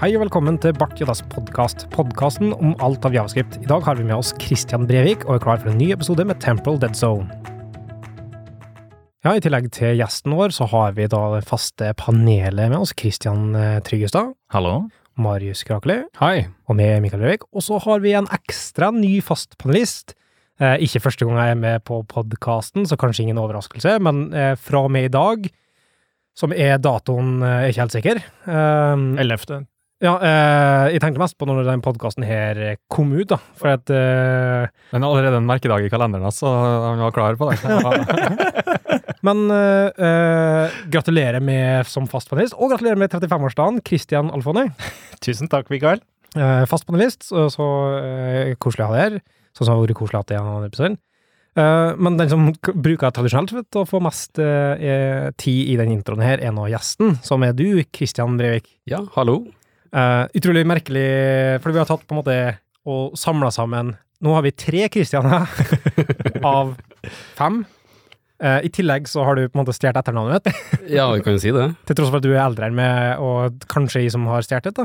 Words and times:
Hei 0.00 0.14
og 0.16 0.22
velkommen 0.22 0.56
til 0.56 0.72
Bart 0.80 0.96
Jodas 0.96 1.18
podkast, 1.28 1.82
podkasten 1.92 2.54
om 2.56 2.70
alt 2.80 3.04
av 3.04 3.12
javascript. 3.12 3.58
I 3.60 3.66
dag 3.68 3.82
har 3.84 3.98
vi 3.98 4.06
med 4.08 4.16
oss 4.16 4.30
Christian 4.40 4.86
Brevik 4.88 5.26
og 5.26 5.34
er 5.34 5.42
klar 5.44 5.58
for 5.60 5.68
en 5.68 5.76
ny 5.76 5.90
episode 5.92 6.24
med 6.24 6.38
Temporal 6.40 6.78
Dead 6.80 6.94
Zone. 6.96 7.26
Ja, 9.20 9.34
I 9.36 9.42
tillegg 9.44 9.66
til 9.76 9.98
gjesten 9.98 10.32
vår, 10.38 10.54
så 10.56 10.64
har 10.72 10.94
vi 10.96 11.04
da 11.04 11.18
det 11.34 11.42
faste 11.50 11.90
panelet 12.00 12.72
med 12.72 12.78
oss. 12.78 12.94
Christian 12.96 13.50
eh, 13.52 13.82
Tryggestad, 13.84 14.30
Hallo? 14.54 14.86
Marius 15.20 15.66
Krakeli 15.68 15.98
Hei. 16.16 16.46
og 16.64 16.78
med 16.78 17.04
Mikael 17.04 17.20
Brevik. 17.20 17.44
Og 17.52 17.66
så 17.66 17.76
har 17.84 18.00
vi 18.00 18.14
en 18.16 18.30
ekstra 18.32 18.88
ny 18.96 19.18
fast 19.20 19.58
panelist. 19.60 20.14
Eh, 20.64 20.78
ikke 20.86 21.02
første 21.10 21.28
gang 21.28 21.42
jeg 21.42 21.58
er 21.58 21.60
med 21.60 21.84
på 21.84 21.98
podkasten, 22.08 22.88
så 22.88 22.96
kanskje 22.96 23.26
ingen 23.26 23.42
overraskelse, 23.42 23.98
men 24.00 24.30
eh, 24.32 24.54
fra 24.56 24.80
og 24.88 24.96
med 24.96 25.10
i 25.10 25.12
dag, 25.12 25.44
som 26.32 26.56
er 26.56 26.80
datoen, 26.80 27.42
eh, 27.44 27.58
er 27.66 27.74
ikke 27.74 27.84
helt 27.84 27.98
sikker. 27.98 28.22
Eh, 28.48 29.04
Ellevte. 29.26 29.60
Ja, 30.00 30.14
eh, 30.24 30.84
jeg 30.94 31.02
tenkte 31.04 31.20
mest 31.20 31.36
på 31.38 31.46
når 31.48 31.64
den 31.68 31.82
podkasten 31.84 32.24
her 32.24 32.60
kom 32.92 33.10
ut, 33.12 33.28
da. 33.32 33.36
For 33.60 33.74
at 33.74 33.90
eh, 33.92 34.70
Men 34.94 35.04
allerede 35.06 35.36
en 35.40 35.48
merkedag 35.48 35.84
i 35.84 35.90
kalenderen, 35.92 36.32
så 36.32 36.48
han 36.48 37.02
var 37.04 37.12
klar 37.16 37.36
på 37.40 37.50
det. 37.50 37.60
Men 39.26 39.42
eh, 39.52 39.90
eh, 40.06 40.78
gratulerer 40.92 41.42
med 41.44 41.84
som 41.90 42.06
fast 42.08 42.30
panelist, 42.32 42.56
og 42.56 42.72
gratulerer 42.72 42.96
med 43.00 43.12
35-årsdagen, 43.12 43.82
Christian 43.86 44.30
Alfoni. 44.32 44.66
Tusen 45.24 45.50
takk, 45.52 45.68
Mikael. 45.72 46.00
Eh, 46.38 46.64
fast 46.70 46.86
panelist, 46.88 47.26
så, 47.28 47.48
så 47.52 47.66
eh, 48.00 48.54
koselig 48.62 48.86
å 48.86 48.90
ha 48.90 48.96
deg 48.96 49.04
her. 49.18 49.20
Sånn 49.52 49.66
som 49.66 49.74
det 49.74 49.78
har 49.80 49.86
vært 49.88 49.98
koselig 50.00 50.16
å 50.16 50.22
ha 50.22 50.28
deg 50.30 50.38
i 50.38 50.40
denne 50.40 50.70
episoden. 50.72 50.98
Eh, 51.60 51.92
men 52.00 52.16
den 52.20 52.30
som 52.32 52.48
k- 52.62 52.72
bruker 52.78 53.12
tradisjonelt 53.12 53.52
vet, 53.58 53.76
å 53.76 53.84
få 53.90 54.00
mest 54.04 54.38
eh, 54.40 54.80
eh, 54.80 55.30
tid 55.42 55.72
i 55.74 55.78
den 55.80 55.92
introen 55.98 56.22
her, 56.24 56.40
er 56.40 56.54
nå 56.56 56.68
gjesten, 56.72 57.18
som 57.26 57.42
er 57.44 57.52
du, 57.58 57.66
Christian 57.92 58.38
Brevik. 58.40 58.70
Ja, 58.88 59.02
hallo. 59.18 59.42
Eh, 59.90 60.24
utrolig 60.38 60.62
merkelig, 60.70 61.08
for 61.62 61.74
vi 61.74 61.80
har 61.80 61.88
tatt 61.88 62.04
på 62.06 62.14
en 62.14 62.20
måte 62.20 62.36
og 62.90 63.16
samla 63.18 63.50
sammen 63.52 63.96
Nå 64.20 64.34
har 64.36 64.44
vi 64.44 64.52
tre 64.52 64.84
Christianer 64.92 65.48
av 66.44 66.74
fem. 67.38 67.62
Uh, 68.40 68.58
I 68.64 68.68
tillegg 68.72 69.06
så 69.08 69.24
har 69.24 69.36
du 69.36 69.46
på 69.46 69.56
en 69.56 69.62
måte 69.62 69.72
stjålet 69.72 69.96
etternavnet 69.96 70.50
mitt, 70.50 70.58
Ja, 70.96 71.06
vi 71.14 71.22
kan 71.24 71.38
jo 71.38 71.40
si 71.40 71.52
det. 71.56 71.64
til 71.88 71.96
tross 71.96 72.10
for 72.12 72.20
at 72.20 72.26
du 72.26 72.34
er 72.34 72.42
eldre 72.42 72.68
enn 72.68 72.76
meg, 72.76 73.22
og 73.24 73.64
kanskje 73.72 74.02
jeg 74.04 74.12
som 74.12 74.26
har 74.28 74.44
stjålet 74.44 74.76
det. 74.76 74.84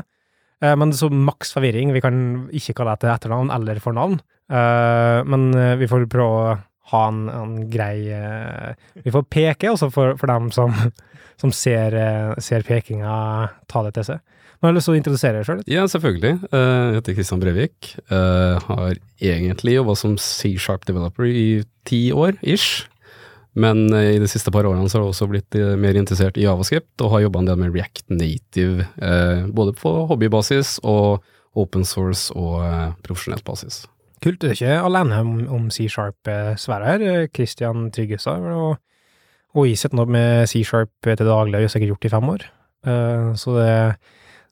Eh, 0.64 0.78
men 0.80 0.94
det 0.94 1.02
så 1.02 1.10
maks 1.12 1.52
forvirring. 1.58 1.92
Vi 1.92 2.04
kan 2.04 2.22
ikke 2.48 2.78
kalle 2.78 2.96
deg 2.96 3.04
til 3.04 3.12
etternavn 3.12 3.52
eller 3.56 3.84
fornavn. 3.84 4.22
Men 5.26 5.46
vi 5.82 5.88
får 5.90 6.04
prøve 6.14 6.32
å 6.32 6.50
ha 6.92 7.00
en, 7.10 7.24
en 7.34 7.54
grei 7.74 8.14
Vi 9.02 9.10
får 9.10 9.24
peke, 9.34 9.72
også 9.74 9.90
for, 9.90 10.14
for 10.22 10.30
dem 10.30 10.52
som, 10.56 10.76
som 11.42 11.52
ser, 11.52 11.98
ser 12.40 12.64
pekinga, 12.68 13.16
ta 13.68 13.84
det 13.88 13.96
til 13.98 14.08
seg. 14.14 14.24
Jeg 14.66 14.72
har 14.74 14.78
lyst 14.80 14.90
til 14.90 14.96
å 14.96 14.98
introdusere 14.98 15.38
deg 15.38 15.46
sjøl 15.46 15.60
litt. 15.62 15.70
Ja, 15.70 15.86
selvfølgelig. 15.86 16.34
Eh, 16.50 16.82
Jeg 16.90 16.98
heter 16.98 17.16
Kristian 17.20 17.42
Brevik. 17.44 17.92
Jeg 18.10 18.64
har 18.66 18.98
egentlig 19.22 19.76
jobba 19.78 19.96
som 20.00 20.18
C-sharp 20.18 20.88
developer 20.90 21.30
i 21.30 21.64
ti 21.86 22.10
år, 22.12 22.40
ish. 22.42 22.88
Men 23.56 23.86
eh, 23.94 24.16
i 24.18 24.20
de 24.20 24.28
siste 24.28 24.52
par 24.52 24.66
årene 24.68 24.90
så 24.90 24.98
har 24.98 25.06
jeg 25.06 25.14
også 25.14 25.28
blitt 25.32 25.56
eh, 25.56 25.76
mer 25.80 25.96
interessert 25.96 26.36
i 26.42 26.44
javascript, 26.44 26.98
og 27.06 27.14
har 27.14 27.24
jobba 27.28 27.44
en 27.44 27.52
del 27.52 27.62
med 27.62 27.78
React 27.78 28.10
Native, 28.18 28.88
eh, 28.98 29.46
både 29.56 29.76
på 29.78 29.94
hobbybasis 30.10 30.80
og 30.84 31.22
open 31.56 31.86
source 31.88 32.34
og 32.36 32.66
eh, 32.66 32.90
profesjonelt 33.06 33.46
basis. 33.48 33.86
Kult. 34.26 34.42
Du 34.42 34.50
er 34.50 34.58
ikke 34.58 34.82
alene 34.82 35.22
om, 35.22 35.32
om 35.60 35.70
C-sharp-sfæra 35.72 36.96
her. 36.96 37.06
Kristian 37.30 37.32
Christian 37.38 37.88
Tryggestad 37.96 38.50
og, 38.52 38.82
og 39.56 39.70
Iset 39.70 39.96
nå 39.96 40.08
med 40.10 40.50
C-sharp 40.52 40.92
til 41.06 41.28
daglig, 41.30 41.62
har 41.62 41.72
sikkert 41.72 41.94
gjort 41.94 42.04
det 42.04 42.12
i 42.12 42.16
fem 42.18 42.32
år. 42.36 42.46
Eh, 42.90 43.34
så 43.40 43.56
det 43.62 43.66
det 43.70 43.80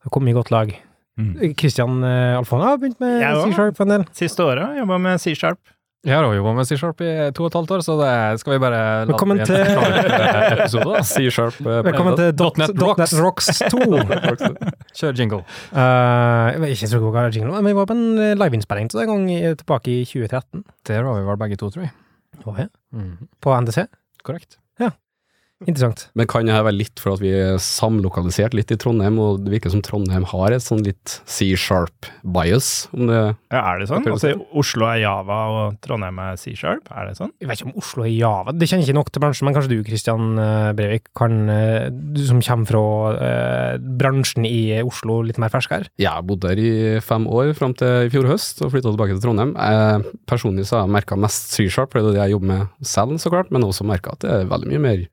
har 0.03 0.13
kommet 0.13 0.33
i 0.33 0.37
godt 0.37 0.51
lag. 0.53 0.73
Mm. 1.19 1.35
Uh, 1.37 2.39
Alfona 2.39 2.71
har 2.71 2.81
begynt 2.81 2.99
med 3.03 3.21
C-sharp 3.21 3.79
en 3.83 3.93
del. 3.93 4.03
Siste 4.17 4.43
året 4.45 4.79
jobba 4.79 4.97
med 5.01 5.21
C-sharp. 5.21 5.61
Jeg 6.03 6.17
har 6.17 6.25
også 6.27 6.35
jobba 6.35 6.51
med 6.57 6.67
C-sharp 6.67 7.01
i 7.05 7.11
to 7.31 7.45
og 7.45 7.47
et 7.47 7.53
halvt 7.55 7.69
år, 7.71 7.83
så 7.85 7.93
det 8.01 8.39
skal 8.41 8.53
vi 8.53 8.59
bare 8.59 8.79
Velkommen 9.07 9.39
da. 10.83 11.03
C-sharp 11.07 11.61
eh, 11.63 11.77
Velkommen 11.87 12.17
til 12.19 12.33
Dot, 12.35 12.59
.NET 12.59 12.73
Dot 12.75 13.13
Rocks. 13.21 13.47
.NET 13.61 14.25
Rocks 14.27 14.43
2. 14.43 14.73
Kjør 14.99 15.21
jingle. 15.21 15.39
Uh, 15.71 16.49
jeg 16.65 16.75
ikke 16.75 16.89
så 16.91 16.99
god 16.99 17.29
jingle, 17.31 17.53
men 17.55 17.71
vi 17.71 17.77
var 17.77 17.87
på 17.87 17.95
en 17.95 18.19
eh, 18.19 18.33
liveinnspilling 18.35 18.91
til 18.91 19.05
en 19.05 19.13
gang 19.13 19.55
tilbake 19.61 19.93
i 19.93 20.03
2013. 20.09 20.65
Der 20.91 21.07
var 21.07 21.21
vi 21.21 21.23
vel 21.29 21.39
begge 21.45 21.61
to, 21.61 21.71
tror 21.71 21.87
jeg. 21.87 21.95
Å, 22.43 22.57
ja. 22.65 22.67
Mm. 22.91 23.31
På 23.39 23.55
NDC. 23.55 23.87
Korrekt. 24.27 24.59
Interessant. 25.67 26.07
Men 26.17 26.27
kan 26.29 26.47
det 26.47 26.55
være 26.55 26.75
litt 26.75 27.01
for 27.01 27.15
at 27.15 27.23
vi 27.23 27.31
er 27.35 27.59
samlokalisert 27.61 28.55
litt 28.57 28.71
i 28.73 28.77
Trondheim, 28.79 29.19
og 29.21 29.43
det 29.45 29.53
virker 29.55 29.73
som 29.73 29.83
Trondheim 29.85 30.25
har 30.29 30.55
et 30.55 30.63
sånn 30.63 30.83
litt 30.85 31.17
C-sharp 31.29 32.09
bias, 32.35 32.87
om 32.95 33.07
det 33.09 33.19
Ja, 33.53 33.61
er 33.61 33.81
det 33.81 33.89
sånn? 33.91 34.07
Altså, 34.09 34.33
Oslo 34.59 34.87
er 34.89 35.01
Java, 35.03 35.39
og 35.53 35.77
Trondheim 35.85 36.19
er 36.23 36.39
C-sharp? 36.41 36.89
Er 36.91 37.09
det 37.09 37.17
sånn? 37.19 37.33
Jeg 37.41 37.49
vet 37.49 37.61
ikke 37.61 37.71
om 37.71 37.79
Oslo 37.81 38.05
er 38.05 38.13
Java. 38.13 38.55
Det 38.55 38.69
kjenner 38.69 38.87
ikke 38.87 38.97
nok 38.99 39.13
til 39.13 39.23
bransjen, 39.23 39.47
men 39.47 39.57
kanskje 39.57 39.73
du, 39.73 39.77
Christian 39.87 40.41
eh, 40.41 40.69
Brevik, 40.77 41.09
kan, 41.17 41.39
eh, 41.53 41.87
du 41.91 42.21
som 42.27 42.43
kommer 42.43 42.69
fra 42.69 42.83
eh, 43.29 43.87
bransjen 44.03 44.47
i 44.49 44.81
Oslo, 44.83 45.21
litt 45.25 45.41
mer 45.41 45.53
fersk 45.53 45.75
her? 45.77 45.89
Jeg 46.01 46.11
har 46.11 46.27
bodd 46.27 46.43
der 46.45 46.59
i 46.59 46.73
fem 47.03 47.27
år, 47.29 47.53
fram 47.57 47.75
til 47.79 48.07
i 48.07 48.13
fjor 48.13 48.29
høst, 48.31 48.61
og 48.63 48.73
flytta 48.73 48.91
tilbake 48.91 49.17
til 49.17 49.25
Trondheim. 49.25 49.55
Jeg, 49.57 50.13
personlig 50.29 50.67
så 50.69 50.79
har 50.81 50.87
jeg 50.87 50.97
merka 50.99 51.19
mest 51.19 51.55
C-sharp, 51.55 51.93
det 51.93 52.03
er 52.03 52.15
det 52.17 52.23
jeg 52.25 52.37
jobber 52.37 52.51
med 52.53 52.87
selv, 52.93 53.19
så 53.21 53.31
klart, 53.33 53.51
men 53.53 53.65
også 53.65 53.87
merka 53.87 54.15
at 54.15 54.23
det 54.25 54.31
er 54.33 54.49
veldig 54.49 54.71
mye 54.73 54.83
mer 54.83 55.03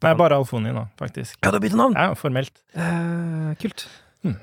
Nei, 0.00 0.14
bare 0.16 0.38
Alfoni 0.40 0.70
nå, 0.72 0.86
faktisk. 1.00 1.36
Ja, 1.40 1.50
du 1.50 1.56
har 1.58 1.64
byttet 1.64 1.80
navn! 1.80 1.94
Ja, 1.96 2.14
formelt. 2.16 2.54
Eh, 2.72 3.50
kult. 3.60 3.80
Hmm. 4.24 4.38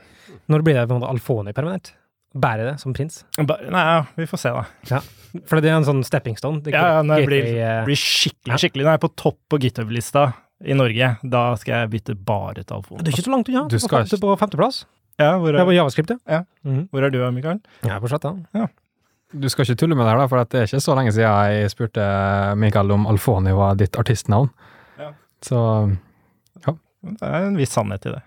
Når 0.51 0.59
blir 0.65 0.75
det 0.77 0.85
Alfoni 1.07 1.53
permanent? 1.57 1.85
Bære 2.35 2.65
det 2.71 2.79
som 2.81 2.93
prins? 2.93 3.23
Nei, 3.37 4.05
vi 4.17 4.25
får 4.29 4.41
se, 4.41 4.49
da. 4.51 4.99
For 5.47 5.61
det 5.61 5.69
er 5.71 5.77
en 5.77 5.85
sånn 5.87 6.03
stepping 6.05 6.37
stone. 6.37 6.61
Det 6.63 6.73
Ja, 6.73 6.97
ja, 6.97 7.01
når 7.05 7.19
jeg 7.21 7.27
blir, 7.27 7.47
eh, 7.61 7.85
blir 7.85 7.95
skikkelig, 7.95 8.51
Ja. 8.53 8.57
skikkelig 8.57 8.83
Når 8.83 8.91
jeg 8.91 8.99
er 8.99 9.07
på 9.07 9.15
topp 9.15 9.37
på 9.49 9.59
GitHub-lista 9.59 10.33
i 10.65 10.73
Norge, 10.73 11.17
da 11.23 11.55
skal 11.55 11.73
jeg 11.87 11.89
bytte 11.91 12.15
bare 12.25 12.63
til 12.63 12.75
Alfon. 12.75 12.97
Du 12.97 13.09
er 13.09 13.13
ikke 13.13 13.25
så 13.27 13.31
langt 13.31 13.49
unna. 13.49 13.67
Du 13.67 13.75
Du 13.75 13.79
skal 13.79 14.05
skal 14.07 14.19
på 14.19 14.37
femteplass. 14.39 14.85
Ja, 15.19 15.37
hvor 15.37 15.51
Det 15.51 15.59
er, 15.61 15.65
var 15.65 15.73
javascript, 15.73 16.09
ja. 16.09 16.17
Ja. 16.27 16.43
Mhm. 16.65 16.89
hvor 16.89 17.03
er 17.03 17.09
du, 17.09 17.31
Mikael? 17.31 17.59
Jeg 17.83 17.91
er 17.91 17.99
på 17.99 18.19
da. 18.53 18.67
Du 19.35 19.49
skal 19.49 19.65
ikke 19.65 19.75
tulle 19.77 19.95
med 19.95 20.05
det 20.05 20.11
her, 20.13 20.17
da, 20.19 20.27
for 20.27 20.43
det 20.45 20.53
er 20.55 20.63
ikke 20.67 20.81
så 20.81 20.95
lenge 20.95 21.11
siden 21.11 21.51
jeg 21.51 21.69
spurte 21.71 22.55
Mikael 22.57 22.91
om 22.91 23.05
Alfoni 23.07 23.51
var 23.51 23.75
ditt 23.75 23.91
artistnavn. 23.97 24.49
Ja. 24.97 25.11
Så 25.41 25.97
Det 26.65 27.21
er 27.21 27.47
en 27.47 27.55
viss 27.57 27.69
sannhet 27.71 28.05
i 28.05 28.11
det. 28.11 28.21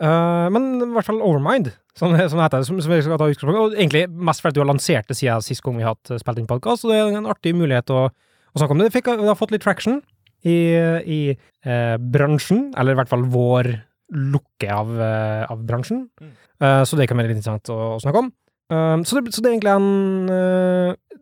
Eh, 0.00 0.46
men 0.54 0.70
i 0.80 0.88
hvert 0.94 1.08
fall 1.08 1.20
Overmind, 1.24 1.72
som, 1.92 2.14
som 2.16 2.40
det 2.40 2.46
heter, 2.46 2.64
som, 2.66 2.80
som 2.80 2.94
skal 2.94 3.20
ta 3.20 3.28
utgangspunkt. 3.28 3.60
Og 3.60 3.76
egentlig 3.76 4.06
mest 4.08 4.44
fordi 4.44 4.58
du 4.58 4.62
har 4.64 4.70
lansert 4.70 5.10
det 5.10 5.18
siden 5.18 5.44
sist 5.44 5.64
gang 5.66 5.78
vi 5.78 5.86
har 5.86 5.96
hatt 5.96 6.14
spilt 6.22 6.40
inn 6.40 6.48
podkast, 6.50 6.84
så 6.84 6.92
det 6.92 7.00
er 7.00 7.20
en 7.20 7.30
artig 7.30 7.52
mulighet 7.58 7.92
å, 7.92 8.08
å 8.08 8.62
snakke 8.62 8.76
om 8.76 8.82
det. 8.82 8.90
Fikk, 8.94 9.12
det 9.20 9.28
har 9.28 9.38
fått 9.38 9.54
litt 9.54 9.64
traction 9.66 10.00
i, 10.46 10.58
i 11.04 11.20
eh, 11.36 11.96
bransjen, 12.00 12.70
eller 12.80 12.96
i 12.96 13.00
hvert 13.00 13.12
fall 13.12 13.26
vår 13.28 13.74
lukke 14.10 14.70
av, 14.74 14.90
eh, 15.00 15.44
av 15.52 15.64
bransjen. 15.66 16.06
Mm. 16.20 16.36
Uh, 16.60 16.82
så 16.84 16.98
det 16.98 17.06
kan 17.08 17.16
være 17.16 17.30
litt 17.30 17.38
interessant 17.38 17.70
å, 17.72 17.78
å 17.94 18.00
snakke 18.02 18.24
om. 18.24 18.32
Eh, 18.70 18.96
så, 19.06 19.18
det, 19.18 19.34
så 19.34 19.42
det 19.42 19.50
er 19.50 19.56
egentlig 19.56 19.76
en 19.76 20.30
uh, 20.30 21.18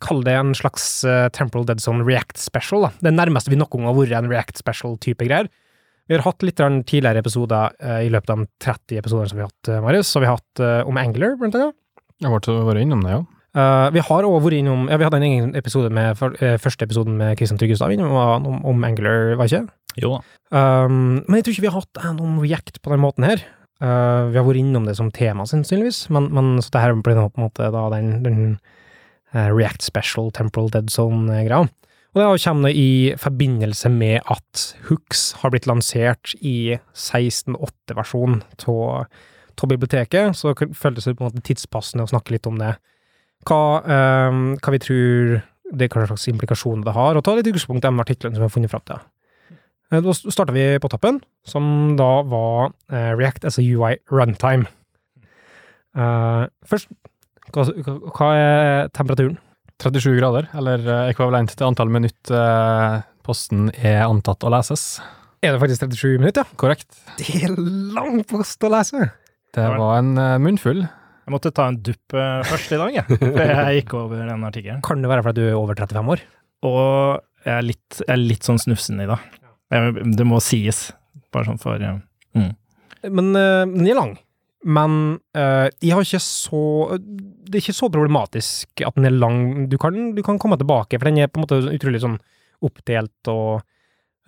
Kall 0.00 0.22
det 0.24 0.32
en 0.38 0.54
slags 0.56 0.84
uh, 1.04 1.28
Temporal 1.36 1.66
Dead 1.68 1.82
Zone 1.84 2.04
React 2.06 2.40
Special. 2.40 2.86
Da. 2.86 3.08
Det 3.08 3.12
nærmeste 3.12 3.52
vi 3.52 3.58
noen 3.60 3.68
gang 3.74 3.90
har 3.90 3.98
vært 3.98 4.16
en 4.16 4.30
React 4.30 4.62
Special-type 4.62 5.26
greier. 5.28 5.50
Vi 6.10 6.16
har 6.18 6.26
hatt 6.26 6.42
litt 6.42 6.58
tidligere 6.58 7.20
episoder 7.22 7.76
eh, 7.78 8.00
i 8.08 8.10
løpet 8.10 8.32
av 8.32 8.40
de 8.40 8.48
30 8.64 8.98
episodene 8.98 9.30
som 9.30 9.38
vi 9.38 9.44
har 9.44 9.50
hatt, 9.52 9.68
eh, 9.70 9.82
Marius. 9.84 10.08
Så 10.10 10.18
vi 10.18 10.26
har 10.26 10.40
hatt 10.40 10.62
eh, 10.66 10.80
om 10.90 10.98
Angler, 10.98 11.36
blant 11.38 11.54
annet. 11.54 11.76
jeg 12.18 12.26
har 12.26 12.66
vært 12.66 12.82
innom 12.82 13.04
det, 13.06 13.12
ja. 13.14 13.20
Uh, 13.50 13.90
vi 13.90 13.98
har 13.98 14.22
også 14.22 14.44
vært 14.44 14.60
innom 14.60 14.84
Ja, 14.86 14.94
vi 14.94 15.02
hadde 15.02 15.18
en 15.18 15.24
egen 15.26 15.54
episode 15.58 15.88
med 15.90 16.14
for, 16.14 16.36
uh, 16.38 16.54
første 16.62 16.86
episoden 16.86 17.16
med 17.18 17.32
Kristian 17.34 17.58
Tryggestad 17.58 17.90
innom, 17.90 18.12
om, 18.14 18.60
om 18.62 18.84
Angler, 18.86 19.32
var 19.38 19.50
ikke? 19.50 19.64
Jo 19.98 20.12
da. 20.12 20.20
Um, 20.54 21.24
men 21.26 21.40
jeg 21.40 21.48
tror 21.48 21.56
ikke 21.56 21.64
vi 21.64 21.72
har 21.72 21.80
hatt 21.80 22.02
en 22.06 22.20
om 22.22 22.36
React 22.38 22.78
på 22.78 22.92
den 22.94 23.02
måten 23.02 23.26
her. 23.26 23.42
Uh, 23.82 24.30
vi 24.30 24.38
har 24.38 24.46
vært 24.46 24.62
innom 24.62 24.86
det 24.86 24.94
som 24.98 25.10
tema, 25.14 25.48
sannsynligvis, 25.50 26.04
men, 26.14 26.28
men 26.34 26.52
så 26.62 26.76
det 26.76 26.84
her 26.84 26.94
blir 26.94 27.18
på 27.18 27.42
en 27.42 27.46
måte 27.48 27.72
da 27.74 27.84
den, 27.96 28.12
den 28.22 28.40
uh, 29.34 29.50
React 29.50 29.82
Special 29.86 30.30
Temporal 30.30 30.70
Dead 30.70 30.90
Zone-greia. 30.94 31.64
Og 32.10 32.18
det 32.18 32.42
kommer 32.42 32.72
i 32.74 33.14
forbindelse 33.22 33.88
med 33.94 34.20
at 34.26 34.62
Hooks 34.88 35.32
har 35.42 35.52
blitt 35.54 35.68
lansert 35.70 36.32
i 36.42 36.74
16.8-versjon 36.98 38.40
av 38.66 39.68
biblioteket, 39.68 40.34
så 40.34 40.54
det 40.56 40.70
føltes 40.74 41.04
på 41.10 41.20
en 41.20 41.28
måte 41.28 41.42
tidspassende 41.44 42.06
å 42.06 42.10
snakke 42.10 42.32
litt 42.34 42.48
om 42.48 42.56
det. 42.58 42.72
Hva, 43.46 43.60
um, 44.32 44.56
hva 44.58 44.72
vi 44.74 44.80
tror 44.82 45.38
det 45.70 45.86
hva 45.92 46.06
slags 46.08 46.26
implikasjoner 46.32 46.82
det 46.88 46.94
har, 46.96 47.14
og 47.14 47.22
ta 47.24 47.34
litt 47.36 47.46
utgangspunkt 47.46 47.84
i 47.84 47.88
de 47.88 48.02
artiklene 48.02 48.34
som 48.34 48.42
vi 48.42 48.48
har 48.48 48.54
funnet 48.56 48.72
fram 48.72 48.84
til. 48.88 49.02
Eh, 49.92 50.00
Da 50.02 50.12
starter 50.16 50.52
vi 50.56 50.64
på 50.82 50.90
toppen, 50.90 51.20
som 51.46 51.94
da 52.00 52.22
var 52.26 52.72
eh, 52.90 53.12
React 53.14 53.44
as 53.46 53.58
a 53.60 53.62
UI 53.62 53.98
runtime. 54.10 54.66
Eh, 55.94 56.46
først, 56.66 56.88
hva- 57.52 57.70
hva 58.16 58.32
er 58.34 58.88
temperaturen? 58.96 59.38
37 59.80 60.18
grader, 60.18 60.48
eller 60.60 60.82
eh, 60.84 61.08
ekvivalent 61.14 61.54
til 61.56 61.66
antall 61.66 61.90
minutt 61.92 62.30
eh, 62.34 63.00
posten 63.24 63.70
er 63.80 64.04
antatt 64.04 64.44
å 64.44 64.52
leses. 64.52 65.00
Er 65.40 65.54
det 65.54 65.62
faktisk 65.62 65.86
37 65.86 66.20
minutter? 66.20 66.48
Korrekt. 66.60 66.98
Det 67.16 67.46
er 67.46 67.54
lang 67.96 68.20
post 68.28 68.60
å 68.66 68.72
lese! 68.72 69.08
Det 69.56 69.64
var 69.80 70.02
en 70.02 70.12
eh, 70.20 70.36
munnfull. 70.42 70.84
Jeg 70.84 71.32
måtte 71.32 71.52
ta 71.54 71.68
en 71.70 71.78
dupp 71.84 72.12
først 72.12 72.74
i 72.74 72.80
dag, 72.80 72.94
jeg, 72.98 73.18
før 73.38 73.52
jeg 73.54 73.80
gikk 73.80 73.96
over 73.96 74.24
den 74.26 74.46
artikkelen. 74.48 74.84
Kan 74.84 75.04
det 75.04 75.10
være 75.12 75.24
fordi 75.24 75.44
du 75.44 75.48
er 75.48 75.58
over 75.58 75.78
35 75.78 76.14
år? 76.16 76.24
Og 76.68 77.44
jeg 77.46 77.54
er 77.56 77.64
litt, 77.64 78.00
jeg 78.02 78.12
er 78.12 78.20
litt 78.20 78.48
sånn 78.48 78.60
snufsen 78.60 79.00
i 79.00 79.08
dag. 79.08 79.38
Det 80.18 80.26
må 80.26 80.42
sies, 80.44 80.90
bare 81.32 81.48
sånn 81.48 81.60
for 81.62 81.80
mm. 81.80 82.50
Men 83.14 83.30
den 83.32 83.86
er 83.86 83.96
lang. 83.96 84.16
Men 84.68 84.94
eh, 85.32 85.70
jeg 85.80 85.94
har 85.96 86.04
ikke 86.04 86.20
så 86.20 86.62
Det 87.00 87.54
er 87.54 87.62
ikke 87.62 87.76
så 87.78 87.88
problematisk 87.88 88.82
at 88.84 88.96
den 88.98 89.08
er 89.08 89.16
lang. 89.16 89.68
Du 89.72 89.78
kan, 89.80 90.12
du 90.16 90.22
kan 90.26 90.38
komme 90.38 90.58
tilbake, 90.60 90.98
for 90.98 91.08
den 91.08 91.22
er 91.22 91.30
på 91.32 91.40
en 91.40 91.46
måte 91.46 91.60
utrolig 91.72 92.02
sånn 92.02 92.18
oppdelt 92.60 93.30
og, 93.32 93.62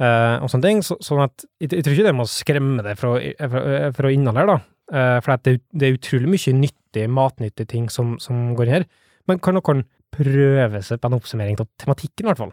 eh, 0.01 0.37
og 0.41 0.49
sånne 0.49 0.69
ting. 0.69 0.83
Så, 0.87 0.97
sånn 1.05 1.25
at 1.27 1.45
jeg, 1.61 1.75
jeg 1.75 1.85
tror 1.85 1.97
ikke 1.99 2.09
det 2.09 2.17
må 2.17 2.29
skremme 2.31 2.85
deg 2.87 3.01
fra, 3.01 3.15
fra, 3.53 3.65
fra 3.99 4.13
innholdet 4.13 4.43
her, 4.43 4.55
da. 4.55 4.61
Uh, 4.93 5.19
for 5.25 5.41
det, 5.47 5.55
det 5.73 5.87
er 5.87 5.95
utrolig 5.97 6.29
mye 6.29 6.53
nyttig, 6.59 7.05
matnyttig 7.09 7.65
ting 7.71 7.87
som, 7.93 8.17
som 8.21 8.51
går 8.59 8.67
inn 8.67 8.75
her. 8.81 8.89
Men 9.31 9.39
kan 9.41 9.57
noen 9.57 9.87
prøve 10.13 10.83
seg 10.85 11.01
på 11.01 11.09
en 11.09 11.17
oppsummering 11.17 11.57
av 11.63 11.69
tematikken, 11.81 12.27
i 12.27 12.29
hvert 12.29 12.43
fall? 12.43 12.53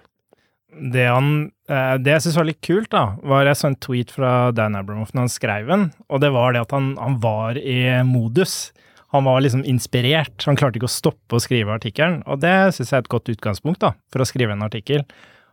Det, 0.70 1.06
han, 1.10 1.50
eh, 1.70 1.96
det 2.00 2.14
jeg 2.14 2.26
syns 2.28 2.38
var 2.38 2.48
litt 2.48 2.62
kult, 2.66 2.92
da, 2.94 3.04
var 3.26 3.48
jeg 3.48 3.58
så 3.58 3.72
en 3.72 3.80
tweet 3.82 4.14
fra 4.14 4.34
Dan 4.56 4.78
Abramoff 4.78 5.16
når 5.16 5.26
han 5.26 5.34
skrev 5.34 5.72
den, 5.72 5.88
og 6.08 6.22
det 6.24 6.30
var 6.36 6.54
det 6.54 6.62
at 6.68 6.76
han, 6.76 6.94
han 7.02 7.18
var 7.24 7.58
i 7.58 7.80
modus. 8.06 8.70
Han 9.16 9.26
var 9.26 9.42
liksom 9.42 9.66
inspirert, 9.66 10.38
han 10.46 10.60
klarte 10.60 10.78
ikke 10.78 10.90
å 10.90 10.94
stoppe 10.94 11.38
å 11.38 11.42
skrive 11.42 11.74
artikkelen, 11.74 12.22
og 12.30 12.44
det 12.44 12.54
syns 12.76 12.94
jeg 12.94 13.00
er 13.00 13.08
et 13.08 13.12
godt 13.12 13.32
utgangspunkt 13.34 13.82
da, 13.82 13.96
for 14.14 14.22
å 14.22 14.30
skrive 14.30 14.54
en 14.54 14.68
artikkel. 14.68 15.02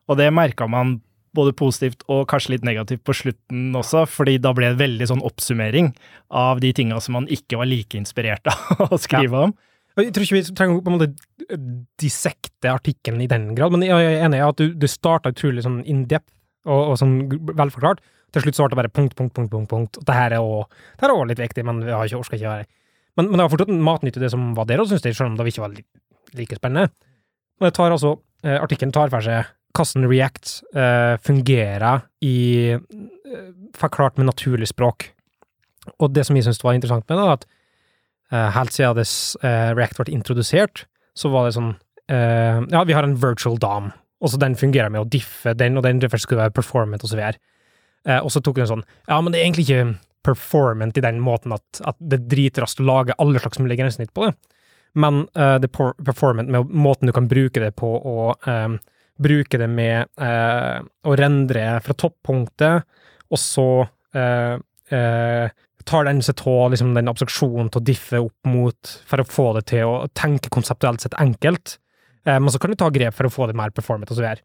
Og 0.07 0.21
det 0.21 0.29
merka 0.37 0.69
man 0.71 0.99
både 1.37 1.55
positivt 1.57 2.05
og 2.13 2.27
kanskje 2.31 2.55
litt 2.55 2.67
negativt 2.67 3.05
på 3.07 3.15
slutten 3.17 3.77
også, 3.77 4.05
fordi 4.09 4.39
da 4.43 4.53
ble 4.57 4.73
det 4.73 4.81
veldig 4.81 5.09
sånn 5.11 5.25
oppsummering 5.27 5.93
av 6.33 6.63
de 6.65 6.73
tinga 6.77 7.01
som 7.03 7.19
man 7.19 7.29
ikke 7.33 7.61
var 7.61 7.69
like 7.71 7.99
inspirert 7.99 8.53
av 8.53 8.87
å 8.95 9.01
skrive 9.01 9.49
om. 9.49 9.57
Jeg 9.97 10.13
tror 10.13 10.27
ikke 10.27 10.37
vi 10.37 10.57
trenger 10.57 10.83
på 10.85 10.93
en 10.93 10.99
måte 10.99 11.59
dissekte 12.01 12.69
artikkelen 12.69 13.23
i 13.25 13.29
den 13.31 13.55
grad, 13.57 13.73
men 13.73 13.85
jeg 13.87 13.97
er 13.97 14.25
enig 14.27 14.43
i 14.43 14.45
at 14.45 14.59
du, 14.61 14.75
du 14.77 14.87
starta 14.91 15.33
utrolig 15.33 15.65
sånn 15.65 15.81
in 15.89 16.05
depth 16.11 16.35
og, 16.69 16.93
og 16.93 16.99
sånn 17.01 17.17
velforklart. 17.57 18.03
Til 18.35 18.45
slutt 18.45 18.59
så 18.59 18.67
ble 18.67 18.75
det 18.75 18.81
bare 18.83 18.93
punkt, 18.93 19.15
punkt, 19.17 19.33
punkt, 19.37 19.51
punkt. 19.53 19.69
punkt. 19.71 20.01
Og 20.01 20.05
det 20.09 20.17
her 20.17 20.35
er 20.37 20.43
også 20.43 21.29
litt 21.31 21.41
viktig, 21.41 21.65
men 21.65 21.81
vi 21.87 21.95
har 21.95 22.05
ikke 22.05 22.21
orka 22.21 22.37
ikke 22.37 22.53
være 22.53 22.67
Men, 23.17 23.31
men 23.31 23.39
det 23.39 23.45
var 23.47 23.53
fortsatt 23.55 23.71
matnyttig 23.89 24.21
det 24.21 24.29
som 24.35 24.51
var 24.53 24.67
der, 24.69 24.83
og 24.83 24.91
syns 24.91 25.07
jeg, 25.07 25.17
selv 25.17 25.31
om 25.31 25.37
det 25.39 25.47
ikke 25.49 25.63
var 25.63 25.73
li, 25.73 25.85
like 26.37 26.59
spennende. 26.59 26.91
Og 27.57 27.65
det 27.65 27.73
tar 27.79 27.95
altså 27.95 28.19
eh, 28.45 28.59
Artikkelen 28.61 28.93
tar 28.93 29.09
for 29.15 29.25
seg 29.25 29.55
hvordan 29.77 30.09
React 30.11 30.53
eh, 30.77 31.15
fungerer 31.25 32.05
i 32.25 32.37
eh, 32.77 33.47
Forklart 33.77 34.21
med 34.21 34.29
naturlig 34.29 34.69
språk. 34.69 35.11
Og 36.01 36.13
det 36.13 36.27
som 36.27 36.37
jeg 36.37 36.45
syns 36.45 36.63
var 36.65 36.77
interessant 36.77 37.09
med 37.09 37.19
det, 37.19 37.25
er 37.25 37.39
at 37.39 37.49
helt 38.31 38.75
siden 38.75 38.97
det, 38.99 39.07
eh, 39.47 39.73
React 39.77 40.01
ble 40.01 40.15
introdusert, 40.17 40.87
så 41.17 41.31
var 41.31 41.47
det 41.47 41.57
sånn 41.57 41.75
eh, 42.11 42.63
Ja, 42.73 42.85
vi 42.85 42.97
har 42.97 43.07
en 43.07 43.19
virtual 43.23 43.59
dam, 43.63 43.93
og 44.21 44.33
så 44.33 44.41
den 44.41 44.57
fungerer 44.59 44.91
med 44.91 45.05
å 45.05 45.11
diffe 45.11 45.55
den, 45.55 45.79
og 45.79 45.87
den 45.87 46.01
først 46.03 46.27
skulle 46.27 46.43
være 46.43 46.57
performant, 46.57 47.05
og 47.05 47.13
så 47.13 47.19
videre. 47.19 47.39
Eh, 48.07 48.19
og 48.19 48.33
så 48.33 48.43
tok 48.43 48.59
den 48.61 48.71
sånn 48.71 48.85
Ja, 49.09 49.21
men 49.21 49.33
det 49.33 49.41
er 49.41 49.49
egentlig 49.49 49.69
ikke 49.69 49.97
performant 50.27 50.99
i 50.99 51.05
den 51.05 51.21
måten 51.23 51.55
at, 51.55 51.65
at 51.87 51.99
det 52.03 52.19
er 52.19 52.29
dritraskt 52.35 52.83
å 52.83 52.89
lage 52.89 53.15
alle 53.23 53.39
slags 53.43 53.61
mulige 53.63 53.85
grensesnitt 53.85 54.15
på 54.17 54.27
det, 54.27 54.35
men 54.99 55.27
uh, 55.37 55.57
det 55.63 55.69
er 55.69 55.95
performant 56.03 56.51
med 56.51 56.73
måten 56.73 57.07
du 57.07 57.15
kan 57.15 57.29
bruke 57.31 57.61
det 57.63 57.75
på 57.79 57.91
å 58.01 58.33
eh, 58.49 58.79
bruke 59.23 59.61
det 59.61 59.69
med 59.71 60.09
uh, 60.19 60.81
å 61.07 61.17
rendre 61.21 61.67
fra 61.85 61.95
toppunktet, 62.01 62.89
og 63.31 63.41
så 63.41 63.69
uh, 63.85 64.57
eh, 64.91 65.47
tar 65.87 66.09
den 66.09 66.23
seg 66.25 66.43
av 66.51 66.75
liksom, 66.75 66.95
den 66.97 67.11
abstraksjonen 67.11 67.71
til 67.71 67.83
å 67.83 67.87
diffe 67.87 68.23
opp 68.27 68.51
mot, 68.51 68.93
for 69.07 69.23
å 69.23 69.29
få 69.29 69.47
det 69.59 69.67
til 69.73 69.87
å 69.89 70.11
tenke 70.19 70.53
konseptuelt 70.53 71.05
sett 71.05 71.17
enkelt. 71.23 71.79
Eh, 72.27 72.39
men 72.41 72.51
så 72.53 72.61
kan 72.63 72.73
du 72.73 72.79
ta 72.79 72.91
grep 72.93 73.17
for 73.17 73.29
å 73.29 73.33
få 73.33 73.49
det 73.51 73.57
mer 73.59 73.75
performant 73.75 74.11
og 74.11 74.19
så 74.19 74.25
videre. 74.25 74.45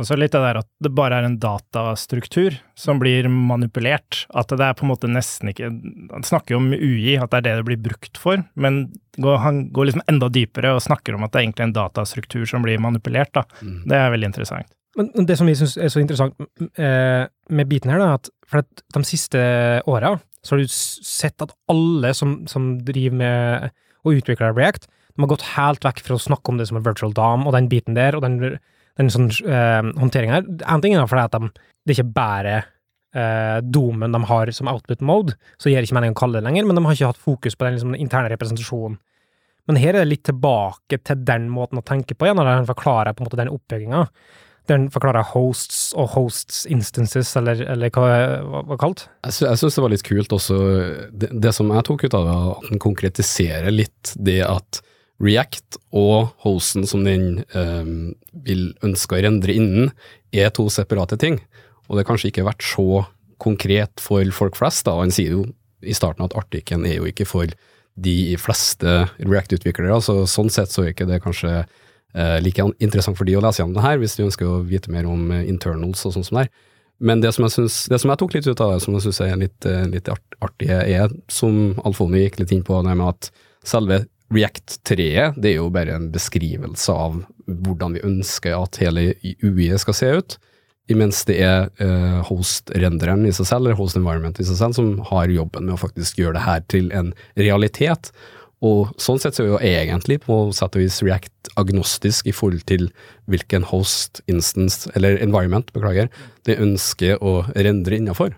Og 0.00 0.06
så 0.08 0.16
litt 0.16 0.32
det 0.32 0.40
der 0.40 0.56
at 0.62 0.68
det 0.80 0.90
bare 0.96 1.18
er 1.20 1.26
en 1.28 1.36
datastruktur 1.40 2.54
som 2.78 3.00
blir 3.00 3.26
manipulert. 3.28 4.22
At 4.32 4.48
det 4.48 4.64
er 4.64 4.76
på 4.78 4.86
en 4.86 4.92
måte 4.94 5.10
nesten 5.10 5.50
ikke 5.52 5.68
Han 5.68 6.24
snakker 6.24 6.54
jo 6.54 6.62
om 6.62 6.70
UI, 6.72 7.18
at 7.20 7.28
det 7.34 7.42
er 7.42 7.46
det 7.46 7.56
det 7.60 7.66
blir 7.68 7.82
brukt 7.90 8.20
for, 8.20 8.40
men 8.56 8.86
går, 9.20 9.36
han 9.44 9.66
går 9.74 9.90
liksom 9.90 10.06
enda 10.08 10.30
dypere 10.32 10.72
og 10.72 10.84
snakker 10.86 11.16
om 11.16 11.26
at 11.26 11.34
det 11.34 11.42
er 11.42 11.46
egentlig 11.46 11.68
en 11.68 11.76
datastruktur 11.76 12.46
som 12.48 12.64
blir 12.64 12.80
manipulert. 12.80 13.34
da. 13.36 13.44
Mm. 13.60 13.82
Det 13.92 13.98
er 13.98 14.14
veldig 14.16 14.30
interessant. 14.32 14.72
Men 14.96 15.28
det 15.28 15.38
som 15.40 15.48
vi 15.48 15.56
syns 15.56 15.78
er 15.80 15.92
så 15.92 16.00
interessant 16.02 16.36
eh, 16.80 17.28
med 17.52 17.68
biten 17.68 17.92
her, 17.92 18.00
da, 18.00 18.16
at 18.16 18.32
for 18.48 18.64
at 18.64 18.84
de 18.96 19.04
siste 19.08 19.40
åra 19.88 20.16
så 20.42 20.54
har 20.54 20.62
du 20.62 20.72
sett 20.72 21.44
at 21.44 21.54
alle 21.70 22.12
som, 22.18 22.42
som 22.50 22.74
driver 22.82 23.18
med 23.18 23.70
å 24.02 24.14
utvikle 24.16 24.50
React, 24.56 24.88
de 25.12 25.22
har 25.22 25.30
gått 25.30 25.48
helt 25.54 25.84
vekk 25.84 26.02
fra 26.06 26.16
å 26.16 26.22
snakke 26.22 26.52
om 26.52 26.58
det 26.58 26.66
som 26.70 26.78
en 26.80 26.86
virtual 26.86 27.12
dam 27.14 27.46
og 27.46 27.54
den 27.56 27.68
biten 27.70 27.96
der, 27.98 28.16
og 28.16 28.24
den, 28.24 28.58
den 28.98 29.12
sånn 29.12 29.28
uh, 29.46 29.84
håndteringa 30.00 30.38
her. 30.38 30.46
En 30.72 30.82
ting 30.84 30.96
er 30.96 31.08
fordi 31.10 31.26
at 31.28 31.36
de, 31.36 31.50
det 31.84 31.94
er 31.94 31.98
ikke 32.00 32.16
bare 32.16 32.56
uh, 32.62 33.58
domen 33.62 34.14
de 34.16 34.22
har 34.30 34.52
som 34.56 34.70
output 34.72 35.04
mode, 35.04 35.36
så 35.60 35.70
gir 35.70 35.78
det 35.78 35.90
ikke 35.90 36.00
mening 36.00 36.16
å 36.16 36.20
kalle 36.22 36.40
det 36.40 36.48
lenger, 36.48 36.68
men 36.68 36.80
de 36.80 36.84
har 36.86 36.96
ikke 36.96 37.12
hatt 37.12 37.26
fokus 37.28 37.58
på 37.58 37.68
den 37.68 37.78
liksom, 37.78 37.96
interne 37.98 38.32
representasjonen. 38.32 38.98
Men 39.70 39.78
her 39.78 39.94
er 39.94 40.02
det 40.02 40.10
litt 40.10 40.24
tilbake 40.26 40.98
til 41.06 41.20
den 41.22 41.46
måten 41.52 41.78
å 41.78 41.86
tenke 41.86 42.16
på 42.18 42.26
igjen, 42.26 42.40
når 42.40 42.64
de 42.64 42.70
forklarer 42.72 43.14
på 43.14 43.22
en 43.22 43.28
måte 43.28 43.38
den 43.38 43.52
oppbygginga. 43.52 44.00
Den 44.70 44.86
forklarer 44.94 45.26
hosts 45.32 45.90
og 45.98 46.12
hosts 46.14 46.62
instances, 46.70 47.32
eller, 47.38 47.64
eller 47.72 47.90
hva 47.90 48.06
det 48.10 48.62
var 48.70 48.78
kalt. 48.80 49.04
Jeg, 49.26 49.36
sy 49.40 49.48
syns 49.58 49.78
det 49.78 49.84
var 49.84 49.92
litt 49.92 50.06
kult 50.06 50.34
også, 50.36 50.58
det, 51.10 51.32
det 51.42 51.52
som 51.56 51.72
jeg 51.74 51.86
tok 51.88 52.06
ut 52.06 52.16
av 52.18 52.28
det, 52.28 52.36
at 52.52 52.70
den 52.70 52.82
konkretiserer 52.82 53.74
litt 53.74 54.14
det 54.18 54.40
at 54.46 54.82
React 55.22 55.78
og 55.94 56.32
hosten 56.42 56.86
som 56.88 57.04
den 57.06 57.44
um, 57.54 58.12
vil 58.46 58.70
ønske 58.82 59.18
å 59.18 59.22
rendre 59.22 59.54
innen, 59.54 59.92
er 60.34 60.50
to 60.54 60.66
separate 60.72 61.18
ting. 61.22 61.38
Og 61.86 61.94
det 61.94 62.02
har 62.02 62.10
kanskje 62.10 62.32
ikke 62.32 62.46
vært 62.46 62.64
så 62.66 63.04
konkret 63.42 64.02
for 64.02 64.26
folk 64.34 64.58
flest. 64.58 64.86
da, 64.86 64.96
Han 64.98 65.14
sier 65.14 65.36
jo 65.36 65.44
i 65.82 65.94
starten 65.94 66.24
at 66.26 66.34
artikkelen 66.38 66.86
er 66.86 67.00
jo 67.00 67.10
ikke 67.10 67.26
for 67.28 67.50
de 68.02 68.34
fleste 68.40 69.02
React-utviklere, 69.20 69.98
så 70.00 70.22
sånn 70.30 70.50
sett 70.50 70.72
så 70.72 70.86
er 70.86 70.94
ikke 70.94 71.08
det 71.10 71.20
kanskje 71.24 71.64
like 72.44 72.60
interessant 72.82 73.16
for 73.16 73.28
de 73.28 73.38
å 73.38 73.42
lese 73.44 73.62
gjennom 73.62 73.78
det 73.78 73.86
her, 73.86 74.00
hvis 74.00 74.18
de 74.18 74.26
ønsker 74.26 74.48
å 74.48 74.60
vite 74.68 74.92
mer 74.92 75.08
om 75.08 75.30
eh, 75.32 75.46
internals 75.48 76.04
og 76.06 76.16
sånn 76.16 76.26
som 76.26 76.38
det 76.40 76.46
er. 76.46 76.52
Men 77.02 77.22
det 77.22 77.32
som, 77.34 77.48
synes, 77.50 77.80
det 77.90 77.98
som 77.98 78.12
jeg 78.12 78.20
tok 78.20 78.36
litt 78.36 78.46
ut 78.46 78.60
av 78.62 78.74
det, 78.74 78.82
som 78.84 78.94
jeg 78.94 79.06
syns 79.06 79.22
er 79.24 79.38
litt, 79.40 79.66
eh, 79.66 79.86
litt 79.90 80.10
artig, 80.12 80.68
er, 80.70 81.14
som 81.32 81.78
Alfoni 81.86 82.26
gikk 82.26 82.42
litt 82.42 82.52
inn 82.54 82.66
på, 82.66 82.78
det 82.84 82.94
med 82.94 83.08
at 83.08 83.32
selve 83.66 84.04
React-treet 84.32 85.36
det 85.40 85.50
er 85.50 85.58
jo 85.58 85.72
bare 85.72 85.92
en 85.96 86.06
beskrivelse 86.12 86.92
av 86.92 87.18
hvordan 87.44 87.98
vi 87.98 88.04
ønsker 88.06 88.54
at 88.56 88.78
hele 88.80 89.10
UI-et 89.42 89.82
skal 89.82 89.96
se 89.98 90.12
ut, 90.20 90.36
imens 90.92 91.20
det 91.28 91.36
er 91.44 91.68
host-renderen 92.28 93.26
i 93.28 93.34
seg 93.34 93.50
selv, 93.50 93.66
eller 93.66 93.76
host 93.76 93.98
environment 93.98 94.40
i 94.40 94.46
seg 94.48 94.56
selv, 94.56 94.78
som 94.78 94.94
har 95.10 95.32
jobben 95.32 95.68
med 95.68 95.76
å 95.76 95.82
faktisk 95.82 96.22
gjøre 96.22 96.38
det 96.38 96.46
her 96.46 96.64
til 96.72 96.88
en 96.96 97.12
realitet. 97.36 98.08
Og 98.62 98.92
sånn 99.02 99.18
sett 99.18 99.34
så 99.34 99.42
er 99.44 99.50
jo 99.50 99.60
egentlig 99.66 100.20
på 100.22 100.36
sett 100.54 100.76
og 100.78 100.84
vis 100.84 101.00
React 101.02 101.50
agnostisk 101.58 102.28
i 102.30 102.34
forhold 102.34 102.62
til 102.70 102.88
hvilken 103.30 103.66
host, 103.66 104.22
instance, 104.30 104.90
eller 104.94 105.18
environment, 105.24 105.72
beklager, 105.74 106.12
det 106.46 106.60
ønsker 106.62 107.18
å 107.18 107.40
rendre 107.56 107.98
innafor. 107.98 108.36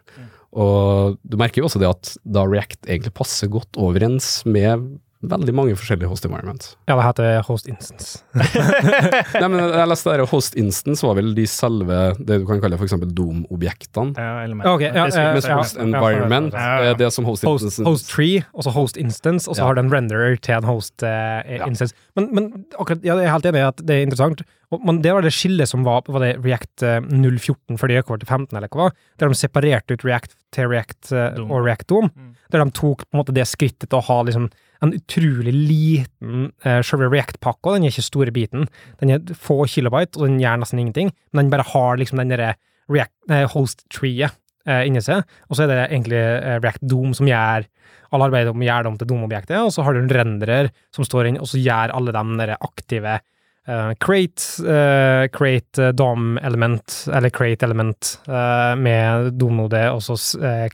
Og 0.55 1.19
du 1.27 1.37
merker 1.41 1.61
jo 1.61 1.69
også 1.69 1.83
det 1.83 1.91
at 1.91 2.15
da 2.25 2.45
React 2.47 2.87
egentlig 2.87 3.13
passer 3.19 3.51
godt 3.53 3.77
overens 3.81 4.39
med 4.47 4.87
veldig 5.31 5.55
mange 5.57 5.77
forskjellige 5.79 6.09
host 6.11 6.25
environments. 6.29 6.75
Ja, 6.89 6.97
det 6.99 7.05
heter 7.07 7.43
host 7.49 7.69
instance. 7.71 8.23
Nei, 8.39 9.49
men 9.49 9.59
jeg 9.61 9.89
leste 9.91 10.13
der 10.15 10.25
host 10.31 10.57
instance 10.61 11.05
var 11.07 11.17
vel 11.19 11.33
de 11.37 11.47
selve, 11.51 11.99
det 12.19 12.41
du 12.43 12.47
kan 12.49 12.61
kalle 12.63 12.79
eksempel 12.81 13.13
DOM-objektene. 13.17 14.15
Ja, 14.19 14.45
okay, 14.45 14.71
Ok, 14.75 14.85
ja, 14.87 15.07
eh, 15.07 15.31
Mens 15.35 15.49
ja, 15.49 15.59
host 15.61 15.79
environment 15.81 16.55
ja, 16.55 16.65
ja. 16.83 16.91
er 16.93 16.99
det 17.01 17.11
som 17.15 17.27
host 17.29 17.45
Host, 17.47 17.65
instance 17.69 17.89
host 17.89 18.11
tree, 18.13 18.43
og 18.55 18.67
så 18.67 18.73
host 18.75 18.99
instance, 19.01 19.49
og 19.49 19.57
så 19.57 19.65
Ja. 19.65 19.71
har 19.73 19.79
en 19.83 19.91
renderer 19.93 20.37
til 20.41 20.55
en 20.59 20.65
host 20.69 21.03
eh, 21.03 21.43
Ja. 21.59 21.67
instance. 21.67 21.95
Men, 22.17 22.29
men 22.35 22.51
akkurat, 22.79 23.03
ja, 23.05 23.17
jeg 23.17 23.27
er 23.29 23.35
helt 23.35 23.47
enig 23.51 23.63
i 23.63 23.69
at 23.69 23.77
det 23.85 23.97
er 23.97 24.03
interessant. 24.07 24.45
Og, 24.73 24.81
men 24.85 25.03
det 25.05 25.13
var 25.15 25.23
det 25.23 25.31
skillet 25.35 25.69
som 25.71 25.85
var 25.87 26.03
Var 26.09 26.21
det 26.25 26.31
React 26.45 26.83
eh, 26.83 27.01
014 27.05 27.79
før 27.79 27.89
de 27.91 27.99
gikk 27.99 28.11
over 28.11 28.23
til 28.23 28.31
15, 28.31 28.57
eller 28.57 28.69
hva? 28.73 28.91
Der 29.21 29.29
de 29.31 29.39
separerte 29.39 29.95
ut 29.95 30.05
React 30.07 30.35
til 30.55 30.69
React 30.73 31.13
eh, 31.13 31.35
Dom. 31.37 31.51
og 31.51 31.65
React 31.67 31.89
Dom. 31.93 32.11
Mm. 32.15 32.31
Der 32.51 32.65
de 32.65 32.71
tok 32.75 33.05
på 33.05 33.13
en 33.15 33.21
måte 33.23 33.35
det 33.35 33.47
skrittet 33.51 33.89
til 33.91 33.99
å 34.01 34.05
ha 34.09 34.23
liksom 34.27 34.49
en 34.83 34.95
utrolig 34.97 35.55
liten 35.55 36.49
uh, 36.67 36.81
selve 36.85 37.11
React-pakka. 37.13 37.77
Den 37.77 37.87
er 37.87 37.95
ikke 37.95 38.07
store 38.07 38.35
biten. 38.35 38.69
Den 39.01 39.15
er 39.15 39.35
få 39.39 39.63
kilobyte, 39.71 40.19
og 40.19 40.29
den 40.29 40.41
gjør 40.43 40.63
nesten 40.63 40.83
ingenting. 40.83 41.13
Men 41.33 41.47
den 41.47 41.55
bare 41.55 41.69
har 41.71 42.01
liksom 42.01 42.23
den 42.23 42.35
derre 42.35 42.55
eh, 42.55 43.47
host-treet 43.55 44.35
uh, 44.69 44.83
inni 44.87 45.03
seg. 45.05 45.23
Og 45.49 45.57
så 45.57 45.67
er 45.67 45.73
det 45.73 45.81
egentlig 45.87 46.21
uh, 46.21 46.57
React 46.59 46.89
Doom 46.91 47.15
som 47.17 47.31
gjør 47.31 47.69
alle 48.15 48.29
arbeidet 48.29 48.55
om 48.55 48.63
å 48.63 48.67
gjøre 48.67 48.87
det 48.87 48.91
om 48.93 48.99
til 49.01 49.09
Dom-objektet, 49.11 49.57
og 49.59 49.73
så 49.75 49.83
har 49.83 49.95
du 49.95 50.05
en 50.05 50.13
renderer 50.13 50.69
som 50.95 51.07
står 51.07 51.27
inn, 51.33 51.39
og 51.43 51.49
så 51.51 51.59
gjør 51.59 51.95
alle 51.97 52.15
de 52.15 52.59
aktive 52.63 53.17
Uh, 53.65 53.95
create, 53.97 54.43
uh, 54.61 55.25
create 55.33 55.81
eh, 55.81 55.93
DOM-element, 55.97 57.07
eller 57.09 57.31
create 57.31 57.65
element 57.65 58.21
eh, 58.29 58.75
med 58.77 59.31
Dom-node, 59.41 59.81
og 59.89 60.03
så 60.05 60.19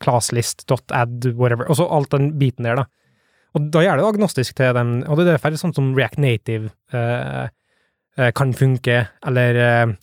classlist.add, 0.02 1.28
whatever, 1.38 1.68
og 1.70 1.78
så 1.78 1.86
alt 1.86 2.10
den 2.16 2.32
biten 2.40 2.66
der, 2.66 2.82
da. 2.82 2.88
Og 3.54 3.70
da 3.74 3.82
gjør 3.82 3.98
det 3.98 4.06
agnostisk 4.12 4.54
til 4.60 4.74
dem, 4.76 4.92
og 5.08 5.16
det 5.18 5.26
er 5.26 5.32
derfor 5.36 5.56
sånn 5.58 5.74
som 5.74 5.90
React 5.96 6.20
Native 6.22 6.70
eh, 6.94 7.48
eh, 8.18 8.30
kan 8.38 8.52
funke, 8.54 9.00
eller 9.26 9.58
eh, 9.58 9.94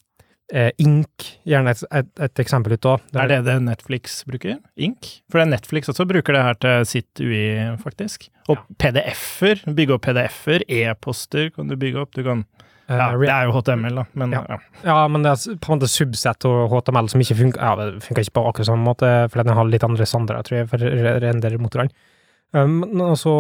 eh, 0.52 0.70
Ink, 0.84 1.30
gjerne 1.48 1.72
et, 1.72 1.84
et, 1.96 2.10
et 2.28 2.42
eksempel 2.44 2.76
ut 2.76 2.84
da. 2.84 2.98
Er 3.24 3.32
det 3.32 3.40
det 3.48 3.56
Netflix 3.64 4.20
bruker? 4.28 4.58
Ink? 4.76 5.14
For 5.32 5.40
det 5.40 5.48
er 5.48 5.54
Netflix 5.56 5.88
også 5.94 6.06
bruker 6.10 6.36
det 6.36 6.44
her 6.44 6.60
til 6.66 6.86
sitt 6.92 7.24
UI, 7.24 7.46
faktisk. 7.84 8.28
Og 8.52 8.60
PDF-er. 8.80 9.64
Bygge 9.76 9.96
opp 9.96 10.06
PDF-er. 10.08 10.64
E-poster 10.68 11.50
kan 11.56 11.68
du 11.72 11.76
bygge 11.80 12.04
opp. 12.04 12.14
Du 12.16 12.24
kan 12.28 12.44
eh, 12.88 12.96
Ja, 13.00 13.10
det 13.20 13.32
er 13.32 13.48
jo 13.50 13.56
HTML, 13.58 13.98
da, 14.02 14.06
men 14.20 14.36
Ja. 14.36 14.44
ja. 14.52 14.60
Ja, 14.88 15.00
men 15.12 15.24
det 15.24 15.34
er 15.34 15.56
på 15.64 15.72
en 15.74 15.80
måte 15.80 15.90
subset 15.92 16.46
og 16.48 16.68
HTML 16.76 17.10
som 17.12 17.24
ikke 17.24 17.36
funker 17.42 17.64
Ja, 17.64 17.74
det 17.80 18.04
funker 18.06 18.24
ikke 18.24 18.36
på 18.40 18.46
akkurat 18.52 18.70
samme 18.70 18.88
måte, 18.88 19.10
for 19.32 19.44
den 19.44 19.56
har 19.56 19.68
litt 19.72 19.84
andre 19.88 20.08
standarder, 20.08 20.44
tror 20.48 20.62
jeg, 20.62 20.70
for 20.72 20.84
re- 20.84 21.18
rendermotorene. 21.24 21.92
Um, 22.56 22.80
altså 23.04 23.32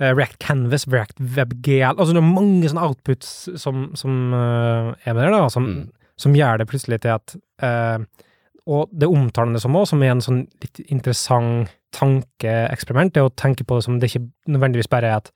eh, 0.00 0.12
React 0.12 0.36
Canvas, 0.44 0.84
React 0.92 1.20
WebGL 1.36 1.96
Altså 1.96 2.12
det 2.12 2.20
er 2.20 2.26
mange 2.26 2.68
sånne 2.68 2.84
outputs 2.84 3.30
som, 3.56 3.86
som 3.96 4.34
eh, 4.36 4.90
er 5.08 5.14
med 5.16 5.22
der, 5.24 5.32
da, 5.32 5.48
som, 5.48 5.64
Mm. 5.64 5.86
som 6.20 6.34
gjør 6.36 6.58
det 6.60 6.68
plutselig 6.68 7.00
til 7.00 7.14
at 7.14 7.36
uh, 7.64 8.04
Og 8.68 8.90
det 8.92 9.08
omtalende 9.08 9.60
som 9.62 9.76
òg, 9.80 9.86
som 9.88 10.02
er 10.04 10.12
en 10.12 10.20
sånn 10.20 10.42
litt 10.60 10.82
interessant 10.92 11.72
tankeeksperiment, 11.96 13.14
det 13.14 13.22
er 13.22 13.28
å 13.30 13.32
tenke 13.32 13.64
på 13.64 13.78
det 13.78 13.84
som 13.86 13.96
det 13.98 14.10
ikke 14.10 14.26
nødvendigvis 14.52 14.90
bare 14.92 15.08
er 15.08 15.22
et 15.22 15.30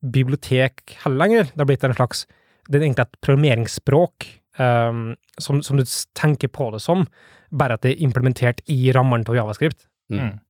bibliotek 0.00 0.96
heller 1.02 1.20
lenger. 1.20 1.50
Det 1.52 1.60
har 1.60 1.68
blitt 1.68 1.84
en 1.84 1.96
slags 1.96 2.26
Det 2.66 2.80
er 2.80 2.86
egentlig 2.88 3.04
et 3.04 3.20
programmeringsspråk 3.22 4.24
um, 4.58 5.14
som, 5.38 5.60
som 5.62 5.76
du 5.78 5.84
tenker 6.18 6.48
på 6.50 6.70
det 6.72 6.80
som, 6.82 7.04
bare 7.54 7.76
at 7.76 7.84
det 7.84 7.92
er 7.92 8.02
implementert 8.02 8.58
i 8.66 8.90
rammene 8.96 9.22
til 9.22 9.36
Javascript. 9.38 9.84
Mm. 10.10 10.40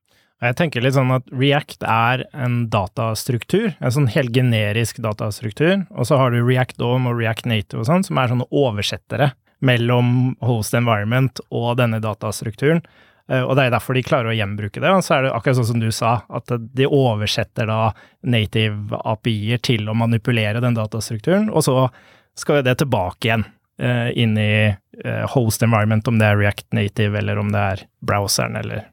Jeg 0.44 0.56
tenker 0.58 0.84
litt 0.84 0.92
sånn 0.92 1.14
at 1.14 1.24
React 1.32 1.86
er 1.88 2.26
en 2.36 2.66
datastruktur, 2.68 3.70
en 3.80 3.94
sånn 3.94 4.10
helt 4.12 4.34
generisk 4.36 4.98
datastruktur, 5.00 5.86
og 5.96 6.04
så 6.08 6.18
har 6.20 6.34
du 6.34 6.42
React 6.44 6.76
DOM 6.82 7.08
og 7.08 7.16
React 7.16 7.48
Native 7.48 7.80
og 7.80 7.88
sånn, 7.88 8.04
som 8.04 8.20
er 8.20 8.28
sånne 8.28 8.48
oversettere 8.52 9.30
mellom 9.64 10.34
host 10.44 10.76
environment 10.76 11.40
og 11.48 11.78
denne 11.80 12.02
datastrukturen. 12.04 12.82
Eh, 13.30 13.40
Og 13.40 13.56
det 13.56 13.64
er 13.64 13.70
derfor 13.72 13.96
de 13.96 14.02
klarer 14.04 14.28
å 14.30 14.36
gjenbruke 14.36 14.78
det. 14.84 14.90
Og 14.92 15.00
så 15.02 15.16
er 15.16 15.22
det 15.24 15.32
akkurat 15.32 15.56
sånn 15.56 15.70
som 15.72 15.80
du 15.80 15.88
sa, 15.90 16.18
at 16.28 16.52
de 16.52 16.86
oversetter 16.86 17.66
da 17.66 17.92
native 18.22 19.00
API-er 19.04 19.58
til 19.64 19.88
å 19.88 19.96
manipulere 19.96 20.60
den 20.60 20.76
datastrukturen, 20.76 21.48
og 21.50 21.64
så 21.64 21.88
skal 22.36 22.60
det 22.62 22.76
tilbake 22.82 23.24
igjen 23.30 23.46
eh, 23.80 24.12
inn 24.12 24.36
i 24.36 24.76
eh, 24.76 25.24
host 25.32 25.64
environment, 25.64 26.06
om 26.08 26.20
det 26.20 26.28
er 26.28 26.36
React 26.36 26.68
Native, 26.76 27.16
eller 27.18 27.38
om 27.40 27.50
det 27.56 27.64
er 27.72 27.86
browseren, 28.04 28.60
eller 28.60 28.84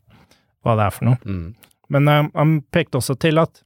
hva 0.64 0.78
det 0.80 0.88
er 0.88 0.96
for 0.96 1.12
noe. 1.12 1.22
Mm. 1.28 1.46
Men 1.94 2.10
eh, 2.10 2.26
han 2.34 2.58
pekte 2.74 3.00
også 3.02 3.18
til 3.22 3.42
at 3.44 3.64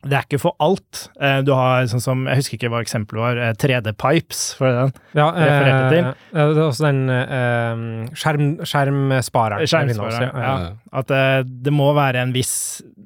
det 0.00 0.16
er 0.16 0.24
ikke 0.24 0.40
for 0.40 0.56
alt. 0.64 1.10
Eh, 1.20 1.42
du 1.44 1.50
har 1.52 1.84
sånn 1.90 2.00
som, 2.00 2.22
jeg 2.30 2.40
husker 2.40 2.56
ikke 2.56 2.70
hva 2.72 2.78
eksempelet 2.80 3.20
var, 3.20 3.40
eh, 3.44 3.50
3D-pipes, 3.60 4.38
for 4.56 4.72
den. 4.72 4.94
Ja, 5.12 5.26
Refererte 5.36 5.90
til. 5.92 6.06
det 6.32 6.40
er 6.40 6.60
også 6.64 6.86
den 6.86 7.02
eh, 7.12 7.82
skjerm, 8.16 8.46
skjermspareren. 8.64 9.68
Skjermspareren, 9.68 10.30
ja. 10.40 10.54
ja. 10.64 10.70
At 11.02 11.12
eh, 11.12 11.42
det 11.44 11.74
må 11.76 11.90
være 11.98 12.24
en 12.24 12.32
viss 12.32 12.54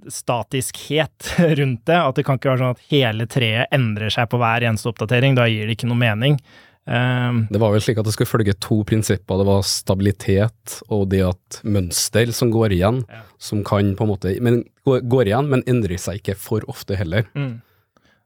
statiskhet 0.06 1.32
rundt 1.58 1.82
det. 1.90 1.98
At 1.98 2.20
det 2.20 2.26
kan 2.28 2.38
ikke 2.38 2.52
være 2.52 2.62
sånn 2.62 2.76
at 2.76 2.86
hele 2.92 3.26
treet 3.26 3.74
endrer 3.74 4.14
seg 4.14 4.30
på 4.30 4.38
hver 4.38 4.68
eneste 4.70 4.92
oppdatering. 4.92 5.34
Da 5.34 5.48
gir 5.50 5.66
det 5.66 5.74
ikke 5.74 5.90
noe 5.90 5.98
mening. 5.98 6.38
Um, 6.86 7.46
Det 7.48 7.56
var 7.62 7.72
vel 7.72 7.80
slik 7.80 7.96
at 7.98 8.04
det 8.04 8.12
skulle 8.12 8.28
følge 8.28 8.52
to 8.60 8.82
prinsipper. 8.84 9.38
Det 9.40 9.46
var 9.48 9.62
stabilitet 9.64 10.82
og 10.92 11.06
det 11.08 11.22
at 11.24 11.60
mønster 11.64 12.32
som 12.36 12.50
går 12.52 12.74
igjen, 12.76 13.04
Ja. 13.08 13.22
som 13.38 13.62
kan 13.64 13.94
på 13.96 14.04
en 14.04 14.10
måte 14.10 14.34
Men 14.42 14.64
går, 14.84 15.24
igjen, 15.26 15.48
men 15.48 15.62
endrer 15.66 15.96
seg 15.98 16.20
ikke 16.20 16.36
for 16.36 16.60
ofte 16.68 16.96
heller. 16.96 17.24
Mm. 17.34 17.62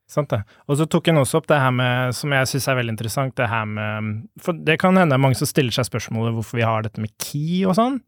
Sant 0.08 0.30
det. 0.30 0.42
Og 0.66 0.76
så 0.78 0.86
tok 0.88 1.06
han 1.06 1.16
også 1.20 1.36
opp 1.36 1.46
det 1.46 1.58
her 1.60 1.70
med, 1.70 2.14
som 2.16 2.30
jeg 2.32 2.46
syns 2.48 2.66
er 2.68 2.76
veldig 2.80 2.94
interessant, 2.96 3.34
det 3.36 3.48
her 3.48 3.64
med 3.66 4.28
For 4.40 4.52
det 4.54 4.78
kan 4.80 4.96
hende 4.96 5.18
mange 5.20 5.36
som 5.36 5.46
stiller 5.46 5.70
seg 5.70 5.84
spørsmålet 5.84 6.34
hvorfor 6.34 6.56
vi 6.56 6.62
har 6.64 6.82
dette 6.82 6.98
med 7.00 7.12
key 7.18 7.64
og 7.68 7.76
sånn. 7.76 8.00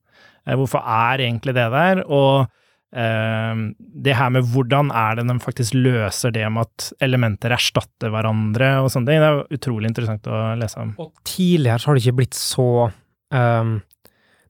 Eh, 0.46 0.56
Hvorfor 0.56 0.80
er 0.80 1.18
egentlig 1.20 1.54
det 1.54 1.70
der? 1.70 2.02
Og 2.08 2.48
det 2.90 4.14
her 4.18 4.32
med 4.34 4.48
hvordan 4.50 4.88
er 4.90 5.20
det 5.20 5.26
de 5.28 5.36
faktisk 5.38 5.76
løser 5.78 6.32
det 6.34 6.48
med 6.50 6.66
at 6.66 6.88
elementer 7.06 7.54
erstatter 7.54 8.10
hverandre 8.10 8.72
og 8.82 8.90
sånne 8.90 9.12
ting. 9.12 9.22
Det 9.22 9.28
er 9.28 9.60
utrolig 9.60 9.92
interessant 9.92 10.26
å 10.26 10.40
lese 10.58 10.82
om. 10.82 10.96
Og 10.98 11.12
tidligere 11.22 11.78
så 11.78 11.90
har 11.90 11.98
det 11.98 12.02
ikke 12.02 12.18
blitt 12.18 12.38
så 12.38 12.66
um, 12.90 13.76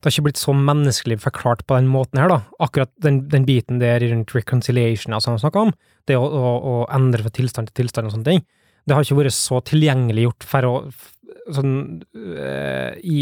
Det 0.01 0.09
har 0.09 0.15
ikke 0.15 0.27
blitt 0.31 0.41
så 0.41 0.55
menneskelig 0.57 1.21
forklart 1.21 1.67
på 1.69 1.77
den 1.77 1.91
måten 1.93 2.23
her, 2.23 2.33
da. 2.33 2.41
Akkurat 2.65 2.93
den, 3.05 3.27
den 3.29 3.45
biten 3.45 3.83
der 3.83 4.01
rundt 4.09 4.33
reconciliation, 4.33 5.13
altså 5.13 5.35
han 5.35 5.43
snakka 5.43 5.67
om, 5.69 5.75
det 6.09 6.17
å, 6.17 6.25
å, 6.25 6.57
å 6.57 6.75
endre 6.97 7.27
fra 7.27 7.37
tilstand 7.37 7.69
til 7.69 7.83
tilstand 7.83 8.09
og 8.09 8.17
sånne 8.17 8.31
ting, 8.31 8.45
det 8.89 8.97
har 8.97 9.05
ikke 9.05 9.21
vært 9.21 9.37
så 9.37 9.61
tilgjengeliggjort 9.69 10.49
for 10.49 10.67
å 10.71 10.75
sånn 11.55 11.75
eh, 12.17 12.97
i, 13.05 13.21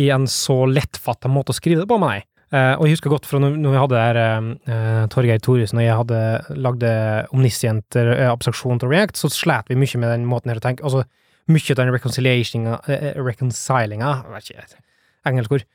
i 0.00 0.08
en 0.12 0.26
så 0.30 0.62
lettfatta 0.70 1.30
måte 1.30 1.54
å 1.54 1.56
skrive 1.56 1.84
det 1.84 1.90
på, 1.90 1.98
meg. 2.00 2.24
Eh, 2.50 2.74
og 2.74 2.88
jeg 2.88 2.96
husker 2.96 3.12
godt 3.12 3.28
fra 3.30 3.38
når, 3.38 3.54
når 3.62 3.74
vi 3.74 3.78
hadde 3.78 3.98
der 3.98 4.46
uh, 4.66 5.02
Torgeir 5.12 5.38
Thoresen 5.38 5.78
og 5.78 5.84
jeg 5.84 5.98
hadde 6.00 6.20
lagde 6.58 6.88
omniscient 7.30 7.94
uh, 7.94 8.26
abstraksjon 8.32 8.80
til 8.82 8.90
React, 8.90 9.20
så 9.20 9.30
slet 9.30 9.70
vi 9.70 9.78
mye 9.78 10.00
med 10.02 10.10
den 10.10 10.24
måten 10.26 10.50
her 10.50 10.58
å 10.58 10.64
tenke. 10.64 10.82
Altså, 10.82 11.04
mye 11.50 11.76
av 11.76 11.78
den 11.78 11.92
reconciliatinga, 11.94 12.80
uh, 12.88 13.06
reconcilinga 13.22 14.16
vet 14.32 14.50
ikke, 14.50 14.82
Engelsk 15.30 15.54
ord. 15.60 15.68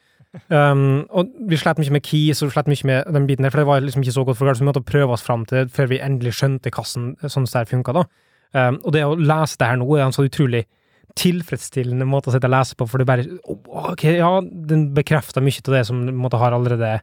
Um, 0.51 1.05
og 1.15 1.31
vi 1.47 1.55
slet 1.61 1.79
mye 1.79 1.95
med 1.95 2.03
keys 2.03 2.41
og 2.43 2.49
vi 2.49 2.57
slet 2.57 2.67
mye 2.73 2.89
med 2.91 3.11
den 3.15 3.27
biten 3.29 3.47
der, 3.47 3.55
for 3.55 3.63
det 3.63 3.69
var 3.69 3.85
liksom 3.85 4.03
ikke 4.03 4.17
så 4.17 4.25
godt 4.27 4.41
forklart, 4.41 4.59
så 4.59 4.65
vi 4.65 4.67
måtte 4.73 4.83
prøve 4.83 5.15
oss 5.15 5.23
fram 5.23 5.45
til 5.47 5.61
det 5.61 5.71
før 5.71 5.87
vi 5.93 6.03
endelig 6.03 6.35
skjønte 6.35 6.73
hvordan 6.75 7.13
sånn 7.23 7.47
det 7.47 7.61
her 7.61 7.69
funka. 7.71 7.95
da. 7.95 8.03
Um, 8.51 8.81
og 8.83 8.91
det 8.95 9.05
å 9.07 9.15
lese 9.15 9.55
det 9.61 9.71
her 9.71 9.79
nå 9.79 9.87
er 9.95 10.09
en 10.09 10.15
så 10.15 10.27
utrolig 10.27 10.65
tilfredsstillende 11.19 12.07
måte 12.09 12.29
å 12.29 12.35
sitte 12.35 12.49
og 12.49 12.55
lese 12.55 12.77
på, 12.77 12.87
for 12.89 13.01
du 13.01 13.07
bare 13.07 13.25
oh, 13.47 13.91
Ok, 13.93 14.05
ja, 14.17 14.29
den 14.41 14.89
bekrefter 14.95 15.43
mye 15.43 15.63
av 15.63 15.77
det 15.77 15.83
som 15.87 16.01
du 16.07 16.11
måtte 16.15 16.39
ha 16.41 16.51
allerede 16.53 16.97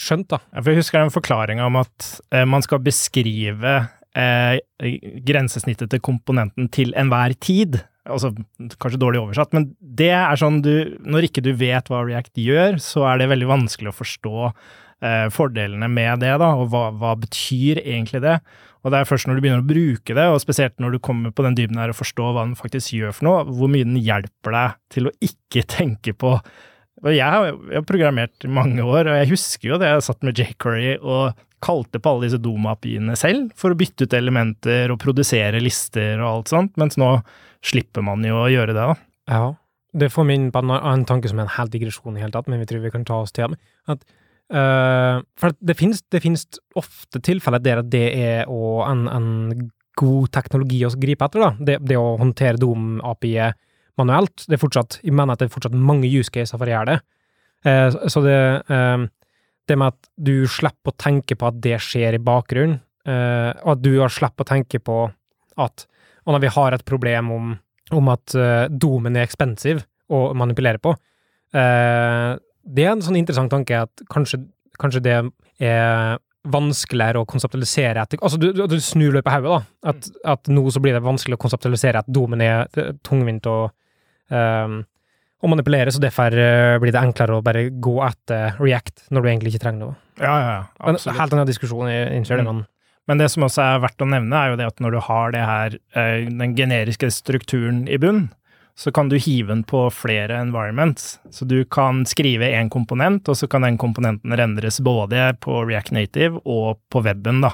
skjønt, 0.00 0.28
da. 0.32 0.40
Ja, 0.52 0.62
for 0.62 0.72
Jeg 0.72 0.82
husker 0.82 1.02
den 1.02 1.14
forklaringa 1.14 1.68
om 1.68 1.80
at 1.82 2.08
eh, 2.32 2.46
man 2.48 2.64
skal 2.64 2.82
beskrive 2.84 3.74
eh, 4.18 4.58
grensesnittet 5.26 5.92
til 5.92 6.02
komponenten 6.04 6.70
til 6.72 6.94
enhver 6.98 7.34
tid. 7.38 7.82
Altså, 8.02 8.32
kanskje 8.82 8.98
dårlig 8.98 9.22
oversatt, 9.22 9.52
men 9.54 9.70
det 9.78 10.10
er 10.10 10.38
sånn 10.40 10.56
du 10.64 10.96
Når 11.06 11.28
ikke 11.28 11.44
du 11.44 11.52
vet 11.54 11.86
hva 11.86 12.00
React 12.02 12.40
gjør, 12.42 12.80
så 12.82 13.04
er 13.06 13.20
det 13.20 13.30
veldig 13.30 13.46
vanskelig 13.52 13.92
å 13.92 13.98
forstå 14.00 14.48
eh, 15.04 15.28
fordelene 15.34 15.88
med 15.92 16.22
det, 16.24 16.32
da, 16.42 16.52
og 16.58 16.70
hva, 16.72 16.88
hva 16.96 17.14
betyr 17.20 17.82
egentlig 17.82 18.22
det? 18.24 18.38
Og 18.82 18.90
det 18.90 18.98
er 18.98 19.06
først 19.06 19.28
når 19.28 19.38
du 19.38 19.44
begynner 19.44 19.62
å 19.62 19.68
bruke 19.68 20.16
det, 20.16 20.26
og 20.26 20.42
spesielt 20.42 20.74
når 20.82 20.96
du 20.96 21.02
kommer 21.04 21.34
på 21.34 21.44
den 21.46 21.54
dybden 21.58 21.78
her 21.78 21.92
og 21.92 22.00
forstår 22.00 22.34
hva 22.34 22.46
den 22.46 22.58
faktisk 22.58 22.96
gjør 22.96 23.14
for 23.14 23.28
noe, 23.28 23.46
hvor 23.46 23.70
mye 23.70 23.86
den 23.86 24.00
hjelper 24.02 24.56
deg 24.56 24.78
til 24.94 25.08
å 25.08 25.16
ikke 25.22 25.66
tenke 25.78 26.16
på 26.18 26.36
og 27.02 27.10
jeg 27.10 27.26
har, 27.26 27.48
jeg 27.50 27.80
har 27.80 27.86
programmert 27.86 28.44
i 28.46 28.50
mange 28.52 28.82
år, 28.84 29.08
og 29.10 29.16
jeg 29.18 29.30
husker 29.32 29.72
jo 29.72 29.78
det 29.82 29.88
jeg 29.90 30.04
satt 30.06 30.20
med 30.26 30.38
jQuery 30.38 30.92
og 31.00 31.40
kalte 31.62 31.98
på 32.02 32.10
alle 32.10 32.28
disse 32.28 32.38
Doma-apiene 32.42 33.16
selv 33.18 33.50
for 33.58 33.74
å 33.74 33.78
bytte 33.78 34.06
ut 34.06 34.14
elementer 34.18 34.92
og 34.92 35.00
produsere 35.02 35.62
lister 35.62 36.20
og 36.20 36.28
alt 36.28 36.52
sånt, 36.52 36.76
mens 36.78 36.98
nå 37.00 37.16
slipper 37.66 38.06
man 38.06 38.22
jo 38.26 38.38
å 38.42 38.50
gjøre 38.50 38.74
det, 38.74 38.86
da. 38.86 38.96
Ja. 39.30 39.44
Det 39.92 40.08
får 40.14 40.26
meg 40.26 40.38
inn 40.38 40.50
på 40.54 40.62
en, 40.62 41.04
tanke 41.06 41.28
som 41.30 41.42
er 41.42 41.46
en 41.46 41.56
hel 41.58 41.70
digresjon 41.70 42.16
i 42.16 42.22
hele 42.22 42.32
tatt, 42.34 42.48
men 42.50 42.62
vi 42.62 42.68
tror 42.70 42.80
vi 42.86 42.92
kan 42.94 43.04
ta 43.06 43.18
oss 43.22 43.34
til. 43.36 43.58
At, 43.90 44.06
eh, 44.52 45.20
for 45.40 45.56
det 45.60 45.76
finnes, 45.78 46.02
det 46.12 46.22
finnes 46.24 46.46
ofte 46.78 47.20
tilfeller 47.24 47.62
der 47.62 47.82
det 47.82 48.06
er 48.12 48.50
en, 48.88 49.06
en 49.08 49.30
god 49.98 50.30
teknologi 50.32 50.82
å 50.86 50.92
gripe 50.96 51.26
etter, 51.28 51.44
da. 51.44 51.50
Det, 51.58 51.78
det 51.88 51.98
å 52.00 52.16
håndtere 52.20 52.60
Dom-API-et 52.60 53.58
manuelt. 54.00 54.46
Det 54.46 54.56
er 54.56 54.62
fortsatt, 54.62 55.00
jeg 55.04 55.12
mener 55.12 55.34
at 55.34 55.42
det 55.42 55.50
er 55.50 55.56
fortsatt 55.56 55.76
mange 55.76 56.08
use 56.08 56.32
cases 56.32 56.56
for 56.56 56.64
å 56.64 56.72
gjøre 56.72 56.94
det. 56.94 57.00
Uh, 57.62 58.08
så 58.10 58.22
det, 58.24 58.38
uh, 58.72 59.04
det 59.68 59.76
med 59.78 59.92
at 59.92 60.08
du 60.16 60.48
slipper 60.50 60.94
å 60.94 60.98
tenke 60.98 61.36
på 61.38 61.50
at 61.50 61.60
det 61.62 61.76
skjer 61.84 62.16
i 62.18 62.22
bakgrunnen, 62.22 62.80
og 63.02 63.68
at 63.72 63.80
du 63.82 63.96
har 63.96 64.12
slipper 64.14 64.44
å 64.44 64.46
tenke 64.46 64.78
på 64.78 64.96
at 65.58 65.82
og 66.22 66.36
når 66.36 66.42
vi 66.44 66.50
har 66.54 66.74
et 66.74 66.84
problem 66.86 67.30
om, 67.34 67.48
om 67.98 68.10
at 68.12 68.34
uh, 68.38 68.68
domen 68.70 69.16
er 69.18 69.26
expensive 69.26 69.82
å 70.12 70.28
manipulere 70.38 70.78
på, 70.82 70.92
det 72.64 72.84
er 72.86 72.92
en 72.94 73.02
sånn 73.04 73.18
interessant 73.18 73.52
tanke 73.52 73.82
at 73.84 74.04
kanskje, 74.12 74.42
kanskje 74.80 75.02
det 75.04 75.16
er 75.62 76.18
vanskeligere 76.52 77.20
å 77.22 77.26
konseptualisere 77.28 78.02
etter 78.02 78.18
Altså, 78.22 78.38
du, 78.40 78.48
du 78.52 78.78
snur 78.82 79.14
det 79.14 79.22
i 79.22 79.30
hodet, 79.30 79.50
da. 79.52 79.90
At, 79.92 80.08
at 80.34 80.50
nå 80.50 80.64
så 80.74 80.82
blir 80.82 80.96
det 80.96 81.04
vanskelig 81.04 81.38
å 81.38 81.42
konseptualisere 81.42 82.02
at 82.02 82.08
domen 82.10 82.42
er 82.42 82.66
eh, 82.78 82.90
tungvint 83.06 83.46
og 83.50 83.70
um, 84.32 84.80
å 85.42 85.50
manipulere, 85.50 85.90
så 85.94 86.02
derfor 86.02 86.34
eh, 86.38 86.76
blir 86.82 86.94
det 86.94 87.02
enklere 87.02 87.38
å 87.38 87.44
bare 87.46 87.68
gå 87.70 87.94
etter 88.06 88.58
React 88.62 89.08
når 89.10 89.22
du 89.22 89.30
egentlig 89.30 89.54
ikke 89.54 89.64
trenger 89.64 89.84
noe. 89.84 89.96
Ja, 90.18 90.34
ja, 90.34 90.58
absolutt. 90.78 91.06
Men 91.12 91.20
helt 91.20 91.36
annen 91.36 91.50
diskusjon, 91.50 91.88
jeg 91.90 92.12
innser 92.18 92.42
det, 92.42 92.46
Mm. 92.46 92.62
men 92.62 92.68
Men 93.10 93.18
det 93.18 93.30
som 93.32 93.42
også 93.42 93.62
er 93.64 93.80
verdt 93.82 94.02
å 94.04 94.06
nevne, 94.06 94.30
er 94.38 94.50
jo 94.52 94.56
det 94.60 94.66
at 94.70 94.78
når 94.78 94.92
du 94.94 94.98
har 95.02 95.32
det 95.34 95.40
her, 95.42 95.74
eh, 95.98 96.28
den 96.30 96.54
generiske 96.54 97.08
strukturen 97.10 97.88
i 97.90 97.98
bunn, 97.98 98.28
så 98.78 98.92
kan 98.94 99.08
du 99.08 99.18
hive 99.20 99.52
den 99.52 99.64
på 99.68 99.84
flere 99.92 100.38
environments. 100.40 101.18
Så 101.30 101.44
du 101.44 101.64
kan 101.64 102.04
skrive 102.08 102.48
én 102.56 102.70
komponent, 102.72 103.28
og 103.28 103.36
så 103.36 103.48
kan 103.50 103.62
den 103.66 103.78
komponenten 103.78 104.32
rendres 104.38 104.80
både 104.80 105.32
på 105.44 105.60
React 105.68 105.92
Native 105.92 106.40
og 106.44 106.80
på 106.90 107.02
weben, 107.04 107.42
da. 107.44 107.52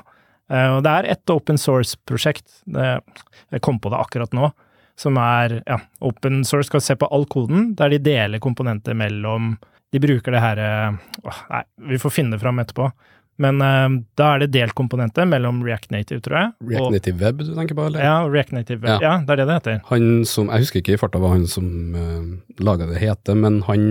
Eh, 0.51 0.77
Og 0.77 0.83
det 0.87 0.93
er 0.95 1.11
et 1.13 1.35
open 1.35 1.59
source-prosjekt, 1.59 2.47
jeg 2.69 3.63
kom 3.65 3.81
på 3.81 3.91
det 3.91 3.99
akkurat 3.99 4.33
nå, 4.37 4.53
som 4.99 5.19
er 5.21 5.61
ja, 5.67 5.79
open 6.01 6.45
source, 6.45 6.69
skal 6.71 6.83
se 6.83 6.97
på 6.99 7.09
all 7.11 7.27
koden, 7.27 7.75
der 7.79 7.91
de 7.95 7.99
deler 7.99 8.43
komponenter 8.43 8.95
mellom 8.95 9.59
De 9.89 10.01
bruker 10.01 10.35
det 10.35 10.41
her 10.43 10.59
eh, 10.61 10.97
Nei, 11.49 11.63
vi 11.89 11.97
får 11.99 12.13
finne 12.13 12.37
det 12.37 12.43
fram 12.43 12.59
etterpå. 12.61 12.91
Men 13.39 13.63
uh, 13.63 13.89
da 14.19 14.35
er 14.35 14.39
det 14.43 14.51
delt 14.57 14.75
komponenter 14.79 15.25
mellom 15.31 15.61
React 15.67 15.91
Native, 15.95 16.21
tror 16.25 16.37
jeg. 16.41 16.49
React 16.73 16.87
og, 16.89 16.93
Native 16.97 17.19
Web 17.23 17.43
du 17.45 17.53
tenker 17.55 17.75
på, 17.79 17.85
eller? 17.87 18.01
Ja, 18.03 18.17
React 18.27 18.53
Native. 18.57 18.81
Ja. 18.83 18.99
Ja. 19.05 19.15
det 19.23 19.31
er 19.35 19.37
det 19.43 19.47
det 19.49 19.57
heter. 19.61 19.77
Han 19.93 20.05
som, 20.29 20.51
jeg 20.51 20.59
husker 20.67 20.83
ikke 20.83 20.95
i 20.97 21.01
farta 21.01 21.19
hva 21.23 21.31
han 21.37 21.47
som 21.51 21.67
uh, 21.95 22.25
laga 22.63 22.85
det 22.91 22.99
heter, 23.03 23.35
men 23.39 23.55
han 23.69 23.83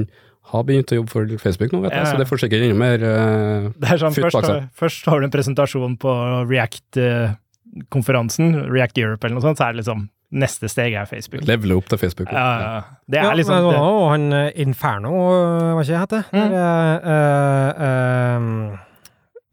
har 0.51 0.63
begynt 0.67 0.91
å 0.95 0.99
jobbe 1.01 1.11
for 1.11 1.23
Facebook 1.43 1.71
nå, 1.75 1.79
vet 1.83 1.91
jeg, 1.91 2.03
Ja. 2.05 2.11
så 2.11 2.17
det 2.21 2.27
får 2.29 2.37
sikkert 2.45 2.61
enda 2.67 2.79
mer 2.79 2.99
uh, 3.03 3.71
Det 3.75 3.87
er 3.91 3.97
sånn, 4.03 4.15
først, 4.15 4.35
bak 4.37 4.45
seg. 4.47 4.59
først 4.79 5.03
har 5.11 5.17
du 5.19 5.23
en 5.27 5.33
presentasjon 5.33 5.97
på 5.99 6.11
React-konferansen, 6.47 8.45
React 8.71 8.97
Europe 9.03 9.27
eller 9.27 9.35
noe 9.39 9.47
sånt, 9.47 9.59
så 9.59 9.65
er 9.67 9.71
det 9.75 9.83
liksom 9.83 10.07
Neste 10.27 10.67
steg 10.67 10.91
er 10.91 11.05
Facebook. 11.07 11.45
levele 11.47 11.77
opp 11.79 11.87
til 11.87 11.97
Facebook. 12.01 12.27
Ja, 12.35 12.81
det 13.07 13.15
Ja, 13.15 13.29
er 13.31 13.35
liksom 13.39 13.55
det 13.63 13.77
Og 13.79 14.09
han 14.11 14.33
eh, 14.33 14.51
Inferno, 14.59 15.07
eh, 15.07 15.71
hva 15.71 15.81
ikke 15.85 15.93
det 15.93 16.01
heter? 16.01 16.23
Mm. 16.33 16.51
Uh, 16.51 16.95
eh, 17.13 17.69
eh, 17.87 18.77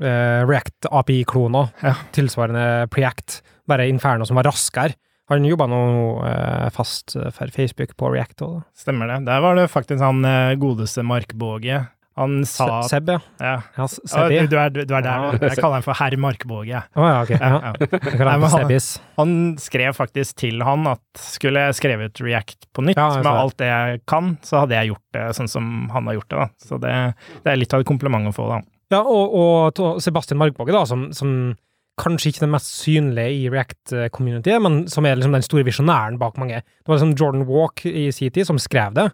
React 0.02 0.88
API-kloner, 0.90 1.68
Ja. 1.82 1.94
tilsvarende 2.12 2.88
Preact, 2.90 3.42
bare 3.68 3.86
Inferno 3.88 4.26
som 4.26 4.36
var 4.36 4.44
raskere. 4.50 4.96
Han 5.30 5.44
jobba 5.48 5.64
nå 5.70 5.80
eh, 6.28 6.68
fast 6.74 7.14
for 7.32 7.48
Facebook 7.54 7.94
på 7.96 8.10
React 8.12 8.42
òg. 8.44 8.56
Stemmer 8.76 9.08
det. 9.08 9.22
Der 9.30 9.40
var 9.40 9.56
det 9.56 9.70
faktisk 9.72 10.02
han 10.04 10.24
eh, 10.28 10.54
godeste 10.60 11.04
Mark 11.06 11.32
Båge. 11.32 11.86
Han 12.16 12.44
sa 12.46 12.82
Se 12.86 12.92
Seb, 13.00 13.08
ja. 13.10 13.16
ja. 13.42 13.54
ja 13.74 13.86
Sebi. 13.88 14.36
du, 14.44 14.52
du, 14.52 14.58
er, 14.60 14.68
du 14.70 14.92
er 14.94 15.02
der. 15.02 15.32
Jeg 15.48 15.56
kaller 15.58 15.80
han 15.80 15.82
for 15.86 15.98
herr 15.98 16.14
Markbåge. 16.22 16.82
Båge. 16.94 17.00
Å 17.00 17.08
ja, 17.08 17.22
ok. 17.24 17.32
Ja. 17.34 17.48
Ja, 17.74 18.28
Nei, 18.28 18.36
han 18.36 18.76
han- 19.18 19.40
skrev 19.58 19.96
faktisk 19.98 20.36
til 20.44 20.62
han 20.62 20.86
at 20.92 21.02
skulle 21.18 21.64
jeg 21.66 21.78
skrevet 21.80 22.20
React 22.22 22.68
på 22.76 22.84
nytt, 22.86 23.00
Ja, 23.00 23.08
med 23.18 23.26
alt 23.32 23.56
det 23.58 23.66
jeg 23.66 24.04
kan, 24.06 24.36
så 24.46 24.60
hadde 24.62 24.76
jeg 24.78 24.92
gjort 24.92 25.18
det 25.18 25.24
sånn 25.40 25.50
som 25.50 25.72
han 25.90 26.06
har 26.06 26.20
gjort 26.20 26.28
det. 26.30 26.38
da. 26.44 26.46
Så 26.68 26.78
det, 26.84 26.94
det 27.42 27.50
er 27.50 27.58
litt 27.58 27.74
av 27.74 27.82
et 27.82 27.90
kompliment 27.90 28.30
å 28.30 28.36
få, 28.36 28.46
da. 28.52 28.60
Ja, 28.92 29.00
og, 29.00 29.34
og 29.80 30.00
Sebastian 30.04 30.38
Markbogge 30.40 30.74
da, 30.74 30.84
som, 30.88 31.06
som 31.16 31.54
kanskje 32.00 32.32
ikke 32.32 32.42
er 32.42 32.46
den 32.48 32.54
mest 32.56 32.72
synlige 32.82 33.32
i 33.32 33.48
React-communityet, 33.52 34.62
men 34.62 34.80
som 34.90 35.06
er 35.06 35.16
liksom 35.16 35.36
den 35.36 35.46
store 35.46 35.64
visjonæren 35.66 36.18
bak 36.20 36.36
mange. 36.42 36.60
Det 36.60 36.90
var 36.90 36.98
liksom 36.98 37.14
Jordan 37.20 37.46
Walk 37.48 37.84
i 37.86 38.08
sin 38.14 38.32
tid 38.34 38.48
som 38.48 38.58
skrev 38.58 38.96
det. 38.96 39.08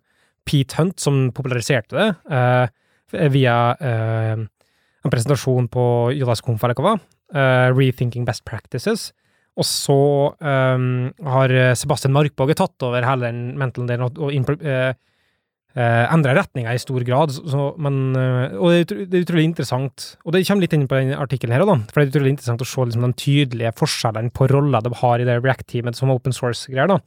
Pete 0.48 0.78
Hunt 0.80 0.98
som 1.02 1.26
populariserte 1.36 1.92
det 1.98 2.08
eh, 2.32 3.28
via 3.34 3.56
eh, 3.76 4.40
en 4.40 5.12
presentasjon 5.12 5.68
på 5.72 5.84
det 6.16 6.86
var. 6.86 7.00
eh, 7.34 7.68
Rethinking 7.76 8.24
Best 8.24 8.46
Practices. 8.48 9.10
Og 9.60 9.66
så 9.68 10.00
eh, 10.40 10.88
har 11.36 11.54
Sebastian 11.76 12.16
Markbåge 12.16 12.56
tatt 12.58 12.88
over 12.88 13.04
hele 13.04 13.28
den 13.28 13.58
mentalen 13.60 14.06
og, 14.08 14.18
og 14.18 14.32
impl- 14.32 14.64
eh, 15.76 16.04
endra 16.12 16.34
retninga 16.34 16.72
i 16.74 16.80
stor 16.82 17.04
grad. 17.06 17.30
Så, 17.34 17.66
men, 17.78 18.00
eh, 18.16 18.56
og 18.58 18.70
det 18.72 18.80
er, 18.90 19.04
det 19.06 19.18
er 19.20 19.24
utrolig 19.26 19.44
interessant, 19.50 20.16
og 20.24 20.32
det 20.34 20.44
kommer 20.48 20.66
litt 20.66 20.74
inn 20.76 20.88
på 20.90 20.98
den 21.00 21.14
artikkelen 21.14 21.54
her 21.56 21.64
da, 21.68 21.76
for 21.90 22.00
det 22.00 22.08
er 22.08 22.12
utrolig 22.14 22.34
interessant 22.36 22.64
å 22.64 22.68
se 22.68 22.86
liksom, 22.88 23.06
den 23.08 23.16
tydelige 23.20 23.72
forskjellen 23.78 24.30
på 24.34 24.48
roller 24.50 24.82
de 24.86 24.92
har 25.02 25.20
i 25.22 25.26
det 25.28 25.38
React-teamet 25.44 25.96
som 25.98 26.10
open 26.14 26.32
source-greier. 26.36 26.88
da. 26.94 26.98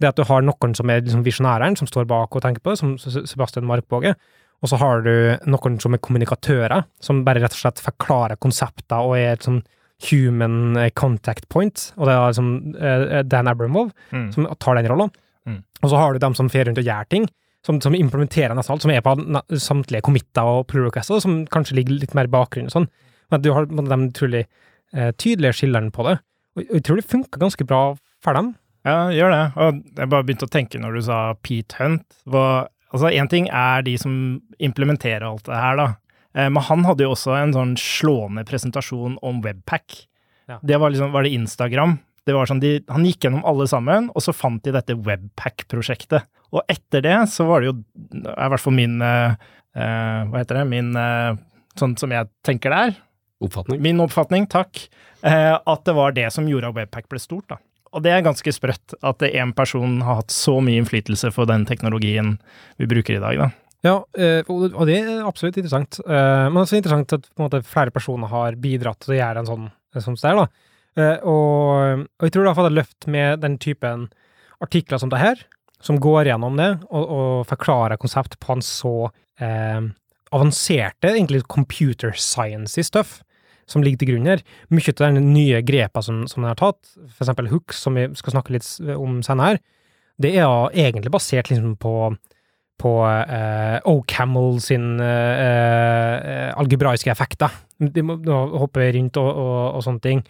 Det 0.00 0.08
at 0.08 0.16
du 0.16 0.24
har 0.24 0.40
noen 0.46 0.72
som 0.74 0.88
er 0.88 1.02
liksom 1.04 1.24
visjonæreren, 1.26 1.76
som 1.76 1.86
står 1.90 2.06
bak 2.08 2.32
og 2.36 2.40
tenker 2.42 2.62
på 2.64 2.72
det, 2.72 2.78
som 2.80 2.94
Sebastian 2.98 3.66
Markbåge, 3.68 4.14
og 4.60 4.68
så 4.68 4.76
har 4.80 5.02
du 5.04 5.12
noen 5.48 5.76
som 5.80 5.92
er 5.96 6.00
kommunikatører, 6.04 6.86
som 7.00 7.22
bare 7.24 7.40
rett 7.40 7.52
og 7.56 7.60
slett 7.62 7.80
forklarer 7.84 8.36
konsepter 8.40 9.04
og 9.04 9.14
er 9.16 9.34
et 9.34 9.44
sånn 9.44 9.62
human 10.08 10.76
eh, 10.80 10.90
contact 10.96 11.46
point, 11.52 11.90
og 11.98 12.08
det 12.08 12.14
er 12.16 12.30
liksom 12.32 12.50
eh, 12.80 13.22
Dan 13.28 13.48
Abramov 13.52 13.90
Mm. 14.12 14.30
som 14.32 14.46
tar 14.58 14.74
den 14.80 14.88
rollen. 14.88 15.10
Mm. 15.46 15.60
Og 15.82 15.90
så 15.92 15.96
har 16.00 16.12
du 16.12 16.18
dem 16.18 16.34
som 16.34 16.48
fer 16.52 16.64
rundt 16.68 16.80
og 16.80 16.84
gjør 16.88 17.08
ting, 17.12 17.28
som, 17.66 17.80
som 17.84 17.94
implementerer 17.94 18.54
nesten 18.56 18.74
alt, 18.74 18.82
som 18.86 18.92
er 18.94 19.02
på 19.04 19.14
samtlige 19.60 20.04
committer 20.06 20.48
og 20.48 20.66
pull 20.70 20.86
requester, 20.86 21.20
som 21.20 21.42
kanskje 21.52 21.76
ligger 21.76 21.98
litt 22.00 22.14
mer 22.16 22.28
i 22.28 22.32
bakgrunnen 22.32 22.70
og 22.70 22.76
sånn. 22.78 22.88
Men 23.30 23.44
du 23.44 23.52
har 23.54 23.68
de 23.68 24.00
utrolig 24.08 24.46
eh, 24.46 25.10
tydelige 25.20 25.58
skillene 25.60 25.92
på 25.94 26.06
det. 26.08 26.18
Og 26.58 26.64
og 26.66 26.74
jeg 26.80 26.82
tror 26.86 26.98
det 26.98 27.06
funker 27.06 27.40
ganske 27.40 27.64
bra 27.68 27.82
for 28.24 28.34
dem. 28.36 28.54
Ja, 28.84 29.10
gjør 29.14 29.30
det. 29.30 29.42
Og 29.60 29.80
jeg 30.00 30.10
bare 30.10 30.26
begynte 30.26 30.48
å 30.48 30.52
tenke 30.52 30.80
når 30.82 30.96
du 30.96 31.02
sa 31.06 31.18
Pete 31.46 31.78
Hunt. 31.78 32.04
Var, 32.26 32.68
altså, 32.90 33.12
én 33.12 33.28
ting 33.30 33.46
er 33.52 33.84
de 33.86 33.94
som 34.00 34.14
implementerer 34.58 35.28
alt 35.28 35.46
det 35.46 35.60
her, 35.60 35.76
da. 35.78 35.86
Eh, 36.34 36.48
Men 36.48 36.62
han 36.66 36.84
hadde 36.88 37.06
jo 37.06 37.12
også 37.14 37.36
en 37.38 37.54
sånn 37.54 37.76
slående 37.78 38.44
presentasjon 38.48 39.18
om 39.22 39.40
Webpack. 39.44 40.06
Ja. 40.50 40.58
Det 40.62 40.80
var 40.82 40.90
liksom, 40.90 41.12
var 41.14 41.22
det 41.22 41.36
Instagram? 41.38 41.98
Det 42.28 42.34
var 42.36 42.46
sånn, 42.50 42.60
de, 42.60 42.74
Han 42.92 43.06
gikk 43.08 43.24
gjennom 43.24 43.44
alle 43.48 43.66
sammen, 43.70 44.10
og 44.14 44.22
så 44.24 44.34
fant 44.36 44.62
de 44.66 44.74
dette 44.74 44.94
Webpack-prosjektet. 44.94 46.26
Og 46.52 46.62
etter 46.68 47.02
det 47.04 47.16
så 47.32 47.46
var 47.48 47.62
det 47.62 47.70
jo, 47.70 47.76
er 48.26 48.46
i 48.46 48.50
hvert 48.52 48.62
fall 48.64 48.74
min 48.76 49.00
eh, 49.06 49.36
eh, 49.78 50.20
Hva 50.28 50.42
heter 50.42 50.60
det? 50.60 50.66
Min 50.70 50.92
eh, 50.98 51.38
Sånn 51.78 51.94
som 51.96 52.10
jeg 52.12 52.26
tenker 52.44 52.72
det 52.74 52.78
er. 52.88 52.94
Oppfatning. 53.46 53.78
Min 53.80 54.00
oppfatning, 54.02 54.48
takk. 54.50 54.82
Eh, 55.22 55.54
at 55.54 55.84
det 55.86 55.94
var 55.96 56.12
det 56.16 56.26
som 56.34 56.48
gjorde 56.50 56.72
at 56.72 56.76
Webpack 56.76 57.06
ble 57.08 57.20
stort, 57.22 57.46
da. 57.48 57.60
og 57.94 58.02
det 58.04 58.10
er 58.12 58.24
ganske 58.26 58.52
sprøtt 58.52 58.94
at 59.06 59.22
én 59.30 59.54
person 59.56 60.00
har 60.04 60.20
hatt 60.20 60.34
så 60.34 60.58
mye 60.62 60.82
innflytelse 60.82 61.30
for 61.34 61.48
den 61.48 61.64
teknologien 61.68 62.34
vi 62.78 62.88
bruker 62.90 63.16
i 63.16 63.22
dag, 63.22 63.38
da. 63.40 63.48
Ja, 63.86 63.94
eh, 64.18 64.42
og 64.50 64.82
det 64.90 64.98
er 65.00 65.22
absolutt 65.24 65.56
interessant. 65.56 66.02
Eh, 66.04 66.10
Men 66.50 66.58
det 66.58 66.60
er 66.60 66.66
også 66.66 66.80
interessant 66.82 67.14
at 67.16 67.30
på 67.30 67.40
en 67.40 67.46
måte, 67.46 67.62
flere 67.64 67.94
personer 67.94 68.28
har 68.28 68.58
bidratt 68.60 69.00
til 69.06 69.14
å 69.14 69.20
gjøre 69.22 69.40
en 69.44 69.48
sånn, 69.48 69.70
som 70.04 70.18
det 70.18 70.28
er. 70.34 70.42
Da. 70.42 70.46
Eh, 70.98 71.18
Og, 71.22 72.04
og 72.18 72.26
jeg 72.26 72.34
tror 72.34 72.44
det 72.44 72.50
har 72.50 72.58
fått 72.58 72.70
et 72.72 72.78
løft 72.80 73.06
med 73.06 73.40
den 73.44 73.58
typen 73.58 74.08
artikler 74.60 74.98
som 74.98 75.10
det 75.12 75.20
her, 75.20 75.40
som 75.80 76.00
går 76.02 76.28
gjennom 76.28 76.58
det 76.60 76.70
og, 76.90 77.04
og 77.04 77.46
forklarer 77.48 78.00
konsept 78.00 78.36
på 78.42 78.52
en 78.52 78.64
så 78.64 78.94
eh, 79.40 79.80
avanserte, 80.30 81.14
egentlig 81.14 81.46
computer 81.48 82.12
science 82.14 82.82
stuff, 82.84 83.20
som 83.70 83.82
ligger 83.82 84.02
til 84.02 84.12
grunn 84.12 84.28
her. 84.28 84.42
Mye 84.68 84.92
av 84.92 85.14
de 85.14 85.22
nye 85.24 85.62
grepene 85.62 86.04
som, 86.04 86.24
som 86.28 86.42
den 86.42 86.50
har 86.50 86.58
tatt, 86.58 86.82
for 87.14 87.24
eksempel 87.24 87.48
hooks, 87.52 87.80
som 87.86 87.96
vi 87.96 88.08
skal 88.18 88.36
snakke 88.36 88.58
litt 88.58 88.66
om 88.98 89.22
senere 89.26 89.62
det 90.20 90.34
er 90.36 90.76
egentlig 90.76 91.12
basert 91.12 91.50
liksom 91.50 91.78
på 91.80 91.94
på 92.80 92.90
eh, 93.04 93.76
O'Camel 93.84 94.54
sin 94.64 94.94
eh, 95.04 95.40
eh, 95.44 96.46
algebraiske 96.56 97.10
effekter. 97.12 97.52
De 97.76 98.00
må 98.00 98.14
hoppe 98.56 98.86
rundt 98.96 99.18
og, 99.20 99.28
og, 99.28 99.58
og 99.76 99.84
sånne 99.84 100.00
ting. 100.00 100.22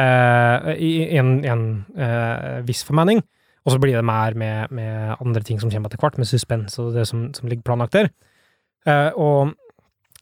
Eh, 0.00 0.68
I 0.74 0.92
en, 1.18 1.36
en 1.44 1.64
eh, 1.96 2.60
viss 2.66 2.84
formening. 2.86 3.22
Og 3.64 3.72
så 3.72 3.80
blir 3.80 3.96
det 3.96 4.04
mer 4.04 4.36
med, 4.36 4.72
med 4.76 5.16
andre 5.20 5.40
ting 5.42 5.60
som 5.60 5.70
kommer 5.72 5.88
etter 5.88 6.02
hvert, 6.02 6.18
med 6.20 6.28
suspens 6.28 6.76
og 6.82 6.92
det 6.96 7.06
som, 7.08 7.30
som 7.36 7.48
ligger 7.48 7.64
planlagt 7.64 7.96
der. 7.96 8.10
Uh, 8.84 9.10
og 9.16 9.54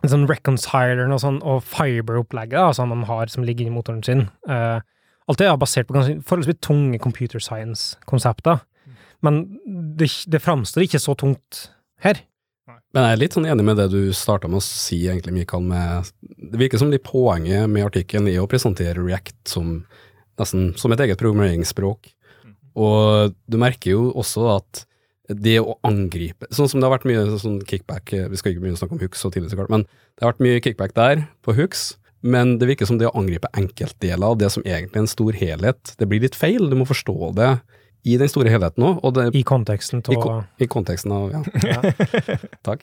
sånn 0.06 0.28
reconcileren 0.30 1.10
og, 1.10 1.18
sånn, 1.18 1.40
og 1.42 1.64
fiber-opplegget 1.66 2.78
man 2.86 3.02
har 3.08 3.32
som 3.32 3.42
ligger 3.42 3.66
i 3.66 3.74
motoren 3.74 4.02
sin. 4.06 4.28
uh, 4.46 4.78
alt 5.30 5.38
det 5.38 5.48
er 5.48 5.58
basert 5.58 5.88
på 5.88 5.96
ganske 5.96 6.22
forholdsvis 6.26 6.60
tunge 6.62 6.98
computer 7.02 7.42
science-konsepter. 7.42 8.62
Men 9.22 9.42
det, 9.98 10.10
det 10.30 10.42
framstår 10.42 10.86
ikke 10.86 11.02
så 11.02 11.14
tungt 11.18 11.66
her. 12.02 12.22
Men 12.92 13.06
jeg 13.06 13.16
er 13.16 13.20
litt 13.22 13.36
sånn 13.36 13.48
enig 13.48 13.64
med 13.64 13.78
det 13.80 13.88
du 13.92 14.00
starta 14.16 14.50
med 14.52 14.60
å 14.60 14.64
si, 14.64 14.98
egentlig, 15.08 15.32
Mikael. 15.32 15.64
Med, 15.64 16.10
det 16.20 16.60
virker 16.60 16.80
som 16.80 16.92
de 16.92 17.00
poenget 17.00 17.64
med 17.72 17.86
artikkelen 17.88 18.28
er 18.28 18.42
å 18.42 18.48
presentere 18.50 19.00
React 19.00 19.38
som 19.48 19.78
nesten 20.40 20.72
som 20.80 20.92
et 20.92 21.00
eget 21.04 21.20
programmeringsspråk. 21.20 22.10
Og 22.76 23.32
du 23.48 23.58
merker 23.60 23.94
jo 23.94 24.10
også 24.18 24.48
at 24.58 24.84
det 25.32 25.58
å 25.60 25.76
angripe 25.86 26.48
Sånn 26.52 26.68
som 26.68 26.80
det 26.80 26.88
har 26.88 26.94
vært 26.96 27.04
mye 27.08 27.36
sånn 27.40 27.60
kickback 27.68 28.10
Vi 28.10 28.38
skal 28.40 28.52
ikke 28.52 28.62
begynne 28.64 28.74
å 28.74 28.80
snakke 28.80 28.96
om 28.96 29.00
hooks 29.00 29.20
så 29.22 29.30
tidlig, 29.32 29.52
så 29.52 29.58
klart, 29.60 29.70
men 29.72 29.84
det 29.86 30.24
har 30.24 30.32
vært 30.32 30.42
mye 30.44 30.62
kickback 30.64 30.94
der, 30.96 31.22
på 31.46 31.54
hooks. 31.56 31.92
Men 32.22 32.56
det 32.60 32.68
virker 32.68 32.88
som 32.88 32.98
det 33.00 33.08
å 33.08 33.14
angripe 33.18 33.50
enkeltdeler 33.56 34.34
av 34.34 34.40
det 34.40 34.50
som 34.52 34.64
egentlig 34.66 34.98
er 34.98 35.04
en 35.04 35.10
stor 35.10 35.38
helhet, 35.38 35.94
det 35.98 36.08
blir 36.10 36.22
litt 36.22 36.36
feil. 36.38 36.68
Du 36.70 36.76
må 36.78 36.86
forstå 36.88 37.32
det 37.38 37.48
i 38.02 38.16
den 38.18 38.30
store 38.30 38.50
helheten 38.50 38.82
òg, 38.82 38.98
og 39.06 39.18
I 39.30 39.44
konteksten 39.46 40.00
I, 40.02 40.16
av 40.16 40.22
ko 40.22 40.32
I 40.58 40.66
konteksten 40.70 41.12
av, 41.14 41.30
ja. 41.30 41.82
Takk. 42.66 42.82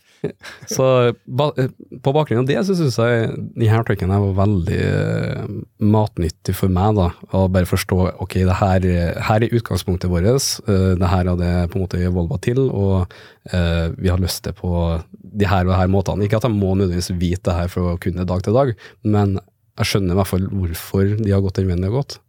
Så 0.72 0.86
ba 1.28 1.50
på 1.56 2.14
bakgrunn 2.16 2.46
av 2.46 2.48
det, 2.48 2.60
så 2.68 2.76
syns 2.78 2.96
jeg 3.02 3.28
denne 3.58 3.68
her 4.16 4.24
var 4.24 4.38
veldig 4.38 4.80
eh, 4.80 5.52
matnyttig 5.84 6.56
for 6.56 6.72
meg, 6.72 6.96
da. 6.96 7.10
Å 7.36 7.44
bare 7.52 7.68
forstå 7.68 8.00
ok, 8.24 8.38
det 8.48 8.58
her, 8.62 8.88
her 9.28 9.44
er 9.44 9.58
utgangspunktet 9.60 10.12
vårt, 10.12 10.30
eh, 10.30 10.94
det 11.00 11.12
her 11.12 11.34
har 11.34 11.44
det 11.44 11.54
på 11.74 11.80
en 11.80 11.86
måte 11.86 12.00
evolva 12.00 12.40
til, 12.44 12.64
og 12.70 13.12
uh, 13.54 13.86
vi 14.00 14.10
har 14.12 14.20
lyst 14.22 14.44
til 14.46 14.56
på 14.56 14.72
de 15.12 15.48
her 15.48 15.66
og 15.66 15.74
de 15.74 15.80
her 15.82 15.92
måtene. 15.92 16.26
Ikke 16.26 16.40
at 16.40 16.48
jeg 16.48 16.56
må 16.56 16.74
nødvendigvis 16.76 17.12
vite 17.20 17.50
det 17.50 17.58
her 17.58 17.72
for 17.72 17.94
å 17.94 18.00
kunne 18.02 18.28
dag 18.28 18.44
til 18.46 18.56
dag, 18.56 18.72
men 19.04 19.40
jeg 19.80 19.92
skjønner 19.94 20.16
i 20.16 20.20
hvert 20.20 20.32
fall 20.32 20.48
hvorfor 20.52 21.14
de 21.20 21.32
har 21.32 21.44
gått 21.44 21.60
den 21.60 21.70
veien 21.70 21.84
de 21.84 21.88
har 21.88 21.96
gått. 22.02 22.20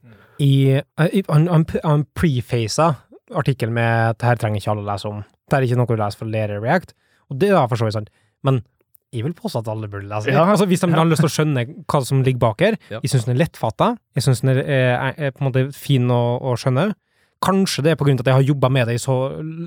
I, 0.41 0.81
i, 0.81 1.23
han, 1.29 1.47
han, 1.53 1.67
han 1.85 2.07
prefaca 2.17 2.95
artikkel 3.37 3.71
med 3.71 4.17
'det 4.19 4.27
her 4.27 4.41
trenger 4.41 4.61
ikke 4.61 4.73
alle 4.73 4.85
å 4.87 4.91
lese 4.91 5.09
om'. 5.11 5.23
Det 5.51 5.59
er 5.59 5.67
ikke 5.67 5.79
noe 5.79 5.91
du 5.91 6.01
leser 6.01 6.19
for 6.19 6.29
å 6.29 6.35
lære 6.35 6.61
React, 6.63 6.95
og 7.31 7.41
det 7.43 7.51
er 7.51 7.69
for 7.69 7.79
så 7.79 7.87
vidt 7.87 7.99
sant. 7.99 8.11
Men 8.47 8.63
jeg 9.11 9.27
vil 9.27 9.35
påstå 9.35 9.65
at 9.65 9.69
alle 9.73 9.89
burde 9.91 10.07
lese 10.07 10.31
det. 10.31 10.37
Ja. 10.39 10.47
Altså, 10.47 10.67
hvis 10.71 10.83
de 10.85 10.91
har 10.95 11.09
lyst 11.09 11.23
til 11.25 11.31
å 11.31 11.35
skjønne 11.35 11.65
hva 11.91 12.01
som 12.07 12.23
ligger 12.23 12.43
bak 12.47 12.63
her. 12.63 12.77
Ja. 12.93 13.01
Jeg 13.03 13.11
syns 13.11 13.27
den 13.27 13.35
er 13.35 13.41
lettfatta. 13.43 13.89
Jeg 14.15 14.27
syns 14.27 14.43
den 14.45 14.53
er, 14.53 14.61
er, 14.63 15.15
er 15.19 15.35
på 15.35 15.43
en 15.43 15.49
måte 15.49 15.65
fin 15.75 16.07
å, 16.15 16.23
å 16.47 16.55
skjønne. 16.61 16.93
Kanskje 17.43 17.83
det 17.83 17.95
er 17.95 17.99
på 17.99 18.07
grunn 18.07 18.21
av 18.21 18.23
at 18.23 18.31
jeg 18.31 18.39
har 18.39 18.49
jobba 18.53 18.71
med 18.71 18.87
det 18.87 18.99
i 18.99 19.03
så 19.03 19.17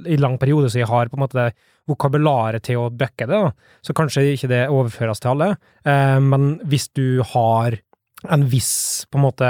i 0.07 0.17
lang 0.21 0.37
periode, 0.39 0.69
så 0.71 0.79
jeg 0.79 0.87
har 0.87 1.09
på 1.11 1.17
en 1.17 1.23
måte 1.25 1.47
vokabularet 1.89 2.63
til 2.63 2.83
å 2.85 2.91
bøkke 2.93 3.27
det. 3.27 3.39
Da. 3.41 3.79
Så 3.83 3.95
kanskje 3.97 4.27
ikke 4.31 4.51
det 4.51 4.61
overføres 4.69 5.19
til 5.19 5.33
alle. 5.33 5.49
Eh, 5.83 6.19
men 6.23 6.53
hvis 6.69 6.87
du 6.95 7.19
har 7.33 7.75
en 8.31 8.45
viss 8.47 9.03
på 9.11 9.19
en 9.19 9.25
måte 9.25 9.49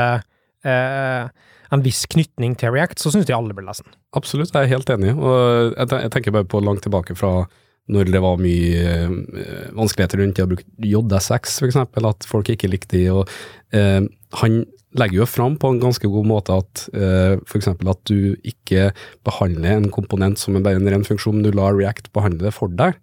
eh, 0.67 1.49
en 1.73 1.83
viss 1.85 2.03
knytning 2.11 2.55
til 2.59 2.73
React, 2.75 3.01
så 3.01 3.13
syns 3.13 3.29
jeg 3.29 3.37
alle 3.37 3.55
bør 3.55 3.67
lese 3.69 3.85
den. 3.85 3.95
Absolutt, 4.17 4.53
jeg 4.53 4.67
er 4.67 4.73
helt 4.75 4.89
enig. 4.93 5.13
Og 5.17 5.73
jeg, 5.73 6.11
tenker 6.13 6.35
bare 6.35 6.49
på 6.49 6.61
langt 6.63 6.85
tilbake 6.85 7.17
fra 7.17 7.43
når 7.91 8.13
det 8.13 8.21
var 8.23 8.39
mye 8.39 8.83
eh, 8.95 9.71
vanskeligheter 9.75 10.21
rundt 10.21 10.37
det 10.37 10.45
å 10.45 10.51
bruke 10.53 10.63
JSX, 10.87 11.57
eksempel, 11.67 12.07
at 12.07 12.27
folk 12.29 12.51
ikke 12.53 12.69
likte 12.71 12.95
de. 12.95 13.09
Og, 13.11 13.33
eh, 13.75 14.05
han 14.39 14.61
legger 14.99 15.23
jo 15.23 15.27
fram 15.27 15.57
på 15.59 15.71
en 15.73 15.81
ganske 15.81 16.07
god 16.07 16.29
måte 16.29 16.55
at 16.61 16.85
eh, 16.95 17.35
f.eks. 17.41 17.71
at 17.73 18.03
du 18.07 18.35
ikke 18.45 18.91
behandler 19.25 19.79
en 19.79 19.89
komponent 19.91 20.39
som 20.39 20.55
en 20.55 20.63
bare 20.63 20.79
en 20.79 20.89
ren 20.93 21.05
funksjon, 21.07 21.39
men 21.39 21.47
du 21.47 21.51
lar 21.57 21.75
React 21.75 22.11
behandle 22.15 22.47
det 22.47 22.55
for 22.55 22.71
deg. 22.71 22.95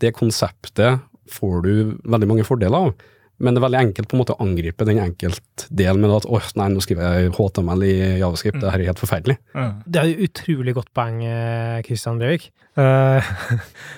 Det 0.00 0.14
konseptet 0.16 1.02
får 1.32 1.60
du 1.66 1.74
veldig 2.08 2.30
mange 2.30 2.46
fordeler 2.46 2.88
av. 2.88 3.10
Men 3.42 3.56
det 3.56 3.58
er 3.58 3.66
veldig 3.66 3.80
enkelt 3.80 4.10
på 4.10 4.14
en 4.14 4.22
måte 4.22 4.36
å 4.36 4.44
angripe 4.44 4.86
den 4.86 5.00
enkeltdelen 5.02 6.02
med 6.04 6.14
at 6.14 6.28
åh, 6.30 6.48
nei, 6.60 6.68
nå 6.70 6.82
skriver 6.84 7.18
jeg 7.18 7.32
HTML 7.34 7.82
i 7.88 7.94
Javascript, 8.20 8.60
det 8.62 8.70
her 8.70 8.84
er 8.84 8.92
helt 8.92 9.02
forferdelig. 9.02 9.38
Det 9.82 9.98
er 9.98 10.12
et 10.12 10.22
utrolig 10.28 10.76
godt 10.78 10.92
poeng, 10.94 11.18
Kristian 11.82 12.12
Christian 12.12 12.18
Brevik. 12.18 12.50
Uh, 12.76 13.22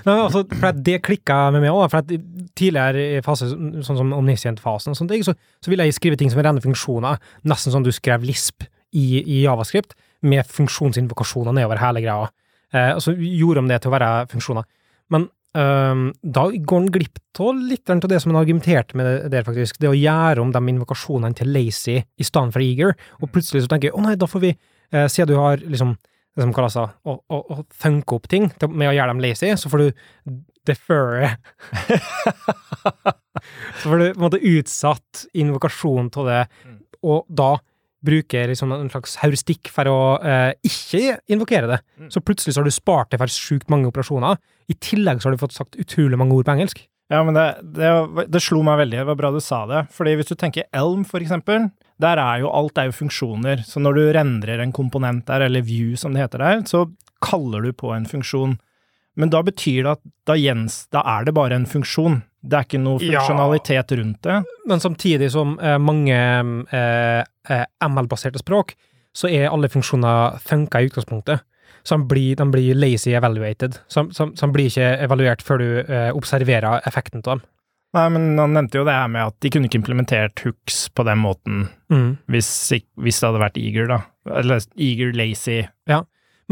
nei, 0.07 0.15
altså, 0.19 0.45
for 0.51 0.83
det 0.87 1.03
klikka 1.07 1.51
med 1.55 1.65
meg 1.65 1.73
òg. 1.75 1.87
For 1.93 2.07
tidligere 2.59 3.19
i 3.19 3.23
fase, 3.25 3.51
sånn 3.51 4.01
som 4.01 4.15
omniscient-fasen, 4.17 4.97
så, 4.97 5.35
så 5.35 5.73
ville 5.73 5.87
jeg 5.87 5.97
skrive 5.97 6.19
ting 6.21 6.33
som 6.33 6.43
rene 6.43 6.63
funksjoner, 6.65 7.21
nesten 7.49 7.75
som 7.75 7.85
du 7.85 7.93
skrev 7.95 8.25
Lisp 8.27 8.67
i, 8.95 9.23
i 9.23 9.43
Javascript, 9.45 9.97
med 10.25 10.47
funksjonsinvokasjoner 10.49 11.57
nedover 11.57 11.83
hele 11.83 12.05
greia. 12.05 12.29
Uh, 12.75 12.95
og 12.97 13.03
så 13.05 13.15
gjorde 13.15 13.63
de 13.63 13.73
det 13.75 13.83
til 13.83 13.93
å 13.93 13.97
være 13.97 14.13
funksjoner. 14.33 14.69
Men 15.13 15.29
ehm, 15.59 16.07
da 16.23 16.47
går 16.53 16.81
han 16.81 16.91
glipp 16.95 17.21
av 17.41 17.59
litt 17.59 17.91
av 17.91 18.09
det 18.11 18.21
som 18.23 18.33
han 18.33 18.41
argumenterte 18.43 18.97
med 18.99 19.31
der, 19.33 19.47
faktisk. 19.47 19.81
Det 19.83 19.91
å 19.91 19.99
gjøre 19.99 20.43
om 20.43 20.53
de 20.55 20.63
invokasjonene 20.75 21.35
til 21.39 21.53
lazy 21.55 22.01
i 22.01 22.27
stedet 22.27 22.55
for 22.55 22.65
eager. 22.65 22.95
Og 23.21 23.33
plutselig 23.35 23.65
så 23.65 23.73
tenker 23.73 23.91
jeg 23.91 23.99
å 23.99 24.05
nei, 24.05 24.17
da 24.21 24.29
får 24.31 24.45
vi, 24.45 24.55
eh, 24.93 25.07
siden 25.11 25.33
du 25.33 25.39
har 25.41 25.63
liksom 25.63 25.97
det 26.35 26.43
som 26.43 26.55
kalles 26.55 26.77
å, 26.79 26.89
å, 27.07 27.15
å 27.31 27.61
funke 27.71 28.17
opp 28.17 28.27
ting 28.31 28.49
til, 28.59 28.73
med 28.75 28.91
å 28.91 28.95
gjøre 28.97 29.13
dem 29.13 29.23
lazy, 29.23 29.53
så 29.59 29.71
får 29.71 29.85
du 29.85 30.03
deferre 30.67 31.35
Så 33.79 33.91
får 33.91 33.99
du 34.01 34.05
på 34.07 34.17
en 34.17 34.25
måte 34.25 34.41
utsatt 34.41 35.27
invokasjonen 35.37 36.09
av 36.23 36.29
det, 36.31 36.43
og 37.05 37.27
da 37.29 37.51
bruker 38.05 38.51
liksom 38.51 38.73
en 38.77 38.91
slags 38.93 39.17
heuristikk 39.23 39.71
for 39.73 39.91
å 39.91 39.99
eh, 40.21 40.53
ikke 40.67 41.19
invokere 41.33 41.71
det. 41.71 41.79
Mm. 42.01 42.11
Så 42.13 42.23
plutselig 42.25 42.55
så 42.55 42.63
har 42.63 42.69
du 42.69 42.75
spart 42.75 43.13
deg 43.13 43.23
for 43.23 43.33
sjukt 43.33 43.71
mange 43.73 43.89
operasjoner. 43.91 44.41
I 44.71 44.77
tillegg 44.77 45.23
så 45.23 45.29
har 45.29 45.37
du 45.37 45.43
fått 45.43 45.57
sagt 45.57 45.79
utrolig 45.81 46.19
mange 46.21 46.37
ord 46.37 46.49
på 46.49 46.55
engelsk. 46.57 46.85
Ja, 47.13 47.21
men 47.25 47.37
det, 47.37 47.47
det, 47.77 47.89
det 48.33 48.41
slo 48.41 48.63
meg 48.65 48.79
veldig, 48.81 49.03
det 49.03 49.09
var 49.11 49.19
bra 49.19 49.31
du 49.35 49.41
sa 49.45 49.65
det. 49.69 49.85
Fordi 49.95 50.15
hvis 50.19 50.31
du 50.31 50.37
tenker 50.41 50.69
Elm, 50.75 51.05
for 51.09 51.21
eksempel, 51.21 51.69
der 52.01 52.21
er 52.21 52.43
jo 52.43 52.53
alt 52.53 52.81
er 52.81 52.89
jo 52.89 52.97
funksjoner. 52.97 53.65
Så 53.69 53.83
når 53.83 53.99
du 53.99 54.05
rendrer 54.17 54.63
en 54.65 54.73
komponent 54.75 55.27
der, 55.29 55.45
eller 55.47 55.67
view 55.67 55.99
som 56.01 56.17
det 56.17 56.25
heter 56.25 56.43
der, 56.43 56.63
så 56.69 56.87
kaller 57.25 57.65
du 57.65 57.75
på 57.77 57.93
en 57.95 58.09
funksjon. 58.09 58.57
Men 59.21 59.31
da 59.31 59.45
betyr 59.47 59.85
det 59.85 59.93
at 59.99 60.03
da, 60.27 60.37
Jens, 60.39 60.85
da 60.93 61.05
er 61.07 61.29
det 61.29 61.37
bare 61.37 61.61
en 61.61 61.69
funksjon. 61.71 62.23
Det 62.45 62.59
er 62.59 62.67
ikke 62.67 62.81
noe 62.83 62.99
Ja. 63.01 63.21
funksjonalitet 63.23 63.95
rundt 63.99 64.21
det. 64.27 64.35
Men 64.69 64.81
samtidig 64.83 65.31
som 65.33 65.55
eh, 65.61 65.79
mange 65.81 66.13
eh, 66.73 67.25
eh, 67.49 67.65
ML-baserte 67.89 68.39
språk, 68.43 68.75
så 69.17 69.31
er 69.31 69.49
alle 69.49 69.69
funksjoner 69.73 70.39
funka 70.45 70.81
i 70.83 70.89
utgangspunktet. 70.91 71.41
Så 71.85 71.97
de 72.01 72.07
blir, 72.09 72.37
de 72.37 72.45
blir 72.51 72.75
lazy 72.75 73.13
evaluated. 73.17 73.79
Så, 73.89 74.07
så, 74.13 74.31
så 74.35 74.47
de 74.47 74.53
blir 74.53 74.69
ikke 74.71 74.91
evaluert 75.05 75.43
før 75.45 75.59
du 75.61 75.67
eh, 75.85 76.11
observerer 76.17 76.81
effekten 76.89 77.21
av 77.27 77.39
dem. 77.39 77.43
Nei, 77.95 78.09
men 78.11 78.25
han 78.41 78.53
nevnte 78.57 78.81
jo 78.81 78.85
det 78.89 78.95
her 78.97 79.07
med 79.09 79.23
at 79.29 79.37
de 79.45 79.51
kunne 79.55 79.69
ikke 79.69 79.79
implementert 79.79 80.41
hooks 80.45 80.89
på 80.91 81.05
den 81.07 81.21
måten 81.23 81.69
Mm. 81.93 82.17
hvis, 82.33 82.49
hvis 82.99 83.21
det 83.21 83.29
hadde 83.29 83.39
vært 83.45 83.59
eager, 83.61 83.87
da. 83.87 83.99
Eller 84.41 84.65
eager 84.77 85.13
lazy. 85.15 85.61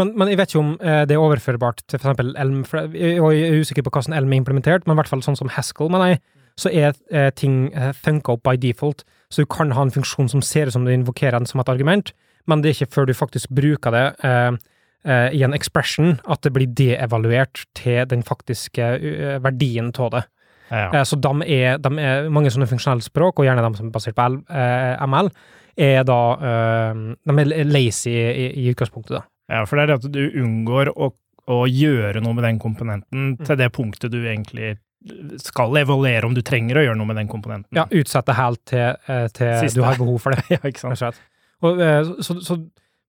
Men, 0.00 0.12
men 0.16 0.30
jeg 0.30 0.38
vet 0.40 0.52
ikke 0.52 0.62
om 0.62 0.74
eh, 0.80 1.02
det 1.08 1.16
er 1.16 1.22
overførbart 1.22 1.82
til 1.84 1.98
eksempel 1.98 2.32
Elm, 2.40 2.62
for 2.68 2.88
jeg, 2.96 3.18
er 3.18 3.60
usikker 3.60 3.84
på 3.84 3.92
hvordan 3.92 4.16
Elm 4.16 4.32
er 4.32 4.40
implementert, 4.40 4.86
men 4.86 4.96
i 4.96 5.00
hvert 5.00 5.10
fall 5.10 5.24
sånn 5.24 5.36
som 5.36 5.52
Haskell, 5.52 5.90
mener 5.92 6.14
jeg, 6.14 6.22
så 6.60 6.72
er 6.72 6.92
eh, 7.12 7.30
ting 7.36 7.66
eh, 7.76 7.92
funka 7.96 8.36
opp 8.36 8.44
by 8.48 8.56
default, 8.60 9.04
så 9.32 9.44
du 9.44 9.50
kan 9.52 9.72
ha 9.76 9.84
en 9.84 9.94
funksjon 9.94 10.30
som 10.32 10.44
ser 10.44 10.68
ut 10.68 10.76
som 10.76 10.84
du 10.86 10.92
invokerer 10.92 11.38
den 11.38 11.48
som 11.48 11.60
et 11.62 11.72
argument, 11.72 12.12
men 12.48 12.62
det 12.62 12.72
er 12.72 12.78
ikke 12.78 12.94
før 12.96 13.08
du 13.08 13.16
faktisk 13.16 13.52
bruker 13.54 13.94
det 13.94 14.06
eh, 14.26 14.52
i 15.34 15.42
en 15.42 15.54
expression 15.56 16.14
at 16.30 16.44
det 16.46 16.52
blir 16.54 16.70
deevaluert 16.78 17.64
til 17.74 18.04
den 18.06 18.20
faktiske 18.22 18.92
verdien 19.42 19.88
av 19.98 20.12
det. 20.14 20.20
Ja. 20.70 20.84
ja. 20.94 21.02
Så 21.04 21.18
de 21.18 21.32
er, 21.42 21.80
de 21.82 21.90
er 21.98 22.30
mange 22.30 22.52
sånne 22.54 22.68
funksjonelle 22.70 23.02
språk, 23.02 23.40
og 23.40 23.48
gjerne 23.48 23.64
de 23.66 23.80
som 23.80 23.88
er 23.90 23.96
basert 23.96 24.16
på 24.16 24.28
eh, 24.54 25.02
ML, 25.08 25.32
er 25.82 26.02
da 26.04 26.18
De 27.16 27.32
er 27.40 27.64
lazy 27.64 28.12
i, 28.12 28.48
i 28.60 28.66
utgangspunktet, 28.74 29.16
da. 29.16 29.31
Ja, 29.50 29.64
for 29.66 29.76
det 29.78 29.82
er 29.82 29.92
det 29.92 29.98
at 30.00 30.12
du 30.14 30.22
unngår 30.42 30.92
å, 30.94 31.10
å 31.50 31.58
gjøre 31.66 32.22
noe 32.22 32.36
med 32.38 32.46
den 32.46 32.60
komponenten 32.62 33.32
Mm. 33.32 33.44
til 33.46 33.58
det 33.58 33.72
punktet 33.74 34.12
du 34.12 34.20
egentlig 34.22 34.76
skal 35.42 35.74
evaluere 35.80 36.28
om 36.28 36.34
du 36.34 36.42
trenger 36.46 36.78
å 36.78 36.84
gjøre 36.86 36.98
noe 36.98 37.08
med 37.10 37.18
den 37.18 37.30
komponenten. 37.30 37.74
Ja, 37.74 37.86
utsette 37.90 38.36
helt 38.38 38.62
til, 38.70 38.94
eh, 39.08 39.26
til 39.34 39.58
Siste. 39.64 39.80
du 39.80 39.82
har 39.86 39.98
behov 39.98 40.20
for 40.22 40.36
det. 40.36 40.44
ja 40.54 40.60
ikke 40.62 40.94
sant? 40.94 41.18
og 41.62 41.80
eh, 41.82 42.12
så, 42.22 42.36
så, 42.42 42.58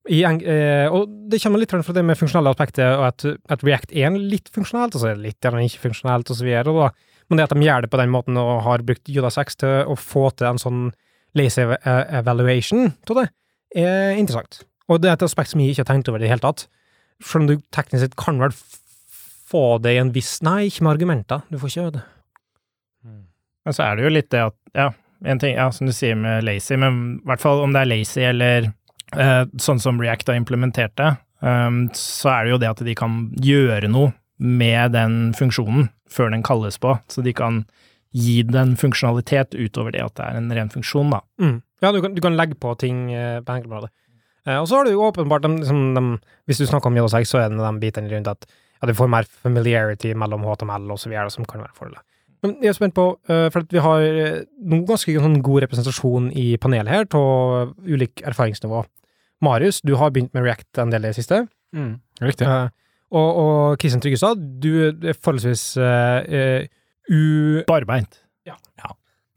i, 0.09 0.23
eh, 0.23 0.87
og 0.91 1.07
det 1.29 1.39
kommer 1.43 1.61
litt 1.61 1.71
fra 1.73 1.95
det 1.95 2.03
med 2.05 2.17
funksjonelle 2.19 2.51
aspekter, 2.51 2.97
og 2.97 3.05
at, 3.11 3.25
at 3.53 3.63
React 3.63 3.93
er 3.95 4.17
litt 4.17 4.49
funksjonelt, 4.53 4.95
og 4.97 5.03
så 5.03 5.11
er 5.11 5.19
det 5.19 5.29
litt 5.29 5.47
ikke 5.69 5.85
funksjonelt, 5.87 6.29
og 6.33 6.39
så 6.39 6.47
videre. 6.47 6.73
Da, 6.75 6.89
men 7.29 7.39
det 7.39 7.47
at 7.47 7.55
de 7.55 7.63
gjør 7.65 7.85
det 7.85 7.93
på 7.93 8.01
den 8.01 8.11
måten, 8.13 8.37
og 8.41 8.63
har 8.65 8.83
brukt 8.85 9.09
Juda 9.09 9.31
6 9.31 9.61
til 9.63 9.93
å 9.93 9.95
få 9.99 10.27
til 10.35 10.49
en 10.49 10.61
sånn 10.61 10.83
lazy 11.37 11.63
evaluation 11.63 12.91
av 13.09 13.21
det, 13.21 13.29
er 13.79 14.19
interessant. 14.19 14.63
Og 14.91 15.01
det 15.01 15.11
er 15.11 15.17
et 15.17 15.25
aspekt 15.25 15.53
som 15.53 15.61
jeg 15.63 15.73
ikke 15.73 15.85
har 15.85 15.91
tenkt 15.93 16.09
over 16.11 16.19
i 16.19 16.25
det 16.25 16.31
hele 16.33 16.43
tatt. 16.43 16.65
Selv 17.23 17.45
om 17.45 17.51
du 17.51 17.55
teknisk 17.75 18.03
sett 18.03 18.17
kan 18.19 18.41
vel 18.41 18.55
få 19.53 19.77
det 19.83 19.95
i 19.95 20.01
en 20.01 20.11
viss 20.15 20.39
Nei, 20.45 20.67
ikke 20.67 20.85
med 20.85 20.95
argumenter. 20.97 21.45
Du 21.49 21.59
får 21.61 21.71
ikke 21.71 21.81
gjøre 21.81 21.95
det. 21.99 22.03
Men 23.63 23.75
så 23.75 23.85
er 23.85 23.95
det 23.95 24.05
jo 24.05 24.11
litt 24.11 24.31
det 24.33 24.41
at, 24.43 24.55
ja, 24.75 24.89
en 25.23 25.39
ting, 25.39 25.55
ja, 25.55 25.69
som 25.71 25.87
du 25.87 25.93
sier 25.95 26.17
med 26.19 26.43
lazy, 26.43 26.75
men 26.79 27.03
i 27.21 27.27
hvert 27.29 27.43
fall 27.43 27.63
om 27.63 27.75
det 27.75 27.83
er 27.83 27.91
lazy 27.91 28.25
eller 28.27 28.67
eh, 29.15 29.43
sånn 29.61 29.79
som 29.79 30.01
React 30.01 30.33
har 30.33 30.39
implementert 30.39 30.95
det, 30.99 31.13
um, 31.39 31.85
så 31.95 32.33
er 32.33 32.43
det 32.43 32.53
jo 32.53 32.59
det 32.63 32.71
at 32.73 32.83
de 32.89 32.97
kan 32.97 33.21
gjøre 33.43 33.91
noe 33.91 34.11
med 34.43 34.95
den 34.97 35.31
funksjonen 35.37 35.87
før 36.11 36.33
den 36.33 36.43
kalles 36.43 36.79
på, 36.81 36.97
så 37.07 37.23
de 37.23 37.31
kan 37.35 37.63
gi 38.13 38.41
den 38.45 38.75
funksjonalitet 38.77 39.55
utover 39.55 39.95
det 39.95 40.03
at 40.03 40.17
det 40.19 40.25
er 40.27 40.41
en 40.41 40.51
ren 40.53 40.73
funksjon, 40.73 41.15
da. 41.15 41.23
Mm. 41.41 41.61
Ja, 41.83 41.91
du 41.95 42.01
kan, 42.03 42.13
du 42.15 42.21
kan 42.23 42.35
legge 42.37 42.59
på 42.59 42.75
ting 42.79 43.07
eh, 43.15 43.39
på 43.43 43.55
enkeltbladet. 43.55 43.93
Eh, 44.47 44.59
og 44.59 44.67
så 44.67 44.79
har 44.79 44.87
du 44.87 44.93
jo 44.93 45.05
åpenbart 45.07 45.45
de, 45.45 45.51
liksom, 45.61 45.93
de, 45.95 46.03
Hvis 46.49 46.59
du 46.59 46.65
snakker 46.67 46.91
om 46.91 46.97
JSX, 46.97 47.29
så 47.31 47.43
er 47.43 47.53
det 47.53 47.61
de 47.61 47.79
bitene 47.79 48.11
rundt 48.11 48.31
at 48.31 48.47
ja, 48.47 48.87
du 48.89 48.95
får 48.97 49.11
mer 49.11 49.27
familiarity 49.45 50.11
mellom 50.19 50.43
HTML 50.43 50.91
og 50.91 50.99
så 50.99 51.11
videre, 51.11 51.31
som 51.31 51.47
kan 51.47 51.63
være 51.63 51.77
fordeler. 51.77 52.03
Men 52.43 52.57
jeg 52.59 52.73
er 52.73 52.75
spent 52.75 52.95
på, 52.97 53.05
eh, 53.31 53.47
for 53.53 53.63
at 53.63 53.71
vi 53.71 53.79
har 53.79 54.03
eh, 54.03 54.41
noen 54.59 54.83
ganske 54.87 55.15
sånn 55.15 55.39
god 55.45 55.63
representasjon 55.63 56.27
i 56.35 56.57
panelet 56.59 56.91
her 56.91 57.07
av 57.15 57.71
ulik 57.87 58.23
erfaringsnivå. 58.27 58.83
Marius, 59.43 59.79
du 59.83 59.95
har 59.99 60.11
begynt 60.11 60.33
med 60.35 60.43
React 60.43 60.83
en 60.83 60.91
del 60.91 61.07
i 61.07 61.13
det 61.13 61.19
siste. 61.19 61.45
Mm. 61.75 61.95
Riktig. 62.23 62.47
Uh, 62.47 62.67
og, 63.15 63.39
og 63.43 63.79
Kristian 63.79 64.03
Tryggestad, 64.03 64.43
du 64.63 64.69
er 64.89 65.15
forholdsvis 65.15 65.65
uh, 65.79 66.19
eh, 66.27 66.67
u... 67.11 67.63
Barbeint. 67.67 68.19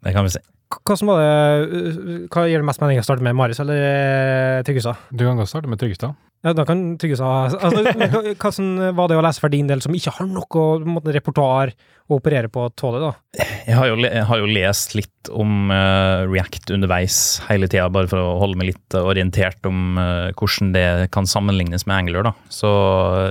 Det 0.07 0.13
kan 0.15 0.27
vi 0.27 0.35
si. 0.37 0.43
Hva 0.67 0.97
som 0.99 1.11
var 1.11 1.21
det 1.23 1.27
uh, 1.71 2.23
Hva 2.33 2.47
gir 2.51 2.63
det 2.63 2.67
mest 2.67 2.83
mening 2.83 2.99
å 2.99 3.07
starte 3.07 3.23
med, 3.25 3.37
Marius 3.39 3.61
eller 3.63 3.83
eh, 3.87 4.63
Tryggestad? 4.67 5.09
Du 5.15 5.23
kan 5.23 5.39
godt 5.39 5.51
starte 5.53 5.71
med 5.71 5.79
Tryggestad. 5.79 6.17
Ja, 6.45 6.53
da 6.55 6.65
kan 6.67 6.81
Tryggestad 7.01 7.55
altså, 7.67 8.23
hva, 8.35 8.51
som 8.55 8.73
var 8.99 9.11
det 9.11 9.19
å 9.19 9.23
lese 9.25 9.43
for 9.43 9.53
din 9.53 9.71
del 9.71 9.83
som 9.85 9.95
ikke 9.97 10.15
har 10.19 10.29
noe 10.31 10.47
på 10.51 10.65
måte, 10.91 11.15
repertoar 11.15 11.73
å 12.07 12.19
operere 12.19 12.51
på 12.53 12.67
tålet, 12.79 13.03
da? 13.03 13.47
Jeg 13.67 13.79
har 13.79 13.91
jo, 13.91 13.97
jeg 14.05 14.25
har 14.29 14.43
jo 14.43 14.51
lest 14.51 14.95
litt 14.99 15.31
om 15.35 15.73
uh, 15.73 16.23
React 16.31 16.71
underveis 16.77 17.19
hele 17.49 17.67
tida, 17.71 17.89
bare 17.91 18.11
for 18.11 18.23
å 18.23 18.37
holde 18.43 18.61
meg 18.61 18.71
litt 18.71 18.99
orientert 18.99 19.67
om 19.67 19.99
uh, 19.99 20.31
hvordan 20.39 20.71
det 20.77 20.87
kan 21.15 21.27
sammenlignes 21.27 21.87
med 21.87 22.05
Angler, 22.05 22.29
da. 22.29 22.35
Så 22.53 22.71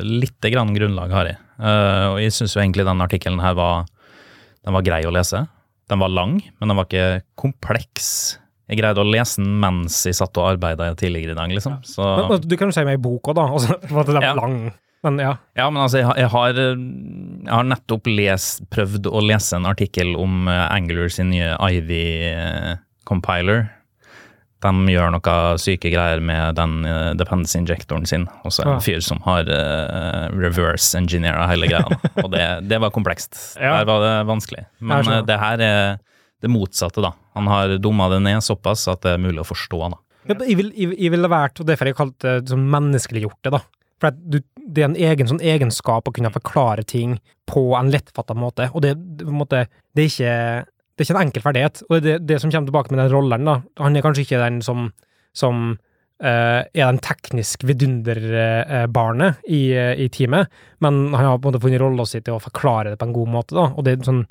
lite 0.04 0.52
grann 0.52 0.76
grunnlag 0.76 1.16
har 1.16 1.32
jeg. 1.32 1.40
Uh, 1.56 2.16
og 2.16 2.20
jeg 2.24 2.36
syns 2.36 2.58
jo 2.58 2.64
egentlig 2.64 2.88
den 2.88 3.06
artikkelen 3.06 3.40
her 3.44 3.56
var, 3.56 3.88
den 4.68 4.76
var 4.76 4.88
grei 4.88 5.06
å 5.08 5.16
lese. 5.16 5.46
Den 5.92 6.00
var 6.02 6.10
lang, 6.10 6.40
men 6.60 6.68
den 6.72 6.78
var 6.80 6.86
ikke 6.90 7.22
kompleks. 7.38 8.08
Jeg 8.72 8.80
greide 8.80 9.04
å 9.04 9.06
lese 9.06 9.38
den 9.44 9.60
mens 9.62 10.00
jeg 10.08 10.16
satt 10.18 10.34
og 10.42 10.48
arbeida 10.56 10.88
tidligere 10.98 11.36
i 11.36 11.38
dag, 11.38 11.52
liksom. 11.54 11.76
Så, 11.86 12.02
Men, 12.18 12.42
du 12.42 12.56
kan 12.58 12.72
jo 12.72 12.74
si 12.74 12.82
meg 12.88 12.98
i 12.98 13.04
boka, 13.04 13.36
da. 13.38 13.44
Altså, 13.54 13.76
for 13.92 14.02
at 14.02 14.10
den 14.10 14.24
Ja. 14.26 14.32
lang. 14.40 14.56
Men 15.06 15.20
ja. 15.22 15.36
Ja, 15.54 15.68
men 15.70 15.84
altså, 15.84 16.00
jeg, 16.02 16.08
har- 16.10 16.18
jeg, 16.18 16.30
har, 16.34 16.50
eh, 16.58 16.74
nettopp 17.70 18.10
lest, 18.10 18.64
prøvd 18.74 19.06
å 19.06 19.22
lese 19.22 19.54
en 19.60 19.70
artikkel 19.70 20.16
om 20.18 20.48
eh, 20.50 20.64
Angular 20.74 21.14
sin 21.14 21.30
nye 21.30 21.54
Ivy-compiler. 21.62 23.68
De 24.66 24.94
gjør 24.96 25.12
noe 25.14 25.36
syke 25.62 25.92
greier 25.94 26.22
med 26.26 26.56
den 26.58 26.80
uh, 26.88 27.12
dependency 27.18 27.60
injectoren 27.62 28.08
sin. 28.10 28.26
Og 28.44 28.52
så 28.56 28.64
er 28.64 28.70
det 28.72 28.74
en 28.80 28.86
fyr 28.88 29.04
som 29.06 29.22
har 29.28 29.46
uh, 29.52 30.26
reverse 30.34 30.98
engineera 30.98 31.46
hele 31.52 31.70
greia. 31.70 32.00
og 32.24 32.32
det, 32.34 32.46
det 32.70 32.82
var 32.82 32.94
komplekst. 32.96 33.38
Ja. 33.62 33.78
Der 33.80 33.86
var 33.90 34.02
det 34.04 34.14
vanskelig. 34.28 34.66
Men 34.84 35.08
eh, 35.12 35.22
det 35.26 35.38
her 35.42 35.62
er 35.64 35.96
det 36.44 36.50
motsatte, 36.52 37.02
da. 37.02 37.14
Han 37.38 37.48
har 37.50 37.78
dumma 37.82 38.10
det 38.12 38.20
ned 38.26 38.44
såpass 38.44 38.84
at 38.92 39.02
det 39.06 39.16
er 39.16 39.22
mulig 39.24 39.40
å 39.42 39.48
forstå, 39.48 39.80
da. 39.94 40.02
Ja, 40.28 40.36
Jeg 40.42 40.58
vil- 40.60 40.74
jeg 40.76 40.98
jeg 41.00 41.12
ville 41.14 41.30
vært, 41.32 41.60
og 41.62 41.68
derfor 41.70 41.86
har 41.86 41.94
jeg 41.94 42.00
kalt 42.02 42.20
det 42.26 42.36
sånn 42.52 42.66
menneskeliggjort 42.74 43.40
det, 43.48 43.54
da. 43.56 43.62
For 44.02 44.12
du, 44.12 44.40
det 44.68 44.84
er 44.84 44.90
en 44.90 44.98
egen 45.00 45.30
sånn 45.30 45.40
egenskap 45.46 46.10
å 46.10 46.14
kunne 46.14 46.32
forklare 46.34 46.84
ting 46.84 47.18
på 47.48 47.62
en 47.80 47.92
lettfatta 47.94 48.36
måte, 48.36 48.68
og 48.74 48.82
det, 48.84 48.96
det, 48.98 49.24
på 49.26 49.32
en 49.32 49.40
måte, 49.40 49.62
det 49.96 50.04
er 50.04 50.12
ikke 50.12 50.34
det 50.96 51.04
er 51.04 51.08
ikke 51.10 51.16
en 51.18 51.26
enkel 51.26 51.44
ferdighet, 51.44 51.82
og 51.90 52.06
det 52.06 52.16
det, 52.28 52.40
som 52.42 52.52
kommer 52.52 52.72
tilbake 52.72 52.94
med 52.94 53.04
den 53.04 53.12
rolleren, 53.12 53.50
da. 53.50 53.58
Han 53.84 53.96
er 53.96 54.06
kanskje 54.06 54.24
ikke 54.24 54.40
den 54.40 54.62
som, 54.64 54.88
som 55.36 55.66
uh, 55.76 56.62
er 56.64 56.86
den 56.86 57.02
teknisk 57.04 57.66
vidunderbarnet 57.68 59.42
i, 59.44 59.62
uh, 59.76 59.92
i 60.00 60.08
teamet, 60.14 60.52
men 60.80 61.10
han 61.12 61.28
har 61.28 61.40
på 61.40 61.50
en 61.50 61.52
måte 61.52 61.64
funnet 61.66 61.84
rolla 61.84 62.08
si 62.08 62.22
til 62.22 62.38
å 62.38 62.44
forklare 62.44 62.94
det 62.94 63.02
på 63.02 63.10
en 63.10 63.18
god 63.18 63.34
måte, 63.36 63.58
da, 63.58 63.68
og 63.76 63.88
det 63.88 63.96
er 63.98 64.08
sånn 64.08 64.24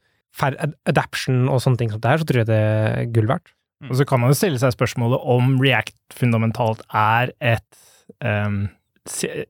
adaption 0.91 1.45
og 1.47 1.61
sånne 1.63 1.79
ting 1.79 1.93
som 1.93 2.01
det 2.03 2.11
her, 2.11 2.23
så 2.23 2.27
tror 2.27 2.41
jeg 2.43 2.51
det 2.51 2.63
er 2.63 3.13
gull 3.15 3.29
verdt. 3.31 3.53
Og 3.91 3.99
så 3.99 4.07
kan 4.09 4.23
man 4.23 4.33
jo 4.33 4.39
stille 4.39 4.61
seg 4.61 4.73
spørsmålet 4.75 5.27
om 5.35 5.59
React 5.61 6.17
fundamentalt 6.17 6.81
er 6.97 7.35
et 7.45 7.83
um, 8.25 8.65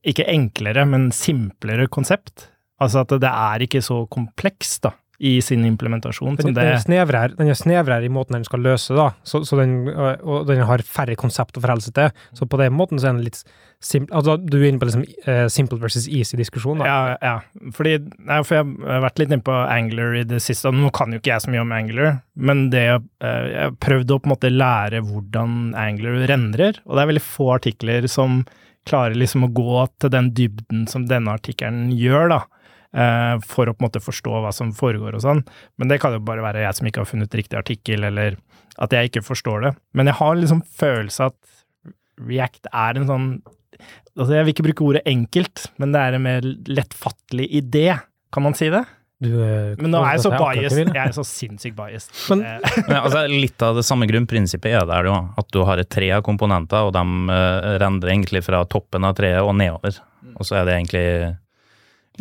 ikke 0.03 0.27
enklere, 0.31 0.85
men 0.89 1.11
simplere 1.15 1.87
konsept. 1.93 2.49
Altså 2.83 3.05
at 3.05 3.15
det 3.23 3.31
er 3.31 3.65
ikke 3.65 3.83
så 3.85 4.03
komplekst 4.11 4.83
da, 4.89 4.95
i 5.19 5.37
sin 5.43 5.65
implementasjon 5.67 6.35
Den, 6.37 6.49
som 6.49 6.55
den, 6.57 6.71
er 6.73 6.81
snevrere, 6.83 7.37
den 7.39 7.53
er 7.53 7.59
snevrere 7.59 8.07
i 8.07 8.13
måten 8.13 8.39
den 8.39 8.47
skal 8.47 8.65
løse, 8.65 8.97
da, 8.97 9.13
så, 9.27 9.45
så 9.47 9.59
den, 9.61 9.77
og 9.95 10.25
og 10.25 10.49
den 10.49 10.65
har 10.67 10.83
færre 10.87 11.17
konsept 11.19 11.59
å 11.59 11.63
forholde 11.63 11.87
seg 11.87 11.95
til. 11.97 12.25
Så 12.37 12.49
på 12.51 12.59
den 12.61 12.75
måten 12.75 13.01
så 13.01 13.11
er 13.11 13.17
den 13.17 13.27
litt 13.27 13.41
simpel 13.85 14.17
Altså, 14.17 14.37
du 14.41 14.57
er 14.59 14.69
inne 14.71 14.81
på 14.81 14.89
liksom 14.89 15.05
uh, 15.27 15.47
simple 15.53 15.79
versus 15.81 16.07
easy-diskusjon. 16.09 16.83
Ja, 16.87 17.17
ja. 17.21 17.35
Fordi, 17.77 17.97
nei, 18.25 18.41
for 18.47 18.59
jeg 18.59 18.69
har 18.89 19.05
vært 19.05 19.21
litt 19.21 19.33
inne 19.33 19.45
på 19.45 19.55
Angler 19.55 20.19
i 20.21 20.25
det 20.29 20.41
siste, 20.45 20.71
og 20.71 20.79
nå 20.79 20.91
kan 20.97 21.13
jo 21.13 21.21
ikke 21.21 21.35
jeg 21.35 21.45
så 21.45 21.53
mye 21.53 21.65
om 21.65 21.75
Angler, 21.77 22.11
men 22.35 22.67
det 22.73 22.87
uh, 22.95 23.47
jeg 23.51 23.77
prøvde 23.85 24.17
å 24.17 24.23
på 24.23 24.31
en 24.31 24.35
måte 24.35 24.53
lære 24.53 25.05
hvordan 25.05 25.75
Angler 25.79 26.25
rendrer, 26.31 26.81
og 26.87 26.97
det 26.97 27.05
er 27.05 27.13
veldig 27.13 27.27
få 27.27 27.51
artikler 27.59 28.09
som 28.11 28.43
klarer 28.89 29.17
liksom 29.17 29.47
å 29.47 29.53
gå 29.55 29.87
til 30.03 30.13
den 30.13 30.31
dybden 30.37 30.85
som 30.91 31.07
denne 31.09 31.37
artikkelen 31.39 31.89
gjør, 31.97 32.35
da. 32.35 32.41
Eh, 32.95 33.35
For 33.45 33.67
å 33.71 33.75
på 33.75 33.83
en 33.83 33.89
måte 33.89 34.03
forstå 34.05 34.41
hva 34.45 34.53
som 34.55 34.73
foregår 34.77 35.19
og 35.19 35.25
sånn. 35.25 35.43
Men 35.79 35.91
det 35.93 36.01
kan 36.03 36.15
jo 36.17 36.23
bare 36.25 36.45
være 36.45 36.65
jeg 36.67 36.79
som 36.79 36.87
ikke 36.91 37.03
har 37.05 37.11
funnet 37.11 37.35
riktig 37.35 37.59
artikkel, 37.59 38.05
eller 38.11 38.39
at 38.79 38.95
jeg 38.95 39.11
ikke 39.11 39.25
forstår 39.27 39.69
det. 39.69 39.75
Men 39.95 40.11
jeg 40.11 40.19
har 40.21 40.35
liksom 40.41 40.63
følelse 40.79 41.31
at 41.31 41.39
React 42.23 42.69
er 42.73 43.01
en 43.01 43.09
sånn 43.11 43.29
Altså, 44.15 44.37
jeg 44.37 44.45
vil 44.47 44.53
ikke 44.55 44.65
bruke 44.69 44.85
ordet 44.87 45.01
enkelt, 45.11 45.65
men 45.83 45.91
det 45.91 45.99
er 46.01 46.15
en 46.15 46.23
mer 46.23 46.45
lettfattelig 46.71 47.49
idé. 47.59 47.89
Kan 48.31 48.45
man 48.47 48.55
si 48.55 48.69
det? 48.71 48.85
Du, 49.25 49.33
eh, 49.43 49.75
Men 49.81 49.91
nå 49.91 50.01
er 50.05 50.15
jeg 50.15 50.23
så 50.23 50.31
biased. 50.31 50.91
Jeg 50.95 51.01
er 51.03 51.15
så 51.17 51.25
sinnssykt 51.27 51.75
biased. 51.79 52.13
Men- 52.31 52.45
Eh, 52.45 52.61
Men, 52.89 52.97
altså, 53.01 53.25
litt 53.27 53.63
av 53.67 53.75
det 53.75 53.85
samme 53.87 54.07
grunnprinsippet 54.07 54.71
er 54.71 54.87
det 54.87 55.11
jo. 55.11 55.17
At 55.43 55.51
du 55.51 55.65
har 55.67 55.83
et 55.83 55.91
tre 55.91 56.13
av 56.15 56.23
komponenter, 56.23 56.87
og 56.87 56.93
de 56.95 57.03
uh, 57.03 57.75
rendrer 57.83 58.15
egentlig 58.15 58.45
fra 58.47 58.63
toppen 58.71 59.03
av 59.05 59.17
treet 59.19 59.43
og 59.43 59.57
nedover. 59.59 59.99
Og 60.39 60.47
så 60.47 60.61
er 60.61 60.69
det 60.69 60.77
egentlig 60.79 61.07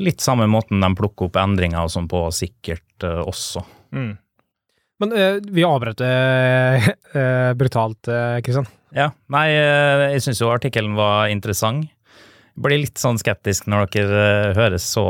litt 0.01 0.23
samme 0.23 0.47
måten 0.49 0.81
de 0.81 0.89
plukker 0.97 1.29
opp 1.29 1.39
endringer 1.41 1.85
og 1.85 1.91
sånn 1.93 2.09
på, 2.09 2.25
sikkert 2.33 3.05
uh, 3.05 3.21
også. 3.27 3.63
mm. 3.93 4.13
Men 5.01 5.13
uh, 5.17 5.39
vi 5.51 5.65
avbrøt 5.67 5.99
det 5.99 6.13
uh, 7.17 7.51
brutalt, 7.59 8.07
eh, 8.07 8.39
Kristian. 8.45 8.69
Ja, 8.93 9.09
nei, 9.33 9.47
jeg 9.49 10.21
syns 10.21 10.39
jo 10.43 10.51
artikkelen 10.53 10.93
var 10.93 11.31
interessant. 11.33 11.89
Blir 12.53 12.83
litt 12.83 13.01
sånn 13.01 13.17
skeptisk 13.17 13.65
når 13.65 13.87
dere 13.95 14.25
høres 14.53 14.85
så 14.85 15.03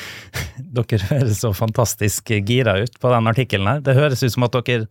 Dere 0.78 1.00
høres 1.10 1.42
så 1.42 1.50
fantastisk 1.52 2.32
gira 2.48 2.78
ut 2.80 2.96
på 2.96 3.10
den 3.12 3.28
artikkelen 3.28 3.68
her. 3.68 3.82
Det 3.84 3.98
høres 3.98 4.24
ut 4.24 4.32
som 4.32 4.46
at 4.48 4.56
dere 4.56 4.88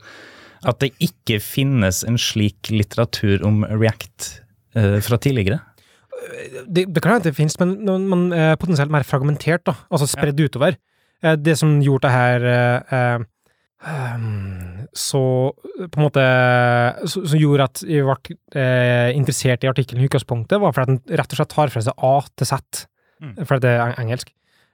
At 0.70 0.78
det 0.86 0.92
ikke 1.02 1.40
finnes 1.42 2.04
en 2.06 2.22
slik 2.22 2.70
litteratur 2.70 3.42
om 3.42 3.64
React 3.66 4.30
fra 5.02 5.18
tidligere. 5.18 5.58
Det, 6.68 6.86
det 6.94 7.02
kan 7.02 7.16
hende 7.16 7.30
det 7.30 7.36
finnes, 7.38 7.58
men, 7.60 7.76
man 7.86 8.08
men, 8.10 8.26
eh, 8.38 8.56
potensielt 8.60 8.92
mer 8.94 9.04
fragmentert, 9.08 9.64
da. 9.66 9.76
Altså 9.92 10.08
spredd 10.10 10.40
utover. 10.40 10.78
Eh, 11.24 11.36
det 11.38 11.58
som 11.58 11.80
gjorde 11.82 12.08
det 12.08 12.12
her 12.16 12.46
eh, 12.52 12.94
eh, 12.98 13.26
ehm, 13.92 14.88
så 14.94 15.22
på 15.56 15.98
en 15.98 16.04
måte 16.04 16.24
Som 17.08 17.40
gjorde 17.40 17.64
at 17.70 17.82
jeg 17.88 18.04
ble 18.04 18.66
interessert 19.16 19.64
i 19.64 19.70
artikkelen 19.72 20.04
i 20.04 20.10
utgangspunktet, 20.10 20.60
var 20.62 20.74
fordi 20.76 20.84
at 20.84 20.92
den 21.08 21.18
rett 21.22 21.34
og 21.34 21.40
slett 21.40 21.54
tar 21.56 21.72
fra 21.74 21.82
seg 21.86 21.94
A 21.98 22.16
til 22.38 22.50
Z, 22.52 22.88
Mm. 23.22 23.46
for 23.46 23.62
det 23.62 23.70
er 23.70 24.00
engelsk. 24.02 24.32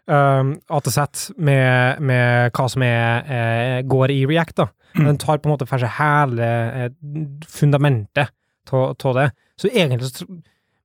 um, 0.08 0.54
ATZ 0.72 1.34
med, 1.36 2.00
med 2.00 2.52
hva 2.56 2.70
som 2.72 2.82
er, 2.82 3.26
eh, 3.28 3.82
går 3.84 4.14
i 4.14 4.22
React. 4.26 4.56
da. 4.56 4.68
Den 4.96 5.18
tar 5.18 5.38
på 5.38 5.50
en 5.50 5.52
måte 5.58 5.68
for 5.68 5.78
seg 5.84 5.90
hele 5.98 6.48
eh, 6.86 6.90
fundamentet 7.44 8.32
av 8.72 8.96
det. 9.18 9.32
Så 9.60 9.68
egentlig, 9.68 10.08
så 10.08 10.26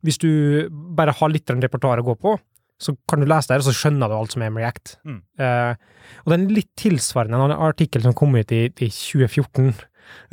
hvis 0.02 0.18
du 0.22 0.30
bare 0.70 1.14
har 1.18 1.30
litt 1.32 1.50
repertoar 1.50 2.02
å 2.02 2.06
gå 2.06 2.16
på, 2.20 2.34
så 2.82 2.94
kan 3.08 3.22
du 3.22 3.28
lese 3.30 3.52
der, 3.52 3.62
og 3.62 3.68
så 3.68 3.76
skjønner 3.76 4.10
du 4.10 4.16
alt 4.16 4.34
som 4.34 4.42
er 4.42 4.50
med 4.50 4.64
React. 4.64 4.96
Mm. 5.06 5.20
Uh, 5.38 6.02
og 6.24 6.34
er 6.34 6.44
litt 6.50 6.72
tilsvarende 6.80 7.38
en 7.38 7.54
artikkel 7.54 8.02
som 8.02 8.16
kom 8.18 8.34
ut 8.34 8.54
i, 8.54 8.64
i 8.66 8.88
2014, 8.90 9.70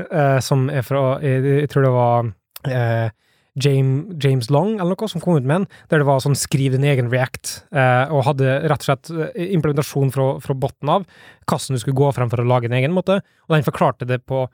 uh, 0.09 0.39
som 0.41 0.65
er 0.73 0.85
fra 0.85 1.19
Jeg, 1.21 1.45
jeg 1.45 1.69
tror 1.69 1.85
det 1.85 1.93
var 1.93 2.31
uh, 2.31 3.11
James, 3.63 4.15
James 4.23 4.49
Long 4.49 4.77
eller 4.77 4.95
noe 4.95 5.09
som 5.09 5.21
kom 5.23 5.37
ut 5.39 5.47
med 5.47 5.61
den, 5.61 5.67
der 5.91 6.01
det 6.01 6.07
var 6.07 6.21
sånn 6.23 6.37
skriv 6.37 6.75
din 6.75 6.87
egen 6.87 7.09
React, 7.11 7.53
eh, 7.73 8.11
og 8.13 8.25
hadde 8.27 8.57
rett 8.69 8.85
og 8.85 8.87
slett 8.87 9.11
eh, 9.13 9.49
implementasjon 9.55 10.13
fra, 10.15 10.27
fra 10.43 10.55
botten 10.57 10.91
av, 10.93 11.07
hvordan 11.49 11.77
du 11.77 11.81
skulle 11.81 11.99
gå 11.99 12.11
frem 12.15 12.31
for 12.31 12.43
å 12.43 12.47
lage 12.47 12.69
en 12.69 12.77
egen 12.77 12.95
måte, 12.95 13.19
og 13.47 13.55
den 13.55 13.67
forklarte 13.67 14.07
det 14.09 14.21
på 14.29 14.45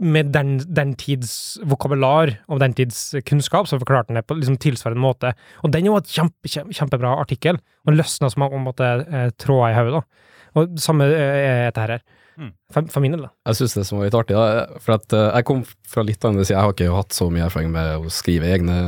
med 0.00 0.30
den, 0.32 0.54
den 0.64 0.94
tids 0.98 1.58
vokabular 1.68 2.32
og 2.48 2.62
den 2.62 2.74
tids 2.76 3.10
kunnskap, 3.28 3.68
så 3.68 3.78
forklarte 3.80 4.10
den 4.10 4.20
det 4.20 4.26
på 4.28 4.38
liksom 4.38 4.56
tilsvarende 4.60 5.02
måte. 5.02 5.34
Og 5.64 5.74
den 5.74 5.84
er 5.84 5.92
jo 5.92 5.98
et 6.00 6.08
kjempe, 6.10 6.48
kjempe, 6.48 6.76
kjempebra 6.76 7.12
artikkel, 7.20 7.60
og 7.86 7.98
løsna 7.98 8.30
som 8.32 8.46
en 8.46 8.64
måte 8.64 8.88
eh, 9.04 9.28
tråder 9.40 9.74
i 9.74 9.76
hodet, 9.76 10.00
da. 10.00 10.26
Og 10.58 10.72
det 10.74 10.82
samme 10.82 11.06
eh, 11.06 11.36
er 11.44 11.68
dette 11.68 11.84
her. 11.84 12.02
Mm. 12.40 12.52
For, 12.72 12.88
for 12.94 13.04
min 13.04 13.14
del, 13.14 13.26
da. 13.26 13.32
Jeg 13.50 13.60
syns 13.60 13.76
det 13.76 13.84
som 13.88 14.00
var 14.00 14.08
litt 14.08 14.16
artig, 14.16 14.38
da, 14.38 14.80
for 14.80 14.96
at 14.96 15.16
uh, 15.16 15.26
jeg 15.28 15.48
kom 15.50 15.64
fra 15.92 16.04
litt 16.06 16.24
andre 16.24 16.46
side. 16.46 16.56
Jeg 16.56 16.64
har 16.64 16.76
ikke 16.76 16.96
hatt 16.96 17.16
så 17.16 17.28
mye 17.32 17.44
erfaring 17.46 17.74
med 17.74 18.00
å 18.00 18.12
skrive 18.14 18.48
egne 18.48 18.78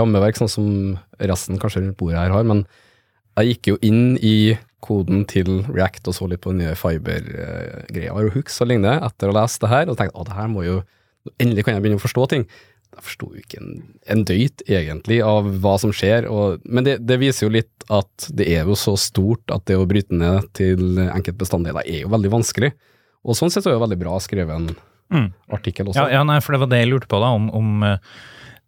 rammeverk, 0.00 0.40
sånn 0.40 0.52
som 0.52 0.70
resten 1.20 1.60
kanskje 1.60 1.84
rundt 1.84 1.98
bordet 2.00 2.22
her 2.22 2.32
har, 2.34 2.48
men 2.48 2.64
jeg 3.38 3.52
gikk 3.52 3.70
jo 3.72 3.80
inn 3.86 4.16
i 4.24 4.56
koden 4.84 5.24
til 5.28 5.64
React 5.66 6.08
og 6.10 6.14
så 6.16 6.28
litt 6.30 6.40
på 6.44 6.52
den 6.54 6.62
nye 6.62 6.76
Fiber-greia 6.78 8.14
og 8.14 8.32
hooks 8.36 8.60
og 8.62 8.70
lignende 8.70 8.98
etter 9.06 9.30
å 9.30 9.34
ha 9.34 9.42
lest 9.42 9.60
det 9.64 9.70
her, 9.72 9.88
og 9.90 9.98
tenkte 9.98 10.20
at 10.22 10.30
det 10.30 10.38
her 10.38 10.50
må 10.52 10.66
jo 10.66 10.80
Endelig 11.42 11.64
kan 11.66 11.74
jeg 11.74 11.82
begynne 11.84 11.98
å 11.98 12.00
forstå 12.00 12.22
ting. 12.30 12.44
Jeg 12.94 13.02
forsto 13.04 13.26
jo 13.34 13.40
ikke 13.42 13.58
en, 13.60 13.72
en 14.08 14.22
døyt, 14.24 14.62
egentlig, 14.64 15.18
av 15.20 15.44
hva 15.60 15.74
som 15.82 15.90
skjer, 15.92 16.24
og, 16.32 16.62
men 16.64 16.86
det, 16.86 16.94
det 17.04 17.18
viser 17.20 17.44
jo 17.44 17.50
litt 17.52 17.84
at 17.92 18.28
det 18.38 18.46
er 18.54 18.64
jo 18.70 18.76
så 18.78 18.94
stort 18.96 19.52
at 19.52 19.66
det 19.68 19.76
å 19.76 19.84
bryte 19.90 20.14
ned 20.16 20.46
til 20.56 20.96
enkeltbestanddeler 21.04 21.84
er 21.84 22.06
jo 22.06 22.12
veldig 22.14 22.30
vanskelig. 22.38 22.70
Og 23.28 23.36
sånn 23.36 23.52
sett 23.52 23.66
så 23.66 23.68
er 23.68 23.74
det 23.74 23.80
jo 23.80 23.84
veldig 23.84 24.00
bra 24.06 24.16
skrevet 24.24 24.56
en 24.56 24.70
Mm. 25.08 25.30
artikkel 25.56 25.88
også. 25.88 26.02
Ja, 26.04 26.18
ja, 26.18 26.24
nei, 26.28 26.34
for 26.44 26.52
det 26.52 26.58
var 26.60 26.68
det 26.68 26.82
jeg 26.82 26.88
lurte 26.90 27.08
på, 27.08 27.16
da, 27.22 27.30
om, 27.36 27.46
om 27.56 27.84
eh, 27.86 27.94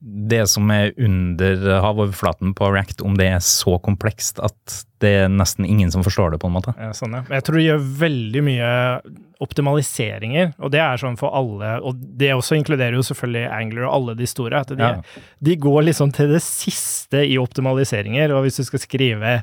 det 0.01 0.47
som 0.49 0.71
er 0.73 0.95
under 0.97 1.59
havoverflaten 1.85 2.55
på 2.57 2.71
React, 2.73 3.03
om 3.05 3.19
det 3.19 3.27
er 3.35 3.43
så 3.45 3.75
komplekst 3.85 4.39
at 4.41 4.79
det 5.05 5.11
er 5.25 5.29
nesten 5.33 5.67
ingen 5.69 5.91
som 5.93 6.05
forstår 6.05 6.33
det, 6.33 6.39
på 6.41 6.49
en 6.49 6.55
måte. 6.57 6.73
Ja, 6.81 6.89
sånn, 6.97 7.19
ja. 7.19 7.21
Jeg 7.29 7.45
tror 7.45 7.59
det 7.61 7.67
gjør 7.67 7.85
veldig 8.01 8.43
mye 8.47 8.71
optimaliseringer, 9.45 10.55
og 10.61 10.73
det 10.73 10.81
er 10.81 11.01
sånn 11.01 11.19
for 11.21 11.33
alle. 11.37 11.75
Og 11.85 12.01
det 12.21 12.33
også 12.37 12.57
inkluderer 12.59 12.97
jo 12.97 13.05
selvfølgelig 13.07 13.47
Angler 13.53 13.87
og 13.89 13.95
alle 13.99 14.17
de 14.19 14.29
store. 14.29 14.61
At 14.65 14.73
de, 14.73 14.81
Ja. 14.81 15.03
de 15.41 15.57
går 15.57 15.83
liksom 15.91 16.13
til 16.17 16.33
det 16.33 16.43
siste 16.45 17.25
i 17.29 17.37
optimaliseringer, 17.41 18.33
og 18.37 18.45
hvis 18.45 18.61
du 18.61 18.65
skal 18.65 18.83
skrive 18.85 19.43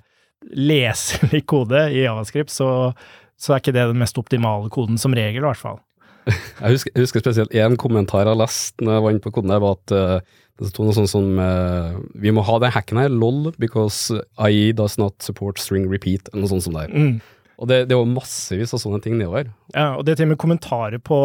leselig 0.53 1.45
kode 1.49 1.87
i 1.93 2.03
Javascript, 2.05 2.49
så, 2.53 2.93
så 3.37 3.53
er 3.53 3.61
ikke 3.61 3.73
det 3.77 3.87
den 3.93 4.01
mest 4.01 4.17
optimale 4.17 4.69
koden, 4.73 4.97
som 5.01 5.13
regel 5.17 5.41
i 5.43 5.47
hvert 5.47 5.57
fall. 5.61 5.79
Jeg 6.27 6.73
husker, 6.73 6.91
jeg 6.93 7.05
husker 7.05 7.23
spesielt 7.23 7.55
én 7.55 7.77
kommentar 7.79 8.25
jeg 8.25 8.35
leste 8.35 8.43
lest 8.43 8.83
når 8.83 8.97
jeg 8.97 9.05
var 9.05 9.15
inne 9.15 9.23
på 9.23 9.31
koden 9.35 9.53
der, 9.53 9.63
var 9.63 9.77
at 9.77 9.95
uh, 9.95 10.35
det 10.57 10.71
sto 10.71 10.85
noe 10.85 10.95
sånt 10.97 11.11
som 11.11 11.37
uh, 11.37 11.97
Vi 12.17 12.33
må 12.33 12.43
ha 12.47 12.57
den 12.63 12.73
hacken 12.73 12.99
her, 13.01 13.13
lol, 13.13 13.51
because 13.61 14.15
IE 14.41 14.73
does 14.75 14.97
not 14.97 15.15
support 15.23 15.61
string 15.61 15.87
repeat, 15.91 16.31
eller 16.31 16.45
noe 16.45 16.53
sånt 16.55 16.65
som 16.65 16.77
det. 16.77 16.87
Mm. 16.91 17.17
Og 17.57 17.65
det, 17.69 17.87
det 17.89 17.97
var 17.97 18.05
massevis 18.05 18.73
av 18.75 18.81
sånne 18.83 18.99
ting 19.01 19.15
nedover. 19.17 19.47
Ja, 19.73 19.95
og 19.97 20.05
det 20.05 20.13
er 20.13 20.19
til 20.19 20.27
og 20.27 20.35
med 20.35 20.39
kommentarer 20.41 21.01
på 21.01 21.17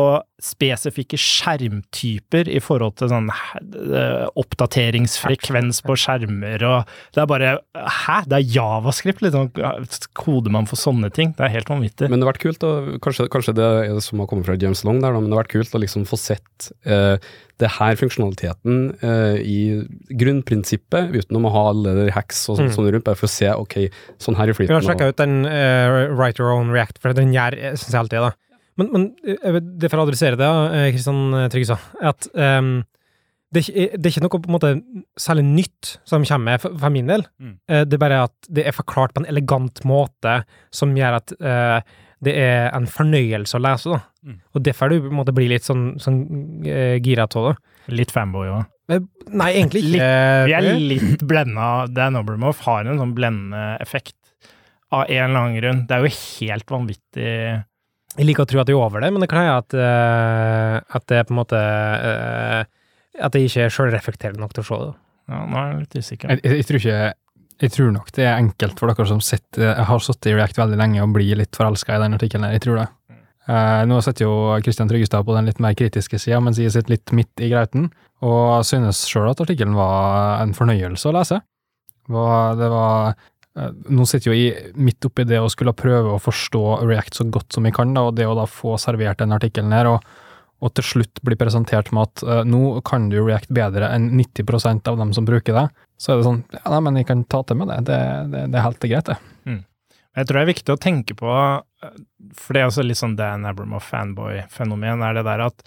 spesifikke 0.42 1.18
skjermtyper 1.20 2.48
i 2.50 2.58
forhold 2.64 2.96
til 2.98 3.10
sånn 3.12 3.28
oppdateringsfrekvens 4.40 5.82
på 5.84 5.96
skjermer, 6.00 6.64
og 6.66 6.94
det 7.14 7.22
er 7.22 7.28
bare 7.30 7.52
Hæ? 8.02 8.22
Det 8.30 8.38
er 8.38 8.48
javascript, 8.56 9.22
liksom. 9.24 9.50
Koder 10.18 10.54
man 10.54 10.68
for 10.70 10.80
sånne 10.80 11.12
ting? 11.14 11.34
Det 11.36 11.44
er 11.46 11.52
helt 11.58 11.70
vanvittig. 11.70 12.08
Men 12.08 12.20
det 12.20 12.26
har 12.26 12.32
vært 12.32 12.44
kult, 12.46 12.66
og 12.66 12.90
kanskje, 13.04 13.28
kanskje 13.32 13.56
det 13.58 13.68
er 13.68 13.92
det 13.92 14.04
som 14.06 14.22
har 14.22 14.30
kommet 14.30 14.48
fra 14.48 14.56
James 14.56 14.82
Long 14.88 15.02
der, 15.04 15.14
men 15.14 15.28
det 15.28 15.36
har 15.36 15.44
vært 15.44 15.56
kult 15.58 15.76
å 15.76 15.82
liksom 15.84 16.08
få 16.08 16.18
sett 16.20 16.72
eh, 16.88 17.16
det 17.60 17.68
her 17.78 17.96
funksjonaliteten 18.00 18.78
eh, 19.04 19.36
i 19.44 19.58
grunnprinsippet, 20.18 21.12
utenom 21.14 21.46
å 21.48 21.52
ha 21.54 21.64
alle 21.72 21.94
de 21.98 22.06
hacks 22.14 22.44
og 22.48 22.56
sånt, 22.58 22.70
Mm. 22.70 22.76
sånn 22.76 22.88
rundt, 22.94 23.04
bare 23.04 23.18
for 23.18 23.26
å 23.28 23.32
se 23.32 23.50
ok, 23.52 23.76
sånn 24.18 24.36
her 24.38 24.48
i 24.48 24.52
Vi 24.52 24.58
flyten. 24.62 24.74
har 24.78 24.86
sjekka 24.86 25.08
ut 25.12 25.16
den 25.20 25.44
uh, 25.46 26.14
Write 26.16 26.40
Your 26.42 26.52
Own 26.54 26.70
React, 26.72 26.98
for 27.02 27.12
den 27.12 27.32
gjør 27.34 27.56
syns 27.76 27.92
jeg 27.92 28.00
alltid 28.00 28.24
da. 28.24 28.32
Men, 28.80 28.88
men 28.92 29.04
eh, 29.26 29.60
det 29.60 29.90
for 29.92 30.00
å 30.00 30.06
adressere 30.08 30.38
det, 30.40 30.48
Kristian 30.94 31.48
Tryggestad, 31.52 31.78
er 32.00 32.08
at 32.14 32.28
um, 32.34 32.70
det, 33.52 33.60
er 33.60 33.66
ikke, 33.68 33.98
det 34.00 34.06
er 34.08 34.12
ikke 34.14 34.22
noe 34.24 34.32
på 34.32 34.48
en 34.48 34.56
måte 34.56 34.70
særlig 35.20 35.44
nytt 35.44 35.90
som 36.08 36.24
kommer 36.24 36.54
med, 36.54 36.62
for, 36.62 36.78
for 36.80 36.94
min 36.94 37.10
del. 37.12 37.26
Mm. 37.38 37.58
Eh, 37.68 37.82
det 37.84 37.98
er 37.98 38.04
bare 38.06 38.22
at 38.30 38.48
det 38.48 38.64
er 38.66 38.72
forklart 38.72 39.12
på 39.12 39.20
en 39.22 39.28
elegant 39.28 39.82
måte 39.84 40.38
som 40.72 40.94
gjør 40.96 41.18
at 41.20 41.34
eh, 41.36 41.82
det 42.22 42.34
er 42.38 42.68
en 42.70 42.86
fornøyelse 42.90 43.58
å 43.58 43.62
lese, 43.62 43.96
da. 43.96 44.02
Mm. 44.22 44.36
Og 44.54 44.64
derfor 44.64 44.92
du 44.92 45.00
på 45.00 45.10
en 45.10 45.18
måte 45.18 45.34
blir 45.34 45.50
litt 45.50 45.66
sånn, 45.66 45.96
sånn 46.02 46.20
uh, 46.66 46.96
gira 47.02 47.26
av 47.26 47.48
det. 47.48 47.54
Litt 47.98 48.14
fanboy 48.14 48.52
òg. 48.52 48.68
Nei, 48.92 49.48
egentlig 49.56 49.84
ikke. 49.88 50.08
Vi 50.46 50.54
er 50.54 50.66
litt 50.76 51.22
blenda. 51.26 51.88
Dan 51.90 52.18
Obermoff 52.20 52.62
har 52.66 52.86
en 52.86 53.00
sånn 53.00 53.14
blendende 53.16 53.76
effekt 53.82 54.18
av 54.92 55.06
en 55.06 55.24
eller 55.24 55.40
annen 55.40 55.58
grunn. 55.58 55.84
Det 55.88 55.96
er 55.96 56.04
jo 56.04 56.12
helt 56.12 56.72
vanvittig 56.74 57.28
Jeg 58.12 58.26
liker 58.28 58.44
å 58.44 58.50
tro 58.50 58.60
at 58.60 58.68
jeg 58.68 58.76
er 58.76 58.82
over 58.84 59.00
det, 59.00 59.12
men 59.14 59.24
det 59.24 59.30
kan 59.32 59.40
hende 59.40 59.60
at, 59.62 59.76
uh, 59.78 60.98
at 60.98 61.06
det 61.08 61.22
er 61.22 61.28
på 61.28 61.32
en 61.32 61.40
måte 61.40 61.58
uh, 61.58 62.60
At 63.22 63.38
jeg 63.38 63.48
ikke 63.48 63.66
er 63.66 63.74
sjølreflekterende 63.78 64.44
nok 64.44 64.52
til 64.56 64.64
å 64.64 64.68
se 64.68 64.80
det. 64.82 64.92
Ja, 65.32 65.42
nå 65.48 65.58
er 65.58 65.70
jeg 65.70 65.80
litt 65.84 65.98
usikker. 66.02 66.34
Jeg, 66.34 66.42
jeg, 66.44 66.60
jeg 66.60 66.68
tror 66.68 66.82
ikke 66.82 67.00
jeg 67.62 67.72
tror 67.76 67.92
nok 67.94 68.10
det 68.16 68.24
er 68.26 68.40
enkelt 68.40 68.80
for 68.80 68.90
dere 68.90 69.06
som 69.06 69.20
sitter, 69.22 69.76
har 69.86 70.02
sittet 70.02 70.32
i 70.32 70.34
React 70.34 70.58
veldig 70.58 70.78
lenge 70.80 71.02
og 71.04 71.14
blir 71.14 71.38
litt 71.38 71.54
forelska 71.54 71.94
i 71.94 72.02
den 72.02 72.16
artikkelen. 72.16 72.50
Jeg 72.56 72.64
tror 72.64 72.80
det. 72.80 72.88
Uh, 73.42 73.82
nå 73.90 73.98
sitter 74.02 74.26
jo 74.26 74.34
Kristian 74.62 74.90
Tryggestad 74.90 75.26
på 75.26 75.34
den 75.34 75.48
litt 75.50 75.58
mer 75.62 75.74
kritiske 75.78 76.18
sida, 76.22 76.38
mens 76.42 76.60
jeg 76.62 76.74
sitter 76.74 76.94
litt 76.94 77.14
midt 77.14 77.42
i 77.42 77.50
grauten, 77.50 77.88
og 78.22 78.62
synes 78.66 79.02
sjøl 79.10 79.32
at 79.32 79.42
artikkelen 79.42 79.74
var 79.74 80.42
en 80.44 80.54
fornøyelse 80.54 81.10
å 81.10 81.14
lese. 81.16 81.40
Var, 82.10 82.58
det 82.58 82.68
var 82.70 83.14
uh, 83.14 83.70
Nå 83.94 84.06
sitter 84.10 84.32
jo 84.32 84.36
jeg 84.38 84.74
midt 84.74 85.06
oppi 85.06 85.26
det 85.26 85.38
å 85.38 85.50
skulle 85.50 85.74
prøve 85.74 86.16
å 86.16 86.22
forstå 86.22 86.82
React 86.82 87.20
så 87.20 87.26
godt 87.30 87.54
som 87.54 87.66
jeg 87.66 87.76
kan, 87.78 87.94
da, 87.94 88.08
og 88.10 88.18
det 88.18 88.26
å 88.26 88.36
da 88.38 88.46
få 88.50 88.74
servert 88.82 89.22
den 89.22 89.34
artikkelen 89.34 89.74
her, 89.74 89.90
og, 89.90 90.06
og 90.62 90.72
til 90.78 90.86
slutt 90.86 91.22
bli 91.26 91.34
presentert 91.38 91.90
med 91.90 92.06
at 92.06 92.22
uh, 92.22 92.40
nå 92.46 92.78
kan 92.86 93.08
du 93.10 93.18
React 93.18 93.50
bedre 93.54 93.88
enn 93.90 94.12
90% 94.14 94.86
av 94.88 95.00
dem 95.00 95.10
som 95.16 95.26
bruker 95.26 95.56
det, 95.58 95.66
så 95.98 96.12
er 96.12 96.20
det 96.20 96.28
sånn 96.28 96.40
Ja, 96.54 96.64
nei, 96.70 96.80
men 96.86 97.00
jeg 97.00 97.10
kan 97.10 97.26
ta 97.26 97.42
til 97.46 97.58
med 97.58 97.72
det. 97.72 97.80
Det, 97.90 98.00
det, 98.30 98.46
det 98.54 98.60
er 98.60 98.66
helt 98.68 98.86
greit, 98.86 99.10
det. 99.10 99.18
Jeg 100.12 100.28
tror 100.28 100.38
det 100.38 100.42
er 100.42 100.50
viktig 100.50 100.74
å 100.74 100.80
tenke 100.80 101.14
på, 101.16 101.28
eh, 101.32 101.94
for 102.36 102.54
det 102.54 102.62
er 102.62 102.68
også 102.68 102.84
litt 102.84 103.00
sånn 103.00 103.16
Dan 103.16 103.46
Abramoff-fanboy-fenomen, 103.48 105.04
er 105.06 105.16
det 105.16 105.24
der 105.28 105.46
at 105.46 105.64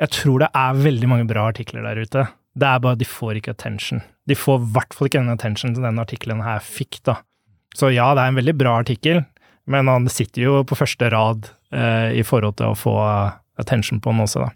jeg 0.00 0.14
tror 0.16 0.44
det 0.44 0.50
er 0.56 0.78
veldig 0.78 1.08
mange 1.10 1.26
bra 1.28 1.48
artikler 1.50 1.84
der 1.84 1.98
ute. 2.00 2.28
Det 2.56 2.68
er 2.68 2.82
bare 2.82 2.98
de 2.98 3.08
får 3.08 3.40
ikke 3.40 3.52
attention. 3.56 4.00
De 4.30 4.36
får 4.38 4.62
i 4.62 4.70
hvert 4.76 4.94
fall 4.96 5.10
ikke 5.10 5.20
den 5.20 5.34
attention 5.34 5.74
som 5.74 5.84
denne 5.84 6.06
artikkelen 6.06 6.40
her 6.46 6.62
fikk, 6.64 7.02
da. 7.06 7.18
Så 7.76 7.90
ja, 7.92 8.08
det 8.16 8.22
er 8.22 8.32
en 8.32 8.38
veldig 8.38 8.56
bra 8.58 8.78
artikkel, 8.80 9.24
men 9.70 9.90
han 9.90 10.08
sitter 10.10 10.46
jo 10.46 10.54
på 10.66 10.78
første 10.78 11.10
rad 11.12 11.50
eh, 11.74 12.16
i 12.18 12.24
forhold 12.26 12.56
til 12.58 12.70
å 12.70 12.78
få 12.78 12.96
attention 13.60 14.00
på 14.02 14.12
den 14.12 14.24
også, 14.24 14.46
da. 14.46 14.50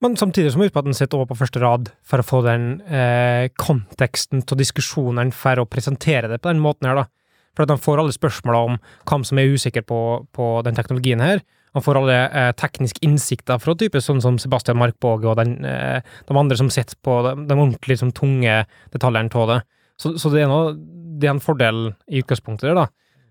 Men 0.00 0.16
samtidig 0.16 0.52
så 0.52 0.58
må 0.58 0.64
husk 0.64 0.72
på 0.72 0.80
at 0.80 0.88
den 0.88 0.96
sitter 0.96 1.18
over 1.18 1.28
på 1.28 1.36
første 1.42 1.60
rad 1.60 1.90
for 2.08 2.22
å 2.22 2.24
få 2.24 2.40
den 2.46 2.68
eh, 2.88 3.50
konteksten 3.60 4.40
til 4.48 4.60
diskusjonene 4.62 5.34
for 5.36 5.60
å 5.60 5.68
presentere 5.68 6.30
det 6.30 6.40
på 6.40 6.48
den 6.48 6.62
måten 6.64 6.88
her, 6.88 7.02
da. 7.02 7.08
For 7.56 7.66
at 7.66 7.74
han 7.74 7.82
får 7.82 8.00
alle 8.00 8.14
spørsmåla 8.14 8.60
om 8.68 8.78
hvem 9.10 9.26
som 9.26 9.40
er 9.40 9.50
usikker 9.52 9.84
på, 9.84 10.00
på 10.32 10.46
den 10.64 10.78
teknologien 10.78 11.20
her. 11.20 11.42
Han 11.76 11.84
får 11.84 12.00
alle 12.00 12.16
eh, 12.16 12.52
tekniske 12.58 13.02
innsikter 13.06 13.60
fra 13.62 13.74
type 13.78 14.00
sånn 14.02 14.22
som 14.24 14.38
Sebastian 14.42 14.78
Markbåge 14.80 15.28
og 15.30 15.36
den, 15.38 15.58
eh, 15.68 16.00
de 16.00 16.38
andre 16.38 16.56
som 16.58 16.70
sitter 16.72 16.96
på 17.04 17.20
de, 17.26 17.34
de 17.44 17.58
ordentlig 17.58 17.94
liksom, 17.94 18.14
tunge 18.16 18.62
detaljene 18.94 19.42
av 19.42 19.52
det. 19.52 19.58
Så, 20.00 20.16
så 20.18 20.32
det, 20.32 20.46
er 20.46 20.50
noe, 20.50 20.72
det 21.20 21.28
er 21.28 21.36
en 21.36 21.44
fordel 21.44 21.90
i 22.08 22.22
utgangspunktet 22.24 22.70
der, 22.70 22.80
da. 22.80 22.86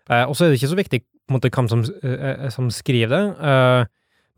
Eh, 0.09 0.25
og 0.27 0.37
så 0.37 0.45
er 0.45 0.51
det 0.51 0.59
ikke 0.61 0.71
så 0.75 0.79
viktig 0.79 1.01
på 1.01 1.33
en 1.33 1.39
måte, 1.39 1.51
hvem 1.53 1.71
som, 1.71 1.81
eh, 2.05 2.45
som 2.53 2.69
skriver 2.73 3.15
det. 3.15 3.89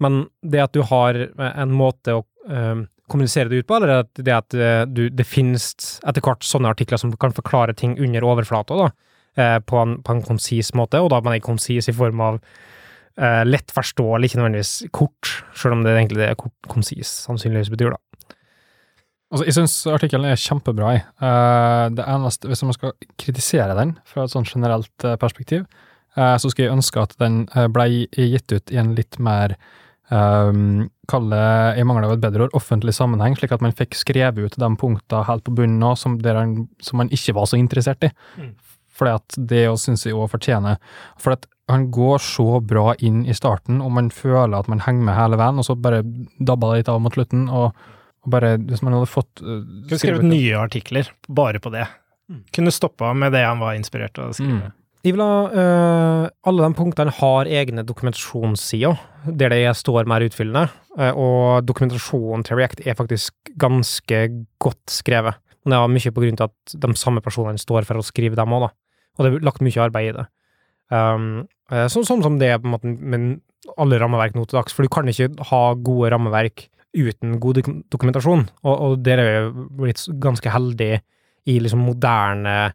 Eh, 0.02 0.08
men 0.08 0.26
det 0.42 0.64
at 0.64 0.74
du 0.74 0.82
har 0.82 1.20
en 1.38 1.72
måte 1.76 2.18
å 2.18 2.26
eh, 2.50 2.84
kommunisere 3.12 3.52
det 3.52 3.62
ut 3.62 3.70
på, 3.70 3.78
eller 3.78 4.04
at 4.06 4.12
det 4.18 4.36
at 4.36 4.58
eh, 4.58 4.84
du, 4.88 5.08
det 5.10 5.28
finnes 5.28 5.72
etter 6.08 6.24
hvert 6.26 6.46
sånne 6.48 6.72
artikler 6.72 7.02
som 7.02 7.14
kan 7.20 7.36
forklare 7.36 7.76
ting 7.78 7.98
under 8.00 8.28
overflata, 8.28 8.78
da, 8.80 8.92
eh, 9.38 9.58
på, 9.60 9.80
en, 9.82 9.98
på 10.04 10.16
en 10.16 10.24
konsis 10.26 10.74
måte, 10.78 11.02
og 11.02 11.12
da 11.14 11.22
mener 11.22 11.40
jeg 11.42 11.50
konsis 11.50 11.92
i 11.92 11.98
form 11.98 12.24
av 12.24 12.40
eh, 13.20 13.44
lett 13.48 13.74
forståelig, 13.76 14.30
ikke 14.32 14.42
nødvendigvis 14.42 14.94
kort, 14.96 15.36
selv 15.58 15.78
om 15.78 15.84
det 15.86 15.98
egentlig 15.98 16.24
det 16.24 16.32
er 16.32 16.40
kort, 16.40 16.58
konsis 16.72 17.12
sannsynligvis 17.28 17.74
betyr, 17.74 17.96
da. 17.96 18.02
Altså, 19.32 19.46
jeg 19.48 19.56
syns 19.56 19.76
artikkelen 19.88 20.28
er 20.28 20.40
kjempebra. 20.40 20.90
jeg. 20.92 21.04
Eh, 21.24 21.86
det 21.96 22.04
eneste, 22.04 22.48
Hvis 22.48 22.64
man 22.64 22.76
skal 22.76 22.92
kritisere 23.18 23.78
den 23.78 23.98
fra 24.06 24.26
et 24.26 24.34
sånn 24.34 24.48
generelt 24.48 25.06
eh, 25.08 25.16
perspektiv, 25.16 25.64
eh, 26.18 26.36
så 26.36 26.52
skulle 26.52 26.68
jeg 26.68 26.76
ønske 26.76 27.00
at 27.00 27.16
den 27.20 27.46
ble 27.72 27.88
gitt 28.12 28.52
ut 28.52 28.72
i 28.72 28.78
en 28.82 28.92
litt 28.96 29.20
mer 29.20 29.56
um, 30.12 30.90
Kall 31.12 31.30
det, 31.32 31.46
i 31.82 31.86
mangel 31.88 32.08
av 32.08 32.14
et 32.16 32.24
bedre 32.24 32.46
ord, 32.48 32.54
offentlig 32.56 32.94
sammenheng, 32.96 33.36
slik 33.36 33.52
at 33.52 33.64
man 33.64 33.76
fikk 33.76 33.98
skrevet 34.00 34.40
ut 34.40 34.60
de 34.60 34.70
punktene 34.80 35.26
helt 35.28 35.44
på 35.48 35.56
bunnen 35.58 35.82
nå, 35.82 35.96
som, 36.00 36.20
som 36.80 37.02
man 37.02 37.12
ikke 37.12 37.36
var 37.36 37.50
så 37.52 37.60
interessert 37.60 38.06
i. 38.08 38.12
Mm. 38.40 38.54
Fordi 38.96 39.16
at 39.18 39.40
det 39.52 39.64
syns 39.82 40.06
jeg 40.06 40.16
òg 40.16 40.30
fortjener. 40.32 40.78
For 41.20 41.36
at 41.36 41.50
han 41.72 41.90
går 41.92 42.22
så 42.24 42.60
bra 42.64 42.94
inn 43.00 43.26
i 43.28 43.36
starten, 43.36 43.82
og 43.84 43.92
man 43.96 44.12
føler 44.14 44.60
at 44.60 44.70
man 44.72 44.84
henger 44.86 45.08
med 45.10 45.18
hele 45.18 45.40
veien, 45.42 45.60
og 45.60 45.68
så 45.68 45.76
bare 45.76 46.04
dabber 46.40 46.72
det 46.72 46.84
litt 46.84 46.94
av 46.94 47.02
mot 47.04 47.18
slutten. 47.18 47.50
og 47.50 47.74
og 48.22 48.30
bare, 48.36 48.52
hvis 48.70 48.84
man 48.86 48.94
hadde 48.94 49.10
fått 49.10 49.42
uh, 49.42 49.64
Kunne 49.90 49.98
skrevet 49.98 50.28
nye 50.30 50.58
artikler 50.60 51.08
bare 51.26 51.58
på 51.58 51.72
det. 51.74 51.88
Kunne 52.54 52.72
stoppa 52.72 53.16
med 53.18 53.34
det 53.34 53.42
han 53.42 53.58
var 53.60 53.74
inspirert 53.74 54.20
av 54.22 54.30
å 54.30 54.36
skrive. 54.38 54.70
Mm. 54.70 54.76
Jeg 55.02 55.16
vil 55.16 55.24
ha 55.24 55.38
uh, 55.50 56.26
Alle 56.46 56.68
de 56.68 56.78
punktene 56.78 57.14
har 57.18 57.50
egne 57.50 57.82
dokumentasjonssider, 57.88 59.00
der 59.26 59.54
det 59.54 59.64
står 59.80 60.10
mer 60.10 60.28
utfyllende, 60.28 60.70
Uh, 60.92 61.14
og 61.16 61.64
dokumentasjonen 61.64 62.44
til 62.44 62.58
React 62.60 62.82
er 62.84 62.98
faktisk 63.00 63.52
ganske 63.60 64.18
godt 64.60 64.92
skrevet. 64.92 65.38
Det 65.64 65.78
er 65.78 65.94
mye 65.94 66.12
på 66.12 66.24
grunn 66.24 66.36
til 66.36 66.50
at 66.50 66.74
de 66.84 66.90
samme 67.00 67.22
personene 67.24 67.62
står 67.62 67.88
for 67.88 68.02
å 68.02 68.04
skrive 68.04 68.36
dem 68.36 68.56
òg, 68.58 68.66
da. 68.66 68.70
Og 69.16 69.24
det 69.24 69.30
er 69.32 69.46
lagt 69.48 69.64
mye 69.64 69.86
arbeid 69.86 70.10
i 70.10 70.18
det. 70.18 70.26
Um, 70.92 71.46
uh, 71.72 71.86
sånn, 71.92 72.04
sånn 72.08 72.26
som 72.26 72.36
det 72.42 72.50
er 72.52 72.60
på 72.60 72.68
en 72.68 72.76
måte 72.76 72.92
med 72.92 73.40
alle 73.80 74.02
rammeverk 74.02 74.36
nå 74.36 74.44
til 74.50 74.60
dags, 74.60 74.76
for 74.76 74.84
du 74.84 74.92
kan 74.92 75.08
ikke 75.08 75.30
ha 75.52 75.62
gode 75.80 76.12
rammeverk 76.12 76.68
uten 76.92 77.38
god 77.40 77.62
dokumentasjon, 77.94 78.50
og, 78.66 78.74
og 78.76 79.00
der 79.06 79.22
er 79.24 79.32
jo 79.32 79.68
blitt 79.80 80.04
ganske 80.20 80.52
heldige 80.52 81.00
i 81.48 81.56
liksom 81.64 81.86
moderne 81.88 82.74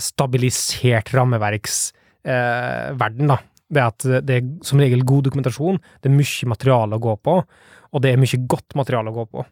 stabilisert 0.00 1.12
rammeverksverden, 1.14 3.24
eh, 3.24 3.32
da. 3.34 3.38
Det 3.68 3.84
at 3.84 4.04
det 4.24 4.36
er 4.38 4.46
som 4.64 4.80
regel 4.80 5.04
god 5.04 5.26
dokumentasjon, 5.28 5.76
det 6.00 6.08
er 6.08 6.16
mye 6.16 6.48
materiale 6.48 6.96
å 6.96 7.04
gå 7.04 7.14
på, 7.20 7.34
og 7.88 8.02
det 8.04 8.12
er 8.12 8.20
mye 8.20 8.44
godt 8.48 8.76
materiale 8.78 9.12
å 9.12 9.18
gå 9.20 9.24
på. 9.36 9.44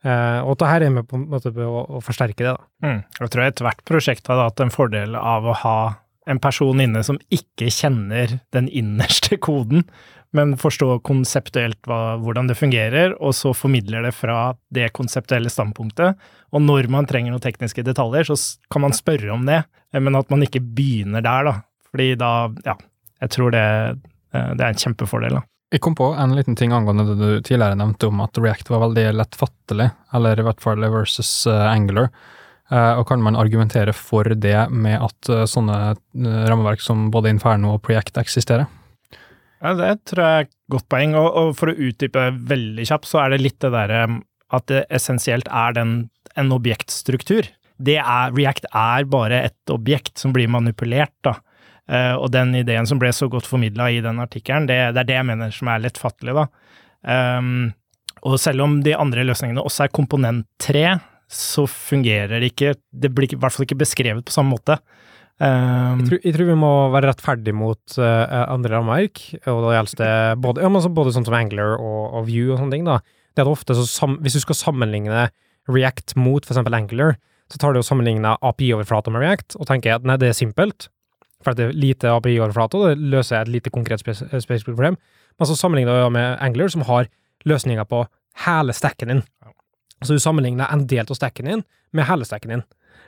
Uh, 0.00 0.40
og 0.48 0.56
dette 0.56 0.78
er 0.80 0.92
med 0.94 1.04
på 1.10 1.18
en 1.18 1.26
på 1.28 1.64
å, 1.66 1.80
å 1.84 1.98
forsterke 2.00 2.40
det, 2.40 2.54
da. 2.54 2.62
Mm. 2.86 3.00
Jeg 3.18 3.32
tror 3.34 3.44
ethvert 3.44 3.82
prosjekt 3.84 4.30
hadde 4.32 4.46
hatt 4.46 4.62
en 4.64 4.72
fordel 4.72 5.18
av 5.18 5.44
å 5.44 5.58
ha 5.60 5.80
en 6.30 6.40
person 6.40 6.80
inne 6.80 7.02
som 7.04 7.18
ikke 7.32 7.70
kjenner 7.74 8.38
den 8.54 8.68
innerste 8.68 9.38
koden, 9.40 9.84
men 10.36 10.54
forstå 10.58 11.00
konseptuelt 11.06 11.78
hva, 11.88 12.16
hvordan 12.22 12.50
det 12.50 12.58
fungerer, 12.58 13.16
og 13.18 13.34
så 13.34 13.52
formidler 13.56 14.06
det 14.06 14.12
fra 14.14 14.52
det 14.74 14.92
konseptuelle 14.94 15.50
standpunktet. 15.50 16.18
Og 16.54 16.62
når 16.62 16.90
man 16.92 17.08
trenger 17.10 17.34
noen 17.34 17.42
tekniske 17.42 17.84
detaljer, 17.86 18.30
så 18.30 18.38
kan 18.70 18.84
man 18.86 18.94
spørre 18.96 19.32
om 19.34 19.46
det, 19.48 19.64
men 19.98 20.18
at 20.18 20.30
man 20.30 20.46
ikke 20.46 20.62
begynner 20.62 21.24
der, 21.26 21.50
da. 21.50 21.56
Fordi 21.90 22.12
da, 22.18 22.32
ja, 22.66 22.76
jeg 23.24 23.34
tror 23.34 23.54
det, 23.54 23.66
eh, 24.34 24.50
det 24.54 24.64
er 24.64 24.70
en 24.70 24.82
kjempefordel, 24.84 25.40
da. 25.40 25.46
Jeg 25.70 25.82
kom 25.84 25.94
på 25.94 26.08
en 26.18 26.34
liten 26.34 26.56
ting 26.58 26.72
angående 26.74 27.04
det 27.06 27.18
du 27.18 27.28
tidligere 27.46 27.78
nevnte 27.78 28.08
om 28.10 28.22
at 28.24 28.38
React 28.38 28.72
var 28.72 28.84
veldig 28.88 29.04
lettfattelig, 29.20 29.86
eller 30.18 30.40
i 30.40 30.46
hvert 30.46 30.62
fall 30.62 30.82
versus 30.82 31.30
uh, 31.46 31.68
Angular. 31.70 32.10
Uh, 32.70 32.98
og 32.98 33.04
kan 33.06 33.22
man 33.22 33.38
argumentere 33.38 33.94
for 33.94 34.26
det 34.34 34.56
med 34.70 34.98
at 34.98 35.30
uh, 35.30 35.44
sånne 35.46 35.94
rammeverk 36.50 36.82
som 36.82 37.08
både 37.14 37.30
Inferno 37.30 37.76
og 37.76 37.84
Preact 37.86 38.18
eksisterer? 38.18 38.66
Ja, 39.60 39.74
det 39.76 39.90
tror 40.08 40.24
jeg 40.24 40.38
er 40.40 40.46
et 40.46 40.54
godt 40.72 40.88
poeng, 40.92 41.14
og, 41.20 41.28
og 41.36 41.52
for 41.58 41.72
å 41.72 41.76
utdype 41.76 42.30
veldig 42.48 42.86
kjapt, 42.88 43.08
så 43.08 43.24
er 43.24 43.34
det 43.34 43.42
litt 43.42 43.58
det 43.60 43.72
derre 43.74 44.04
at 44.50 44.66
det 44.70 44.84
essensielt 44.90 45.50
er 45.52 45.76
den, 45.76 45.94
en 46.40 46.54
objektstruktur. 46.54 47.46
Er, 47.80 48.32
React 48.34 48.66
er 48.76 49.06
bare 49.08 49.44
et 49.50 49.72
objekt 49.72 50.20
som 50.20 50.34
blir 50.36 50.50
manipulert, 50.52 51.14
da. 51.26 51.36
Uh, 51.90 52.14
og 52.22 52.30
den 52.30 52.54
ideen 52.54 52.86
som 52.86 53.00
ble 53.02 53.10
så 53.14 53.26
godt 53.30 53.48
formidla 53.50 53.88
i 53.90 54.02
den 54.04 54.20
artikkelen, 54.22 54.68
det, 54.70 54.78
det, 54.94 55.02
er 55.02 55.08
det 55.08 55.16
jeg 55.16 55.26
mener 55.26 55.54
som 55.54 55.70
er 55.72 55.84
lettfattelig, 55.84 56.36
da. 56.38 56.46
Um, 57.38 57.70
og 58.26 58.36
selv 58.40 58.64
om 58.66 58.80
de 58.84 58.94
andre 58.96 59.24
løsningene 59.26 59.64
også 59.64 59.86
er 59.86 59.94
komponent 59.96 60.46
3, 60.62 60.84
så 61.30 61.62
fungerer 61.70 62.40
det 62.42 62.50
ikke 62.50 62.72
Det 62.90 63.12
blir 63.14 63.30
i 63.30 63.38
hvert 63.38 63.54
fall 63.54 63.64
ikke 63.64 63.78
beskrevet 63.80 64.26
på 64.26 64.34
samme 64.34 64.56
måte. 64.56 64.80
Um, 65.40 66.02
Jeg 66.02 66.06
tror, 66.08 66.18
jeg 66.20 66.34
tror 66.36 66.48
vi 66.50 66.58
må 66.60 66.70
være 66.92 67.08
rettferdige 67.08 67.56
mot 67.56 67.94
uh, 67.96 68.44
andre 68.44 68.74
rammeverk, 68.74 69.22
og 69.48 69.62
da 69.64 69.72
gjelder 69.78 70.00
det 70.02 70.12
både, 70.44 70.66
ja, 70.66 70.88
både 71.00 71.14
sånn 71.16 71.24
som 71.24 71.36
Angler 71.38 71.78
og, 71.78 72.00
og 72.18 72.26
View 72.28 72.52
og 72.52 72.60
sånne 72.60 72.76
ting, 72.76 72.84
da. 72.84 72.98
Det 73.32 73.44
er 73.44 73.48
ofte 73.48 73.76
så 73.78 73.86
sam, 73.88 74.18
Hvis 74.20 74.36
du 74.36 74.42
skal 74.44 74.58
sammenligne 74.58 75.30
React 75.70 76.16
mot 76.20 76.44
eksempel 76.44 76.76
Angler, 76.76 77.16
så 77.50 77.58
tar 77.58 77.72
du 77.72 77.80
og 77.80 77.86
sammenligner 77.86 78.36
API-overflata 78.46 79.12
med 79.14 79.24
React, 79.24 79.56
og 79.56 79.70
tenker 79.70 79.96
at 79.96 80.04
nei, 80.06 80.18
det 80.20 80.28
er 80.28 80.36
simpelt, 80.36 80.90
for 81.40 81.54
at 81.54 81.58
det 81.58 81.70
er 81.70 81.78
lite 81.88 82.12
API-overflate, 82.12 82.76
og 82.76 82.90
det 82.90 83.10
løser 83.14 83.40
et 83.40 83.50
lite 83.50 83.72
konkret 83.72 84.02
spes 84.02 84.20
spesifikt 84.20 84.74
problem. 84.74 84.98
Men 85.40 85.48
så 85.48 85.56
sammenligner 85.56 86.04
du 86.04 86.12
med 86.14 86.36
Angler, 86.44 86.68
som 86.68 86.84
har 86.84 87.08
løsninger 87.48 87.88
på 87.88 88.04
hele 88.44 88.76
stacken 88.76 89.14
din. 89.14 89.24
Så 90.04 90.16
du 90.16 90.20
sammenligner 90.20 90.68
en 90.72 90.84
del 90.88 91.08
av 91.08 91.16
stacken 91.16 91.48
din 91.48 91.64
med 91.96 92.06
hele 92.08 92.28
stacken 92.28 92.52
din. 92.52 92.66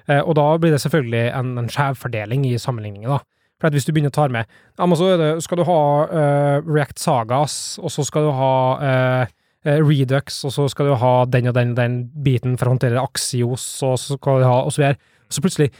Eh, 0.08 0.20
og 0.20 0.34
da 0.38 0.46
blir 0.60 0.74
det 0.74 0.80
selvfølgelig 0.82 1.26
en, 1.30 1.54
en 1.62 1.70
skjevfordeling 1.70 2.46
i 2.48 2.56
sammenligningen, 2.60 3.10
da. 3.12 3.20
For 3.62 3.70
hvis 3.70 3.86
du 3.86 3.92
begynner 3.94 4.10
å 4.10 4.16
ta 4.16 4.24
med 4.32 4.48
ja, 4.48 4.86
men 4.88 4.98
så 4.98 5.12
det, 5.20 5.28
skal 5.44 5.60
du 5.60 5.68
ha 5.68 5.82
uh, 6.10 6.66
React 6.66 6.98
Sagas, 6.98 7.54
og 7.78 7.92
så 7.94 8.02
skal 8.08 8.26
du 8.26 8.32
ha 8.34 8.54
uh, 8.82 9.36
Redux, 9.62 10.40
og 10.48 10.54
så 10.56 10.66
skal 10.72 10.90
du 10.90 10.96
ha 10.98 11.12
den 11.30 11.46
og 11.46 11.54
den, 11.54 11.76
den 11.78 12.00
biten 12.24 12.56
for 12.58 12.66
å 12.66 12.74
håndtere 12.74 13.04
Axios, 13.04 13.66
og 13.86 13.94
så 14.02 14.18
skal 14.18 14.42
du 14.42 14.48
ha 14.48 14.56
og 14.64 14.74
så 14.74 14.82
videre. 14.82 14.98
Så 15.30 15.44
plutselig, 15.44 15.70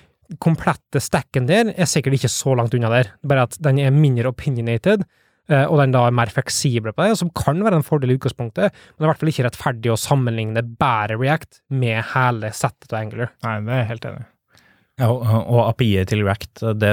komplette 0.41 1.03
stacken 1.03 1.49
der 1.51 1.73
er 1.75 1.91
sikkert 1.91 2.21
ikke 2.21 2.31
så 2.31 2.55
langt 2.57 2.77
unna 2.79 2.93
der, 2.93 3.11
bare 3.27 3.49
at 3.49 3.59
den 3.67 3.83
er 3.83 3.91
mindre 3.93 4.31
opinionated, 4.31 5.03
og 5.51 5.81
den 5.81 5.95
da 5.95 6.05
er 6.07 6.15
mer 6.15 6.31
fleksibel 6.33 6.95
på 6.95 7.03
det, 7.03 7.17
som 7.19 7.33
kan 7.37 7.59
være 7.65 7.81
en 7.81 7.87
fordel 7.87 8.13
i 8.13 8.19
utgangspunktet, 8.19 8.71
men 8.71 8.95
det 8.95 9.03
er 9.03 9.09
i 9.09 9.11
hvert 9.11 9.23
fall 9.23 9.33
ikke 9.33 9.47
rettferdig 9.49 9.91
å 9.93 9.99
sammenligne 10.01 10.63
bare 10.79 11.19
React 11.19 11.65
med 11.75 11.99
hele 12.13 12.53
settet 12.55 12.93
av 12.93 13.01
Angular. 13.01 13.33
nei, 13.45 13.57
det 13.67 13.75
er 13.75 13.83
jeg 13.83 13.91
helt 13.91 14.07
enig 14.13 14.23
i. 14.23 14.29
Ja, 15.01 15.09
og, 15.09 15.61
API-et 15.71 16.11
til 16.13 16.21
React, 16.27 16.63
det 16.77 16.93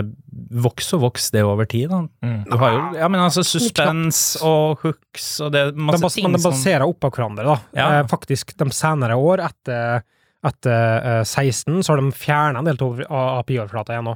vokser 0.63 0.97
og 0.97 1.09
vokser 1.09 1.35
det 1.35 1.41
over 1.45 1.67
tid. 1.69 1.91
Da. 1.91 1.99
Mm. 2.23 2.37
Du 2.47 2.55
har 2.61 2.71
jo 2.71 2.79
ja, 2.95 3.09
men 3.11 3.23
altså 3.25 3.43
suspens 3.45 4.21
og 4.45 4.85
hooks 4.85 5.27
og 5.43 5.51
det 5.53 5.65
er 5.65 5.73
De, 5.75 5.83
masse 5.89 6.01
bas 6.05 6.15
ting 6.15 6.29
men 6.29 6.37
de 6.37 6.45
baserer 6.45 6.85
opp 6.87 7.05
av 7.05 7.13
hverandre, 7.13 7.45
da. 7.49 7.57
Ja. 7.75 7.89
Eh, 7.97 8.07
faktisk, 8.09 8.55
de 8.57 8.69
senere 8.75 9.19
år, 9.19 9.43
etter, 9.49 10.07
etter 10.47 11.11
eh, 11.19 11.21
16, 11.25 11.83
så 11.83 11.93
har 11.93 12.01
de 12.01 12.15
fjerna 12.15 12.63
en 12.63 12.71
del 12.71 12.79
av 12.79 13.03
API-overflata 13.43 13.97
igjen 13.97 14.09
nå. 14.13 14.15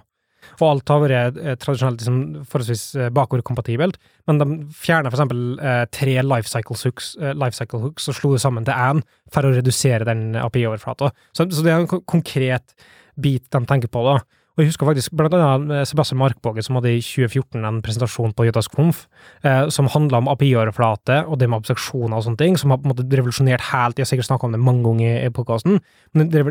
Og 0.60 0.66
alt 0.70 0.94
har 0.94 1.04
vært 1.04 1.40
eh, 1.42 1.56
tradisjonelt 1.60 2.02
liksom, 2.02 2.20
forholdsvis 2.50 2.84
eh, 2.98 3.12
bakordkompatibelt, 3.16 4.00
men 4.30 4.42
de 4.42 4.48
fjerna 4.78 5.12
for 5.12 5.20
eksempel 5.20 5.60
eh, 5.60 5.84
tre 5.94 6.18
lifecycle 6.26 6.78
hooks, 6.80 7.14
eh, 7.22 7.36
lifecycle 7.38 7.82
hooks 7.84 8.10
og 8.12 8.20
slo 8.20 8.34
det 8.36 8.44
sammen 8.44 8.68
til 8.68 8.78
én 8.78 9.04
for 9.34 9.48
å 9.48 9.54
redusere 9.56 10.08
den 10.10 10.38
API-overflata. 10.40 11.12
Så, 11.32 11.48
så 11.50 11.66
det 11.66 11.74
er 11.74 11.84
en 11.84 12.08
konkret 12.10 12.76
bit 13.20 13.46
de 13.54 13.66
tenker 13.70 13.92
på, 13.94 14.06
da. 14.08 14.20
Og 14.54 14.62
jeg 14.62 14.70
husker 14.70 14.86
faktisk 14.86 15.16
blant 15.18 15.34
annet 15.34 15.72
eh, 15.74 15.86
Sebastian 15.90 16.20
Markvåge 16.22 16.62
som 16.62 16.78
hadde 16.78 16.92
i 16.94 17.00
2014 17.02 17.64
en 17.66 17.80
presentasjon 17.82 18.36
på 18.38 18.46
Jøtas 18.46 18.68
Konf, 18.70 19.08
eh, 19.42 19.66
som 19.74 19.90
handla 19.90 20.20
om 20.22 20.30
API-overflate 20.30 21.24
og 21.26 21.40
det 21.42 21.48
med 21.50 21.58
abstraksjoner 21.58 22.20
og 22.20 22.28
sånne 22.28 22.42
ting, 22.42 22.58
som 22.62 22.70
har 22.70 22.78
på 22.82 22.86
en 22.86 22.94
måte 22.94 23.08
revolusjonert 23.10 23.66
helt 23.72 23.98
Jeg 23.98 24.06
har 24.06 24.12
sikkert 24.12 24.30
snakka 24.30 24.46
om 24.46 24.54
det 24.54 24.62
mange 24.62 24.86
ganger 24.86 25.24
i 25.24 25.32
podkasten, 25.34 25.80
men 26.14 26.30
det 26.30 26.44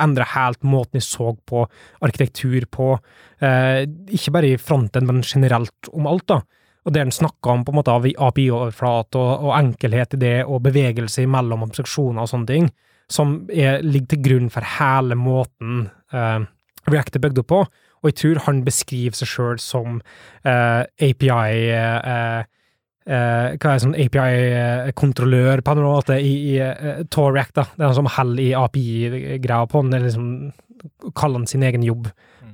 endra 0.00 0.28
helt 0.32 0.64
måten 0.64 0.96
jeg 0.96 1.04
så 1.04 1.34
på 1.36 1.66
arkitektur 2.00 2.64
på, 2.72 2.88
eh, 3.44 3.84
ikke 4.08 4.32
bare 4.32 4.54
i 4.54 4.56
fronten, 4.56 5.06
men 5.06 5.20
generelt 5.20 5.92
om 5.92 6.08
alt, 6.08 6.26
da. 6.32 6.40
Og 6.86 6.96
det 6.96 7.04
han 7.04 7.12
snakka 7.12 7.52
om 7.52 7.66
på 7.66 7.74
en 7.74 7.80
måte 7.82 7.92
av 7.92 8.08
API-overflate 8.08 9.20
og, 9.20 9.44
og 9.44 9.52
enkelhet 9.58 10.16
i 10.16 10.22
det, 10.24 10.38
og 10.48 10.64
bevegelse 10.64 11.28
mellom 11.28 11.68
abstraksjoner 11.68 12.24
og 12.24 12.32
sånne 12.32 12.48
ting, 12.48 12.72
som 13.12 13.42
er, 13.52 13.84
ligger 13.84 14.14
til 14.14 14.24
grunn 14.24 14.50
for 14.50 14.64
hele 14.78 15.20
måten 15.20 15.84
eh, 16.16 16.48
React 16.90 17.18
er 17.18 17.24
bygd 17.26 17.42
opp 17.42 17.50
på, 17.52 17.60
og 18.02 18.10
jeg 18.10 18.18
tror 18.18 18.42
han 18.48 18.64
beskriver 18.66 19.18
seg 19.18 19.30
sjøl 19.30 19.60
som 19.62 20.00
uh, 20.00 20.82
API 21.02 21.52
uh, 21.76 22.48
Uh, 23.02 23.58
Hva 23.58 23.72
er 23.72 23.80
det, 23.80 23.82
sånn 23.82 23.96
API-kontrollør 23.98 25.58
på 25.66 25.72
en 25.74 25.80
måte 25.82 26.20
i, 26.22 26.52
i 26.52 26.60
uh, 26.62 27.00
Tor 27.10 27.32
React, 27.34 27.56
da. 27.56 27.64
Det 27.74 27.82
er 27.82 27.88
han 27.88 27.96
som 27.96 28.10
holder 28.14 28.42
i 28.44 28.52
API-greia 28.54 29.66
på 29.66 29.80
den, 29.82 29.96
eller 29.96 30.06
liksom 30.06 31.10
kaller 31.18 31.40
han 31.40 31.48
sin 31.50 31.64
egen 31.66 31.82
jobb 31.82 32.06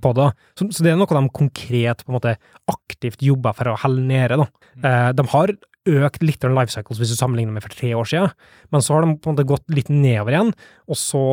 på 0.03 0.13
det. 0.17 0.29
Så, 0.59 0.69
så 0.73 0.85
det 0.85 0.93
er 0.93 1.01
noe 1.01 1.09
de 1.11 1.35
konkret 1.35 2.05
på 2.05 2.13
en 2.13 2.17
måte 2.19 2.37
aktivt 2.71 3.25
jobber 3.25 3.57
for 3.57 3.73
å 3.73 3.79
holde 3.83 4.07
nede, 4.09 4.39
da. 4.41 4.49
Eh, 4.79 5.11
de 5.19 5.27
har 5.35 5.55
økt 5.89 6.25
litt 6.25 6.45
av 6.45 6.55
life 6.55 6.73
cycles 6.75 7.01
hvis 7.01 7.15
du 7.15 7.19
sammenligner 7.19 7.57
med 7.57 7.65
for 7.65 7.75
tre 7.75 7.95
år 7.97 8.09
siden, 8.09 8.33
men 8.75 8.85
så 8.85 8.97
har 8.97 9.07
de 9.07 9.17
på 9.17 9.31
en 9.31 9.37
måte 9.37 9.49
gått 9.49 9.65
litt 9.73 9.89
nedover 9.93 10.37
igjen, 10.37 10.53
og 10.89 11.01
så 11.01 11.25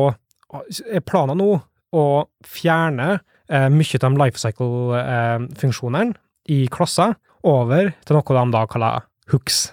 er 0.56 1.04
planen 1.04 1.40
nå 1.42 1.50
å 1.94 2.26
fjerne 2.46 3.18
eh, 3.50 3.68
mye 3.72 4.00
av 4.00 4.06
de 4.06 4.22
life 4.22 4.42
cycle-funksjonene 4.42 6.16
i 6.52 6.64
klasser 6.72 7.16
over 7.46 7.92
til 8.06 8.18
noe 8.18 8.38
de 8.38 8.54
da 8.54 8.64
kaller 8.70 9.06
hooks. 9.32 9.68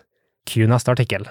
Q 0.50 0.68
neste 0.68 0.92
artikkel. 0.92 1.30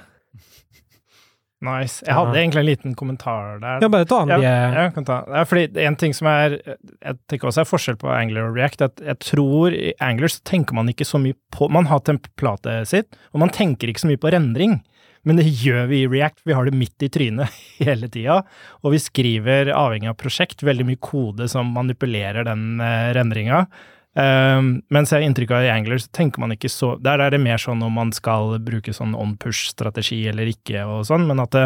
Nice. 1.62 2.00
Jeg 2.02 2.16
hadde 2.16 2.34
egentlig 2.40 2.58
en 2.58 2.66
liten 2.66 2.94
kommentar 2.98 3.60
der. 3.62 3.82
Ja, 3.84 3.88
bare 3.92 4.06
ta 4.08 4.22
den. 4.24 4.32
Ja, 4.34 4.38
ja, 4.42 4.70
jeg 4.80 4.94
kan 4.96 5.04
ta. 5.06 5.20
Ja, 5.30 5.44
fordi 5.46 5.84
en 5.84 5.98
ting 6.00 6.14
som 6.16 6.26
er 6.26 6.56
Jeg 6.58 7.18
tenker 7.30 7.50
også 7.50 7.62
er 7.62 7.68
forskjell 7.70 7.98
på 8.00 8.10
Angler 8.10 8.48
og 8.48 8.56
React, 8.58 8.82
at 8.88 9.02
jeg 9.06 9.20
tror 9.22 9.76
i 9.76 9.92
Angler 10.02 10.32
så 10.32 10.42
tenker 10.48 10.74
man 10.74 10.90
ikke 10.90 11.06
så 11.06 11.20
mye 11.22 11.38
på 11.54 11.68
Man 11.70 11.86
har 11.86 12.02
templatet 12.02 12.90
sitt, 12.90 13.14
og 13.30 13.44
man 13.44 13.54
tenker 13.54 13.92
ikke 13.92 14.02
så 14.02 14.10
mye 14.10 14.18
på 14.18 14.32
rendring. 14.34 14.80
Men 15.28 15.38
det 15.38 15.46
gjør 15.46 15.86
vi 15.90 16.02
i 16.02 16.10
React. 16.10 16.42
Vi 16.48 16.54
har 16.56 16.66
det 16.66 16.74
midt 16.74 17.04
i 17.06 17.10
trynet 17.12 17.62
hele 17.86 18.10
tida. 18.10 18.40
Og 18.82 18.94
vi 18.96 19.00
skriver, 19.02 19.70
avhengig 19.76 20.10
av 20.10 20.18
prosjekt, 20.20 20.64
veldig 20.66 20.88
mye 20.88 21.02
kode 21.02 21.48
som 21.50 21.70
manipulerer 21.76 22.46
den 22.48 22.82
uh, 22.82 23.10
rendringa. 23.16 23.64
Um, 24.12 24.74
mens 24.92 25.08
jeg 25.08 25.22
har 25.22 25.24
inntrykk 25.24 25.54
av 25.56 25.64
i 25.64 25.72
Angler 25.72 26.02
så 26.02 26.10
tenker 26.12 26.42
man 26.42 26.52
ikke 26.52 26.68
så 26.68 26.90
Der 27.00 27.22
er 27.24 27.32
det 27.32 27.38
mer 27.40 27.56
sånn 27.56 27.80
om 27.80 27.94
man 27.96 28.10
skal 28.12 28.58
bruke 28.60 28.92
sånn 28.92 29.14
on-push-strategi 29.16 30.18
eller 30.28 30.50
ikke 30.50 30.82
og 30.84 31.06
sånn, 31.08 31.24
men 31.30 31.40
at 31.40 31.56
det, 31.56 31.62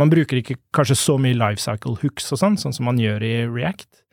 man 0.00 0.08
bruker 0.08 0.40
ikke 0.40 0.56
kanskje 0.72 0.96
så 0.96 1.18
mye 1.20 1.36
lifecycle 1.36 1.98
hooks 2.00 2.32
og 2.32 2.40
sånn, 2.40 2.56
sånn 2.56 2.72
som 2.72 2.88
man 2.88 3.02
gjør 3.02 3.26
i 3.28 3.34
React. 3.44 4.03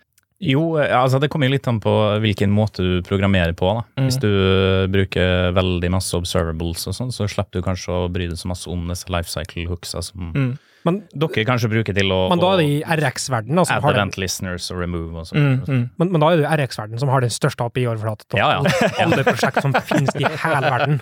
Jo, 0.42 0.64
eh, 0.82 0.90
altså 0.98 1.20
det 1.22 1.30
kommer 1.30 1.46
jo 1.50 1.54
litt 1.54 1.68
an 1.70 1.78
på 1.84 1.92
hvilken 2.24 2.50
måte 2.54 2.82
du 2.82 3.02
programmerer 3.06 3.54
på. 3.58 3.70
da. 3.78 3.84
Mm. 4.00 4.08
Hvis 4.08 4.18
du 4.24 4.28
eh, 4.32 4.88
bruker 4.90 5.52
veldig 5.54 5.92
masse 5.94 6.18
observables 6.18 6.88
og 6.90 6.98
sånn, 6.98 7.14
så 7.14 7.28
slipper 7.30 7.62
du 7.62 7.66
kanskje 7.68 7.94
å 7.94 8.10
bry 8.12 8.26
deg 8.32 8.40
så 8.42 8.50
masse 8.50 8.66
om 8.72 8.88
disse 8.90 9.06
lifecycle 9.14 9.68
hooksa 9.70 10.02
som 10.10 10.32
Mm. 10.34 10.52
Men, 10.84 10.96
dere 11.14 11.44
kanskje 11.46 11.70
bruker 11.70 11.94
til 11.94 12.10
å 12.10 12.24
men 12.32 12.40
da 12.42 12.56
er 12.56 12.58
det 12.58 12.64
i 12.66 12.78
RX-verden, 12.82 13.54
altså, 13.62 13.76
add 13.78 13.86
event 13.94 14.16
listeners 14.18 14.66
og 14.74 14.80
remove 14.82 15.14
og 15.14 15.28
Mm, 15.30 15.60
sånn. 15.62 15.68
mm. 15.70 15.84
men, 16.02 16.10
men 16.12 16.22
da 16.24 16.32
er 16.34 16.38
det 16.42 16.48
RX-verden 16.58 16.98
som 17.04 17.10
har 17.14 17.22
den 17.22 17.30
største 17.30 17.62
API-overflata 17.70 18.34
Ja, 18.40 18.48
ja. 18.66 18.90
alle 19.06 19.22
prosjekt 19.28 19.62
som 19.62 19.74
finnes 19.86 20.10
i 20.18 20.26
hele 20.26 20.72
verden. 20.74 20.98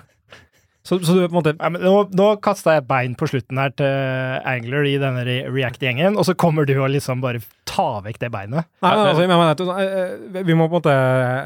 Så, 0.84 0.98
så 1.00 1.14
du 1.16 1.22
på 1.28 1.32
en 1.32 1.38
måte 1.38 1.54
Ja, 1.56 1.70
men 1.72 1.80
nå, 1.84 2.10
nå 2.12 2.28
kasta 2.44 2.76
jeg 2.76 2.88
bein 2.90 3.16
på 3.16 3.28
slutten 3.32 3.60
her 3.60 3.72
til 3.72 3.88
Angler 4.52 4.84
i 4.90 4.98
denne 5.00 5.24
React-gjengen, 5.48 6.18
og 6.20 6.28
så 6.28 6.36
kommer 6.36 6.68
du 6.68 6.76
og 6.80 6.90
liksom 6.92 7.24
bare 7.24 7.40
ta 7.80 7.88
vekk 8.05 8.19
det 8.21 8.30
beinet. 8.34 8.67
Nei, 8.84 8.91
men 8.91 9.03
altså, 9.07 9.23
jeg 9.23 9.32
mener 9.32 9.75
eh, 9.80 10.41
Vi 10.45 10.57
må 10.57 10.67
på 10.67 10.77
en 10.77 10.82
måte 10.82 10.95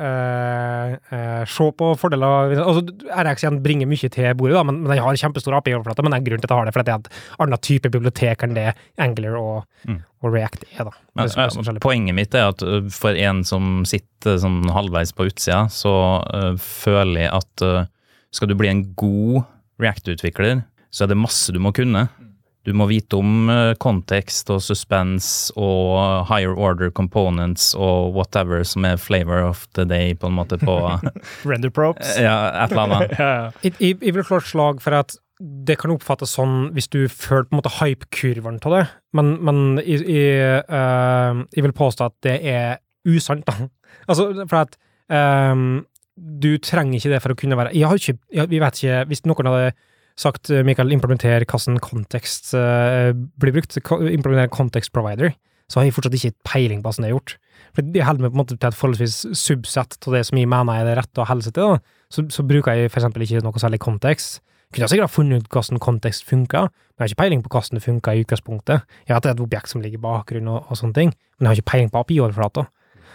eh, 0.10 0.96
eh, 1.14 1.44
se 1.50 1.70
på 1.78 1.92
fordeler 2.02 2.56
altså, 2.64 2.84
RX 3.14 3.46
igjen 3.46 3.62
bringer 3.66 3.90
mye 3.90 4.10
til 4.14 4.34
bordet, 4.40 4.58
da, 4.58 4.66
men, 4.68 4.82
men 4.82 4.96
den 4.96 5.04
har 5.06 5.22
kjempestor 5.22 5.58
API-overflate. 5.60 6.06
Men 6.06 6.16
det 6.16 6.22
er 6.22 6.28
grunnen 6.30 6.44
til 6.44 6.50
at 6.50 6.56
jeg 6.56 6.64
har 6.64 6.70
det, 6.70 6.76
for 6.76 6.84
det 6.84 6.96
er 6.96 7.04
en 7.04 7.46
annen 7.46 7.64
type 7.70 7.94
bibliotek 7.94 8.46
enn 8.48 8.58
det 8.58 8.72
Angler 9.02 9.38
og, 9.40 9.64
Mm. 9.84 10.00
og 10.24 10.32
React 10.32 10.64
er. 10.78 10.86
da. 10.88 10.92
Men, 11.16 11.28
er 11.28 11.74
eh, 11.76 11.80
poenget 11.84 12.16
mitt 12.16 12.36
er 12.38 12.52
at 12.54 12.64
uh, 12.64 12.86
for 12.94 13.18
en 13.20 13.44
som 13.48 13.84
sitter 13.88 14.38
sånn 14.40 14.62
halvveis 14.72 15.12
på 15.16 15.28
utsida, 15.28 15.66
så 15.72 15.94
uh, 16.24 16.54
føler 16.56 17.26
jeg 17.26 17.32
at 17.36 17.66
uh, 17.68 17.90
skal 18.34 18.52
du 18.52 18.56
bli 18.56 18.72
en 18.72 18.86
god 18.96 19.44
React-utvikler, 19.84 20.64
så 20.94 21.04
er 21.04 21.12
det 21.12 21.20
masse 21.20 21.52
du 21.52 21.60
må 21.60 21.74
kunne. 21.76 22.06
Du 22.64 22.72
må 22.78 22.88
vite 22.88 23.18
om 23.20 23.50
uh, 23.52 23.74
kontekst 23.84 24.48
og 24.54 24.62
suspense 24.64 25.52
og 25.60 26.24
higher 26.30 26.54
order 26.56 26.94
components 26.96 27.74
og 27.76 28.14
whatever 28.16 28.64
som 28.68 28.88
er 28.88 29.02
flavor 29.02 29.44
of 29.44 29.66
the 29.76 29.84
day, 29.84 30.14
på 30.16 30.32
en 30.32 30.38
måte, 30.38 30.60
på 30.62 30.78
Render 31.50 31.74
props. 31.74 32.16
ja, 32.20 32.38
et 32.64 32.72
eller 32.72 32.88
annet. 32.88 33.18
Jeg, 33.64 33.76
jeg, 33.80 34.00
jeg 34.00 34.16
vil 34.16 34.28
slå 34.28 34.40
et 34.40 34.50
slag 34.54 34.82
for 34.84 34.96
at 35.02 35.18
det 35.44 35.76
kan 35.82 35.92
oppfattes 35.94 36.36
sånn 36.38 36.70
hvis 36.76 36.90
du 36.94 37.02
føler 37.10 37.48
på 37.48 37.56
en 37.56 37.60
måte 37.60 37.74
hype-kurven 37.80 38.60
av 38.64 38.76
det, 38.78 38.84
men, 39.18 39.34
men 39.44 39.64
jeg, 39.82 40.04
jeg, 40.08 40.62
eh, 40.64 41.42
jeg 41.58 41.66
vil 41.66 41.76
påstå 41.76 42.08
at 42.08 42.16
det 42.26 42.38
er 42.54 42.78
usant, 43.10 43.46
da. 43.50 43.68
Altså, 44.10 44.26
for 44.50 44.58
at 44.58 44.74
um, 45.54 45.84
du 46.18 46.56
trenger 46.64 46.98
ikke 46.98 47.12
det 47.12 47.20
for 47.22 47.34
å 47.34 47.38
kunne 47.38 47.56
være 47.56 47.72
Jeg 47.78 47.88
har 47.88 48.00
ikke 48.00 48.16
jeg, 48.34 48.50
Vi 48.50 48.60
vet 48.60 48.80
ikke 48.80 48.98
Hvis 49.08 49.22
noen 49.30 49.48
hadde 49.48 49.70
sagt 50.20 50.52
eh, 50.54 50.64
Mikael, 50.66 50.94
implementer 50.94 51.46
hvordan 51.50 51.80
kontekst 51.84 52.54
uh, 52.58 53.12
blir 53.42 53.56
brukt, 53.56 53.78
implementer 53.78 54.52
context 54.54 54.94
provider, 54.94 55.34
så 55.72 55.80
har 55.80 55.88
jeg 55.88 55.96
fortsatt 55.96 56.18
ikke 56.18 56.36
peiling 56.46 56.84
på 56.84 56.92
hvordan 56.92 57.06
det 57.06 57.10
er 57.10 57.16
gjort. 57.16 57.36
For 57.74 57.94
jeg 57.98 58.06
holder 58.06 58.26
meg 58.26 58.34
på 58.34 58.38
en 58.38 58.42
måte 58.44 58.58
til 58.58 58.70
et 58.70 58.78
forholdsvis 58.78 59.16
subsett 59.40 59.98
av 60.08 60.18
det 60.18 60.26
som 60.28 60.38
jeg 60.38 60.50
mener 60.50 60.82
er 60.82 60.90
det 60.90 60.98
rette 61.00 61.24
å 61.24 61.26
holde 61.26 61.48
seg 61.48 61.56
til. 61.58 61.80
Så, 62.14 62.26
så 62.30 62.46
bruker 62.46 62.78
jeg 62.78 62.92
for 62.92 63.02
eksempel 63.02 63.26
ikke 63.26 63.42
noe 63.46 63.64
særlig 63.64 63.82
kontekst. 63.82 64.44
Kunne 64.74 64.90
sikkert 64.90 65.10
ha 65.10 65.14
funnet 65.14 65.44
ut 65.44 65.50
hvordan 65.54 65.82
kontekst 65.82 66.26
funker, 66.30 66.70
men 66.70 67.02
jeg 67.02 67.04
har 67.04 67.12
ikke 67.12 67.22
peiling 67.24 67.42
på 67.46 67.52
hvordan 67.54 67.80
det 67.80 67.84
funker 67.86 68.14
i 68.14 68.24
utgangspunktet. 68.26 68.86
Jeg 69.08 69.16
vet 69.16 69.26
det 69.26 69.32
er 69.32 69.38
et 69.38 69.44
objekt 69.46 69.74
som 69.74 69.82
ligger 69.82 70.02
i 70.02 70.06
bakgrunnen 70.06 70.54
og, 70.54 70.70
og 70.70 70.80
sånne 70.80 70.98
ting, 70.98 71.14
men 71.38 71.46
jeg 71.46 71.52
har 71.52 71.62
ikke 71.62 71.72
peiling 71.72 71.92
på 71.94 72.02
API-overflata. 72.02 72.66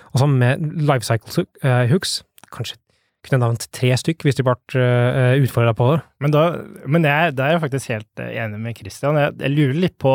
Og 0.08 0.22
sammen 0.22 0.38
med 0.42 0.84
lifecycle 0.88 1.46
uh, 1.62 1.84
hooks, 1.90 2.20
kanskje 2.54 2.78
kunne 3.26 3.42
nevnt 3.42 3.66
tre 3.74 3.90
stykk 3.98 4.24
hvis 4.26 4.38
de 4.38 4.44
ble 4.46 4.54
uh, 4.78 5.34
utfordra 5.42 5.74
på 5.76 5.90
det. 5.90 5.98
Men, 6.22 6.34
da, 6.34 6.44
men 6.86 7.06
jeg, 7.08 7.34
da 7.38 7.48
er 7.48 7.56
jeg 7.56 7.64
faktisk 7.66 7.92
helt 7.94 8.22
eh, 8.22 8.36
enig 8.44 8.60
med 8.62 8.78
Christian. 8.78 9.18
Jeg, 9.20 9.36
jeg 9.42 9.54
lurer 9.56 9.82
litt 9.86 9.98
på 10.00 10.14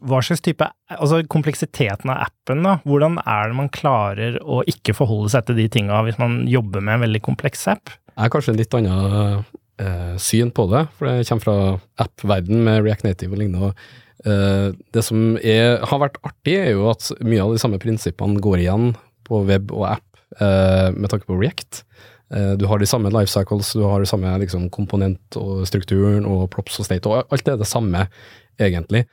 hva 0.00 0.20
slags 0.24 0.42
type 0.44 0.64
Altså 0.96 1.20
kompleksiteten 1.30 2.10
av 2.12 2.26
appen, 2.26 2.64
da. 2.64 2.78
Hvordan 2.88 3.18
er 3.22 3.50
det 3.50 3.58
man 3.58 3.72
klarer 3.72 4.38
å 4.42 4.62
ikke 4.68 4.96
forholde 4.96 5.32
seg 5.34 5.46
til 5.48 5.60
de 5.60 5.68
tinga 5.72 6.00
hvis 6.06 6.20
man 6.20 6.42
jobber 6.50 6.82
med 6.84 6.98
en 6.98 7.04
veldig 7.06 7.22
kompleks 7.26 7.66
app? 7.70 7.92
Jeg 8.10 8.22
har 8.24 8.32
kanskje 8.32 8.54
en 8.54 8.60
litt 8.60 8.76
annen 8.76 9.44
eh, 9.80 10.14
syn 10.20 10.50
på 10.56 10.66
det, 10.72 10.86
for 10.96 11.08
det 11.08 11.28
kommer 11.28 11.46
fra 11.46 11.56
app-verden 12.04 12.64
med 12.66 12.82
React 12.84 13.06
Native 13.06 13.36
og 13.36 13.42
lignende. 13.42 13.72
eh, 14.26 14.66
det 14.92 15.04
som 15.06 15.38
er, 15.38 15.78
har 15.86 16.02
vært 16.02 16.18
artig, 16.26 16.58
er 16.58 16.74
jo 16.74 16.90
at 16.90 17.12
mye 17.22 17.44
av 17.44 17.54
de 17.54 17.62
samme 17.62 17.80
prinsippene 17.80 18.42
går 18.42 18.64
igjen 18.64 18.90
på 19.28 19.44
web 19.46 19.70
og 19.70 19.86
app 19.94 20.09
eh, 20.09 20.09
med 20.38 21.08
tanke 21.10 21.26
på 21.26 21.36
React. 21.36 21.80
Eh, 22.30 22.52
du 22.56 22.66
har 22.70 22.78
de 22.78 22.86
samme 22.86 23.10
life 23.10 23.30
cycles, 23.30 23.72
du 23.74 23.82
har 23.82 24.02
de 24.02 24.08
samme 24.08 24.30
liksom, 24.42 24.68
komponent 24.70 25.38
og 25.38 25.64
strukturen 25.68 26.26
og 26.28 26.46
props 26.52 26.78
og 26.78 26.86
state, 26.86 27.10
og 27.10 27.32
alt 27.34 27.50
er 27.50 27.58
det 27.58 27.68
samme, 27.68 28.06
egentlig. 28.60 29.06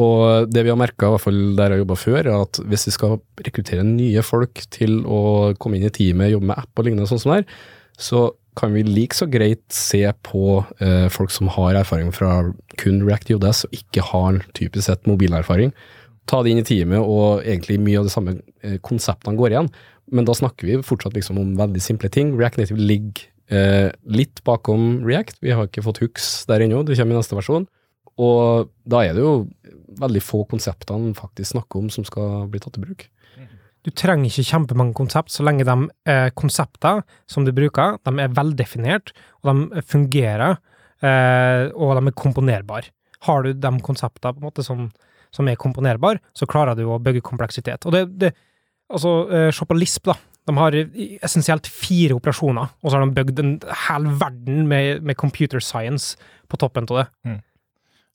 Og 0.00 0.48
det 0.48 0.64
vi 0.64 0.72
har 0.72 0.78
merka, 0.80 1.08
i 1.08 1.14
hvert 1.14 1.24
fall 1.24 1.40
der 1.58 1.74
jeg 1.74 1.82
jobba 1.82 1.96
før, 1.98 2.20
er 2.20 2.34
at 2.36 2.60
hvis 2.68 2.86
vi 2.88 2.94
skal 2.94 3.16
rekruttere 3.40 3.84
nye 3.84 4.22
folk 4.24 4.62
til 4.72 5.00
å 5.04 5.52
komme 5.60 5.80
inn 5.80 5.88
i 5.88 5.94
teamet, 5.94 6.32
jobbe 6.34 6.52
med 6.52 6.60
app 6.60 6.80
og 6.80 6.86
lignende 6.86 7.08
sånn 7.10 7.20
som 7.20 7.34
det 7.34 7.42
her, 7.42 7.64
så 8.00 8.28
kan 8.58 8.74
vi 8.74 8.82
like 8.84 9.16
så 9.16 9.28
greit 9.30 9.62
se 9.72 10.02
på 10.26 10.60
eh, 10.82 11.06
folk 11.12 11.32
som 11.32 11.48
har 11.54 11.78
erfaring 11.78 12.10
fra 12.12 12.42
kun 12.80 13.02
React 13.06 13.32
JS 13.34 13.64
og 13.68 13.76
ikke 13.76 14.04
har 14.08 14.40
typisk 14.56 14.88
sett 14.88 15.08
mobilerfaring. 15.08 15.72
Ta 16.28 16.42
det 16.42 16.52
inn 16.52 16.60
i 16.62 16.66
teamet, 16.66 17.00
og 17.00 17.44
egentlig 17.44 17.80
mye 17.82 18.00
av 18.00 18.08
de 18.08 18.12
samme 18.12 18.36
eh, 18.62 18.78
konseptene 18.84 19.38
går 19.38 19.54
igjen. 19.54 19.70
Men 20.10 20.26
da 20.26 20.34
snakker 20.36 20.68
vi 20.68 20.80
fortsatt 20.84 21.14
liksom 21.16 21.38
om 21.40 21.54
veldig 21.58 21.82
simple 21.82 22.10
ting. 22.12 22.34
React 22.38 22.60
Native 22.60 22.88
ligger 22.90 23.26
eh, 23.50 23.90
litt 24.10 24.42
bakom 24.46 25.04
React. 25.06 25.40
Vi 25.44 25.54
har 25.54 25.68
ikke 25.68 25.84
fått 25.86 26.02
hooks 26.02 26.32
der 26.50 26.64
ennå, 26.66 26.82
det 26.86 26.98
kommer 26.98 27.16
i 27.16 27.22
neste 27.22 27.38
versjon. 27.38 27.68
Og 28.20 28.68
da 28.90 29.04
er 29.06 29.16
det 29.16 29.24
jo 29.24 29.46
veldig 30.00 30.22
få 30.22 30.44
konseptene 30.50 31.14
faktisk 31.16 31.54
snakker 31.54 31.80
om 31.80 31.88
som 31.92 32.04
skal 32.06 32.46
bli 32.50 32.60
tatt 32.62 32.76
i 32.78 32.84
bruk. 32.84 33.06
Du 33.80 33.88
trenger 33.96 34.28
ikke 34.28 34.44
kjempemange 34.44 34.92
konsept, 34.96 35.32
så 35.32 35.44
lenge 35.46 35.64
de 35.64 35.76
eh, 36.10 36.28
konsepter 36.36 37.00
som 37.30 37.46
du 37.46 37.52
bruker, 37.56 37.96
de 38.04 38.12
er 38.20 38.34
veldefinert, 38.36 39.14
og 39.40 39.48
de 39.48 39.84
fungerer, 39.88 40.58
eh, 41.00 41.62
og 41.72 41.94
de 41.96 42.10
er 42.10 42.18
komponerbare. 42.18 42.92
Har 43.24 43.44
du 43.44 43.54
de 43.56 43.70
konseptene 43.84 44.36
på 44.36 44.42
en 44.42 44.48
måte 44.50 44.64
som, 44.66 44.90
som 45.34 45.48
er 45.48 45.58
komponerbar, 45.60 46.20
så 46.36 46.48
klarer 46.50 46.78
du 46.78 46.86
å 46.88 47.00
bygge 47.02 47.24
kompleksitet. 47.26 47.86
Og 47.86 47.94
det, 47.94 48.04
det 48.20 48.32
altså, 48.90 49.14
eh, 49.30 49.50
se 49.54 49.66
på 49.66 49.78
Lisp, 49.78 50.08
da. 50.10 50.16
De 50.48 50.56
har 50.56 50.74
essensielt 51.22 51.68
fire 51.68 52.16
operasjoner, 52.16 52.72
og 52.80 52.90
så 52.90 52.96
har 52.96 53.04
de 53.04 53.14
bygd 53.18 53.42
en 53.42 53.52
hel 53.86 54.08
verden 54.18 54.64
med, 54.70 55.04
med 55.06 55.18
computer 55.20 55.62
science 55.62 56.16
på 56.50 56.58
toppen 56.58 56.88
av 56.90 57.02
det. 57.02 57.06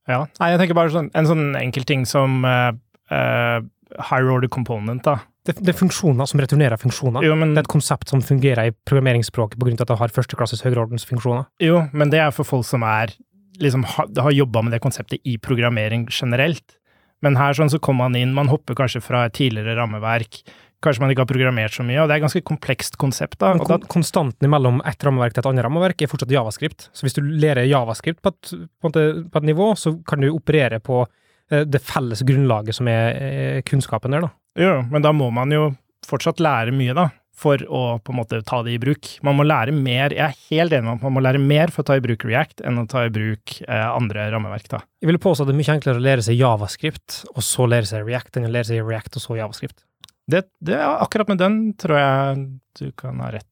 Ja. 0.09 0.25
Nei, 0.41 0.49
jeg 0.53 0.61
tenker 0.61 0.77
bare 0.77 0.91
sånn, 0.93 1.11
en 1.17 1.29
sånn 1.29 1.45
enkel 1.57 1.85
ting 1.87 2.03
som 2.09 2.43
uh, 2.45 2.73
higher 3.09 4.33
order 4.33 4.51
component, 4.51 5.05
da. 5.05 5.19
Det, 5.45 5.59
det 5.61 5.75
er 5.75 5.77
funksjoner 5.77 6.25
som 6.29 6.41
returnerer 6.41 6.81
funksjoner. 6.81 7.25
Jo, 7.25 7.35
men, 7.37 7.53
Det 7.53 7.61
er 7.61 7.67
et 7.67 7.75
konsept 7.75 8.09
som 8.09 8.23
fungerer 8.25 8.71
i 8.71 8.73
programmeringsspråket 8.89 9.61
av 9.61 9.83
at 9.85 9.91
det 9.91 9.99
har 10.01 10.13
førsteklasses 10.15 10.65
høyreordensfunksjoner. 10.65 11.45
jo, 11.61 11.83
men 11.93 12.09
det 12.09 12.23
er 12.23 12.33
for 12.33 12.49
folk 12.49 12.65
som 12.65 12.83
er 12.83 13.13
liksom 13.61 13.85
har, 13.87 14.09
har 14.25 14.33
jobba 14.33 14.65
med 14.65 14.73
det 14.75 14.81
konseptet 14.83 15.21
i 15.23 15.37
programmering 15.37 16.07
generelt. 16.09 16.79
Men 17.23 17.37
her 17.39 17.55
sånn 17.57 17.71
så 17.71 17.79
kommer 17.79 18.09
man 18.09 18.19
inn, 18.19 18.35
man 18.35 18.51
hopper 18.51 18.77
kanskje 18.77 19.01
fra 19.03 19.25
et 19.27 19.35
tidligere 19.37 19.77
rammeverk. 19.79 20.41
Kanskje 20.83 21.01
man 21.01 21.13
ikke 21.13 21.23
har 21.23 21.29
programmert 21.29 21.73
så 21.73 21.85
mye, 21.87 21.97
og 22.01 22.09
det 22.09 22.17
er 22.17 22.21
et 22.21 22.25
ganske 22.27 22.43
komplekst 22.45 22.97
konsept. 23.01 23.39
da. 23.41 23.53
Kon 23.57 23.85
konstanten 23.89 24.51
mellom 24.51 24.81
ett 24.85 25.03
rammeverk 25.05 25.33
til 25.33 25.41
et 25.41 25.49
annet 25.49 25.65
rammeverk 25.65 26.03
er 26.03 26.11
fortsatt 26.11 26.33
javascript. 26.35 26.89
Så 26.93 27.07
hvis 27.07 27.17
du 27.17 27.23
lærer 27.25 27.65
javascript 27.69 28.21
på 28.21 28.33
et, 28.33 28.51
på 28.83 28.91
et, 28.91 29.23
på 29.31 29.41
et 29.41 29.49
nivå, 29.49 29.71
så 29.79 29.95
kan 30.07 30.21
du 30.21 30.29
operere 30.33 30.81
på 30.83 31.01
eh, 31.05 31.63
det 31.65 31.81
felles 31.81 32.21
grunnlaget 32.27 32.77
som 32.77 32.91
er 32.91 33.05
eh, 33.15 33.61
kunnskapen 33.65 34.13
der, 34.13 34.27
da. 34.27 34.33
Jo, 34.59 34.75
men 34.91 35.03
da 35.03 35.11
må 35.15 35.31
man 35.35 35.51
jo 35.51 35.69
fortsatt 36.05 36.43
lære 36.43 36.75
mye, 36.75 36.93
da, 36.95 37.09
for 37.35 37.61
å 37.67 37.83
på 37.99 38.13
en 38.13 38.19
måte 38.21 38.39
ta 38.47 38.61
det 38.65 38.75
i 38.75 38.81
bruk. 38.81 39.09
Man 39.27 39.37
må 39.39 39.45
lære 39.47 39.73
mer, 39.75 40.15
jeg 40.15 40.23
er 40.23 40.37
helt 40.49 40.75
enig 40.75 40.87
med 40.87 40.97
at 40.97 41.05
man 41.07 41.15
må 41.17 41.23
lære 41.25 41.41
mer 41.43 41.73
for 41.73 41.83
å 41.83 41.89
ta 41.89 41.97
i 41.99 42.03
bruk 42.03 42.25
React 42.27 42.63
enn 42.65 42.79
å 42.81 42.87
ta 42.91 43.05
i 43.07 43.13
bruk 43.13 43.57
eh, 43.67 43.87
andre 43.87 44.29
rammeverk, 44.33 44.69
da. 44.71 44.83
Jeg 45.03 45.11
vil 45.11 45.21
påstå 45.21 45.45
at 45.45 45.51
det 45.51 45.55
er 45.55 45.61
mye 45.61 45.75
enklere 45.75 46.01
å 46.01 46.05
lære 46.05 46.27
seg 46.27 46.39
javascript, 46.39 47.21
og 47.35 47.43
så 47.45 47.67
lære 47.69 47.91
seg 47.91 48.07
React, 48.07 48.39
enn 48.39 48.49
å 48.49 48.53
lære 48.55 48.71
seg 48.71 48.85
React 48.87 49.19
og 49.19 49.25
så 49.25 49.39
javascript. 49.41 49.79
Det, 50.25 50.45
det, 50.65 50.79
akkurat 50.81 51.29
med 51.29 51.43
den 51.43 51.59
tror 51.77 51.99
jeg 51.99 52.45
du 52.79 52.87
kan 52.97 53.19
ha 53.21 53.33
rett. 53.35 53.51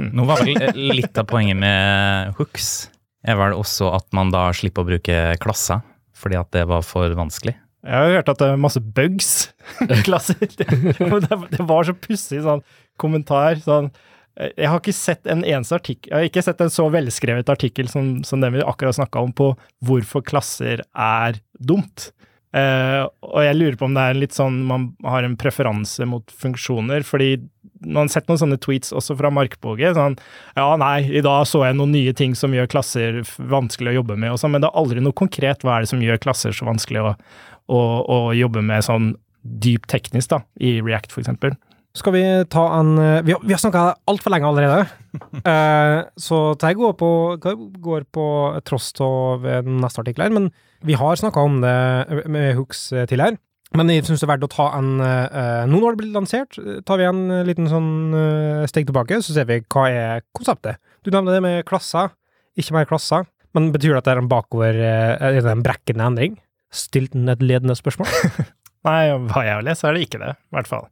Nå 0.00 0.24
var 0.28 0.42
vel 0.44 0.58
litt 0.98 1.18
av 1.18 1.26
poenget 1.28 1.58
med 1.58 2.36
hooks 2.38 2.90
er 3.26 3.36
vel 3.36 3.56
også 3.56 3.90
at 3.96 4.06
man 4.16 4.32
da 4.32 4.48
slipper 4.56 4.84
å 4.84 4.90
bruke 4.92 5.22
klasser. 5.42 5.86
fordi 6.20 6.36
at 6.36 6.50
det 6.52 6.66
var 6.68 6.82
for 6.84 7.08
vanskelig. 7.16 7.54
Jeg 7.86 7.96
har 7.96 8.14
hørt 8.18 8.28
at 8.28 8.40
det 8.42 8.48
er 8.52 8.60
masse 8.60 8.82
bugs 8.82 9.32
i 9.86 9.98
klasser. 10.08 10.40
Det, 10.50 11.40
det 11.56 11.66
var 11.66 11.88
så 11.88 11.96
pussig 11.96 12.42
sånn 12.44 12.62
kommentar. 13.00 13.60
Sånn, 13.64 13.90
jeg 14.36 14.70
har 14.70 14.80
ikke 14.80 14.96
sett 14.96 15.28
en 15.30 15.42
eneste 15.44 15.76
artikkel, 15.76 16.12
jeg 16.12 16.16
har 16.16 16.30
ikke 16.30 16.44
sett 16.44 16.62
en 16.64 16.72
så 16.72 16.86
velskrevet 16.92 17.50
artikkel 17.52 17.90
som, 17.92 18.20
som 18.24 18.40
den 18.40 18.54
vi 18.56 18.64
akkurat 18.64 18.96
snakka 18.96 19.24
om, 19.26 19.34
på 19.36 19.52
hvorfor 19.84 20.24
klasser 20.24 20.84
er 20.92 21.40
dumt. 21.58 22.10
Uh, 22.50 23.06
og 23.22 23.44
jeg 23.44 23.54
lurer 23.54 23.76
på 23.78 23.86
om 23.86 23.94
det 23.94 24.04
er 24.10 24.16
litt 24.18 24.34
sånn 24.34 24.56
man 24.66 24.88
har 25.06 25.22
en 25.22 25.36
preferanse 25.38 26.02
mot 26.08 26.32
funksjoner, 26.34 27.04
fordi 27.06 27.36
man 27.86 28.08
har 28.08 28.10
sett 28.12 28.26
noen 28.26 28.40
sånne 28.40 28.58
tweets 28.60 28.90
også 28.96 29.14
fra 29.20 29.30
Markboge. 29.32 29.92
Sånn 29.96 30.16
ja, 30.58 30.66
nei, 30.80 31.04
i 31.14 31.22
dag 31.24 31.44
så 31.48 31.62
jeg 31.64 31.78
noen 31.78 31.94
nye 31.94 32.14
ting 32.16 32.34
som 32.38 32.54
gjør 32.54 32.68
klasser 32.72 33.20
vanskelig 33.38 33.94
å 33.94 34.00
jobbe 34.00 34.18
med, 34.18 34.34
og 34.34 34.42
sånn, 34.42 34.54
men 34.56 34.64
det 34.64 34.70
er 34.70 34.82
aldri 34.82 35.04
noe 35.04 35.16
konkret. 35.16 35.62
Hva 35.64 35.76
er 35.76 35.86
det 35.86 35.92
som 35.92 36.02
gjør 36.02 36.20
klasser 36.22 36.56
så 36.56 36.66
vanskelig 36.68 37.04
å, 37.06 37.14
å, 37.70 37.80
å 38.04 38.20
jobbe 38.36 38.62
med 38.66 38.84
sånn 38.86 39.12
dypt 39.40 39.88
teknisk, 39.90 40.32
da, 40.34 40.42
i 40.60 40.78
React, 40.84 41.16
eksempel? 41.22 41.56
Skal 41.96 42.14
vi 42.14 42.22
ta 42.46 42.62
en 42.76 42.92
eh, 43.02 43.22
Vi 43.26 43.34
har, 43.34 43.40
vi 43.42 43.54
har 43.54 43.58
snakka 43.58 43.84
altfor 44.10 44.30
lenge 44.30 44.46
allerede. 44.46 44.84
uh, 45.42 46.06
så 46.26 46.54
det 46.60 46.76
går 46.78 46.94
på, 46.98 47.10
går 47.82 48.06
på 48.14 48.26
tross 48.66 48.92
av 49.02 49.46
neste 49.66 50.04
artikkel 50.04 50.28
her, 50.28 50.34
men 50.34 50.50
vi 50.86 50.96
har 50.96 51.18
snakka 51.18 51.42
om 51.44 51.58
det 51.64 52.26
med 52.30 52.54
hooks 52.58 52.88
tidligere. 52.94 53.40
Men 53.76 53.90
jeg 53.92 54.02
syns 54.06 54.22
det 54.22 54.26
er 54.26 54.32
verdt 54.32 54.46
å 54.48 54.50
ta 54.50 54.64
en 54.80 54.96
uh, 54.98 55.66
Nå 55.70 55.78
når 55.78 55.94
det 55.94 56.00
blir 56.00 56.14
lansert, 56.14 56.56
tar 56.86 56.98
vi 56.98 57.06
en 57.06 57.20
liten 57.46 57.68
sånn 57.70 57.90
uh, 58.14 58.68
steg 58.70 58.88
tilbake, 58.88 59.20
så 59.22 59.34
ser 59.34 59.46
vi 59.50 59.60
hva 59.62 59.88
er 59.90 60.24
konseptet. 60.36 60.80
Du 61.06 61.12
nevner 61.14 61.38
det 61.38 61.44
med 61.44 61.66
klasser, 61.68 62.14
ikke 62.58 62.78
mer 62.78 62.88
klasser. 62.90 63.28
Men 63.56 63.72
betyr 63.74 63.96
det 63.96 64.02
at 64.02 64.06
det 64.06 64.14
er 64.14 64.22
en 64.22 64.30
bakover 64.30 64.78
uh, 64.78 65.50
en 65.52 65.66
brekkende 65.66 66.06
endring? 66.06 66.38
Stilt 66.70 67.16
et 67.16 67.42
ledende 67.42 67.76
spørsmål? 67.78 68.10
Nei, 68.86 69.00
hva 69.28 69.42
jeg 69.44 69.58
har 69.58 69.66
lest, 69.66 69.84
er 69.84 69.96
det 69.96 70.06
ikke 70.06 70.20
det, 70.22 70.34
i 70.38 70.56
hvert 70.56 70.70
fall. 70.70 70.86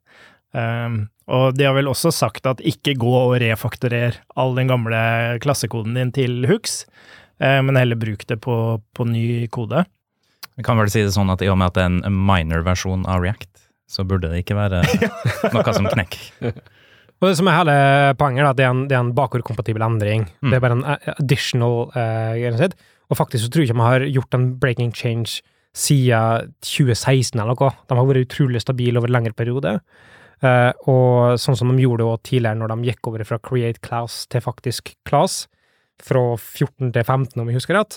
Um, 0.57 1.07
og 1.29 1.57
de 1.57 1.67
har 1.69 1.75
vel 1.77 1.91
også 1.91 2.11
sagt 2.15 2.49
at 2.49 2.63
ikke 2.65 2.97
gå 3.01 3.13
og 3.13 3.37
refaktorer 3.43 4.17
all 4.41 4.55
den 4.57 4.71
gamle 4.71 5.01
klassekoden 5.45 5.97
din 5.97 6.13
til 6.17 6.49
Hux, 6.49 6.83
uh, 7.41 7.61
men 7.65 7.77
heller 7.77 8.01
bruk 8.01 8.25
det 8.29 8.41
på, 8.45 8.57
på, 8.97 9.09
ny 9.09 9.47
kode. 9.53 9.85
Vi 10.59 10.67
kan 10.67 10.81
vel 10.81 10.91
si 10.93 11.05
det 11.05 11.15
sånn 11.15 11.33
at 11.33 11.45
i 11.45 11.51
og 11.53 11.61
med 11.61 11.71
at 11.71 11.79
det 11.79 11.85
er 11.85 11.95
en 12.11 12.21
minor 12.29 12.65
versjon 12.67 13.07
av 13.09 13.23
React, 13.25 13.69
så 13.89 14.05
burde 14.09 14.33
det 14.33 14.43
ikke 14.43 14.59
være 14.59 14.83
noe 15.55 15.77
som 15.77 15.89
knekker. 15.89 16.59
Og 17.19 17.27
det 17.27 17.37
som 17.39 17.49
er 17.51 17.57
hele 17.59 17.77
poenget, 18.19 18.45
er 18.45 18.51
at 18.53 18.59
det 18.59 18.67
er 18.67 18.75
en, 18.75 18.85
det 18.91 18.97
er 18.97 19.03
en 19.03 19.15
bakordkompatibel 19.17 19.83
endring. 19.83 20.29
Mm. 20.43 20.51
Det 20.51 20.59
er 20.59 20.63
bare 20.63 20.77
en 20.77 20.85
eh, 20.87 21.09
additional 21.17 21.89
uh, 21.91 22.77
Og 23.11 23.19
faktisk 23.19 23.45
så 23.45 23.51
tror 23.51 23.65
jeg 23.65 23.71
ikke 23.71 23.81
man 23.81 23.91
har 23.91 24.05
gjort 24.07 24.37
en 24.37 24.53
breaking 24.61 24.93
change 24.95 25.41
siden 25.77 26.53
2016 26.65 27.39
eller 27.39 27.55
noe. 27.55 27.75
De 27.89 27.99
har 27.99 28.09
vært 28.09 28.29
utrolig 28.29 28.63
stabile 28.63 29.01
over 29.01 29.11
en 29.11 29.19
lengre 29.19 29.37
periode. 29.37 29.79
Uh, 30.39 30.71
og 30.87 31.41
sånn 31.43 31.57
som 31.59 31.71
de 31.73 31.83
gjorde 31.83 32.07
det 32.07 32.31
tidligere, 32.31 32.61
når 32.61 32.73
de 32.73 32.91
gikk 32.93 33.11
over 33.11 33.25
fra 33.27 33.41
create 33.43 33.83
class 33.83 34.23
til 34.31 34.45
faktisk 34.45 34.93
class, 35.09 35.47
fra 35.99 36.23
14 36.39 36.93
til 36.95 37.03
15, 37.03 37.41
om 37.43 37.49
jeg 37.51 37.59
husker 37.59 37.75
rett, 37.75 37.97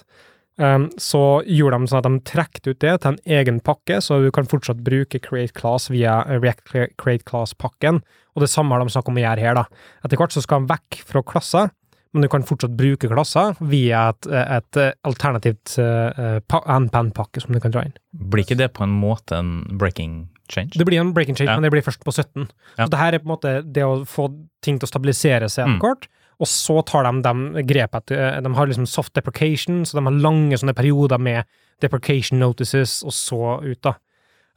um, 0.58 0.88
så 0.98 1.42
gjorde 1.46 1.78
de 1.78 1.92
sånn 1.92 2.00
at 2.02 2.08
de 2.08 2.24
trekte 2.32 2.74
ut 2.74 2.80
det 2.82 2.96
til 3.04 3.12
en 3.12 3.20
egen 3.38 3.60
pakke, 3.62 4.00
så 4.02 4.18
du 4.24 4.32
kan 4.34 4.50
fortsatt 4.50 4.82
bruke 4.86 5.22
create 5.22 5.54
class 5.58 5.92
via 5.94 6.24
React 6.32 6.98
create 6.98 7.28
class-pakken. 7.30 8.02
Og 8.34 8.46
det 8.46 8.50
samme 8.50 8.74
har 8.74 8.82
de 8.82 8.94
snakket 8.94 9.14
om 9.14 9.22
å 9.22 9.26
gjøre 9.26 9.46
her, 9.46 9.60
da. 9.62 9.86
Etter 10.02 10.18
hvert 10.18 10.34
så 10.34 10.42
skal 10.42 10.64
de 10.64 10.74
vekk 10.74 11.02
fra 11.06 11.22
klasser, 11.28 11.74
men 12.12 12.26
du 12.26 12.30
kan 12.32 12.44
fortsatt 12.44 12.74
bruke 12.76 13.08
klasser 13.12 13.56
via 13.64 14.10
et, 14.12 14.28
et 14.28 14.80
alternativt 15.08 15.78
uh, 15.80 16.42
NPN-pakke 16.76 17.44
som 17.44 17.56
du 17.56 17.62
kan 17.64 17.74
dra 17.74 17.86
inn. 17.88 17.94
Blir 18.12 18.44
ikke 18.44 18.60
det 18.60 18.72
på 18.76 18.84
en 18.84 18.96
måte 18.96 19.38
en 19.40 19.54
breaking 19.80 20.26
change? 20.52 20.76
Det 20.76 20.88
blir 20.88 21.00
en 21.00 21.14
breaking 21.16 21.38
change, 21.38 21.54
ja. 21.54 21.56
men 21.60 21.68
det 21.68 21.74
blir 21.74 21.86
først 21.86 22.04
på 22.04 22.12
17. 22.12 22.50
Ja. 22.76 22.84
Så 22.84 22.90
det 22.92 23.00
her 23.00 23.16
er 23.16 23.24
på 23.24 23.30
en 23.30 23.36
måte 23.36 23.54
det 23.64 23.88
å 23.88 24.02
få 24.08 24.28
ting 24.66 24.80
til 24.80 24.90
å 24.90 24.92
stabilisere 24.92 25.48
seg 25.52 25.72
mm. 25.72 25.80
kort, 25.84 26.10
og 26.42 26.50
så 26.50 26.82
tar 26.90 27.06
de 27.06 27.22
de 27.22 27.64
grepet 27.70 28.12
De 28.12 28.54
har 28.58 28.70
liksom 28.70 28.88
soft 28.90 29.14
deprecation, 29.14 29.84
så 29.86 30.00
de 30.00 30.06
har 30.08 30.22
lange 30.24 30.58
sånne 30.58 30.76
perioder 30.76 31.22
med 31.22 31.46
deprecation 31.84 32.42
notices, 32.42 33.02
og 33.06 33.14
så 33.16 33.60
ut, 33.62 33.82
da. 33.86 33.96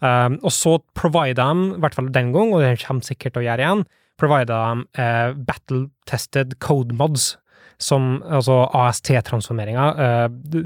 Um, 0.05 0.39
og 0.43 0.53
så 0.53 0.79
provider 0.97 1.39
de, 1.39 1.69
i 1.77 1.81
hvert 1.85 1.97
fall 1.97 2.11
den 2.13 2.33
gang, 2.35 2.53
og 2.53 2.65
det 2.65 2.81
kommer 2.83 3.07
sikkert 3.07 3.37
til 3.37 3.45
å 3.45 3.47
gjøre 3.47 3.65
igjen, 3.65 3.85
provider 4.21 4.53
de 4.53 5.01
uh, 5.01 5.39
battle-tested 5.49 6.59
code 6.65 6.97
mods, 6.99 7.35
som 7.83 8.19
altså 8.25 8.65
AST-transformeringer. 8.75 10.01
Uh, 10.01 10.65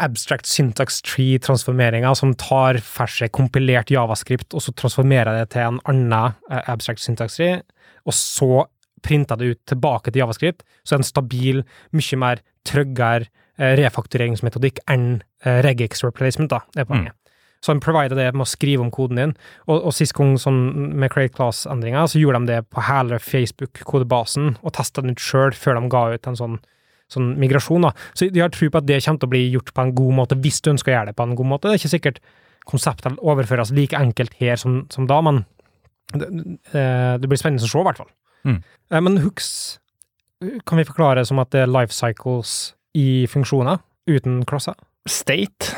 abstract 0.00 0.48
syntax 0.48 1.02
tree-transformeringer 1.04 2.14
som 2.16 2.32
tar 2.40 2.78
ferske, 2.84 3.28
kompilert 3.28 3.92
javascript, 3.92 4.54
og 4.56 4.64
så 4.64 4.72
transformerer 4.72 5.42
det 5.42 5.50
til 5.52 5.66
en 5.66 5.80
annen 5.90 6.38
uh, 6.48 6.62
abstract 6.62 7.02
syntax 7.04 7.36
tree, 7.36 7.60
og 8.08 8.16
så 8.16 8.64
printer 9.02 9.36
det 9.36 9.52
ut 9.52 9.62
tilbake 9.66 10.10
til 10.10 10.22
javascript, 10.22 10.62
så 10.84 10.94
er 10.94 11.02
det 11.02 11.06
en 11.06 11.12
stabil, 11.12 11.64
mye 11.92 12.20
mer 12.22 12.44
tryggere 12.68 13.28
uh, 13.60 13.72
refaktureringsmetodikk 13.80 14.84
enn 14.90 15.22
regex 15.42 16.04
replacement, 16.06 16.52
da, 16.52 16.62
er 16.78 16.86
poenget. 16.86 17.16
Så 17.62 17.70
han 17.70 17.80
provider 17.82 18.18
det 18.18 18.32
med 18.34 18.44
å 18.44 18.50
skrive 18.50 18.82
om 18.82 18.90
koden 18.90 19.20
din, 19.20 19.32
og, 19.68 19.76
og 19.76 19.94
sist 19.94 20.16
gang 20.18 20.34
sånn, 20.40 20.60
med 20.98 21.12
Create 21.14 21.34
Class-endringer, 21.36 22.08
så 22.10 22.18
gjorde 22.18 22.42
de 22.42 22.56
det 22.56 22.60
på 22.74 22.82
hele 22.88 23.20
Facebook-kodebasen, 23.22 24.56
og 24.60 24.74
testa 24.74 25.04
den 25.04 25.14
ut 25.14 25.22
sjøl 25.22 25.54
før 25.54 25.78
de 25.78 25.92
ga 25.92 26.04
ut 26.16 26.30
en 26.30 26.38
sånn 26.38 26.60
sånn 27.12 27.34
migrasjon. 27.40 27.84
da. 27.84 27.92
Så 28.16 28.30
de 28.32 28.40
har 28.40 28.52
tro 28.52 28.70
på 28.72 28.80
at 28.80 28.88
det 28.88 29.02
kommer 29.04 29.20
til 29.20 29.28
å 29.28 29.34
bli 29.34 29.42
gjort 29.52 29.72
på 29.76 29.84
en 29.84 29.94
god 29.96 30.16
måte, 30.22 30.38
hvis 30.40 30.62
du 30.64 30.70
ønsker 30.72 30.92
å 30.92 30.96
gjøre 30.96 31.12
det 31.12 31.18
på 31.18 31.26
en 31.26 31.36
god 31.38 31.50
måte. 31.50 31.68
Det 31.68 31.76
er 31.76 31.82
ikke 31.82 31.96
sikkert 31.96 32.22
konseptet 32.68 33.18
overføres 33.18 33.72
like 33.74 33.98
enkelt 33.98 34.36
her 34.40 34.56
som, 34.60 34.82
som 34.92 35.08
da, 35.10 35.18
men 35.24 35.42
det, 36.14 36.28
eh, 36.72 37.14
det, 37.20 37.28
blir 37.28 37.40
spennende 37.40 37.66
å 37.66 37.70
se, 37.70 37.80
i 37.80 37.86
hvert 37.88 38.02
fall. 38.02 38.10
Mm. 38.48 38.58
Eh, 38.62 39.00
men 39.02 39.20
hooks 39.24 39.48
kan 40.66 40.80
vi 40.80 40.86
forklare 40.86 41.24
som 41.26 41.38
at 41.42 41.52
det 41.54 41.64
er 41.64 41.70
life 41.70 41.94
cycles 41.94 42.72
i 42.98 43.26
funksjoner, 43.30 43.82
uten 44.10 44.42
klasser? 44.48 44.74
State. 45.06 45.74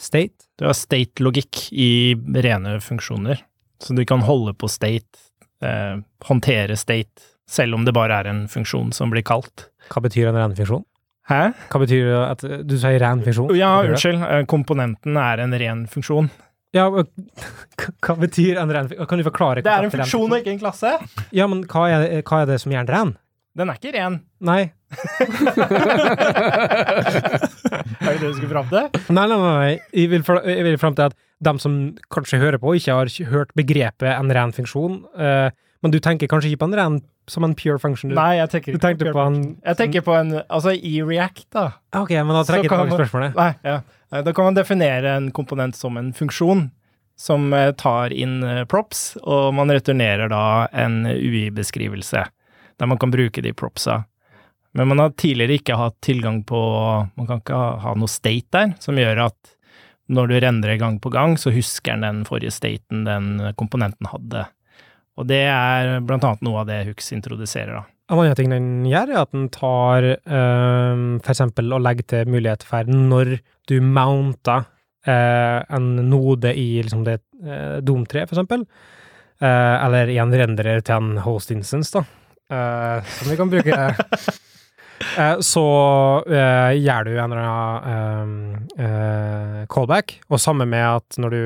State? 0.00 0.45
Du 0.56 0.64
har 0.64 0.72
state-logikk 0.76 1.66
i 1.72 2.14
rene 2.16 2.78
funksjoner, 2.80 3.42
så 3.82 3.92
du 3.96 4.04
kan 4.08 4.20
holde 4.24 4.54
på 4.56 4.68
state, 4.72 5.18
eh, 5.62 5.98
håndtere 6.24 6.76
state, 6.80 7.22
selv 7.48 7.74
om 7.76 7.84
det 7.84 7.92
bare 7.94 8.22
er 8.22 8.26
en 8.30 8.46
funksjon 8.48 8.92
som 8.96 9.10
blir 9.12 9.22
kalt. 9.22 9.68
Hva 9.92 10.00
betyr 10.02 10.28
en 10.30 10.38
ren 10.40 10.56
funksjon? 10.56 10.84
Hæ? 11.28 11.52
Hva 11.70 11.78
betyr 11.82 12.08
at 12.22 12.40
du 12.40 12.76
sier 12.78 12.98
ren 13.02 13.20
funksjon? 13.26 13.52
Ja, 13.58 13.82
unnskyld. 13.84 14.22
Eh, 14.24 14.44
komponenten 14.48 15.16
er 15.20 15.38
en 15.44 15.52
ren 15.58 15.86
funksjon. 15.90 16.30
Ja, 16.74 16.88
hva 16.90 18.16
betyr 18.20 18.56
en 18.62 18.70
ren 18.72 18.88
funksjon? 18.88 19.06
Kan 19.12 19.18
du 19.20 19.24
forklare? 19.28 19.62
Det 19.66 19.72
er 19.72 19.84
en 19.84 19.90
funksjon 19.92 20.32
og 20.32 20.38
ikke 20.40 20.52
en 20.56 20.62
klasse. 20.62 20.96
Ja, 21.36 21.46
men 21.50 21.66
hva 21.68 21.82
er, 21.90 22.22
hva 22.22 22.42
er 22.42 22.46
det 22.54 22.60
som 22.64 22.72
gjør 22.72 22.86
den 22.88 22.96
ren? 22.96 23.14
Den 23.56 23.70
er 23.72 23.76
ikke 23.80 23.92
ren. 23.96 24.20
Nei. 24.44 24.62
er 28.00 28.16
det 28.16 28.20
det 28.22 28.32
du 28.32 28.38
skulle 28.38 28.52
fram 28.52 28.70
til? 28.72 28.88
Nei, 29.16 29.26
nei, 29.30 29.38
nei. 29.42 29.70
Jeg 29.96 30.12
vil, 30.12 30.24
jeg 30.24 30.66
vil 30.68 30.78
fram 30.80 30.96
til 30.98 31.08
at 31.10 31.18
de 31.46 31.52
som 31.60 31.76
kanskje 32.12 32.40
hører 32.40 32.60
på, 32.62 32.76
ikke 32.78 32.96
har 32.96 33.12
hørt 33.32 33.52
begrepet 33.58 34.08
en 34.14 34.32
ren 34.32 34.54
funksjon. 34.56 35.02
Uh, 35.18 35.50
men 35.84 35.92
du 35.92 35.98
tenker 36.02 36.30
kanskje 36.30 36.52
ikke 36.52 36.64
på 36.64 36.70
en 36.70 36.78
ren 36.78 37.02
som 37.30 37.44
en 37.44 37.54
pure 37.58 37.78
function? 37.82 38.12
Du, 38.12 38.16
Nei, 38.18 38.36
jeg 38.38 38.50
tenker 38.54 38.76
ikke 38.78 39.10
på, 39.10 39.12
på 39.12 39.26
en 39.26 39.38
Jeg 39.64 39.78
tenker 39.80 40.04
på 40.06 40.14
en 40.16 40.32
Altså, 40.46 40.72
i 40.72 41.00
React, 41.02 41.46
da. 41.54 41.66
Ok, 41.98 42.14
men 42.16 42.32
da 42.38 42.42
trekker 42.46 42.68
jeg 42.68 42.72
tilbake 42.72 42.98
spørsmålet. 43.00 43.36
Nei, 43.38 43.52
ja. 43.66 43.80
Da 44.22 44.32
kan 44.32 44.48
man 44.48 44.56
definere 44.56 45.16
en 45.18 45.30
komponent 45.34 45.76
som 45.76 45.98
en 45.98 46.12
funksjon 46.16 46.68
som 47.16 47.52
eh, 47.56 47.72
tar 47.80 48.12
inn 48.12 48.42
eh, 48.44 48.64
props, 48.68 49.16
og 49.24 49.54
man 49.56 49.72
returnerer 49.72 50.28
da 50.30 50.68
en 50.76 51.02
UI-beskrivelse 51.08 52.26
der 52.76 52.90
man 52.90 53.00
kan 53.00 53.10
bruke 53.10 53.42
de 53.42 53.54
propsa. 53.56 54.02
Men 54.76 54.90
man 54.92 55.00
har 55.00 55.14
tidligere 55.16 55.56
ikke 55.56 55.78
hatt 55.80 55.96
tilgang 56.04 56.42
på 56.44 56.60
Man 57.16 57.28
kan 57.28 57.40
ikke 57.40 57.60
ha, 57.82 57.94
noe 57.96 58.12
state 58.12 58.52
der, 58.52 58.74
som 58.82 58.98
gjør 59.00 59.26
at 59.30 59.54
når 60.12 60.28
du 60.30 60.36
rendrer 60.38 60.78
gang 60.78 61.00
på 61.02 61.10
gang, 61.10 61.34
så 61.40 61.50
husker 61.50 61.96
den 61.96 62.04
den 62.04 62.26
forrige 62.28 62.52
staten 62.54 63.02
den 63.08 63.40
komponenten 63.58 64.06
hadde. 64.06 64.44
Og 65.18 65.26
det 65.26 65.42
er 65.50 65.96
blant 66.06 66.22
annet 66.28 66.44
noe 66.46 66.60
av 66.62 66.68
det 66.68 66.84
Hux 66.86 67.10
introduserer, 67.16 67.80
da. 67.80 67.84
En 68.06 68.20
annen 68.22 68.36
ting 68.38 68.52
den 68.52 68.68
gjør, 68.86 69.10
er 69.10 69.24
at 69.24 69.32
den 69.34 69.48
tar 69.50 70.04
øh, 70.06 71.00
for 71.24 71.32
eksempel 71.32 71.74
å 71.74 71.82
legge 71.82 72.06
til 72.06 72.30
mulighet 72.30 72.62
for 72.68 72.86
når 72.86 73.32
du 73.66 73.80
mounter 73.82 74.68
øh, 75.08 75.58
en 75.74 75.88
node 76.12 76.54
i 76.54 76.68
liksom 76.84 77.02
det 77.08 77.18
øh, 77.42 77.80
domtreet, 77.82 78.30
for 78.30 78.36
eksempel, 78.36 78.62
uh, 79.42 79.74
eller 79.82 80.12
i 80.12 80.20
en 80.22 80.38
renderer 80.38 80.86
til 80.86 81.00
en 81.00 81.18
host 81.26 81.50
instance, 81.50 81.90
da, 81.98 82.06
som 83.18 83.32
vi 83.32 83.40
kan 83.40 83.50
bruke 83.50 83.74
så 85.44 85.66
gjør 86.26 87.08
du 87.08 87.14
en 87.14 87.32
eller 87.32 87.46
annen 87.46 89.66
callback, 89.72 90.18
og 90.30 90.42
samme 90.42 90.64
med 90.68 90.84
at 90.84 91.18
når 91.20 91.34
du 91.34 91.42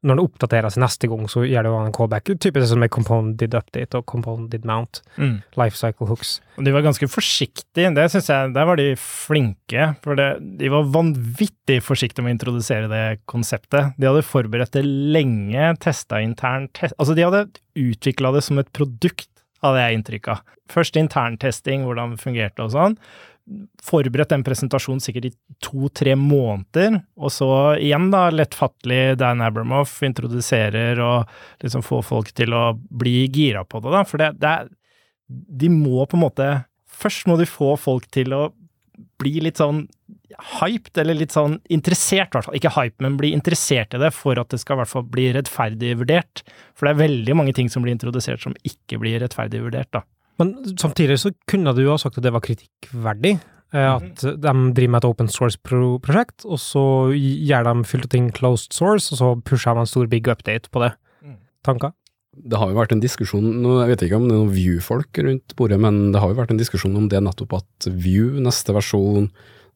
når 0.00 0.16
det 0.16 0.24
oppdateres 0.24 0.78
neste 0.80 1.08
gang, 1.10 1.26
så 1.28 1.42
gjør 1.44 1.66
det 1.66 1.72
en 1.76 1.94
callback. 1.96 2.30
Typisk 2.40 2.70
som 2.70 2.80
med 2.80 2.92
component 2.92 3.36
did 3.40 3.54
update 3.56 3.98
og 3.98 4.06
component 4.08 4.48
did 4.52 4.64
mount. 4.68 5.02
Mm. 5.20 5.42
Lifecycle 5.60 6.08
hooks. 6.08 6.38
Og 6.56 6.64
de 6.64 6.72
var 6.72 6.84
ganske 6.86 7.08
forsiktige, 7.10 7.92
det 7.96 8.06
syns 8.12 8.30
jeg, 8.32 8.52
der 8.56 8.68
var 8.68 8.80
de 8.80 8.94
flinke. 9.00 9.90
For 10.04 10.16
det, 10.16 10.30
de 10.60 10.72
var 10.72 10.88
vanvittig 10.94 11.80
forsiktige 11.84 12.24
med 12.24 12.32
å 12.32 12.38
introdusere 12.38 12.88
det 12.90 13.04
konseptet. 13.30 13.92
De 14.00 14.08
hadde 14.08 14.24
forberedt 14.24 14.76
det 14.76 14.86
lenge, 14.86 15.74
testa 15.84 16.22
internt 16.24 16.72
test, 16.80 16.96
Altså, 17.00 17.16
de 17.16 17.26
hadde 17.26 17.44
utvikla 17.80 18.32
det 18.34 18.42
som 18.44 18.58
et 18.60 18.68
produkt, 18.76 19.29
hadde 19.64 19.82
jeg 19.82 19.98
inntrykk 19.98 20.30
av. 20.34 20.46
Først 20.70 20.96
interntesting, 21.00 21.84
hvordan 21.86 22.14
det 22.14 22.22
fungerte 22.22 22.64
og 22.64 22.72
sånn. 22.74 22.96
Forberedt 23.82 24.30
den 24.30 24.44
presentasjonen 24.46 25.02
sikkert 25.02 25.30
i 25.30 25.32
to-tre 25.64 26.14
måneder, 26.18 27.00
og 27.18 27.32
så 27.34 27.50
igjen, 27.82 28.10
da, 28.12 28.28
lettfattelig 28.30 29.16
Dan 29.18 29.42
Abramoff 29.42 29.96
introduserer 30.06 31.00
og 31.02 31.30
liksom 31.64 31.82
får 31.86 32.04
folk 32.06 32.30
til 32.36 32.54
å 32.54 32.64
bli 32.76 33.24
gira 33.32 33.64
på 33.66 33.82
det, 33.82 33.94
da. 33.96 34.04
For 34.06 34.22
det, 34.22 34.34
det 34.42 34.52
er 34.52 34.70
De 35.30 35.68
må 35.70 36.06
på 36.10 36.16
en 36.18 36.24
måte 36.24 36.46
Først 37.00 37.28
må 37.30 37.36
de 37.38 37.46
få 37.46 37.76
folk 37.80 38.08
til 38.12 38.34
å 38.34 38.48
bli 39.20 39.38
litt 39.40 39.60
sånn 39.60 39.84
hyped, 40.38 40.94
eller 41.00 41.18
litt 41.18 41.34
sånn 41.34 41.58
interessert, 41.72 42.30
i 42.30 42.36
hvert 42.36 42.46
fall. 42.48 42.56
Ikke 42.58 42.72
hype, 42.76 42.96
men 43.04 43.18
bli 43.20 43.32
interessert 43.36 43.94
i 43.96 44.00
det 44.02 44.12
for 44.14 44.38
at 44.40 44.52
det 44.52 44.60
skal 44.62 44.78
i 44.78 44.82
hvert 44.82 44.92
fall 44.92 45.06
bli 45.10 45.28
rettferdig 45.36 45.94
vurdert. 46.00 46.42
For 46.74 46.86
det 46.86 46.94
er 46.94 47.02
veldig 47.02 47.36
mange 47.38 47.54
ting 47.56 47.70
som 47.72 47.82
blir 47.84 47.96
introdusert 47.96 48.42
som 48.42 48.54
ikke 48.66 49.00
blir 49.02 49.20
rettferdig 49.22 49.62
vurdert, 49.64 49.90
da. 49.96 50.04
Men 50.40 50.54
samtidig 50.80 51.18
så 51.20 51.34
kunne 51.50 51.74
du 51.76 51.82
jo 51.84 51.92
ha 51.92 52.00
sagt 52.00 52.16
at 52.16 52.24
det 52.24 52.32
var 52.32 52.40
kritikkverdig. 52.40 53.38
eh, 53.74 53.90
At 53.92 54.22
de 54.24 54.52
driver 54.72 54.92
med 54.94 55.02
et 55.02 55.08
open 55.10 55.28
source-prosjekt, 55.28 56.46
og 56.46 56.58
så 56.58 56.84
gjør 57.12 57.68
de 57.68 57.84
fylt 57.84 58.10
ting 58.10 58.30
closed 58.32 58.72
source, 58.72 59.12
og 59.12 59.18
så 59.20 59.32
pusher 59.44 59.74
de 59.74 59.84
en 59.84 59.90
stor 59.90 60.06
big 60.08 60.26
update 60.28 60.70
på 60.72 60.80
det. 60.86 60.94
Mm. 61.22 61.36
Tanker? 61.62 61.92
Det 62.40 62.56
har 62.56 62.70
jo 62.70 62.78
vært 62.78 62.92
en 62.94 63.02
diskusjon, 63.02 63.46
jeg 63.66 63.90
vet 63.90 64.02
ikke 64.06 64.16
om 64.16 64.28
det 64.28 64.34
er 64.34 64.38
noen 64.38 64.52
View-folk 64.54 65.18
rundt 65.26 65.54
bordet, 65.58 65.80
men 65.82 66.12
det 66.14 66.20
har 66.22 66.30
jo 66.30 66.38
vært 66.38 66.52
en 66.54 66.60
diskusjon 66.60 66.96
om 66.96 67.08
det 67.10 67.20
nettopp 67.26 67.58
at 67.58 67.88
View, 67.90 68.38
neste 68.40 68.72
versjon, 68.72 69.26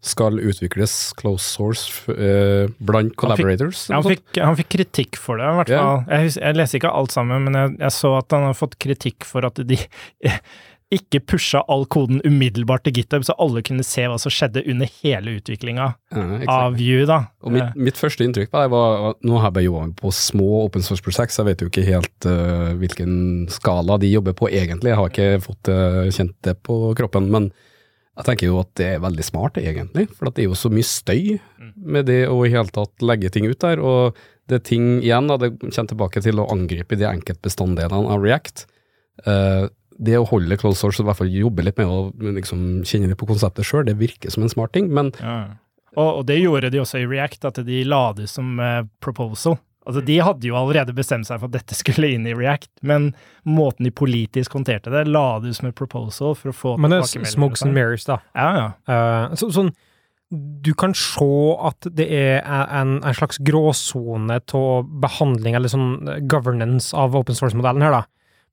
skal 0.05 0.37
utvikles 0.41 1.15
close 1.17 1.47
source 1.49 2.13
eh, 2.13 2.69
blant 2.79 3.17
collaborators. 3.17 3.87
Ja, 3.89 4.03
han, 4.03 4.11
fikk, 4.13 4.37
han 4.37 4.59
fikk 4.59 4.71
kritikk 4.77 5.19
for 5.21 5.41
det, 5.41 5.49
i 5.49 5.61
hvert 5.63 5.73
fall. 5.73 6.05
Yeah. 6.05 6.27
Jeg, 6.27 6.37
jeg 6.43 6.59
leser 6.61 6.81
ikke 6.81 6.93
alt 7.01 7.15
sammen, 7.15 7.49
men 7.49 7.59
jeg, 7.59 7.75
jeg 7.81 7.97
så 7.97 8.13
at 8.21 8.37
han 8.37 8.47
har 8.51 8.59
fått 8.59 8.79
kritikk 8.85 9.27
for 9.29 9.49
at 9.49 9.61
de 9.65 9.81
ikke 10.95 11.21
pusha 11.33 11.63
all 11.73 11.87
koden 11.91 12.21
umiddelbart 12.27 12.85
til 12.87 12.99
GitHub, 12.99 13.25
så 13.27 13.35
alle 13.41 13.63
kunne 13.67 13.85
se 13.87 14.05
hva 14.11 14.19
som 14.21 14.33
skjedde 14.33 14.63
under 14.71 14.91
hele 15.01 15.37
utviklinga 15.41 15.89
Ja, 16.15 16.25
av 16.53 16.77
Vue, 16.79 17.07
da. 17.09 17.21
Og 17.45 17.55
mitt, 17.57 17.75
mitt 17.89 17.99
første 17.99 18.27
inntrykk 18.27 18.53
på 18.53 18.63
det 18.63 18.73
var 18.75 19.09
at 19.11 19.27
nå 19.27 19.41
har 19.41 19.49
jeg 19.49 19.57
bare 19.59 19.67
jobba 19.67 19.85
på 19.99 20.15
små 20.15 20.49
open 20.65 20.85
source 20.87 21.05
prosjekt, 21.05 21.35
så 21.35 21.43
jeg 21.43 21.53
vet 21.53 21.65
jo 21.65 21.71
ikke 21.73 21.87
helt 21.89 22.29
uh, 22.29 22.75
hvilken 22.79 23.15
skala 23.53 23.99
de 24.03 24.13
jobber 24.13 24.37
på 24.39 24.51
egentlig. 24.53 24.93
Jeg 24.93 25.01
har 25.01 25.13
ikke 25.13 25.45
fått 25.49 25.73
uh, 25.73 26.05
kjent 26.15 26.37
det 26.47 26.59
på 26.67 26.79
kroppen, 26.99 27.33
men 27.33 27.51
jeg 28.15 28.27
tenker 28.29 28.47
jo 28.47 28.61
at 28.63 28.71
det 28.79 28.87
er 28.93 29.03
veldig 29.03 29.25
smart 29.27 29.59
egentlig, 29.59 30.07
for 30.15 30.31
det 30.31 30.45
er 30.45 30.47
jo 30.51 30.59
så 30.59 30.71
mye 30.71 30.87
støy 30.87 31.39
med 31.75 32.07
det 32.07 32.21
å 32.31 32.37
i 32.47 32.53
hele 32.53 32.71
tatt 32.75 33.03
legge 33.03 33.33
ting 33.35 33.49
ut 33.51 33.59
der, 33.65 33.83
og 33.83 34.21
det 34.51 34.61
er 34.61 34.67
ting 34.69 34.87
igjen, 35.01 35.31
da, 35.31 35.39
det 35.41 35.55
kommer 35.59 35.89
tilbake 35.91 36.23
til 36.23 36.39
å 36.39 36.47
angripe 36.53 36.99
de 37.01 37.09
enkeltbestanddelene 37.09 38.13
av 38.13 38.23
React. 38.23 38.67
Uh, 39.27 39.67
det 39.95 40.19
å 40.19 40.27
holde 40.29 40.59
close 40.61 40.81
source 40.81 41.03
i 41.03 41.07
hvert 41.07 41.19
fall 41.21 41.31
jobbe 41.31 41.65
litt 41.65 41.79
med 41.79 41.91
å 41.91 41.99
liksom, 42.39 42.83
kjenne 42.87 43.11
litt 43.11 43.19
på 43.21 43.29
konseptet 43.31 43.67
sjøl, 43.67 43.87
det 43.89 43.97
virker 43.99 44.33
som 44.35 44.45
en 44.45 44.53
smart 44.53 44.75
ting, 44.77 44.91
men 44.95 45.15
Ja. 45.21 45.59
Og, 45.95 46.09
og 46.09 46.23
det 46.27 46.41
gjorde 46.41 46.73
de 46.75 46.81
også 46.83 47.05
i 47.05 47.07
React, 47.07 47.45
at 47.47 47.59
de 47.69 47.85
la 47.87 48.09
det 48.19 48.25
som 48.27 48.57
uh, 48.59 48.83
proposal. 48.99 49.61
Altså, 49.85 50.01
De 50.05 50.19
hadde 50.25 50.49
jo 50.49 50.57
allerede 50.57 50.95
bestemt 50.97 51.29
seg 51.29 51.41
for 51.41 51.51
at 51.51 51.59
dette 51.59 51.77
skulle 51.77 52.09
inn 52.15 52.29
i 52.29 52.35
React, 52.37 52.71
men 52.89 53.11
måten 53.45 53.85
de 53.85 53.93
politisk 53.93 54.57
håndterte 54.57 54.93
det, 54.93 55.05
la 55.13 55.27
det 55.43 55.53
ut 55.53 55.59
som 55.61 55.69
et 55.69 55.77
proposal 55.77 56.37
for 56.39 56.53
å 56.53 56.57
få 56.57 56.77
Men 56.81 56.95
det 56.95 57.03
er 57.05 57.29
smokes 57.29 57.65
and 57.67 57.77
mirrors, 57.77 58.07
da. 58.09 58.21
Ja, 58.33 58.49
ja. 58.57 58.71
Uh, 58.89 59.37
så, 59.37 59.51
sånn, 59.55 59.75
du 60.65 60.73
kan 60.79 60.97
se 60.97 61.29
at 61.69 61.91
det 61.99 62.09
er 62.17 62.41
en, 62.49 62.97
en 63.05 63.17
slags 63.17 63.39
gråsone 63.45 64.41
av 64.41 64.91
behandling, 65.05 65.59
eller 65.59 65.73
sånn 65.73 66.27
governance 66.31 66.97
av 66.97 67.17
open 67.19 67.37
source-modellen 67.37 67.85
her, 67.85 68.01
da. 68.01 68.05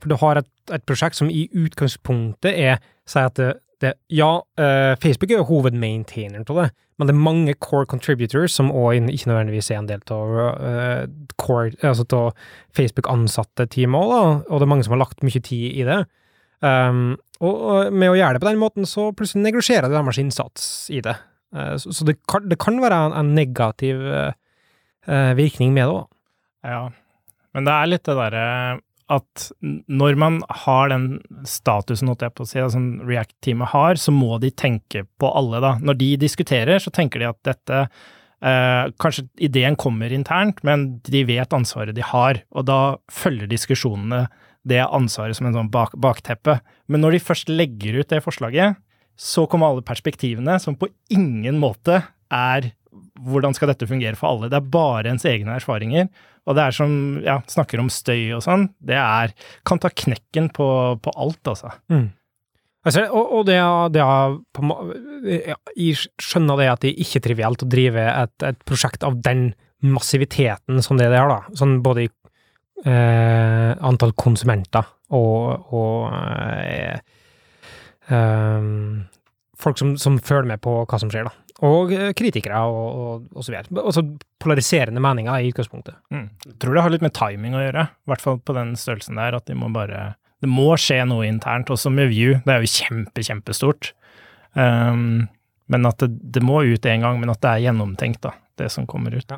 For 0.01 0.11
du 0.11 0.17
har 0.19 0.41
et, 0.41 0.49
et 0.73 0.83
prosjekt 0.89 1.19
som 1.19 1.29
i 1.29 1.45
utgangspunktet 1.53 2.57
er 2.57 2.81
sier 3.09 3.29
at 3.29 3.39
det, 3.81 3.95
Ja, 4.13 4.41
uh, 4.59 4.93
Facebook 5.01 5.31
er 5.31 5.41
jo 5.41 5.49
hovedmaintaineren 5.49 6.45
av 6.49 6.59
det, 6.59 6.67
men 6.97 7.09
det 7.09 7.15
er 7.15 7.23
mange 7.25 7.55
core 7.57 7.87
contributors 7.89 8.53
som 8.53 8.69
òg 8.69 9.09
ikke 9.09 9.31
nødvendigvis 9.31 9.71
er 9.71 9.79
en 9.81 9.89
del 9.89 10.03
av 10.13 10.35
uh, 10.37 11.71
altså 11.89 12.21
Facebook-ansatte 12.77 13.65
teamet 13.73 14.13
òg, 14.13 14.45
og 14.47 14.61
det 14.61 14.67
er 14.67 14.71
mange 14.73 14.85
som 14.85 14.95
har 14.95 15.01
lagt 15.03 15.25
mye 15.25 15.41
tid 15.41 15.81
i 15.81 15.87
det. 15.87 16.03
Um, 16.61 17.17
og, 17.41 17.89
med 17.89 18.11
å 18.11 18.17
gjøre 18.19 18.37
det 18.37 18.43
på 18.43 18.49
den 18.51 18.61
måten, 18.61 18.85
så 18.85 19.09
plutselig 19.17 19.47
neglisjerer 19.47 19.89
det 19.89 19.97
deres 19.97 20.21
innsats 20.21 20.65
i 20.93 21.01
det. 21.01 21.17
Uh, 21.55 21.73
så 21.81 21.95
så 21.97 22.05
det, 22.05 22.19
kan, 22.29 22.45
det 22.51 22.59
kan 22.61 22.77
være 22.83 23.07
en, 23.07 23.17
en 23.17 23.35
negativ 23.35 24.05
virkning 25.33 25.71
med 25.73 25.87
det 25.87 25.93
òg. 25.95 26.03
Ja, 26.61 26.81
men 27.57 27.65
det 27.65 27.73
er 27.73 27.87
litt 27.89 28.05
det 28.05 28.13
derre 28.19 28.43
at 29.11 29.49
når 29.91 30.17
man 30.19 30.39
har 30.63 30.91
den 30.91 31.19
statusen, 31.47 32.09
holdt 32.11 32.23
jeg 32.25 32.35
på 32.37 32.45
å 32.45 32.49
si, 32.49 32.63
som 32.73 32.87
React-teamet 33.07 33.73
har, 33.73 33.99
så 33.99 34.13
må 34.15 34.37
de 34.41 34.51
tenke 34.55 35.03
på 35.19 35.31
alle, 35.35 35.61
da. 35.63 35.75
Når 35.83 35.99
de 35.99 36.09
diskuterer, 36.21 36.81
så 36.81 36.93
tenker 36.95 37.21
de 37.21 37.29
at 37.29 37.39
dette 37.47 37.81
eh, 37.81 38.91
Kanskje 39.01 39.27
ideen 39.43 39.77
kommer 39.79 40.13
internt, 40.15 40.63
men 40.67 40.87
de 41.07 41.25
vet 41.27 41.57
ansvaret 41.57 41.97
de 41.97 42.05
har, 42.05 42.41
og 42.55 42.67
da 42.69 42.81
følger 43.11 43.51
diskusjonene 43.51 44.25
det 44.67 44.81
ansvaret 44.85 45.37
som 45.37 45.49
en 45.49 45.57
sånn 45.57 45.71
bak 45.73 45.95
bakteppe. 45.97 46.59
Men 46.91 47.03
når 47.03 47.17
de 47.17 47.25
først 47.25 47.49
legger 47.49 48.01
ut 48.01 48.11
det 48.11 48.21
forslaget, 48.23 48.77
så 49.17 49.45
kommer 49.49 49.71
alle 49.71 49.85
perspektivene 49.85 50.57
som 50.61 50.77
på 50.79 50.89
ingen 51.13 51.59
måte 51.61 51.99
er 52.31 52.71
hvordan 53.21 53.55
skal 53.55 53.71
dette 53.71 53.87
fungere 53.89 54.17
for 54.19 54.33
alle? 54.33 54.49
Det 54.51 54.59
er 54.59 54.71
bare 54.73 55.11
ens 55.13 55.25
egne 55.29 55.55
erfaringer. 55.57 56.09
Og 56.49 56.57
det 56.57 56.63
er 56.63 56.75
som 56.75 56.93
ja, 57.23 57.37
snakker 57.49 57.81
om 57.81 57.91
støy 57.93 58.31
og 58.35 58.41
sånn, 58.45 58.65
det 58.81 58.97
er 58.97 59.35
kan 59.67 59.81
ta 59.81 59.91
knekken 59.93 60.49
på, 60.55 60.67
på 61.03 61.13
alt, 61.13 61.41
altså. 61.47 61.75
Altså, 62.81 63.03
og, 63.13 63.33
og 63.37 63.43
det, 63.45 63.59
har, 63.61 63.93
er 63.93 64.39
på, 64.57 64.69
Jeg 65.77 65.99
skjønner 66.17 66.57
det 66.57 66.69
at 66.71 66.81
det 66.81 66.89
er 66.95 67.03
ikke 67.03 67.21
trivielt 67.27 67.61
å 67.61 67.69
drive 67.69 68.07
et, 68.09 68.33
et 68.47 68.63
prosjekt 68.65 69.05
av 69.05 69.19
den 69.21 69.51
massiviteten 69.85 70.81
som 70.81 70.97
det 70.97 71.11
det 71.13 71.21
har, 71.21 71.29
da. 71.29 71.57
Sånn 71.57 71.79
både 71.85 72.07
i 72.07 72.09
eh, 72.89 73.71
antall 73.85 74.15
konsumenter 74.17 74.89
og, 75.13 75.69
og 75.77 76.09
eh, 76.57 76.97
eh, 78.09 78.69
folk 79.61 79.81
som, 79.81 79.93
som 80.01 80.17
følger 80.17 80.49
med 80.55 80.63
på 80.65 80.79
hva 80.81 81.01
som 81.01 81.13
skjer, 81.13 81.29
da. 81.29 81.35
Og 81.67 81.91
eh, 81.93 82.09
kritikere 82.17 82.61
og, 82.65 83.01
og, 83.01 83.25
og 83.35 83.45
så 83.45 83.53
videre. 83.53 83.83
Altså 83.83 84.03
polariserende 84.41 85.03
meninger 85.03 85.43
i 85.43 85.51
utgangspunktet. 85.51 85.99
Jeg 86.13 86.57
tror 86.61 86.77
det 86.77 86.85
har 86.85 86.93
litt 86.93 87.05
med 87.05 87.13
timing 87.17 87.57
å 87.57 87.61
gjøre, 87.61 87.85
i 87.85 88.11
hvert 88.11 88.23
fall 88.23 88.39
på 88.41 88.55
den 88.57 88.73
størrelsen 88.79 89.21
der, 89.21 89.37
at 89.37 89.45
de 89.49 89.57
må 89.57 89.69
bare 89.73 90.15
Det 90.41 90.49
må 90.49 90.71
skje 90.73 91.03
noe 91.05 91.27
internt, 91.29 91.69
også 91.69 91.91
med 91.93 92.09
View. 92.09 92.39
Det 92.41 92.49
er 92.49 92.63
jo 92.63 92.71
kjempe, 92.71 93.21
kjempestort. 93.21 93.91
Um, 94.57 95.27
men 95.69 95.85
at 95.85 96.01
det, 96.01 96.09
det 96.33 96.41
må 96.41 96.63
ut 96.65 96.85
en 96.89 97.05
gang, 97.05 97.19
men 97.21 97.29
at 97.29 97.43
det 97.45 97.51
er 97.51 97.67
gjennomtenkt, 97.67 98.23
da, 98.25 98.33
det 98.57 98.71
som 98.73 98.87
kommer 98.89 99.13
ut. 99.13 99.35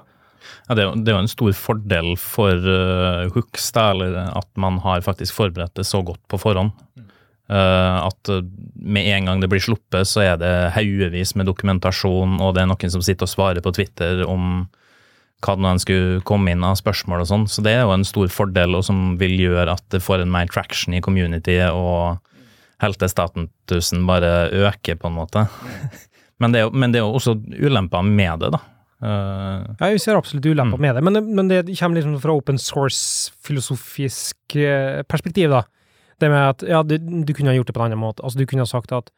Ja, 0.69 0.77
det, 0.77 0.85
jo, 0.85 0.93
det 0.95 1.11
er 1.11 1.17
jo 1.17 1.25
en 1.25 1.31
stor 1.31 1.51
fordel 1.59 2.13
for 2.19 2.55
uh, 2.55 3.27
Hooks, 3.35 3.67
da, 3.75 3.89
eller 3.91 4.15
at 4.31 4.47
man 4.55 4.79
har 4.85 5.03
faktisk 5.03 5.35
forberedt 5.35 5.75
det 5.75 5.85
så 5.89 5.99
godt 6.07 6.23
på 6.31 6.39
forhånd. 6.39 6.71
Uh, 7.51 8.07
at 8.07 8.29
med 8.79 9.03
en 9.17 9.25
gang 9.27 9.41
det 9.43 9.49
blir 9.51 9.59
sluppet, 9.61 10.07
så 10.07 10.21
er 10.23 10.37
det 10.39 10.51
haugevis 10.77 11.35
med 11.35 11.45
dokumentasjon, 11.49 12.37
og 12.39 12.53
det 12.55 12.63
er 12.63 12.69
noen 12.71 12.93
som 12.93 13.03
sitter 13.03 13.27
og 13.27 13.33
svarer 13.33 13.61
på 13.65 13.73
Twitter 13.75 14.23
om 14.25 14.69
hva 15.43 15.57
nå 15.59 15.67
en 15.73 15.81
skulle 15.83 16.21
komme 16.23 16.53
inn 16.53 16.63
av 16.63 16.77
spørsmål 16.79 17.25
og 17.25 17.27
sånn. 17.27 17.47
Så 17.51 17.59
det 17.65 17.73
er 17.75 17.81
jo 17.83 17.91
en 17.91 18.05
stor 18.07 18.31
fordel, 18.31 18.77
og 18.79 18.85
som 18.87 19.17
vil 19.19 19.35
gjøre 19.43 19.75
at 19.75 19.83
det 19.91 19.99
får 20.05 20.23
en 20.23 20.31
mer 20.31 20.47
traction 20.47 20.95
i 20.95 21.01
community, 21.03 21.57
og 21.67 22.21
heltestatusen 22.83 24.05
bare 24.07 24.47
øker, 24.51 24.95
på 24.99 25.11
en 25.11 25.17
måte. 25.19 25.43
men, 26.39 26.55
det 26.55 26.63
er 26.63 26.71
men 26.71 26.95
det 26.95 27.01
er 27.01 27.05
jo 27.09 27.17
også 27.19 27.35
ulemper 27.59 28.07
med 28.07 28.39
det, 28.45 28.53
da. 28.55 28.61
Uh, 29.03 29.67
Ja, 29.81 29.89
jeg 29.91 29.99
ser 29.99 30.15
absolutt 30.15 30.47
ulemper 30.47 30.79
Mm. 30.79 30.81
med 30.87 30.95
det, 30.95 31.03
men, 31.03 31.35
men 31.35 31.51
det 31.51 31.61
kommer 31.75 31.99
liksom 31.99 32.21
fra 32.23 32.31
open 32.39 32.55
source-filosofisk 32.57 34.55
eh, 34.55 35.03
perspektiv, 35.03 35.51
da. 35.51 35.63
Det 36.23 36.31
med 36.31 36.43
at 36.53 36.63
ja, 36.67 36.81
du, 36.87 36.95
du 36.97 37.35
kunne 37.35 37.51
ha 37.51 37.57
gjort 37.57 37.69
det 37.69 37.75
på 37.75 37.83
en 37.83 37.91
annen 37.91 38.01
måte. 38.01 38.23
Altså, 38.23 38.39
du 38.39 38.47
kunne 38.49 38.65
ha 38.65 38.69
sagt 38.69 38.93
at 38.95 39.11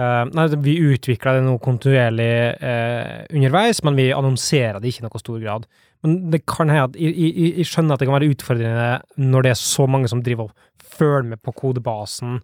uh, 0.00 0.24
nei, 0.28 0.46
vi 0.64 0.76
utvikler 0.92 1.38
det 1.38 1.46
noe 1.46 1.60
kontinuerlig 1.62 2.32
uh, 2.60 3.22
underveis, 3.32 3.82
men 3.86 3.98
vi 3.98 4.10
annonserer 4.16 4.80
det 4.80 4.92
ikke 4.92 5.04
i 5.04 5.08
noe 5.08 5.22
stor 5.22 5.40
grad. 5.42 5.68
Men 6.04 6.16
det 6.32 6.44
kan 6.48 6.72
hende 6.72 6.88
at 6.88 6.96
jeg, 7.00 7.66
skjønner 7.68 7.96
at 7.96 8.02
det 8.02 8.08
kan 8.08 8.16
være 8.16 8.30
utfordrende 8.32 8.90
når 9.20 9.44
det 9.44 9.52
er 9.52 9.60
så 9.60 9.84
mange 9.90 10.08
som 10.12 10.22
driver 10.24 10.48
og 10.48 10.86
følger 10.96 11.28
med 11.34 11.42
på 11.44 11.52
kodebasen 11.56 12.38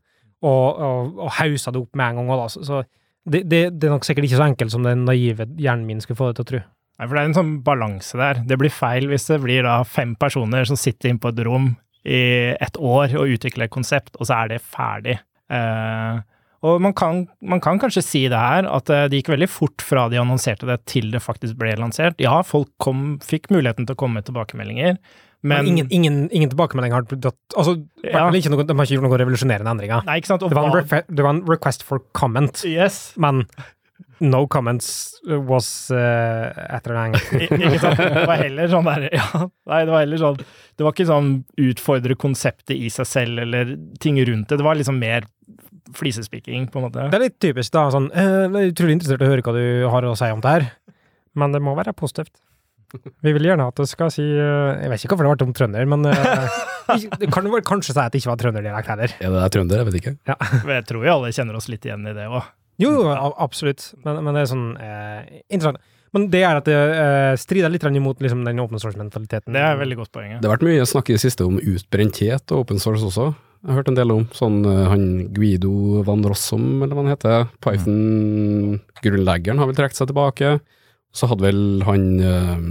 og, 0.44 0.66
og, 0.76 1.16
og 1.24 1.30
hauser 1.38 1.72
det 1.72 1.80
opp 1.80 1.96
med 1.96 2.10
en 2.10 2.20
gang. 2.20 2.32
Da. 2.36 2.48
Så, 2.52 2.64
så 2.68 2.82
det, 3.26 3.46
det, 3.48 3.62
det 3.80 3.88
er 3.88 3.94
nok 3.96 4.06
sikkert 4.06 4.28
ikke 4.28 4.40
så 4.40 4.48
enkelt 4.50 4.74
som 4.74 4.84
den 4.86 5.06
naive 5.08 5.48
hjernen 5.58 5.86
min 5.88 6.02
skulle 6.04 6.20
få 6.20 6.30
det 6.30 6.38
til 6.38 6.46
å 6.46 6.50
tro. 6.52 6.62
Nei, 6.96 7.06
for 7.06 7.12
det 7.12 7.22
er 7.22 7.30
en 7.30 7.36
sånn 7.36 7.56
balanse 7.64 8.20
der. 8.20 8.44
Det 8.48 8.56
blir 8.60 8.72
feil 8.72 9.08
hvis 9.10 9.26
det 9.28 9.40
blir 9.42 9.66
da 9.66 9.80
fem 9.88 10.14
personer 10.20 10.68
som 10.68 10.78
sitter 10.80 11.12
inne 11.12 11.20
på 11.20 11.32
et 11.32 11.42
rom 11.48 11.74
i 12.06 12.22
et 12.62 12.78
år 12.78 13.16
og 13.18 13.34
utvikle 13.34 13.66
et 13.66 13.74
konsept, 13.74 14.14
og 14.20 14.28
så 14.28 14.44
er 14.44 14.54
det 14.54 14.62
ferdig. 14.62 15.18
Eh, 15.50 16.20
og 16.66 16.80
man 16.82 16.94
kan, 16.96 17.24
man 17.44 17.60
kan 17.62 17.78
kanskje 17.82 18.02
si 18.02 18.22
det 18.32 18.38
her, 18.40 18.66
at 18.70 18.90
eh, 18.90 19.04
det 19.10 19.20
gikk 19.20 19.32
veldig 19.34 19.48
fort 19.50 19.82
fra 19.84 20.06
de 20.10 20.18
annonserte 20.22 20.66
det 20.70 20.80
til 20.90 21.10
det 21.12 21.20
faktisk 21.22 21.58
ble 21.60 21.74
lansert. 21.78 22.16
Ja, 22.22 22.40
folk 22.46 22.70
kom, 22.82 23.18
fikk 23.22 23.50
muligheten 23.54 23.86
til 23.86 23.94
å 23.98 24.00
komme 24.00 24.20
med 24.20 24.28
tilbakemeldinger, 24.30 24.98
Men, 25.46 25.60
men, 25.62 25.66
ingen, 25.68 25.88
ingen, 25.94 26.14
ingen 26.34 26.50
tilbakemelding 26.50 26.94
har 26.94 27.04
blitt 27.06 27.26
Altså, 27.54 27.76
Ja. 28.02 28.24
noe, 28.30 28.40
de 28.40 28.48
har 28.50 28.86
ikke 28.88 28.96
gjort 28.96 29.04
noen 29.04 29.20
revolusjonerende 29.20 29.70
endringer. 29.76 30.02
Nei, 30.08 30.16
ikke 30.18 30.30
sant? 30.32 30.42
Det 30.42 30.56
var, 30.56 30.72
en 30.80 31.14
det 31.14 31.22
var 31.26 31.34
en 31.36 31.42
request 31.46 31.84
for 31.86 32.00
comment, 32.16 32.64
Yes. 32.64 33.12
men 33.20 33.44
no 34.24 34.46
comments 34.48 35.20
was 35.26 35.90
uh, 35.92 36.48
etter 36.72 36.96
Ikke 36.96 37.80
sant? 37.82 38.00
Det 38.00 38.24
var 38.28 38.40
heller 38.40 38.70
sånn 38.72 38.88
der 38.88 39.08
Ja, 39.12 39.26
nei, 39.68 39.80
det 39.84 39.92
var 39.92 40.04
heller 40.04 40.22
sånn 40.22 40.38
Det 40.40 40.86
var 40.86 40.94
ikke 40.94 41.08
sånn 41.10 41.30
utfordre 41.66 42.16
konseptet 42.18 42.76
i 42.76 42.88
seg 42.92 43.08
selv 43.10 43.44
eller 43.44 43.76
ting 44.00 44.20
rundt 44.24 44.48
det. 44.48 44.60
Det 44.60 44.66
var 44.66 44.78
liksom 44.78 45.00
mer 45.02 45.28
flisespiking, 45.96 46.66
på 46.72 46.80
en 46.80 46.88
måte. 46.88 47.04
Det 47.12 47.16
er 47.16 47.24
litt 47.28 47.38
typisk, 47.40 47.70
da. 47.72 47.86
Sånn, 47.94 48.08
eh, 48.10 48.46
jeg 48.48 48.50
er 48.50 48.72
utrolig 48.72 48.96
interessert 48.96 49.22
i 49.22 49.28
å 49.28 49.30
høre 49.30 49.44
hva 49.46 49.54
du 49.54 49.86
har 49.92 50.08
å 50.08 50.16
si 50.18 50.28
om 50.34 50.42
det 50.42 50.52
her, 50.56 50.66
men 51.38 51.54
det 51.54 51.62
må 51.62 51.76
være 51.78 51.94
positivt. 51.96 52.34
Vi 53.22 53.32
vil 53.34 53.46
gjerne 53.48 53.68
at 53.70 53.78
du 53.78 53.82
skal 53.88 54.12
si 54.14 54.22
uh, 54.22 54.78
Jeg 54.78 54.90
vet 54.92 55.02
ikke 55.02 55.16
hvorfor 55.16 55.26
det 55.26 55.32
ble 55.40 55.46
om 55.48 55.54
trønder, 55.58 55.88
men 55.90 56.04
det 57.20 57.30
kan 57.34 57.48
vel 57.50 57.64
kanskje 57.66 57.92
si 57.94 58.02
at 58.02 58.14
det 58.14 58.20
ikke 58.22 58.32
var 58.32 58.42
trønderdialekt 58.42 58.92
heller. 58.92 59.16
Ja, 59.22 59.32
det 59.34 59.42
er 59.42 59.54
trønder? 59.56 59.82
Jeg 59.82 59.88
vet 59.88 59.98
ikke. 60.02 60.14
Jeg 60.76 60.86
tror 60.90 61.02
vi 61.02 61.10
alle 61.14 61.32
kjenner 61.34 61.58
oss 61.58 61.70
litt 61.70 61.86
igjen 61.86 62.06
i 62.06 62.14
det 62.16 62.28
òg. 62.30 62.46
Jo, 62.82 62.92
jo, 62.92 63.04
absolutt, 63.40 63.90
men, 64.04 64.18
men 64.24 64.36
det 64.36 64.42
er 64.44 64.50
sånn 64.50 64.66
eh, 64.76 65.20
interessant. 65.48 65.80
Men 66.16 66.28
det 66.32 66.42
er 66.46 66.58
at 66.60 66.68
det 66.68 66.76
eh, 66.76 67.34
strider 67.40 67.72
litt 67.72 67.84
imot 67.84 68.22
liksom, 68.24 68.44
den 68.46 68.60
open 68.62 68.80
source-mentaliteten. 68.80 69.52
Det 69.52 69.60
er 69.60 69.74
et 69.74 69.82
veldig 69.82 69.98
godt 70.00 70.12
poeng. 70.14 70.30
ja. 70.32 70.38
Det 70.40 70.48
har 70.48 70.56
vært 70.56 70.68
mye 70.68 70.86
snakk 70.88 71.10
i 71.10 71.16
det 71.16 71.24
siste 71.24 71.44
om 71.44 71.58
utbrenthet 71.60 72.54
og 72.54 72.64
open 72.64 72.80
source 72.80 73.04
også. 73.08 73.26
Jeg 73.66 73.72
har 73.72 73.80
hørt 73.80 73.90
en 73.90 73.98
del 73.98 74.12
om 74.14 74.24
sånn 74.36 74.60
eh, 74.68 74.84
han 74.92 75.06
Guido 75.34 76.02
van 76.06 76.24
Rossum, 76.24 76.82
eller 76.84 76.94
hva 76.94 77.02
han 77.04 77.12
heter. 77.12 77.46
Python-grunnleggeren 77.64 79.60
har 79.60 79.68
vel 79.68 79.78
trukket 79.78 80.00
seg 80.00 80.12
tilbake. 80.12 80.56
Så 81.16 81.28
hadde 81.30 81.46
vel 81.48 81.62
han 81.88 82.04
eh, 82.20 82.66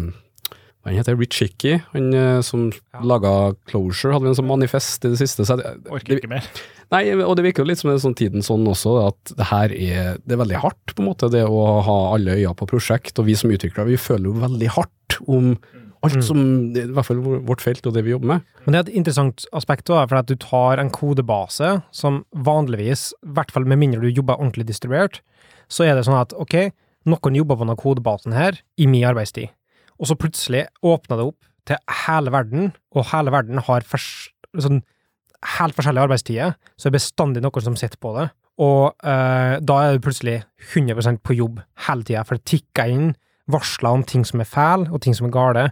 han 0.85 0.99
heter 0.99 1.17
Rich 1.17 1.39
Hickey, 1.41 1.79
han 1.93 2.13
eh, 2.13 2.41
som 2.45 2.67
Ja. 2.93 3.01
laga 3.01 3.55
Closure, 3.65 4.13
hadde 4.13 4.23
vi 4.27 4.29
en 4.33 4.37
sånn 4.39 4.47
manifest 4.51 5.05
i 5.05 5.09
det 5.09 5.17
siste. 5.19 5.45
Så 5.47 5.57
jeg, 5.59 5.79
Orker 5.91 6.19
ikke 6.19 6.29
mer. 6.29 6.45
Nei, 6.93 7.01
og 7.25 7.35
det 7.35 7.43
virker 7.47 7.63
jo 7.63 7.69
litt 7.71 7.79
som 7.81 7.89
er 7.89 7.97
sånn 7.97 8.13
tiden 8.15 8.43
sånn 8.45 8.67
også, 8.69 9.07
at 9.09 9.33
det 9.35 9.47
her 9.49 9.73
er, 9.73 10.17
det 10.21 10.35
er 10.37 10.43
veldig 10.43 10.59
hardt, 10.61 10.93
på 10.93 11.01
en 11.01 11.09
måte, 11.09 11.31
det 11.33 11.41
å 11.49 11.81
ha 11.81 11.97
alle 12.13 12.35
øyne 12.37 12.53
på 12.55 12.67
prosjekt. 12.69 13.17
Og 13.17 13.25
vi 13.25 13.33
som 13.35 13.49
utviklere, 13.49 13.87
vi 13.89 13.97
føler 13.97 14.29
jo 14.29 14.37
veldig 14.45 14.69
hardt 14.77 15.17
om 15.27 15.57
alt 16.05 16.13
Mm. 16.19 16.21
som, 16.21 16.37
i 16.77 16.85
hvert 16.93 17.05
fall 17.07 17.17
vårt 17.47 17.61
felt 17.65 17.87
og 17.87 17.93
det 17.95 18.03
vi 18.05 18.11
jobber 18.13 18.27
med. 18.35 18.41
Men 18.67 18.71
det 18.73 18.77
er 18.77 18.91
et 18.91 18.97
interessant 18.99 19.45
aspekt, 19.57 19.85
da, 19.89 20.05
for 20.05 20.17
at 20.21 20.27
du 20.29 20.35
tar 20.35 20.77
en 20.77 20.91
kodebase 20.93 21.81
som 21.91 22.23
vanligvis, 22.35 23.07
i 23.25 23.33
hvert 23.33 23.49
fall 23.49 23.65
med 23.65 23.79
mindre 23.81 24.01
du 24.01 24.11
jobber 24.13 24.37
ordentlig 24.37 24.67
distribuert, 24.67 25.21
så 25.67 25.83
er 25.89 25.95
det 25.97 26.05
sånn 26.05 26.19
at 26.21 26.31
ok, 26.37 26.69
noen 27.09 27.35
jobber 27.39 27.57
på 27.57 27.65
denne 27.65 27.77
kodebasen 27.81 28.33
her 28.37 28.59
i 28.77 28.85
min 28.85 29.03
arbeidstid, 29.09 29.49
og 29.99 30.09
så 30.09 30.17
plutselig 30.19 30.65
åpna 30.85 31.19
det 31.19 31.27
opp 31.29 31.51
til 31.65 31.79
hele 32.05 32.33
verden, 32.33 32.73
og 32.93 33.07
hele 33.11 33.33
verden 33.33 33.61
har 33.67 33.85
fers, 33.87 34.29
sånn, 34.61 34.83
helt 35.57 35.77
forskjellige 35.77 36.07
arbeidstider, 36.07 36.55
så 36.75 36.87
er 36.87 36.93
det 36.93 36.99
bestandig 36.99 37.43
noen 37.45 37.65
som 37.65 37.77
sitter 37.79 38.01
på 38.01 38.13
det, 38.17 38.29
og 38.61 38.93
eh, 39.03 39.55
da 39.59 39.79
er 39.83 39.97
du 39.97 40.05
plutselig 40.05 40.39
100% 40.71 41.19
på 41.25 41.35
jobb 41.35 41.59
hele 41.87 42.07
tida, 42.07 42.23
for 42.23 42.37
det 42.37 42.47
tikker 42.47 42.91
inn 42.91 43.09
varsler 43.51 43.97
om 43.97 44.05
ting 44.07 44.23
som 44.25 44.41
er 44.41 44.49
feil, 44.49 44.87
og 44.89 45.03
ting 45.03 45.17
som 45.17 45.27
er 45.27 45.35
gale, 45.35 45.65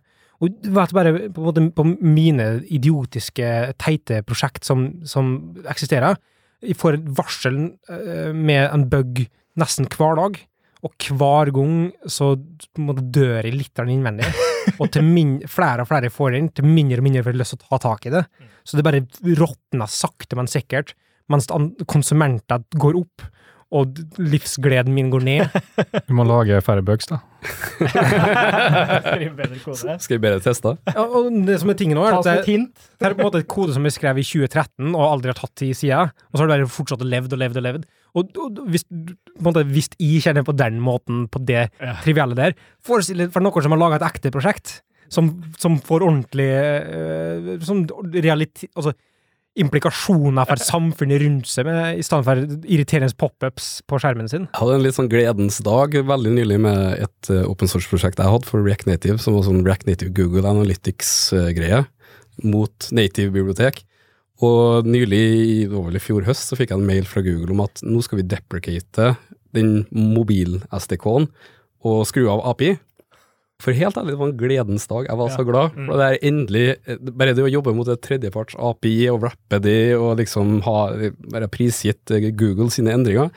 og 0.44 0.52
du 0.60 0.74
vet 0.76 0.94
bare 0.96 1.14
på, 1.32 1.46
måte, 1.46 1.64
på 1.72 1.86
mine 2.04 2.48
idiotiske, 2.74 3.50
teite 3.80 4.22
prosjekt 4.28 4.68
som, 4.68 4.90
som 5.08 5.56
eksisterer, 5.70 6.18
jeg 6.64 6.80
får 6.80 6.98
et 6.98 7.08
varsel 7.18 7.60
eh, 7.92 8.32
med 8.36 8.66
en 8.66 8.88
bug 8.92 9.24
nesten 9.60 9.88
hver 9.92 10.20
dag, 10.20 10.40
og 10.84 11.06
hver 11.16 11.52
gang 11.56 11.76
så 12.12 12.34
på 12.76 12.96
dør 13.16 13.46
jeg 13.46 13.56
litt 13.56 13.84
innvendig. 13.86 14.28
Og 14.82 14.88
til 14.96 15.04
min, 15.04 15.38
flere 15.52 15.84
og 15.84 15.90
flere 15.90 16.08
jeg 16.08 16.16
får 16.16 16.36
inn, 16.38 16.50
til 16.56 16.68
mindre 16.68 17.02
og 17.02 17.06
mindre 17.06 17.24
får 17.24 17.34
jeg 17.34 17.40
lyst 17.42 17.56
til 17.56 17.60
å 17.60 17.68
ta 17.68 17.80
tak 17.84 18.06
i 18.08 18.14
det. 18.14 18.22
Så 18.64 18.78
det 18.80 18.86
bare 18.88 19.02
råtner 19.40 19.92
sakte, 19.92 20.38
men 20.40 20.48
sikkert, 20.48 20.94
mens 21.32 21.50
konsumenter 21.92 22.64
går 22.80 22.96
opp, 23.02 23.26
og 23.74 23.98
livsgleden 24.22 24.94
min 24.94 25.10
går 25.12 25.24
ned. 25.26 25.56
Vi 26.08 26.16
må 26.16 26.26
lage 26.30 26.60
færre 26.64 26.84
bøks, 26.86 27.10
da. 27.10 27.20
Skriv 27.82 29.34
bedre 29.40 29.58
kode. 29.64 29.96
Skal 30.04 30.16
vi 30.16 30.22
bedre 30.22 30.44
teste? 30.46 30.76
Ja, 30.94 31.04
og 31.04 31.32
det 31.48 31.58
som 31.64 31.74
er 31.74 31.80
tingen 31.80 31.98
nå, 31.98 32.06
er 32.06 32.16
Ta 32.16 32.22
at 32.22 32.28
det, 32.30 32.36
et 32.44 32.52
hint. 32.54 32.86
Det 33.02 33.10
er 33.10 33.18
på 33.18 33.24
en 33.24 33.30
måte 33.32 33.42
et 33.42 33.50
kode 33.52 33.76
som 33.76 33.84
vi 33.84 33.92
skrev 33.92 34.22
i 34.22 34.26
2013 34.28 34.94
og 34.94 35.04
aldri 35.08 35.34
har 35.34 35.40
tatt 35.42 35.56
til 35.60 35.74
sida, 35.76 36.06
og 36.30 36.38
så 36.38 36.44
har 36.44 36.52
det 36.52 36.56
bare 36.60 36.76
fortsatt 36.78 37.04
levd 37.16 37.36
og 37.36 37.42
levd 37.42 37.60
og 37.60 37.66
levd. 37.68 37.90
Og, 38.14 38.34
og 38.38 38.64
hvis, 38.70 38.86
på 38.86 39.42
en 39.42 39.48
måte, 39.48 39.64
hvis 39.66 39.90
jeg 39.98 40.22
kjenner 40.26 40.46
på 40.46 40.56
den 40.58 40.80
måten, 40.84 41.28
på 41.34 41.42
det 41.42 41.70
Ja. 41.82 41.96
trivielle 42.04 42.38
der, 42.38 42.58
forestill 42.86 43.26
deg 43.26 43.34
for 43.34 43.42
noen 43.42 43.66
som 43.66 43.74
har 43.74 43.82
laga 43.82 44.02
et 44.02 44.10
ekte 44.12 44.34
prosjekt, 44.34 44.82
som, 45.10 45.32
som 45.58 45.80
får 45.82 46.06
ordentlig 46.06 46.52
uh, 46.54 47.58
som 47.66 47.86
realiti... 48.14 48.70
Altså 48.76 48.96
implikasjoner 49.54 50.48
for 50.50 50.62
samfunnet 50.66 51.22
rundt 51.22 51.46
seg, 51.46 51.68
med, 51.68 52.00
i 52.02 52.06
stedet 52.06 52.26
for 52.26 52.40
irriterende 52.66 53.14
pop-ups 53.22 53.68
på 53.86 54.00
skjermen 54.02 54.30
sin. 54.32 54.48
Jeg 54.48 54.58
hadde 54.58 54.78
en 54.80 54.86
litt 54.86 54.98
sånn 54.98 55.12
gledens 55.12 55.60
dag 55.66 55.94
veldig 56.10 56.32
nylig 56.40 56.58
med 56.66 56.80
et 57.06 57.30
uh, 57.30 57.44
open 57.46 57.70
source-prosjekt 57.70 58.18
jeg 58.18 58.34
hadde 58.34 58.50
for 58.50 58.66
React 58.66 58.90
Native, 58.90 59.20
som 59.22 59.38
var 59.38 59.46
sånn 59.46 59.62
React 59.62 59.92
Native 59.92 60.14
Google 60.18 60.50
Analytics-greie 60.50 61.84
mot 62.50 62.90
native 62.90 63.30
bibliotek. 63.36 63.84
Og 64.44 64.88
nylig, 64.90 65.24
i- 65.64 66.00
fjor 66.04 66.26
høst, 66.28 66.50
så 66.50 66.58
fikk 66.60 66.72
jeg 66.74 66.80
en 66.82 66.88
mail 66.90 67.06
fra 67.08 67.22
Google 67.24 67.54
om 67.56 67.62
at 67.64 67.82
nå 67.86 68.02
skal 68.04 68.20
vi 68.20 68.26
deprecate 68.28 69.14
den 69.54 69.86
mobil-SDK-en 69.94 71.28
og 71.86 72.02
skru 72.10 72.26
av 72.32 72.42
API. 72.54 72.74
For 73.64 73.72
helt 73.78 73.96
ærlig, 73.96 74.12
det 74.16 74.20
var 74.20 74.28
en 74.32 74.38
gledens 74.40 74.88
dag. 74.90 75.06
Jeg 75.08 75.16
var 75.20 75.30
så 75.32 75.44
glad. 75.48 75.72
For 75.88 75.96
det 76.02 76.08
er 76.10 76.28
endelig 76.28 76.64
eh, 76.90 76.98
Bare 77.14 77.34
det 77.38 77.46
å 77.46 77.52
jobbe 77.54 77.74
mot 77.78 77.88
et 77.88 78.02
tredjeparts 78.04 78.56
API 78.60 79.08
og 79.14 79.22
rappe 79.24 79.60
det, 79.64 79.96
og 79.96 80.18
liksom 80.20 80.58
ha 80.66 80.80
bare 81.32 81.48
prisgitt 81.48 82.12
eh, 82.12 82.32
Google 82.36 82.70
sine 82.74 82.92
endringer, 82.92 83.30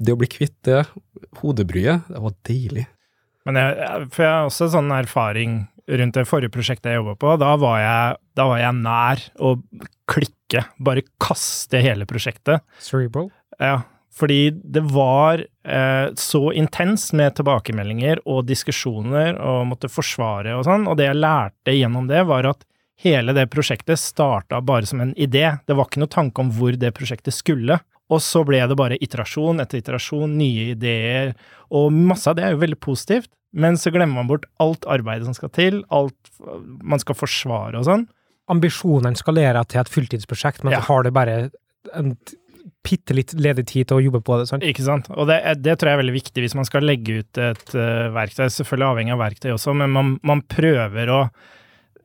det 0.00 0.14
å 0.14 0.16
bli 0.16 0.26
kvitt 0.30 0.56
det 0.64 0.86
hodebryet, 1.42 2.06
det 2.08 2.22
var 2.22 2.32
deilig. 2.48 2.86
Men 3.44 3.54
jeg- 3.60 4.08
for 4.14 4.22
jeg 4.24 4.32
har 4.32 4.46
også 4.48 4.70
sånn 4.72 4.90
erfaring 4.94 5.68
rundt 5.86 6.14
det 6.14 6.24
forrige 6.26 6.48
prosjektet 6.54 6.88
jeg 6.94 7.02
jobba 7.02 7.18
på. 7.20 7.38
Da 7.38 7.56
var 7.60 7.78
jeg, 7.78 8.16
da 8.36 8.46
var 8.48 8.58
jeg 8.58 8.74
nær 8.80 9.18
å 9.38 9.60
klikke, 10.08 10.32
bare 10.78 11.04
kaste 11.22 11.80
hele 11.82 12.06
prosjektet. 12.08 12.62
Cerebral. 12.82 13.30
Ja, 13.58 13.80
fordi 14.14 14.50
det 14.50 14.84
var 14.94 15.42
eh, 15.66 16.06
så 16.14 16.52
intenst 16.52 17.12
med 17.18 17.34
tilbakemeldinger 17.34 18.22
og 18.30 18.44
diskusjoner 18.46 19.34
og 19.42 19.66
måtte 19.72 19.90
forsvare 19.90 20.54
og 20.54 20.66
sånn, 20.68 20.86
og 20.86 21.00
det 21.00 21.08
jeg 21.08 21.18
lærte 21.18 21.74
gjennom 21.74 22.06
det, 22.10 22.22
var 22.28 22.46
at 22.52 22.62
hele 23.02 23.34
det 23.34 23.48
prosjektet 23.50 23.98
starta 23.98 24.60
bare 24.62 24.86
som 24.86 25.02
en 25.02 25.14
idé. 25.18 25.48
Det 25.66 25.74
var 25.74 25.88
ikke 25.88 26.04
noe 26.04 26.14
tanke 26.14 26.44
om 26.44 26.52
hvor 26.54 26.78
det 26.78 26.94
prosjektet 26.94 27.34
skulle. 27.34 27.80
Og 28.12 28.20
så 28.22 28.44
ble 28.46 28.60
det 28.68 28.76
bare 28.78 29.00
iterasjon 29.02 29.62
etter 29.64 29.80
iterasjon, 29.80 30.36
nye 30.38 30.74
ideer, 30.74 31.32
og 31.74 31.88
masse 31.94 32.28
av 32.30 32.36
det 32.36 32.44
er 32.44 32.52
jo 32.52 32.60
veldig 32.60 32.78
positivt, 32.84 33.30
men 33.56 33.78
så 33.80 33.90
glemmer 33.94 34.20
man 34.20 34.28
bort 34.28 34.44
alt 34.62 34.84
arbeidet 34.90 35.26
som 35.26 35.36
skal 35.36 35.50
til, 35.54 35.80
alt 35.88 36.34
man 36.82 37.00
skal 37.02 37.16
forsvare 37.16 37.80
og 37.80 37.88
sånn. 37.88 38.04
Ambisjonene 38.52 39.16
skalerer 39.16 39.64
til 39.68 39.80
et 39.80 39.88
fulltidsprosjekt, 39.92 40.64
men 40.64 40.76
Ja. 40.76 40.80
har 40.84 41.02
det 41.06 41.12
bare 41.16 41.50
en 41.94 42.16
bitte 42.84 43.14
litt 43.16 43.32
ledig 43.32 43.66
tid 43.66 43.88
til 43.88 43.96
å 43.96 44.04
jobbe 44.04 44.20
på 44.24 44.38
det. 44.38 44.48
sant? 44.48 44.62
Ikke 44.62 44.84
sant. 44.84 45.08
Og 45.16 45.26
det, 45.28 45.40
det 45.62 45.78
tror 45.78 45.90
jeg 45.90 45.96
er 45.96 46.02
veldig 46.02 46.16
viktig 46.18 46.44
hvis 46.44 46.56
man 46.58 46.68
skal 46.68 46.84
legge 46.84 47.20
ut 47.22 47.40
et 47.40 47.74
uh, 47.74 48.12
verktøy. 48.12 48.48
Selvfølgelig 48.52 48.90
avhengig 48.90 49.14
av 49.16 49.22
verktøy 49.24 49.50
også, 49.54 49.74
men 49.74 49.92
man, 49.94 50.14
man 50.22 50.42
prøver 50.42 51.12
å 51.12 51.20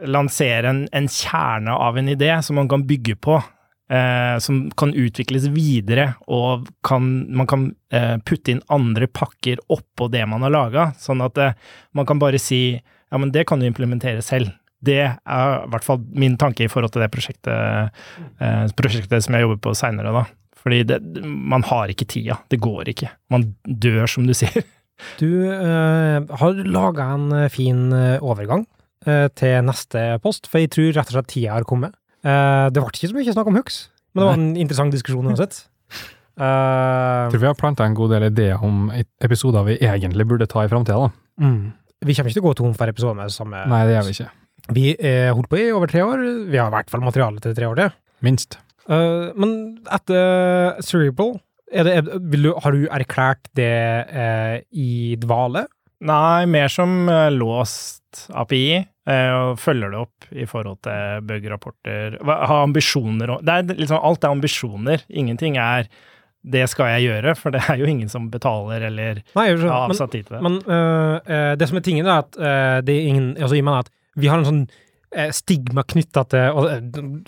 lansere 0.08 0.72
en, 0.72 0.86
en 0.96 1.08
kjerne 1.12 1.76
av 1.76 1.98
en 2.00 2.08
idé 2.08 2.32
som 2.44 2.56
man 2.56 2.70
kan 2.72 2.86
bygge 2.88 3.18
på. 3.20 3.42
Eh, 3.90 4.38
som 4.38 4.68
kan 4.78 4.92
utvikles 4.94 5.48
videre, 5.50 6.12
og 6.30 6.68
kan, 6.86 7.08
man 7.34 7.48
kan 7.50 7.64
eh, 7.90 8.20
putte 8.22 8.54
inn 8.54 8.60
andre 8.70 9.08
pakker 9.10 9.58
oppå 9.66 10.06
det 10.14 10.22
man 10.30 10.46
har 10.46 10.54
laga. 10.54 10.84
Sånn 11.02 11.24
at 11.26 11.40
eh, 11.42 11.56
man 11.98 12.06
kan 12.06 12.22
bare 12.22 12.38
si 12.38 12.60
ja, 12.78 13.18
men 13.18 13.32
det 13.34 13.48
kan 13.50 13.58
du 13.58 13.66
implementere 13.66 14.22
selv. 14.22 14.52
Det 14.86 15.00
er 15.04 15.16
i 15.20 15.70
hvert 15.74 15.86
fall 15.86 16.02
min 16.16 16.38
tanke 16.40 16.64
i 16.66 16.72
forhold 16.72 16.94
til 16.94 17.04
det 17.04 17.12
prosjektet, 17.12 17.96
eh, 18.40 18.66
prosjektet 18.80 19.26
som 19.26 19.36
jeg 19.36 19.48
jobber 19.48 19.62
på 19.68 19.76
seinere, 19.78 20.14
da. 20.16 20.26
Fordi 20.60 20.84
det, 20.88 21.00
man 21.24 21.64
har 21.68 21.92
ikke 21.92 22.08
tida. 22.08 22.40
Det 22.52 22.60
går 22.64 22.92
ikke. 22.92 23.12
Man 23.32 23.54
dør, 23.64 24.06
som 24.12 24.28
du 24.28 24.36
sier. 24.36 24.64
Du 25.20 25.30
eh, 25.48 26.20
har 26.42 26.62
laga 26.68 27.14
en 27.16 27.32
eh, 27.46 27.52
fin 27.52 27.88
overgang 28.20 28.66
eh, 29.08 29.28
til 29.40 29.64
neste 29.68 30.20
post, 30.24 30.50
for 30.52 30.64
jeg 30.64 30.72
tror 30.76 30.94
rett 30.98 31.12
og 31.12 31.18
slett 31.18 31.32
tida 31.32 31.56
har 31.56 31.68
kommet. 31.68 31.96
Eh, 32.26 32.68
det 32.74 32.82
ble 32.82 32.92
ikke 32.92 33.12
så 33.12 33.16
mye 33.18 33.36
snakk 33.36 33.52
om 33.52 33.60
hooks, 33.60 33.82
men 34.12 34.22
det 34.22 34.30
var 34.30 34.40
en 34.40 34.50
interessant 34.60 34.96
diskusjon 34.96 35.30
uansett. 35.32 35.62
Uh, 36.40 36.44
Jeg 37.28 37.34
tror 37.34 37.42
vi 37.44 37.50
har 37.50 37.60
planta 37.60 37.88
en 37.88 37.96
god 37.98 38.14
del 38.16 38.30
ideer 38.30 38.62
om 38.64 38.88
episoder 38.96 39.66
vi 39.68 39.80
egentlig 39.84 40.28
burde 40.28 40.48
ta 40.52 40.64
i 40.64 40.72
framtida, 40.72 41.08
da. 41.08 41.10
mm. 41.44 41.64
vi 42.08 42.16
kommer 42.16 42.32
ikke 42.32 42.40
til 42.40 42.46
å 42.46 42.50
gå 42.50 42.54
tom 42.62 42.76
for 42.78 42.92
episode 42.92 43.16
med 43.18 43.34
samme 43.36 43.66
Nei, 43.68 43.82
det 43.88 43.98
gjør 43.98 44.08
vi 44.08 44.16
ikke. 44.16 44.30
Vi 44.76 44.94
er 44.96 45.32
holdt 45.34 45.50
på 45.52 45.60
i 45.60 45.70
over 45.74 45.90
tre 45.90 46.04
år. 46.06 46.24
Vi 46.50 46.60
har 46.60 46.70
i 46.70 46.76
hvert 46.78 46.92
fall 46.92 47.06
materiale 47.06 47.42
til 47.44 47.56
tre 47.58 47.70
år 47.70 47.80
til. 47.80 47.94
Minst. 48.26 48.60
Uh, 48.90 49.30
men 49.38 49.52
etter 49.94 50.80
Cerebral, 50.86 51.38
er 51.70 51.86
det, 51.86 51.96
er, 52.00 52.22
vil 52.32 52.50
du, 52.50 52.54
har 52.58 52.74
du 52.74 52.86
erklært 52.90 53.50
det 53.58 53.74
uh, 54.10 54.58
i 54.74 55.16
dvale? 55.22 55.68
Nei, 56.06 56.48
mer 56.50 56.72
som 56.74 57.04
uh, 57.12 57.28
låst 57.34 58.24
API, 58.34 58.80
eh, 59.06 59.32
og 59.38 59.60
følger 59.62 59.92
det 59.94 60.00
opp 60.00 60.30
i 60.34 60.48
forhold 60.50 60.80
til 60.82 61.20
bug-rapporter. 61.30 62.16
Ha 62.26 62.56
ambisjoner 62.64 63.36
og 63.36 63.52
er 63.54 63.68
liksom 63.70 64.00
Alt 64.02 64.26
er 64.26 64.34
ambisjoner. 64.34 65.04
Ingenting 65.10 65.60
er 65.62 65.86
'det 66.42 66.70
skal 66.72 66.88
jeg 66.96 67.06
gjøre', 67.06 67.36
for 67.36 67.52
det 67.52 67.62
er 67.70 67.78
jo 67.78 67.86
ingen 67.86 68.10
som 68.10 68.32
betaler 68.32 68.82
eller 68.88 69.22
Nei, 69.36 69.46
har 69.46 69.58
men, 69.58 69.70
avsatt 69.70 70.12
tid 70.12 70.26
til 70.26 70.38
det. 70.38 70.42
men 70.42 70.58
det 71.60 71.68
som 71.70 71.78
er 71.78 71.86
tingen, 71.86 72.08
er 72.08 72.24
at 72.24 72.32
det 72.88 72.96
er 72.96 73.08
ingen 73.12 73.38
Altså, 73.38 73.56
jeg 73.56 73.64
mener 73.64 73.86
at 73.86 73.92
vi 74.20 74.30
har 74.32 74.40
en 74.42 74.48
sånn 74.48 74.62
eh, 75.16 75.32
stigma 75.36 75.84
knytta 75.88 76.26
til 76.32 76.60
og, 76.60 76.70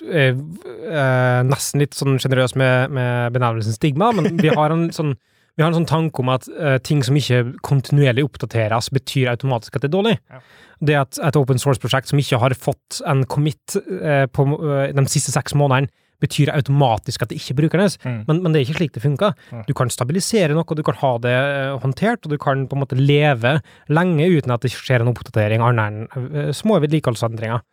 eh, 0.06 0.32
eh, 0.32 1.42
Nesten 1.48 1.84
litt 1.84 1.98
sånn 1.98 2.20
sjenerøs 2.22 2.56
med, 2.60 2.94
med 2.96 3.36
benevnelsen 3.36 3.78
stigma, 3.78 4.12
men 4.18 4.36
vi 4.42 4.54
har 4.60 4.74
en 4.74 4.90
sånn 4.96 5.16
vi 5.58 5.64
har 5.64 5.72
en 5.72 5.82
sånn 5.82 5.90
tanke 5.90 6.24
om 6.24 6.30
at 6.32 6.48
eh, 6.50 6.78
ting 6.84 7.02
som 7.04 7.18
ikke 7.20 7.58
kontinuerlig 7.68 8.24
oppdateres, 8.24 8.88
betyr 8.96 9.34
automatisk 9.34 9.76
at 9.76 9.84
det 9.84 9.90
er 9.90 9.98
dårlig. 9.98 10.14
Ja. 10.32 10.40
Det 10.82 10.96
at 10.98 11.20
et 11.28 11.38
open 11.38 11.60
source-prosjekt 11.62 12.10
som 12.10 12.22
ikke 12.22 12.40
har 12.42 12.56
fått 12.58 13.02
en 13.10 13.26
commit 13.30 13.76
eh, 13.76 14.26
på 14.32 14.48
eh, 14.48 14.94
de 14.96 15.04
siste 15.12 15.34
seks 15.36 15.54
månedene, 15.60 15.92
betyr 16.22 16.52
automatisk 16.54 17.26
at 17.26 17.32
det 17.32 17.40
ikke 17.40 17.56
er 17.56 17.60
brukernes. 17.62 17.98
Mm. 18.06 18.20
Men, 18.28 18.42
men 18.44 18.54
det 18.54 18.62
er 18.62 18.68
ikke 18.68 18.80
slik 18.80 18.96
det 18.98 19.04
funker. 19.06 19.36
Mm. 19.52 19.64
Du 19.68 19.74
kan 19.78 19.92
stabilisere 19.94 20.58
noe, 20.58 20.78
du 20.78 20.86
kan 20.86 21.00
ha 21.02 21.14
det 21.24 21.34
eh, 21.38 21.78
håndtert, 21.82 22.26
og 22.26 22.36
du 22.36 22.40
kan 22.42 22.68
på 22.70 22.78
en 22.78 22.84
måte 22.84 23.00
leve 23.00 23.58
lenge 23.92 24.30
uten 24.32 24.54
at 24.54 24.66
det 24.66 24.74
skjer 24.74 25.04
en 25.04 25.12
oppdatering 25.14 25.66
annet 25.66 26.12
enn 26.12 26.30
eh, 26.30 26.54
små 26.56 26.80
vedlikeholdsendringer. 26.84 27.66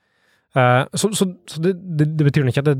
Uh, 0.57 0.89
så 0.97 1.11
så, 1.13 1.27
så 1.45 1.61
det, 1.61 1.75
det, 1.77 2.07
det 2.17 2.25
betyr 2.25 2.47
ikke 2.49 2.63
at 2.65 2.71
det 2.71 2.77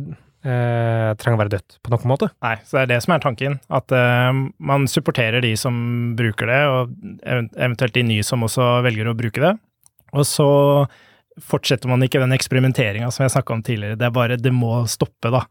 uh, 0.49 1.13
trenger 1.21 1.37
å 1.37 1.41
være 1.43 1.53
dødt 1.53 1.77
på 1.85 1.93
noen 1.93 2.09
måte. 2.09 2.31
Nei, 2.45 2.55
så 2.65 2.79
det 2.79 2.85
er 2.87 2.91
det 2.95 3.01
som 3.05 3.13
er 3.15 3.25
tanken. 3.25 3.59
At 3.69 3.93
uh, 3.93 4.33
man 4.57 4.89
supporterer 4.89 5.45
de 5.45 5.53
som 5.61 5.77
bruker 6.19 6.49
det, 6.49 6.63
og 6.73 6.95
eventuelt 7.29 7.99
de 7.99 8.07
nye 8.09 8.25
som 8.27 8.47
også 8.47 8.79
velger 8.89 9.11
å 9.11 9.17
bruke 9.19 9.45
det. 9.45 9.53
Og 10.17 10.25
så 10.25 10.49
fortsetter 11.45 11.91
man 11.91 12.03
ikke 12.05 12.21
den 12.23 12.35
eksperimenteringa 12.37 13.11
som 13.15 13.25
jeg 13.25 13.35
snakka 13.37 13.55
om 13.55 13.63
tidligere. 13.67 13.99
Det 14.01 14.09
er 14.09 14.15
bare 14.15 14.41
Det 14.41 14.53
må 14.55 14.83
stoppe, 14.91 15.31
da. 15.35 15.45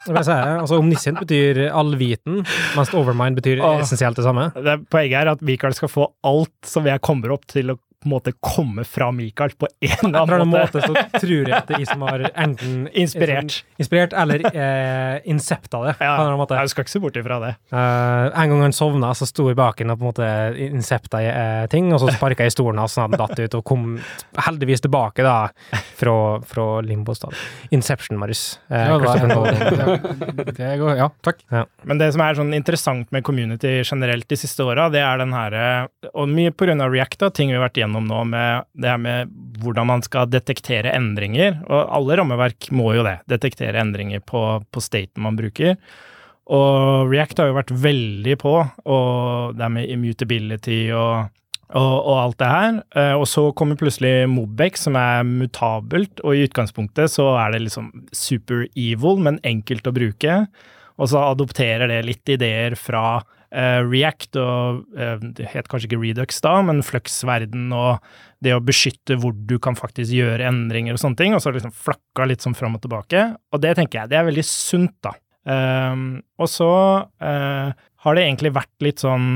Si, 0.08 0.32
altså 0.32 0.78
Omniscient 0.80 1.20
betyr 1.20 1.66
allviten, 1.76 2.40
mens 2.78 2.94
overmind 2.96 3.36
betyr 3.42 3.60
Åh. 3.60 3.82
essensielt 3.84 4.16
det 4.16 4.24
samme. 4.24 4.46
det 4.56 4.72
er, 4.72 4.86
poenget 4.88 5.20
er 5.20 5.32
at 5.34 5.44
Michael 5.44 5.76
skal 5.76 5.92
få 5.92 6.08
alt 6.24 6.56
som 6.64 6.88
jeg 6.88 7.04
kommer 7.04 7.36
opp 7.36 7.44
til 7.52 7.74
å 7.74 7.78
på 7.98 8.06
en 8.06 8.14
måte 8.14 8.32
komme 8.46 8.84
fra 8.86 9.08
Mikael 9.12 9.52
på 9.58 9.68
en 9.82 10.10
eller 10.12 10.20
annen 10.38 10.48
måte. 10.52 10.78
måte 10.78 10.86
så 10.86 11.20
tror 11.20 11.32
jeg 11.50 11.54
at 11.58 11.68
det 11.68 11.76
er 11.76 11.82
jeg 11.82 11.90
som 11.90 12.04
har 12.06 12.24
enten 12.34 12.76
Inspirert. 13.04 13.56
inspirert 13.82 14.14
eller 14.14 14.44
eh, 14.52 15.18
incepta 15.26 15.80
det. 15.88 15.96
på 15.98 16.04
en 16.04 16.08
Ja, 16.08 16.14
eller 16.14 16.28
annen 16.30 16.42
måte. 16.44 16.60
jeg 16.62 16.70
skal 16.74 16.86
ikke 16.86 16.94
se 16.94 17.02
bort 17.04 17.18
ifra 17.18 17.40
det. 17.42 17.52
Uh, 17.74 18.30
en 18.38 18.54
gang 18.54 18.62
han 18.68 18.76
sovna, 18.78 19.10
så 19.18 19.26
sto 19.30 19.48
jeg 19.50 19.58
bak 19.58 19.82
ham 19.82 19.96
og 19.96 19.98
på 20.00 20.06
en 20.06 20.12
måte 20.12 20.30
incepta 20.68 21.24
uh, 21.26 21.66
ting, 21.74 21.90
og 21.94 22.00
så 22.04 22.12
sparka 22.14 22.46
jeg 22.46 22.54
i 22.54 22.56
stolen 22.58 22.80
hans, 22.84 22.94
sånn 22.98 23.08
at 23.10 23.18
han 23.18 23.24
datt 23.26 23.42
ut, 23.42 23.58
og 23.60 23.66
kom 23.68 23.88
heldigvis 24.46 24.86
tilbake 24.86 25.26
da, 25.26 25.36
fra, 25.98 26.16
fra 26.46 26.68
limbos. 26.86 27.20
da. 27.26 27.34
Inception, 27.74 28.20
Marius. 28.22 28.60
Uh, 28.70 28.86
Ja, 28.88 28.98
det. 29.02 30.54
Det 30.58 30.70
går, 30.80 30.96
ja, 30.98 31.10
takk. 31.26 31.42
Men 31.88 32.00
det 32.00 32.12
som 32.14 32.22
er 32.24 32.38
sånn 32.38 32.54
interessant 32.56 33.12
med 33.14 33.24
community 33.26 33.82
generelt 33.86 34.28
de 34.30 34.38
siste 34.40 34.64
åra, 34.66 34.88
det 34.94 35.02
er 35.04 35.20
den 35.22 35.34
herre 35.36 35.66
Og 36.14 36.30
mye 36.32 36.52
på 36.56 36.66
grunn 36.68 36.82
av 36.84 36.92
React, 36.94 37.20
da, 37.22 37.30
ting 37.34 37.52
vi 37.52 37.58
har 37.58 37.66
vært 37.68 37.78
gjennom 37.88 38.06
nå 38.12 38.22
med 38.30 38.68
det 38.78 38.92
her 38.92 39.00
med 39.02 39.32
hvordan 39.64 39.88
man 39.90 40.04
skal 40.06 40.30
detektere 40.30 40.94
endringer. 40.94 41.58
Og 41.66 41.88
alle 41.98 42.20
rammeverk 42.20 42.70
må 42.76 42.92
jo 42.98 43.08
det. 43.08 43.18
Detektere 43.32 43.80
endringer 43.82 44.22
på, 44.22 44.44
på 44.70 44.84
staten 44.84 45.24
man 45.26 45.40
bruker. 45.40 45.80
Og 46.48 47.10
React 47.12 47.42
har 47.42 47.50
jo 47.50 47.58
vært 47.58 47.74
veldig 47.76 48.38
på, 48.40 48.54
og 48.88 49.58
det 49.58 49.66
er 49.66 49.74
med 49.74 49.90
immutability 49.92 50.78
og, 50.96 51.28
og, 51.76 51.96
og 51.98 52.14
alt 52.22 52.38
det 52.40 52.52
her. 52.54 52.78
Eh, 52.96 53.14
Og 53.20 53.26
så 53.28 53.44
kommer 53.58 53.76
plutselig 53.80 54.30
Mobex, 54.32 54.86
som 54.88 54.96
er 54.96 55.28
mutabelt, 55.28 56.22
og 56.24 56.38
i 56.38 56.46
utgangspunktet 56.48 57.12
så 57.12 57.34
er 57.42 57.52
det 57.52 57.66
liksom 57.66 57.90
super 58.16 58.64
evil, 58.80 59.20
men 59.28 59.42
enkelt 59.44 59.90
å 59.92 59.96
bruke. 59.98 60.38
Og 60.98 61.12
så 61.12 61.26
adopterer 61.34 61.92
det 61.92 62.06
litt 62.08 62.32
ideer 62.38 62.78
fra 62.80 63.20
eh, 63.52 63.82
React, 63.86 64.40
og 64.42 64.98
eh, 64.98 65.22
det 65.38 65.52
het 65.54 65.70
kanskje 65.70 65.92
ikke 65.92 66.02
Redux 66.02 66.42
da, 66.44 66.56
men 66.66 66.84
Flux-verden 66.86 67.70
og 67.76 68.04
det 68.44 68.54
å 68.54 68.64
beskytte 68.64 69.18
hvor 69.22 69.34
du 69.36 69.56
kan 69.64 69.78
faktisk 69.78 70.14
gjøre 70.14 70.46
endringer 70.50 70.98
og 70.98 71.02
sånne 71.02 71.20
ting, 71.20 71.36
og 71.36 71.44
så 71.44 71.54
liksom 71.56 71.74
flakka 71.74 72.28
litt 72.30 72.46
sånn 72.46 72.58
fram 72.58 72.78
og 72.78 72.84
tilbake. 72.84 73.24
Og 73.54 73.64
det 73.64 73.76
tenker 73.80 74.04
jeg, 74.04 74.12
det 74.14 74.20
er 74.20 74.28
veldig 74.30 74.46
sunt, 74.46 74.96
da. 75.06 75.16
Ehm, 75.48 76.08
og 76.42 76.50
så 76.52 76.72
uh, 77.08 77.70
har 78.04 78.18
det 78.18 78.26
egentlig 78.26 78.52
vært 78.58 78.84
litt 78.84 79.04
sånn 79.04 79.30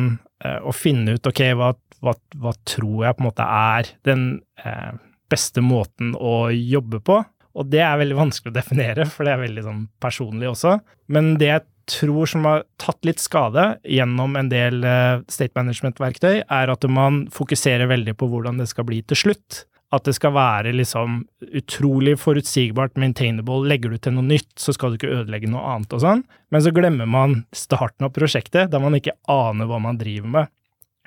uh, 0.44 0.60
å 0.68 0.74
finne 0.76 1.16
ut, 1.16 1.30
ok, 1.30 1.44
hva, 1.58 1.72
hva, 2.04 2.16
hva 2.42 2.56
tror 2.68 3.06
jeg 3.08 3.18
på 3.18 3.24
en 3.24 3.30
måte 3.30 3.48
er 3.48 3.94
den 4.08 4.26
uh, 4.66 4.92
beste 5.32 5.64
måten 5.64 6.16
å 6.20 6.52
jobbe 6.52 7.00
på? 7.08 7.22
Og 7.52 7.68
det 7.68 7.82
er 7.84 8.00
veldig 8.00 8.16
vanskelig 8.16 8.52
å 8.54 8.60
definere, 8.60 9.06
for 9.12 9.28
det 9.28 9.36
er 9.36 9.46
veldig 9.46 9.64
sånn 9.66 9.86
personlig 10.04 10.52
også. 10.52 10.78
Men 11.12 11.34
det 11.40 11.50
jeg 11.50 11.68
tror 11.90 12.30
som 12.30 12.46
har 12.48 12.64
tatt 12.82 13.06
litt 13.08 13.22
skade 13.22 13.66
gjennom 13.88 14.38
en 14.40 14.50
del 14.52 14.84
eh, 14.88 15.24
state 15.32 15.56
management-verktøy, 15.58 16.44
er 16.44 16.72
at 16.74 16.88
man 16.90 17.26
fokuserer 17.34 17.90
veldig 17.92 18.16
på 18.20 18.30
hvordan 18.32 18.62
det 18.62 18.70
skal 18.72 18.88
bli 18.90 19.02
til 19.08 19.20
slutt. 19.20 19.66
At 19.92 20.06
det 20.08 20.14
skal 20.16 20.32
være 20.36 20.72
liksom 20.72 21.26
utrolig 21.60 22.16
forutsigbart, 22.22 22.96
maintainable. 23.02 23.66
Legger 23.68 23.92
du 23.92 24.00
til 24.00 24.16
noe 24.16 24.28
nytt, 24.30 24.54
så 24.60 24.72
skal 24.76 24.94
du 24.94 25.00
ikke 25.00 25.12
ødelegge 25.18 25.50
noe 25.52 25.66
annet 25.74 25.96
og 25.98 26.04
sånn. 26.04 26.24
Men 26.52 26.64
så 26.64 26.72
glemmer 26.76 27.10
man 27.10 27.42
starten 27.56 28.08
av 28.08 28.14
prosjektet, 28.16 28.72
der 28.72 28.84
man 28.84 28.96
ikke 28.96 29.18
aner 29.32 29.68
hva 29.68 29.82
man 29.84 30.00
driver 30.00 30.32
med. 30.38 30.52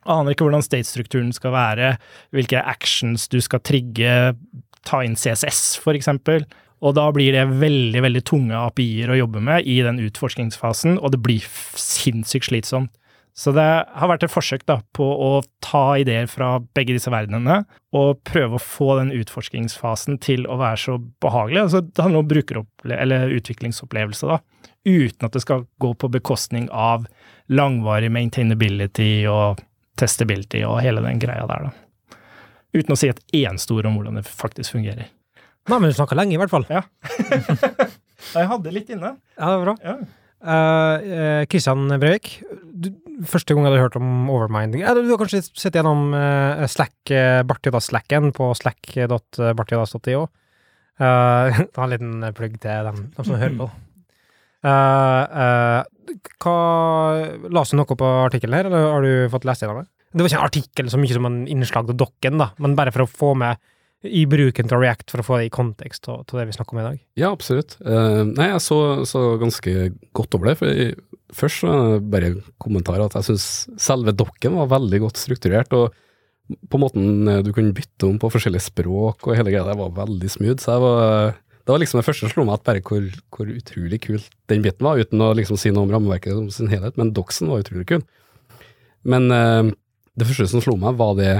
Aner 0.05 0.35
ikke 0.35 0.45
hvordan 0.45 0.64
state-strukturen 0.64 1.33
skal 1.33 1.55
være, 1.55 1.95
hvilke 2.37 2.61
actions 2.61 3.25
du 3.33 3.39
skal 3.41 3.62
trigge, 3.64 4.35
ta 4.85 5.01
inn 5.01 5.16
CSS, 5.16 5.79
for 5.81 5.97
eksempel. 5.97 6.45
Og 6.85 6.93
da 6.99 7.07
blir 7.16 7.32
det 7.32 7.47
veldig, 7.62 8.03
veldig 8.05 8.22
tunge 8.28 8.59
API-er 8.61 9.14
å 9.14 9.22
jobbe 9.22 9.41
med 9.45 9.64
i 9.64 9.78
den 9.87 10.03
utforskningsfasen, 10.05 10.99
og 11.01 11.14
det 11.14 11.22
blir 11.24 11.47
sinnssykt 11.80 12.51
slitsomt. 12.51 12.93
Så 13.35 13.51
det 13.51 13.64
har 13.66 14.07
vært 14.07 14.22
et 14.22 14.30
forsøk 14.30 14.62
da, 14.68 14.76
på 14.95 15.03
å 15.03 15.30
ta 15.64 15.97
ideer 15.99 16.28
fra 16.30 16.61
begge 16.76 16.95
disse 16.95 17.11
verdenene, 17.11 17.64
og 17.91 18.20
prøve 18.28 18.61
å 18.61 18.62
få 18.62 18.93
den 19.01 19.11
utforskningsfasen 19.16 20.20
til 20.22 20.47
å 20.47 20.59
være 20.61 20.78
så 20.78 20.99
behagelig. 21.24 21.64
Altså, 21.64 21.80
det 21.82 22.05
handler 22.05 22.22
om 22.22 22.28
brukeropple- 22.30 23.01
eller 23.01 23.35
utviklingsopplevelse, 23.35 24.30
da. 24.30 24.39
Uten 24.87 25.26
at 25.26 25.35
det 25.35 25.43
skal 25.43 25.66
gå 25.82 25.91
på 25.99 26.12
bekostning 26.14 26.68
av 26.70 27.09
langvarig 27.51 28.12
maintainability 28.14 29.24
og 29.30 29.64
testability 29.99 30.62
og 30.68 30.78
hele 30.85 31.03
den 31.03 31.18
greia 31.22 31.49
der, 31.51 31.70
da. 31.72 32.18
Uten 32.74 32.95
å 32.95 32.99
si 32.99 33.11
et 33.11 33.22
eneste 33.35 33.74
ord 33.74 33.91
om 33.91 33.99
hvordan 33.99 34.20
det 34.20 34.28
faktisk 34.30 34.76
fungerer. 34.76 35.11
Nei, 35.71 35.79
men 35.79 35.89
du 35.89 35.97
snakka 35.97 36.17
lenge, 36.19 36.37
i 36.37 36.41
hvert 36.41 36.53
fall. 36.53 36.67
Ja. 36.69 36.85
Jeg 38.35 38.51
hadde 38.51 38.75
litt 38.75 38.93
inne. 38.93 39.17
Ja, 39.39 39.49
det 39.49 39.57
var 39.57 39.65
bra. 39.65 39.75
Ja. 39.85 39.97
Uh, 40.45 41.45
Kristian 41.49 41.89
Breivik, 42.01 42.35
du, 42.77 42.91
første 43.25 43.55
gang 43.55 43.65
jeg 43.65 43.73
hadde 43.73 43.85
hørt 43.87 43.95
om 43.97 44.27
overminding 44.29 44.83
ja, 44.83 44.93
Du 44.93 45.07
har 45.09 45.17
kanskje 45.17 45.41
sett 45.47 45.79
gjennom 45.79 46.11
uh, 46.12 46.67
Slack, 46.69 46.93
uh, 47.09 47.41
Bartidas-slacken 47.49 48.29
på 48.37 48.51
slack.bartidas.io. 48.61 50.27
Uh, 51.01 51.62
ta 51.75 51.87
en 51.87 51.95
liten 51.95 52.29
plugg 52.37 52.59
til 52.61 52.91
dem, 52.91 53.01
dem 53.17 53.25
som 53.25 53.41
hører 53.41 53.57
på. 53.62 53.71
Uh, 54.65 55.23
uh, 55.33 56.21
hva 56.45 56.59
Las 57.53 57.73
du 57.73 57.79
noe 57.81 57.97
på 57.97 58.11
artikkelen 58.27 58.59
her, 58.59 58.69
eller 58.69 58.91
har 58.93 59.05
du 59.07 59.33
fått 59.33 59.49
lest 59.49 59.65
gjennom 59.65 59.81
det? 59.81 59.89
Det 60.15 60.23
var 60.23 60.31
ikke 60.31 60.43
en 60.43 60.49
artikkel 60.51 60.91
så 60.93 61.01
mye 61.01 61.17
som 61.17 61.27
en 61.31 61.41
innslag 61.51 61.89
til 61.89 61.99
dokken, 62.05 62.37
da, 62.39 62.53
men 62.62 62.77
bare 62.79 62.93
for 62.95 63.07
å 63.07 63.11
få 63.11 63.33
med 63.39 63.59
i 64.05 64.25
bruken 64.29 64.69
til 64.71 64.81
React, 64.81 65.11
for 65.13 65.23
å 65.23 65.27
få 65.27 65.41
det 65.41 65.49
i 65.49 65.55
kontekst 65.55 66.05
til 66.05 66.39
det 66.39 66.47
vi 66.49 66.55
snakker 66.57 66.77
om 66.77 66.83
i 66.83 66.87
dag. 66.87 67.03
Ja, 67.21 67.33
absolutt. 67.33 67.77
Uh, 67.81 68.23
nei, 68.31 68.51
jeg 68.53 68.63
så, 68.65 68.79
så, 69.09 69.25
ganske 69.41 69.91
godt 70.17 70.37
over 70.39 70.53
det. 70.53 70.57
for 70.61 70.71
jeg, 70.71 70.97
Først 71.35 71.65
så 71.65 71.71
bare 71.99 72.35
kommentarer 72.63 73.09
at 73.09 73.17
jeg 73.19 73.27
syns 73.33 73.47
selve 73.81 74.13
dokken 74.15 74.55
var 74.61 74.69
veldig 74.71 75.01
godt 75.03 75.19
strukturert. 75.19 75.73
og 75.75 75.97
på 76.71 76.79
måten 76.79 77.25
du 77.43 77.49
kunne 77.57 77.73
bytte 77.75 78.07
om 78.07 78.19
på 78.21 78.29
forskjellige 78.31 78.69
språk 78.69 79.25
og 79.25 79.35
hele 79.35 79.49
greia 79.49 79.65
der 79.65 79.79
var 79.79 79.97
veldig 79.97 80.29
smooth. 80.31 80.61
så 80.61 80.77
jeg 80.77 80.83
var 80.85 81.33
det 81.65 81.73
var 81.73 81.81
liksom 81.81 81.99
det 81.99 82.05
første 82.05 82.27
som 82.27 82.33
slo 82.33 82.45
meg, 82.45 82.59
at 82.61 82.67
bare 82.67 82.83
hvor, 82.85 83.05
hvor, 83.33 83.49
utrolig 83.49 83.99
kult 84.05 84.27
den 84.53 84.65
biten 84.65 84.85
var, 84.85 85.01
uten 85.01 85.23
å 85.25 85.31
liksom 85.33 85.57
si 85.57 85.73
noe 85.73 85.87
om 85.87 85.95
rammeverket 85.95 86.37
som 86.37 86.51
sin 86.53 86.69
helhet, 86.69 86.99
men 87.01 87.15
doxen 87.17 87.49
var 87.49 87.63
utrolig 87.65 87.87
kul. 87.89 88.03
Men 89.09 89.31
uh, 89.33 89.71
det 90.13 90.29
første 90.29 90.51
som 90.53 90.61
slo 90.65 90.77
meg, 90.81 90.99
var 91.01 91.17
det 91.17 91.31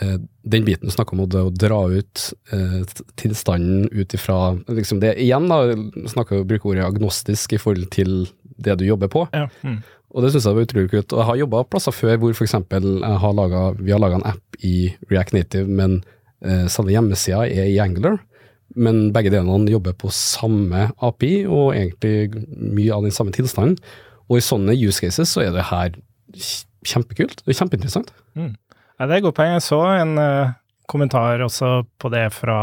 den 0.00 0.64
biten 0.64 0.88
du 0.88 0.92
snakker 0.94 1.16
om, 1.16 1.26
å 1.26 1.50
dra 1.52 1.80
ut 1.92 2.22
uh, 2.52 2.78
tilstanden 3.20 3.90
ut 3.92 4.14
ifra 4.16 4.54
liksom 4.64 5.02
det 5.02 5.18
Igjen, 5.20 5.50
da, 5.50 5.74
snakker 6.08 6.46
bruker 6.48 6.72
ordet 6.72 6.86
agnostisk 6.86 7.52
i 7.52 7.60
forhold 7.60 7.90
til 7.92 8.24
det 8.62 8.78
du 8.80 8.86
jobber 8.86 9.12
på. 9.12 9.26
Ja. 9.36 9.50
Mm. 9.60 9.82
Og 10.12 10.24
det 10.24 10.32
syns 10.32 10.48
jeg 10.48 10.56
var 10.56 10.66
utrolig 10.66 10.90
kult. 10.92 11.12
Og 11.12 11.20
jeg 11.20 11.28
har 11.28 11.40
jobba 11.42 11.62
plasser 11.68 11.94
før 11.96 12.18
hvor 12.22 12.34
f.eks. 12.36 12.56
vi 12.72 13.14
har 13.24 13.36
laga 13.36 14.18
en 14.18 14.26
app 14.32 14.64
i 14.64 14.92
React 15.10 15.36
Native, 15.36 15.68
men 15.68 16.02
eh, 16.44 16.66
selve 16.72 16.92
hjemmesida 16.92 17.46
er 17.48 17.70
i 17.70 17.80
Angler 17.80 18.18
men 18.78 19.10
begge 19.14 19.32
delene 19.32 19.72
jobber 19.72 19.94
på 19.98 20.10
samme 20.14 20.88
API, 21.04 21.44
og 21.46 21.74
egentlig 21.76 22.42
mye 22.56 22.94
av 22.94 23.06
den 23.06 23.14
samme 23.14 23.34
tilstanden. 23.34 23.78
Og 24.30 24.38
i 24.38 24.44
sånne 24.44 24.76
use 24.78 25.02
cases 25.02 25.32
så 25.34 25.44
er 25.44 25.54
det 25.54 25.68
her 25.68 25.96
kjempekult. 26.88 27.42
Det 27.42 27.52
er 27.52 27.58
kjempeinteressant. 27.58 28.12
Mm. 28.38 28.54
Ja, 29.02 29.08
det 29.10 29.16
er 29.16 29.18
et 29.18 29.24
godt 29.26 29.34
poeng. 29.40 29.56
Jeg 29.56 29.66
så 29.66 29.80
en 29.98 30.14
uh, 30.14 30.52
kommentar 30.86 31.42
også 31.42 31.80
på 31.98 32.10
det 32.12 32.28
fra 32.36 32.58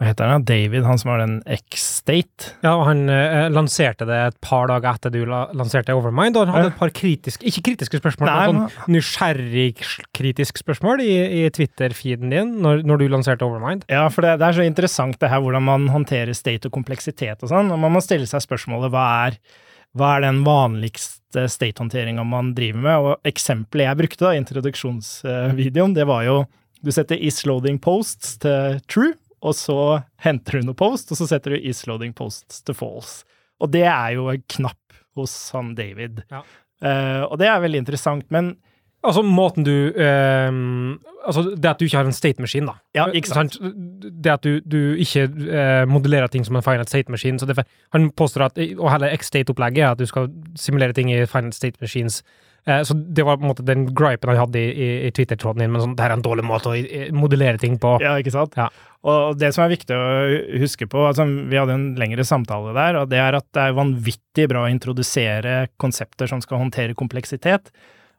hva 0.00 0.06
heter 0.08 0.30
han, 0.32 0.46
David, 0.48 0.86
han 0.88 0.96
som 0.96 1.10
har 1.12 1.18
den 1.20 1.34
X-State. 1.44 2.54
Ja, 2.64 2.70
og 2.70 2.86
han 2.88 3.02
eh, 3.12 3.50
lanserte 3.52 4.06
det 4.08 4.16
et 4.30 4.38
par 4.40 4.70
dager 4.70 4.96
etter 4.96 5.12
du 5.12 5.26
la, 5.28 5.42
lanserte 5.52 5.92
Overmind, 5.92 6.38
og 6.40 6.48
han 6.48 6.56
hadde 6.56 6.70
et 6.70 6.78
par 6.78 6.92
kritiske, 6.96 7.44
ikke 7.44 7.66
kritiske 7.66 8.00
spørsmål, 8.00 8.30
Nei, 8.30 8.46
men 8.48 8.62
sånn 8.62 8.96
nysgjerrig-kritisk 8.96 10.62
spørsmål 10.62 11.04
i, 11.04 11.12
i 11.42 11.44
Twitter-feeden 11.52 12.32
din 12.32 12.56
når, 12.64 12.80
når, 12.88 13.04
du 13.04 13.12
lanserte 13.12 13.44
Overmind. 13.44 13.84
Ja, 13.92 14.06
for 14.08 14.24
det, 14.24 14.38
det, 14.40 14.48
er 14.48 14.56
så 14.56 14.64
interessant 14.64 15.20
det 15.20 15.28
her 15.34 15.44
hvordan 15.44 15.68
man 15.68 15.84
håndterer 15.92 16.32
state 16.32 16.72
og 16.72 16.78
kompleksitet 16.80 17.44
og 17.44 17.52
sånn, 17.52 17.68
og 17.68 17.84
man 17.84 17.92
må 17.92 18.00
stille 18.00 18.30
seg 18.30 18.40
spørsmålet 18.48 18.96
hva 18.96 19.06
er, 19.26 19.36
hva 19.92 20.14
er 20.16 20.30
den 20.30 20.40
vanligste 20.48 21.19
state-håndteringa 21.34 22.24
man 22.26 22.54
driver 22.56 22.82
med, 22.84 23.06
og 23.06 23.28
eksempelet 23.28 23.86
jeg 23.86 24.00
brukte 24.02 24.26
da, 24.26 24.32
i 24.34 24.40
introduksjonsvideoen, 24.42 25.94
det 25.96 26.08
var 26.10 26.24
jo 26.26 26.40
du 26.80 26.88
setter 26.94 27.20
is 27.20 27.42
loading 27.44 27.76
posts 27.82 28.38
til 28.40 28.78
true, 28.88 29.12
og 29.44 29.56
så 29.56 29.76
henter 30.24 30.58
du 30.58 30.68
noe 30.68 30.78
post, 30.78 31.12
og 31.12 31.20
så 31.20 31.28
setter 31.28 31.54
du 31.54 31.68
isloading 31.70 32.12
posts 32.16 32.62
til 32.64 32.76
false. 32.76 33.24
Og 33.60 33.72
det 33.72 33.86
er 33.88 34.16
jo 34.16 34.28
en 34.32 34.44
knapp 34.52 34.98
hos 35.18 35.34
han 35.54 35.74
David. 35.76 36.22
Ja. 36.32 36.42
Uh, 36.80 37.24
og 37.28 37.36
det 37.40 37.48
er 37.50 37.60
veldig 37.60 37.82
interessant, 37.82 38.26
men 38.32 38.54
Altså 39.00 39.22
måten 39.24 39.64
du 39.64 39.72
eh, 39.96 40.50
Altså 41.20 41.42
det 41.52 41.68
at 41.68 41.80
du 41.80 41.86
ikke 41.86 42.00
har 42.00 42.08
en 42.08 42.16
state 42.16 42.40
machine, 42.40 42.68
da. 42.68 42.78
Ja, 42.96 43.06
ikke 43.16 43.28
sant? 43.28 43.58
Det 43.60 44.32
at 44.32 44.44
du, 44.44 44.60
du 44.64 44.94
ikke 45.00 45.26
eh, 45.28 45.84
modellerer 45.88 46.32
ting 46.32 46.46
som 46.46 46.56
en 46.56 46.64
final 46.64 46.88
state 46.88 47.12
machine. 47.12 47.38
Så 47.38 47.48
derfor, 47.48 47.68
han 47.92 48.08
påstår 48.16 48.46
at 48.48 48.60
Og 48.78 48.88
hele 48.88 49.12
X-state-opplegget 49.18 49.84
er 49.84 49.90
at 49.90 50.00
du 50.00 50.08
skal 50.08 50.30
simulere 50.56 50.96
ting 50.96 51.12
i 51.12 51.26
final 51.28 51.52
state 51.52 51.76
machines. 51.80 52.22
Eh, 52.66 52.82
så 52.82 52.94
det 52.94 53.24
var 53.24 53.36
på 53.36 53.44
en 53.44 53.52
måte 53.52 53.64
den 53.66 53.86
gripen 53.96 54.32
han 54.32 54.40
hadde 54.40 54.60
i, 54.60 54.88
i, 55.08 55.12
Twitter-tråden 55.16 55.64
din, 55.64 55.72
men 55.72 55.84
sånn, 55.84 55.94
det 55.96 56.06
er 56.06 56.14
en 56.14 56.24
dårlig 56.24 56.44
måte 56.44 56.72
å 56.72 57.04
modellere 57.16 57.60
ting 57.60 57.78
på. 57.80 57.96
Ja, 58.04 58.16
ikke 58.20 58.34
sant? 58.34 58.56
Ja. 58.58 58.68
Og 59.08 59.38
det 59.40 59.52
som 59.56 59.64
er 59.64 59.72
viktig 59.72 59.96
å 59.96 60.08
huske 60.60 60.88
på, 60.90 61.06
altså 61.08 61.24
vi 61.24 61.56
hadde 61.56 61.76
en 61.76 61.86
lengre 62.00 62.26
samtale 62.28 62.74
der, 62.76 63.00
og 63.00 63.08
det 63.12 63.20
er 63.22 63.38
at 63.38 63.48
det 63.56 63.64
er 63.64 63.78
vanvittig 63.78 64.48
bra 64.52 64.66
å 64.66 64.72
introdusere 64.72 65.62
konsepter 65.80 66.28
som 66.28 66.42
skal 66.44 66.60
håndtere 66.60 66.98
kompleksitet, 66.98 67.72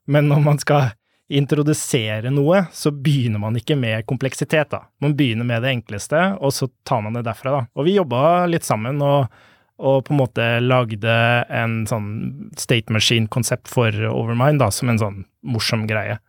men 0.07 0.27
når 0.31 0.43
man 0.45 0.59
skal 0.61 0.91
introdusere 1.31 2.31
noe, 2.33 2.65
så 2.75 2.91
begynner 2.91 3.39
man 3.39 3.55
ikke 3.55 3.77
med 3.79 4.03
kompleksitet, 4.09 4.73
da. 4.73 4.83
Man 5.03 5.15
begynner 5.15 5.47
med 5.47 5.63
det 5.63 5.71
enkleste, 5.77 6.19
og 6.43 6.51
så 6.55 6.67
tar 6.87 7.05
man 7.05 7.15
det 7.15 7.23
derfra, 7.27 7.53
da. 7.55 7.61
Og 7.77 7.87
vi 7.87 7.95
jobba 7.95 8.49
litt 8.51 8.67
sammen 8.67 8.99
og, 9.05 9.31
og 9.79 10.03
på 10.07 10.13
en 10.13 10.19
måte 10.19 10.49
lagde 10.59 11.15
en 11.47 11.81
sånn 11.87 12.11
state 12.59 12.91
machine-konsept 12.91 13.71
for 13.71 13.95
Overmind, 14.11 14.59
da, 14.59 14.67
som 14.75 14.91
en 14.91 14.99
sånn 15.01 15.23
morsom 15.47 15.87
greie. 15.89 16.19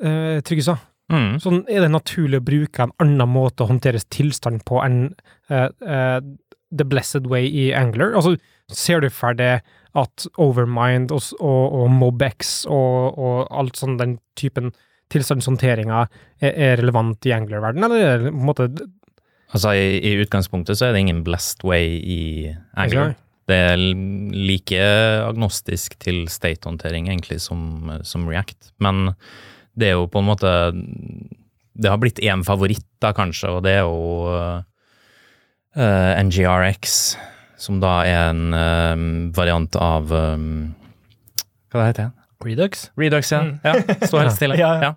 Eh, 0.00 0.40
Trygve 0.46 0.78
Mm. 1.12 1.36
Sånn, 1.42 1.60
er 1.68 1.84
det 1.84 1.92
naturlig 1.92 2.40
å 2.40 2.44
bruke 2.46 2.86
en 2.86 2.94
annen 3.02 3.28
måte 3.28 3.64
å 3.64 3.68
håndtere 3.68 4.00
tilstand 4.12 4.64
på 4.68 4.80
enn 4.80 5.10
uh, 5.52 5.68
uh, 5.84 6.20
The 6.72 6.86
Blessed 6.88 7.28
Way 7.30 7.50
i 7.52 7.66
Angler? 7.76 8.14
Altså, 8.16 8.38
ser 8.72 9.04
du 9.04 9.10
for 9.12 9.36
deg 9.36 9.64
at 9.94 10.26
Overmind 10.42 11.12
og, 11.14 11.22
og, 11.38 11.76
og 11.78 11.92
MobX 11.92 12.64
og, 12.66 13.14
og, 13.14 13.38
alt 13.54 13.78
sånn 13.78 13.98
den 14.00 14.18
typen 14.38 14.72
tilstandshåndteringer 15.14 16.08
er, 16.42 16.52
er 16.52 16.78
relevant 16.80 17.26
i 17.28 17.34
Angler-verdenen, 17.36 17.86
eller 17.86 18.06
er 18.08 18.22
det 18.24 18.34
på 18.34 18.42
en 18.42 18.50
måte 18.50 18.70
Altså, 19.54 19.70
i, 19.78 20.00
i, 20.02 20.16
utgangspunktet 20.18 20.80
så 20.80 20.88
er 20.88 20.96
det 20.96 21.04
ingen 21.04 21.20
blessed 21.22 21.60
way 21.62 21.92
i 22.02 22.22
Angler. 22.74 23.12
Det 23.46 23.54
er 23.54 23.78
like 23.78 24.80
agnostisk 25.28 25.94
til 26.02 26.24
state-håndtering 26.32 27.06
egentlig 27.06 27.38
som, 27.44 27.92
som 28.02 28.24
React, 28.26 28.72
men 28.82 29.12
det 29.78 29.92
er 29.92 29.98
jo 29.98 30.08
på 30.10 30.22
en 30.22 30.28
måte 30.30 30.50
Det 31.74 31.90
har 31.90 32.00
blitt 32.02 32.22
én 32.22 32.44
favoritt, 32.46 32.86
da, 33.02 33.12
kanskje, 33.14 33.50
og 33.50 33.64
det 33.66 33.76
er 33.76 33.84
jo 33.84 34.30
uh, 34.30 34.62
eh, 35.76 36.22
NGRX, 36.22 36.98
som 37.60 37.80
da 37.82 38.00
er 38.08 38.30
en 38.32 38.54
um, 38.54 39.08
variant 39.36 39.78
av 39.80 40.12
um, 40.12 40.74
Hva 41.72 41.82
det 41.82 41.88
heter 41.92 42.06
det? 42.06 42.28
Redux? 42.44 42.86
Redux, 43.00 43.32
ja. 43.32 43.40
Mm. 43.46 43.58
ja 43.64 43.98
Stå 44.04 44.20
helt 44.20 44.36
stille. 44.36 44.58
ja, 44.62 44.72
ja. 44.82 44.92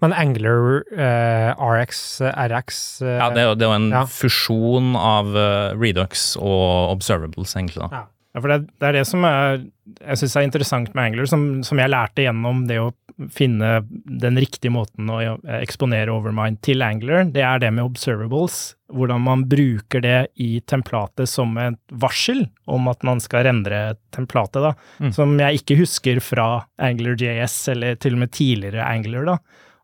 Men 0.00 0.14
Angler, 0.16 0.80
uh, 0.96 1.50
RX, 1.56 2.20
RX 2.28 2.80
uh, 3.04 3.14
Ja, 3.18 3.28
det 3.32 3.42
er, 3.42 3.50
jo, 3.50 3.58
det 3.58 3.66
er 3.66 3.70
jo 3.72 3.78
en 3.78 3.90
ja. 3.94 4.06
fusjon 4.08 4.94
av 5.00 5.34
Redux 5.80 6.32
og 6.40 6.96
Observables, 6.96 7.56
egentlig. 7.56 7.84
da. 7.84 8.02
Ja. 8.02 8.06
Ja, 8.30 8.38
for 8.38 8.52
det, 8.52 8.58
det, 8.78 8.86
er 8.86 8.94
det 8.94 9.06
som 9.10 9.24
er, 9.26 9.64
jeg 9.98 10.20
syns 10.20 10.36
er 10.38 10.44
interessant 10.46 10.92
med 10.94 11.08
Angler, 11.08 11.26
som, 11.26 11.46
som, 11.66 11.80
jeg 11.82 11.90
lærte 11.90 12.22
gjennom 12.22 12.62
det 12.68 12.78
å 12.78 12.92
finne 13.28 13.82
den 13.90 14.38
riktige 14.40 14.72
måten 14.72 15.10
å 15.12 15.18
eksponere 15.60 16.12
Overmind 16.14 16.60
til 16.64 16.82
Angler. 16.84 17.26
Det 17.32 17.42
er 17.44 17.60
det 17.62 17.70
med 17.76 17.84
observables, 17.84 18.58
hvordan 18.90 19.22
man 19.26 19.44
bruker 19.50 20.02
det 20.04 20.18
i 20.40 20.62
templatet 20.68 21.30
som 21.30 21.52
et 21.60 21.78
varsel 22.02 22.46
om 22.70 22.88
at 22.90 23.04
man 23.06 23.22
skal 23.22 23.44
rendre 23.48 23.82
templatet, 24.14 24.62
da. 24.64 24.72
Mm. 25.02 25.12
Som 25.16 25.36
jeg 25.42 25.60
ikke 25.60 25.78
husker 25.82 26.22
fra 26.24 26.48
AnglerJS, 26.80 27.58
eller 27.74 28.00
til 28.00 28.16
og 28.16 28.24
med 28.24 28.34
tidligere 28.36 28.86
Angler, 28.88 29.28
da. 29.28 29.38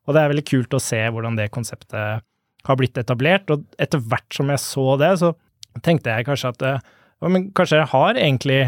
Og 0.06 0.14
det 0.14 0.22
er 0.22 0.32
veldig 0.32 0.48
kult 0.48 0.76
å 0.78 0.82
se 0.82 1.02
hvordan 1.10 1.38
det 1.38 1.52
konseptet 1.54 2.24
har 2.66 2.78
blitt 2.78 2.98
etablert, 2.98 3.50
og 3.52 3.66
etter 3.78 4.02
hvert 4.02 4.34
som 4.34 4.50
jeg 4.50 4.62
så 4.62 4.86
det, 4.98 5.12
så 5.22 5.34
tenkte 5.84 6.14
jeg 6.14 6.26
kanskje 6.26 6.54
at 6.54 6.68
men 7.24 7.46
kanskje 7.56 7.78
jeg 7.80 7.88
har 7.94 8.18
egentlig 8.20 8.58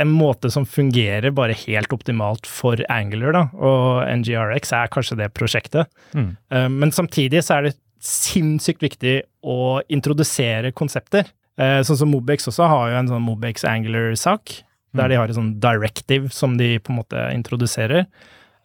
en 0.00 0.10
måte 0.10 0.50
som 0.50 0.66
fungerer 0.66 1.30
bare 1.34 1.54
helt 1.54 1.92
optimalt 1.94 2.48
for 2.50 2.80
Angular, 2.90 3.36
da, 3.36 3.42
og 3.54 4.02
NGRX 4.22 4.74
er 4.74 4.90
kanskje 4.90 5.20
det 5.20 5.30
prosjektet. 5.36 5.90
Mm. 6.16 6.32
Uh, 6.50 6.66
men 6.72 6.94
samtidig 6.94 7.44
så 7.46 7.60
er 7.60 7.68
det 7.68 7.76
sinnssykt 8.02 8.82
viktig 8.82 9.20
å 9.46 9.78
introdusere 9.92 10.74
konsepter. 10.74 11.30
Uh, 11.60 11.78
sånn 11.86 12.00
som 12.02 12.10
Mobex 12.10 12.50
også 12.50 12.66
har 12.66 12.90
jo 12.90 12.98
en 12.98 13.12
sånn 13.12 13.26
Mobex 13.26 13.66
Angular-sak, 13.70 14.58
mm. 14.58 14.98
der 14.98 15.12
de 15.12 15.20
har 15.20 15.30
et 15.30 15.38
sånn 15.38 15.54
directive 15.62 16.34
som 16.34 16.58
de 16.58 16.74
på 16.82 16.90
en 16.90 17.02
måte 17.04 17.28
introduserer. 17.36 18.08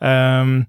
Um, 0.02 0.64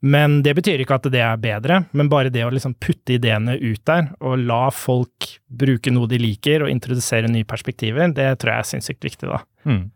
men 0.00 0.38
det 0.46 0.54
betyr 0.54 0.82
ikke 0.82 0.98
at 0.98 1.08
det 1.10 1.22
er 1.24 1.40
bedre, 1.42 1.80
men 1.96 2.10
bare 2.10 2.30
det 2.30 2.44
å 2.46 2.52
liksom 2.54 2.76
putte 2.78 3.16
ideene 3.16 3.56
ut 3.58 3.82
der, 3.88 4.12
og 4.22 4.44
la 4.46 4.68
folk 4.70 5.26
bruke 5.48 5.90
noe 5.90 6.10
de 6.10 6.20
liker, 6.22 6.62
og 6.62 6.70
introdusere 6.70 7.30
nye 7.30 7.48
perspektiver, 7.48 8.12
det 8.14 8.30
tror 8.38 8.54
jeg 8.54 8.64
er 8.64 8.68
sinnssykt 8.72 9.08
viktig, 9.08 9.30
da. 9.30 9.40
Mm. 9.66 9.88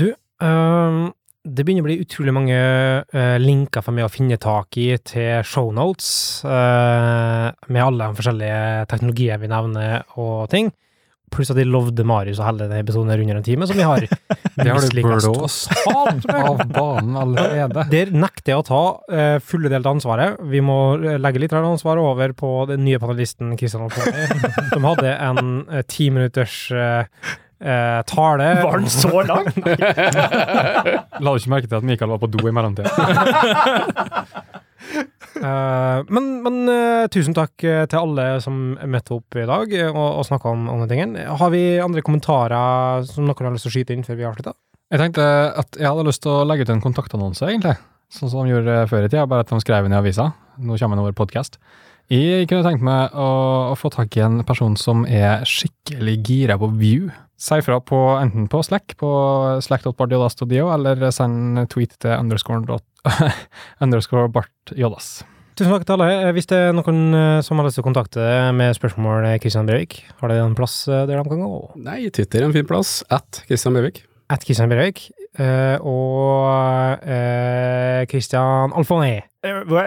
Du, 0.00 0.06
øh, 0.08 1.00
det 1.40 1.66
begynner 1.66 1.84
å 1.84 1.88
bli 1.90 2.00
utrolig 2.00 2.34
mange 2.36 2.56
øh, 2.56 3.36
linker 3.40 3.84
for 3.84 3.96
meg 3.96 4.08
å 4.08 4.12
finne 4.12 4.40
tak 4.40 4.80
i 4.80 4.94
til 5.04 5.44
shownotes, 5.44 6.10
øh, 6.48 7.48
med 7.68 7.84
alle 7.84 8.08
de 8.08 8.20
forskjellige 8.22 8.86
teknologier 8.92 9.40
vi 9.42 9.52
nevner 9.52 10.16
og 10.16 10.48
ting. 10.52 10.72
Pluss 11.30 11.52
at 11.52 11.58
de 11.58 11.66
lovde 11.68 12.04
Marius 12.06 12.40
å 12.42 12.46
helle 12.48 12.66
denne 12.66 12.80
episoden 12.82 13.12
under 13.14 13.38
en 13.38 13.46
time, 13.46 13.68
som 13.68 13.78
vi 13.78 13.86
har. 13.86 14.06
Det 14.60 14.66
har 14.68 14.82
du 14.82 15.02
blåst 15.02 15.70
av 15.88 16.58
banen 16.68 17.16
allerede. 17.16 17.84
Der 17.92 18.10
nekter 18.12 18.52
jeg 18.52 18.60
å 18.60 18.66
ta 18.66 18.82
uh, 19.12 19.36
fulle 19.44 19.70
delt 19.72 19.88
ansvaret. 19.88 20.40
Vi 20.50 20.60
må 20.64 20.78
eh, 20.98 21.16
legge 21.22 21.40
litt 21.40 21.54
av 21.56 21.64
ansvaret 21.64 22.02
over 22.04 22.34
på 22.36 22.50
den 22.68 22.82
nye 22.84 23.00
panelisten 23.00 23.54
Kristian 23.60 23.86
Alfoni, 23.86 24.26
som 24.74 24.88
hadde 24.90 25.14
en 25.14 25.62
uh, 25.70 25.80
ti 25.88 26.10
minutters 26.12 26.66
uh, 26.74 27.06
uh, 27.64 28.00
tale. 28.08 28.48
Var 28.62 28.78
den 28.82 28.90
så 28.92 29.22
lang? 29.26 29.48
La 31.22 31.32
du 31.32 31.36
ikke 31.38 31.52
merke 31.52 31.68
til 31.68 31.78
at 31.80 31.86
Mikael 31.86 32.12
var 32.14 32.22
på 32.22 32.30
do 32.32 32.42
i 32.48 32.54
mellomtida? 32.54 32.90
eh, 35.40 35.98
men, 36.08 36.30
men 36.46 36.56
uh, 36.70 37.04
tusen 37.12 37.36
takk 37.36 37.54
uh, 37.66 37.84
til 37.90 38.00
alle 38.00 38.26
som 38.44 38.56
møtte 38.80 39.16
opp 39.18 39.38
i 39.38 39.46
dag 39.50 39.76
og, 39.90 40.00
og 40.06 40.24
snakka 40.28 40.54
om, 40.54 40.66
om 40.72 40.86
tingen. 40.90 41.14
Har 41.16 41.52
vi 41.54 41.64
andre 41.82 42.04
kommentarer 42.06 43.06
som 43.08 43.28
noen 43.28 43.50
har 43.50 43.56
lyst 43.56 43.68
til 43.68 43.74
å 43.74 43.76
skyte 43.78 43.96
inn 43.96 44.06
før 44.06 44.20
vi 44.20 44.28
avslutter? 44.30 44.58
Jeg 44.90 45.04
tenkte 45.04 45.24
at 45.60 45.76
jeg 45.78 45.86
hadde 45.86 46.08
lyst 46.08 46.24
til 46.24 46.34
å 46.34 46.46
legge 46.48 46.66
ut 46.66 46.72
en 46.74 46.82
kontaktannonse, 46.82 47.46
egentlig. 47.46 47.76
Sånn 48.10 48.32
som 48.32 48.42
de 48.42 48.50
gjorde 48.56 48.88
før 48.90 49.04
i 49.06 49.10
tida, 49.10 49.28
bare 49.30 49.44
at 49.44 49.52
de 49.52 49.60
skrev 49.62 49.86
inn 49.86 49.94
i 49.94 50.00
avisa. 50.00 50.32
Nå 50.58 50.74
kommer 50.80 50.98
den 50.98 51.04
over 51.04 51.14
podkast. 51.14 51.60
Jeg 52.10 52.48
kunne 52.50 52.66
tenkt 52.66 52.82
meg 52.82 53.12
å, 53.14 53.26
å, 53.70 53.74
få 53.78 53.86
tak 53.94 54.16
i 54.18 54.24
en 54.24 54.40
person 54.42 54.74
som 54.74 55.04
er 55.06 55.44
skikkelig 55.46 56.16
gira 56.26 56.56
på 56.58 56.72
view. 56.80 57.12
Si 57.40 57.56
ifra 57.56 57.78
på 57.80 57.98
enten 58.20 58.50
på 58.52 58.60
Slack, 58.60 58.98
på 59.00 59.10
slack.bartjodas.dio, 59.64 60.66
eller 60.74 61.06
send 61.14 61.62
tweet 61.72 61.94
til 61.96 62.12
underscore, 62.12 62.76
underscore 63.84 64.28
bartjodas. 64.34 65.22
Tusen 65.56 65.72
takk 65.72 65.86
til 65.88 65.96
alle. 65.96 66.34
Hvis 66.36 66.50
det 66.52 66.58
er 66.66 66.76
noen 66.76 67.16
eh, 67.16 67.38
som 67.44 67.56
har 67.56 67.66
lyst 67.66 67.80
til 67.80 67.84
å 67.84 67.88
kontakte 67.88 68.28
med 68.56 68.76
spørsmål 68.76 69.24
Kristian 69.40 69.68
Breivik, 69.68 70.02
har 70.20 70.32
de 70.32 70.38
en 70.42 70.56
plass 70.56 70.82
eh, 70.88 71.06
der 71.08 71.16
de 71.16 71.32
kan 71.32 71.40
gå? 71.40 71.50
Nei, 71.80 71.98
Twitter 72.12 72.44
er 72.44 72.50
en 72.50 72.56
fin 72.56 72.68
plass. 72.68 73.00
At 73.08 73.42
Kristian 73.48 73.76
Breivik. 73.76 74.04
At 74.28 74.44
Kristian 74.44 74.68
Breivik. 74.72 75.06
Uh, 75.40 75.78
og 75.86 77.04
Kristian 78.10 78.72
uh, 78.74 78.80
Alfoni. 78.80 79.20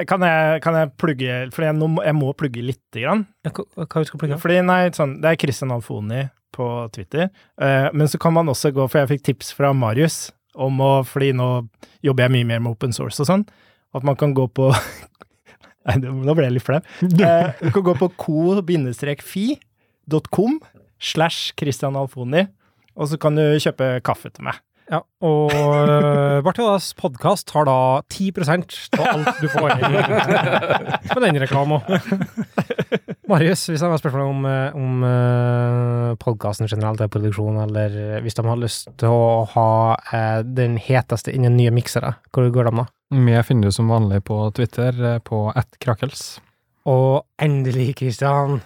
Kan 0.07 0.23
jeg, 0.23 0.61
kan 0.63 0.77
jeg 0.79 0.89
plugge 0.97 1.33
For 1.51 1.65
jeg, 1.67 1.75
jeg, 1.75 2.15
må 2.15 2.29
plugge 2.39 2.63
lite 2.63 3.03
grann. 3.03 3.27
Hva, 3.43 3.65
hva 3.83 4.05
skal 4.07 4.15
du 4.15 4.21
plugge? 4.23 4.39
Fordi, 4.41 4.61
nei, 4.65 4.87
sånn, 4.95 5.19
det 5.21 5.33
er 5.33 5.41
Kristian 5.43 5.75
Alfoni 5.75 6.23
på 6.53 6.89
Twitter. 6.95 7.29
Uh, 7.61 7.89
men 7.93 8.07
så 8.09 8.17
kan 8.21 8.33
man 8.35 8.49
også 8.51 8.71
gå, 8.75 8.87
for 8.87 8.97
jeg 9.01 9.11
fikk 9.15 9.23
tips 9.29 9.47
fra 9.57 9.73
Marius 9.75 10.31
om 10.53 10.77
å 10.85 11.03
Fordi 11.07 11.31
nå 11.33 11.47
jobber 12.05 12.23
jeg 12.27 12.33
mye 12.35 12.45
mer 12.51 12.59
med 12.61 12.71
open 12.75 12.93
source 12.93 13.17
og 13.23 13.27
sånn, 13.29 13.45
at 13.97 14.03
man 14.05 14.15
kan 14.19 14.35
gå 14.37 14.45
på 14.53 14.65
Nei, 15.89 15.95
nå 15.99 16.31
ble 16.37 16.45
jeg 16.47 16.55
litt 16.55 16.63
flau. 16.63 16.79
Uh, 17.01 17.49
du 17.59 17.69
kan 17.75 17.83
gå 17.89 17.93
på 17.99 18.07
co-fi.com 18.23 18.71
slash 21.03 21.51
Christian 21.59 21.97
Alfoni, 21.99 22.47
og 22.95 23.09
så 23.11 23.17
kan 23.19 23.35
du 23.35 23.59
kjøpe 23.59 23.99
kaffe 24.05 24.29
til 24.31 24.43
meg. 24.47 24.55
Ja, 24.91 24.99
og 25.23 25.51
uh, 25.55 26.39
Bartiodas 26.43 26.93
podkast 26.99 27.51
har 27.55 27.67
da 27.69 28.03
10% 28.11 28.99
av 28.99 29.05
alt 29.09 29.39
du 29.39 29.47
får 29.51 29.69
med 31.15 31.23
den 31.23 31.39
reklama. 31.43 31.79
Marius, 33.33 33.63
hvis 33.71 33.81
de 33.81 33.89
har 33.89 33.97
spørsmål 33.97 34.27
om, 34.29 34.43
eh, 34.45 34.75
om 34.77 35.03
uh, 35.07 36.13
podkasten 36.21 36.69
generelt, 36.69 36.99
eller 37.01 37.09
produksjon, 37.09 37.57
eller 37.63 38.21
hvis 38.21 38.37
de 38.37 38.45
har 38.45 38.59
lyst 38.61 38.91
til 39.01 39.09
å 39.09 39.43
ha 39.55 39.69
den 40.45 40.77
heteste 40.77 41.33
innen 41.33 41.57
nye 41.57 41.73
miksere, 41.73 42.13
hvor 42.29 42.51
går 42.53 42.69
de 42.69 42.75
da? 42.83 42.85
Vi 43.13 43.41
finner 43.47 43.69
du 43.69 43.73
som 43.73 43.89
vanlig 43.89 44.21
på 44.27 44.37
Twitter, 44.53 45.17
på 45.25 45.47
attkrakels. 45.49 46.39
Og 46.89 47.23
endelig, 47.41 47.93
Kristian, 47.97 48.59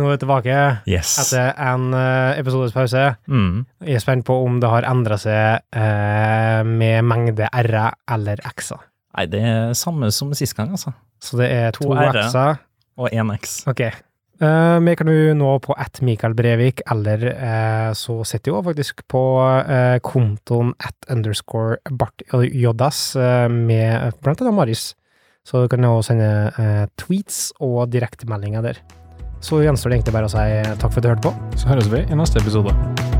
nå 0.00 0.06
er 0.06 0.14
vi 0.14 0.20
tilbake 0.22 0.58
yes. 0.88 1.14
etter 1.22 1.50
en 1.60 1.90
episodes 2.38 2.72
pause. 2.74 3.10
Mm. 3.28 3.66
Jeg 3.84 3.98
er 3.98 4.04
spent 4.06 4.26
på 4.26 4.38
om 4.46 4.56
det 4.62 4.70
har 4.72 4.86
endra 4.88 5.18
seg 5.20 5.66
med 6.64 7.04
mengde 7.06 7.50
r-er 7.52 7.98
eller 8.14 8.40
x-er. 8.54 8.86
Nei, 9.18 9.26
det 9.30 9.42
er 9.44 9.76
samme 9.78 10.10
som 10.14 10.32
sist 10.38 10.56
gang, 10.56 10.72
altså. 10.74 10.94
Så 11.20 11.38
det 11.42 11.50
er 11.52 11.76
to, 11.76 11.90
To 11.90 11.98
R-er. 11.98 12.24
x-er. 12.24 12.64
Og 12.98 13.14
én 13.14 13.30
X. 13.36 13.60
Ok. 13.70 13.84
Uh, 14.38 14.78
vi 14.86 14.94
kan 14.94 15.08
jo 15.10 15.32
nå 15.34 15.48
på 15.64 15.74
at 15.74 15.98
Mikael 16.06 16.34
Brevik, 16.38 16.84
eller 16.92 17.24
uh, 17.32 17.90
så 17.98 18.20
sitter 18.28 18.52
jo 18.52 18.62
faktisk 18.62 19.02
på 19.10 19.22
uh, 19.42 19.98
kontoen 20.06 20.70
at 20.78 21.10
underscore 21.10 21.80
Bart 21.90 22.22
Joddas 22.30 23.16
med 23.50 24.14
blant 24.22 24.44
annet 24.44 24.54
Marius. 24.54 24.92
Så 25.48 25.64
du 25.64 25.68
kan 25.72 25.82
jo 25.82 26.02
sende 26.04 26.28
tweets 27.00 27.54
og 27.64 27.88
direktemeldinger 27.90 28.66
der. 28.66 28.82
Så 29.40 29.62
gjenstår 29.64 29.94
det 29.94 30.00
egentlig 30.02 30.18
bare 30.18 30.28
å 30.28 30.34
si 30.34 30.76
takk 30.82 30.92
for 30.92 31.00
at 31.00 31.06
du 31.06 31.14
hørte 31.14 31.30
på. 31.30 31.56
Så 31.56 31.72
høres 31.72 31.88
vi 31.94 32.04
i 32.04 32.20
neste 32.20 32.42
episode. 32.42 33.17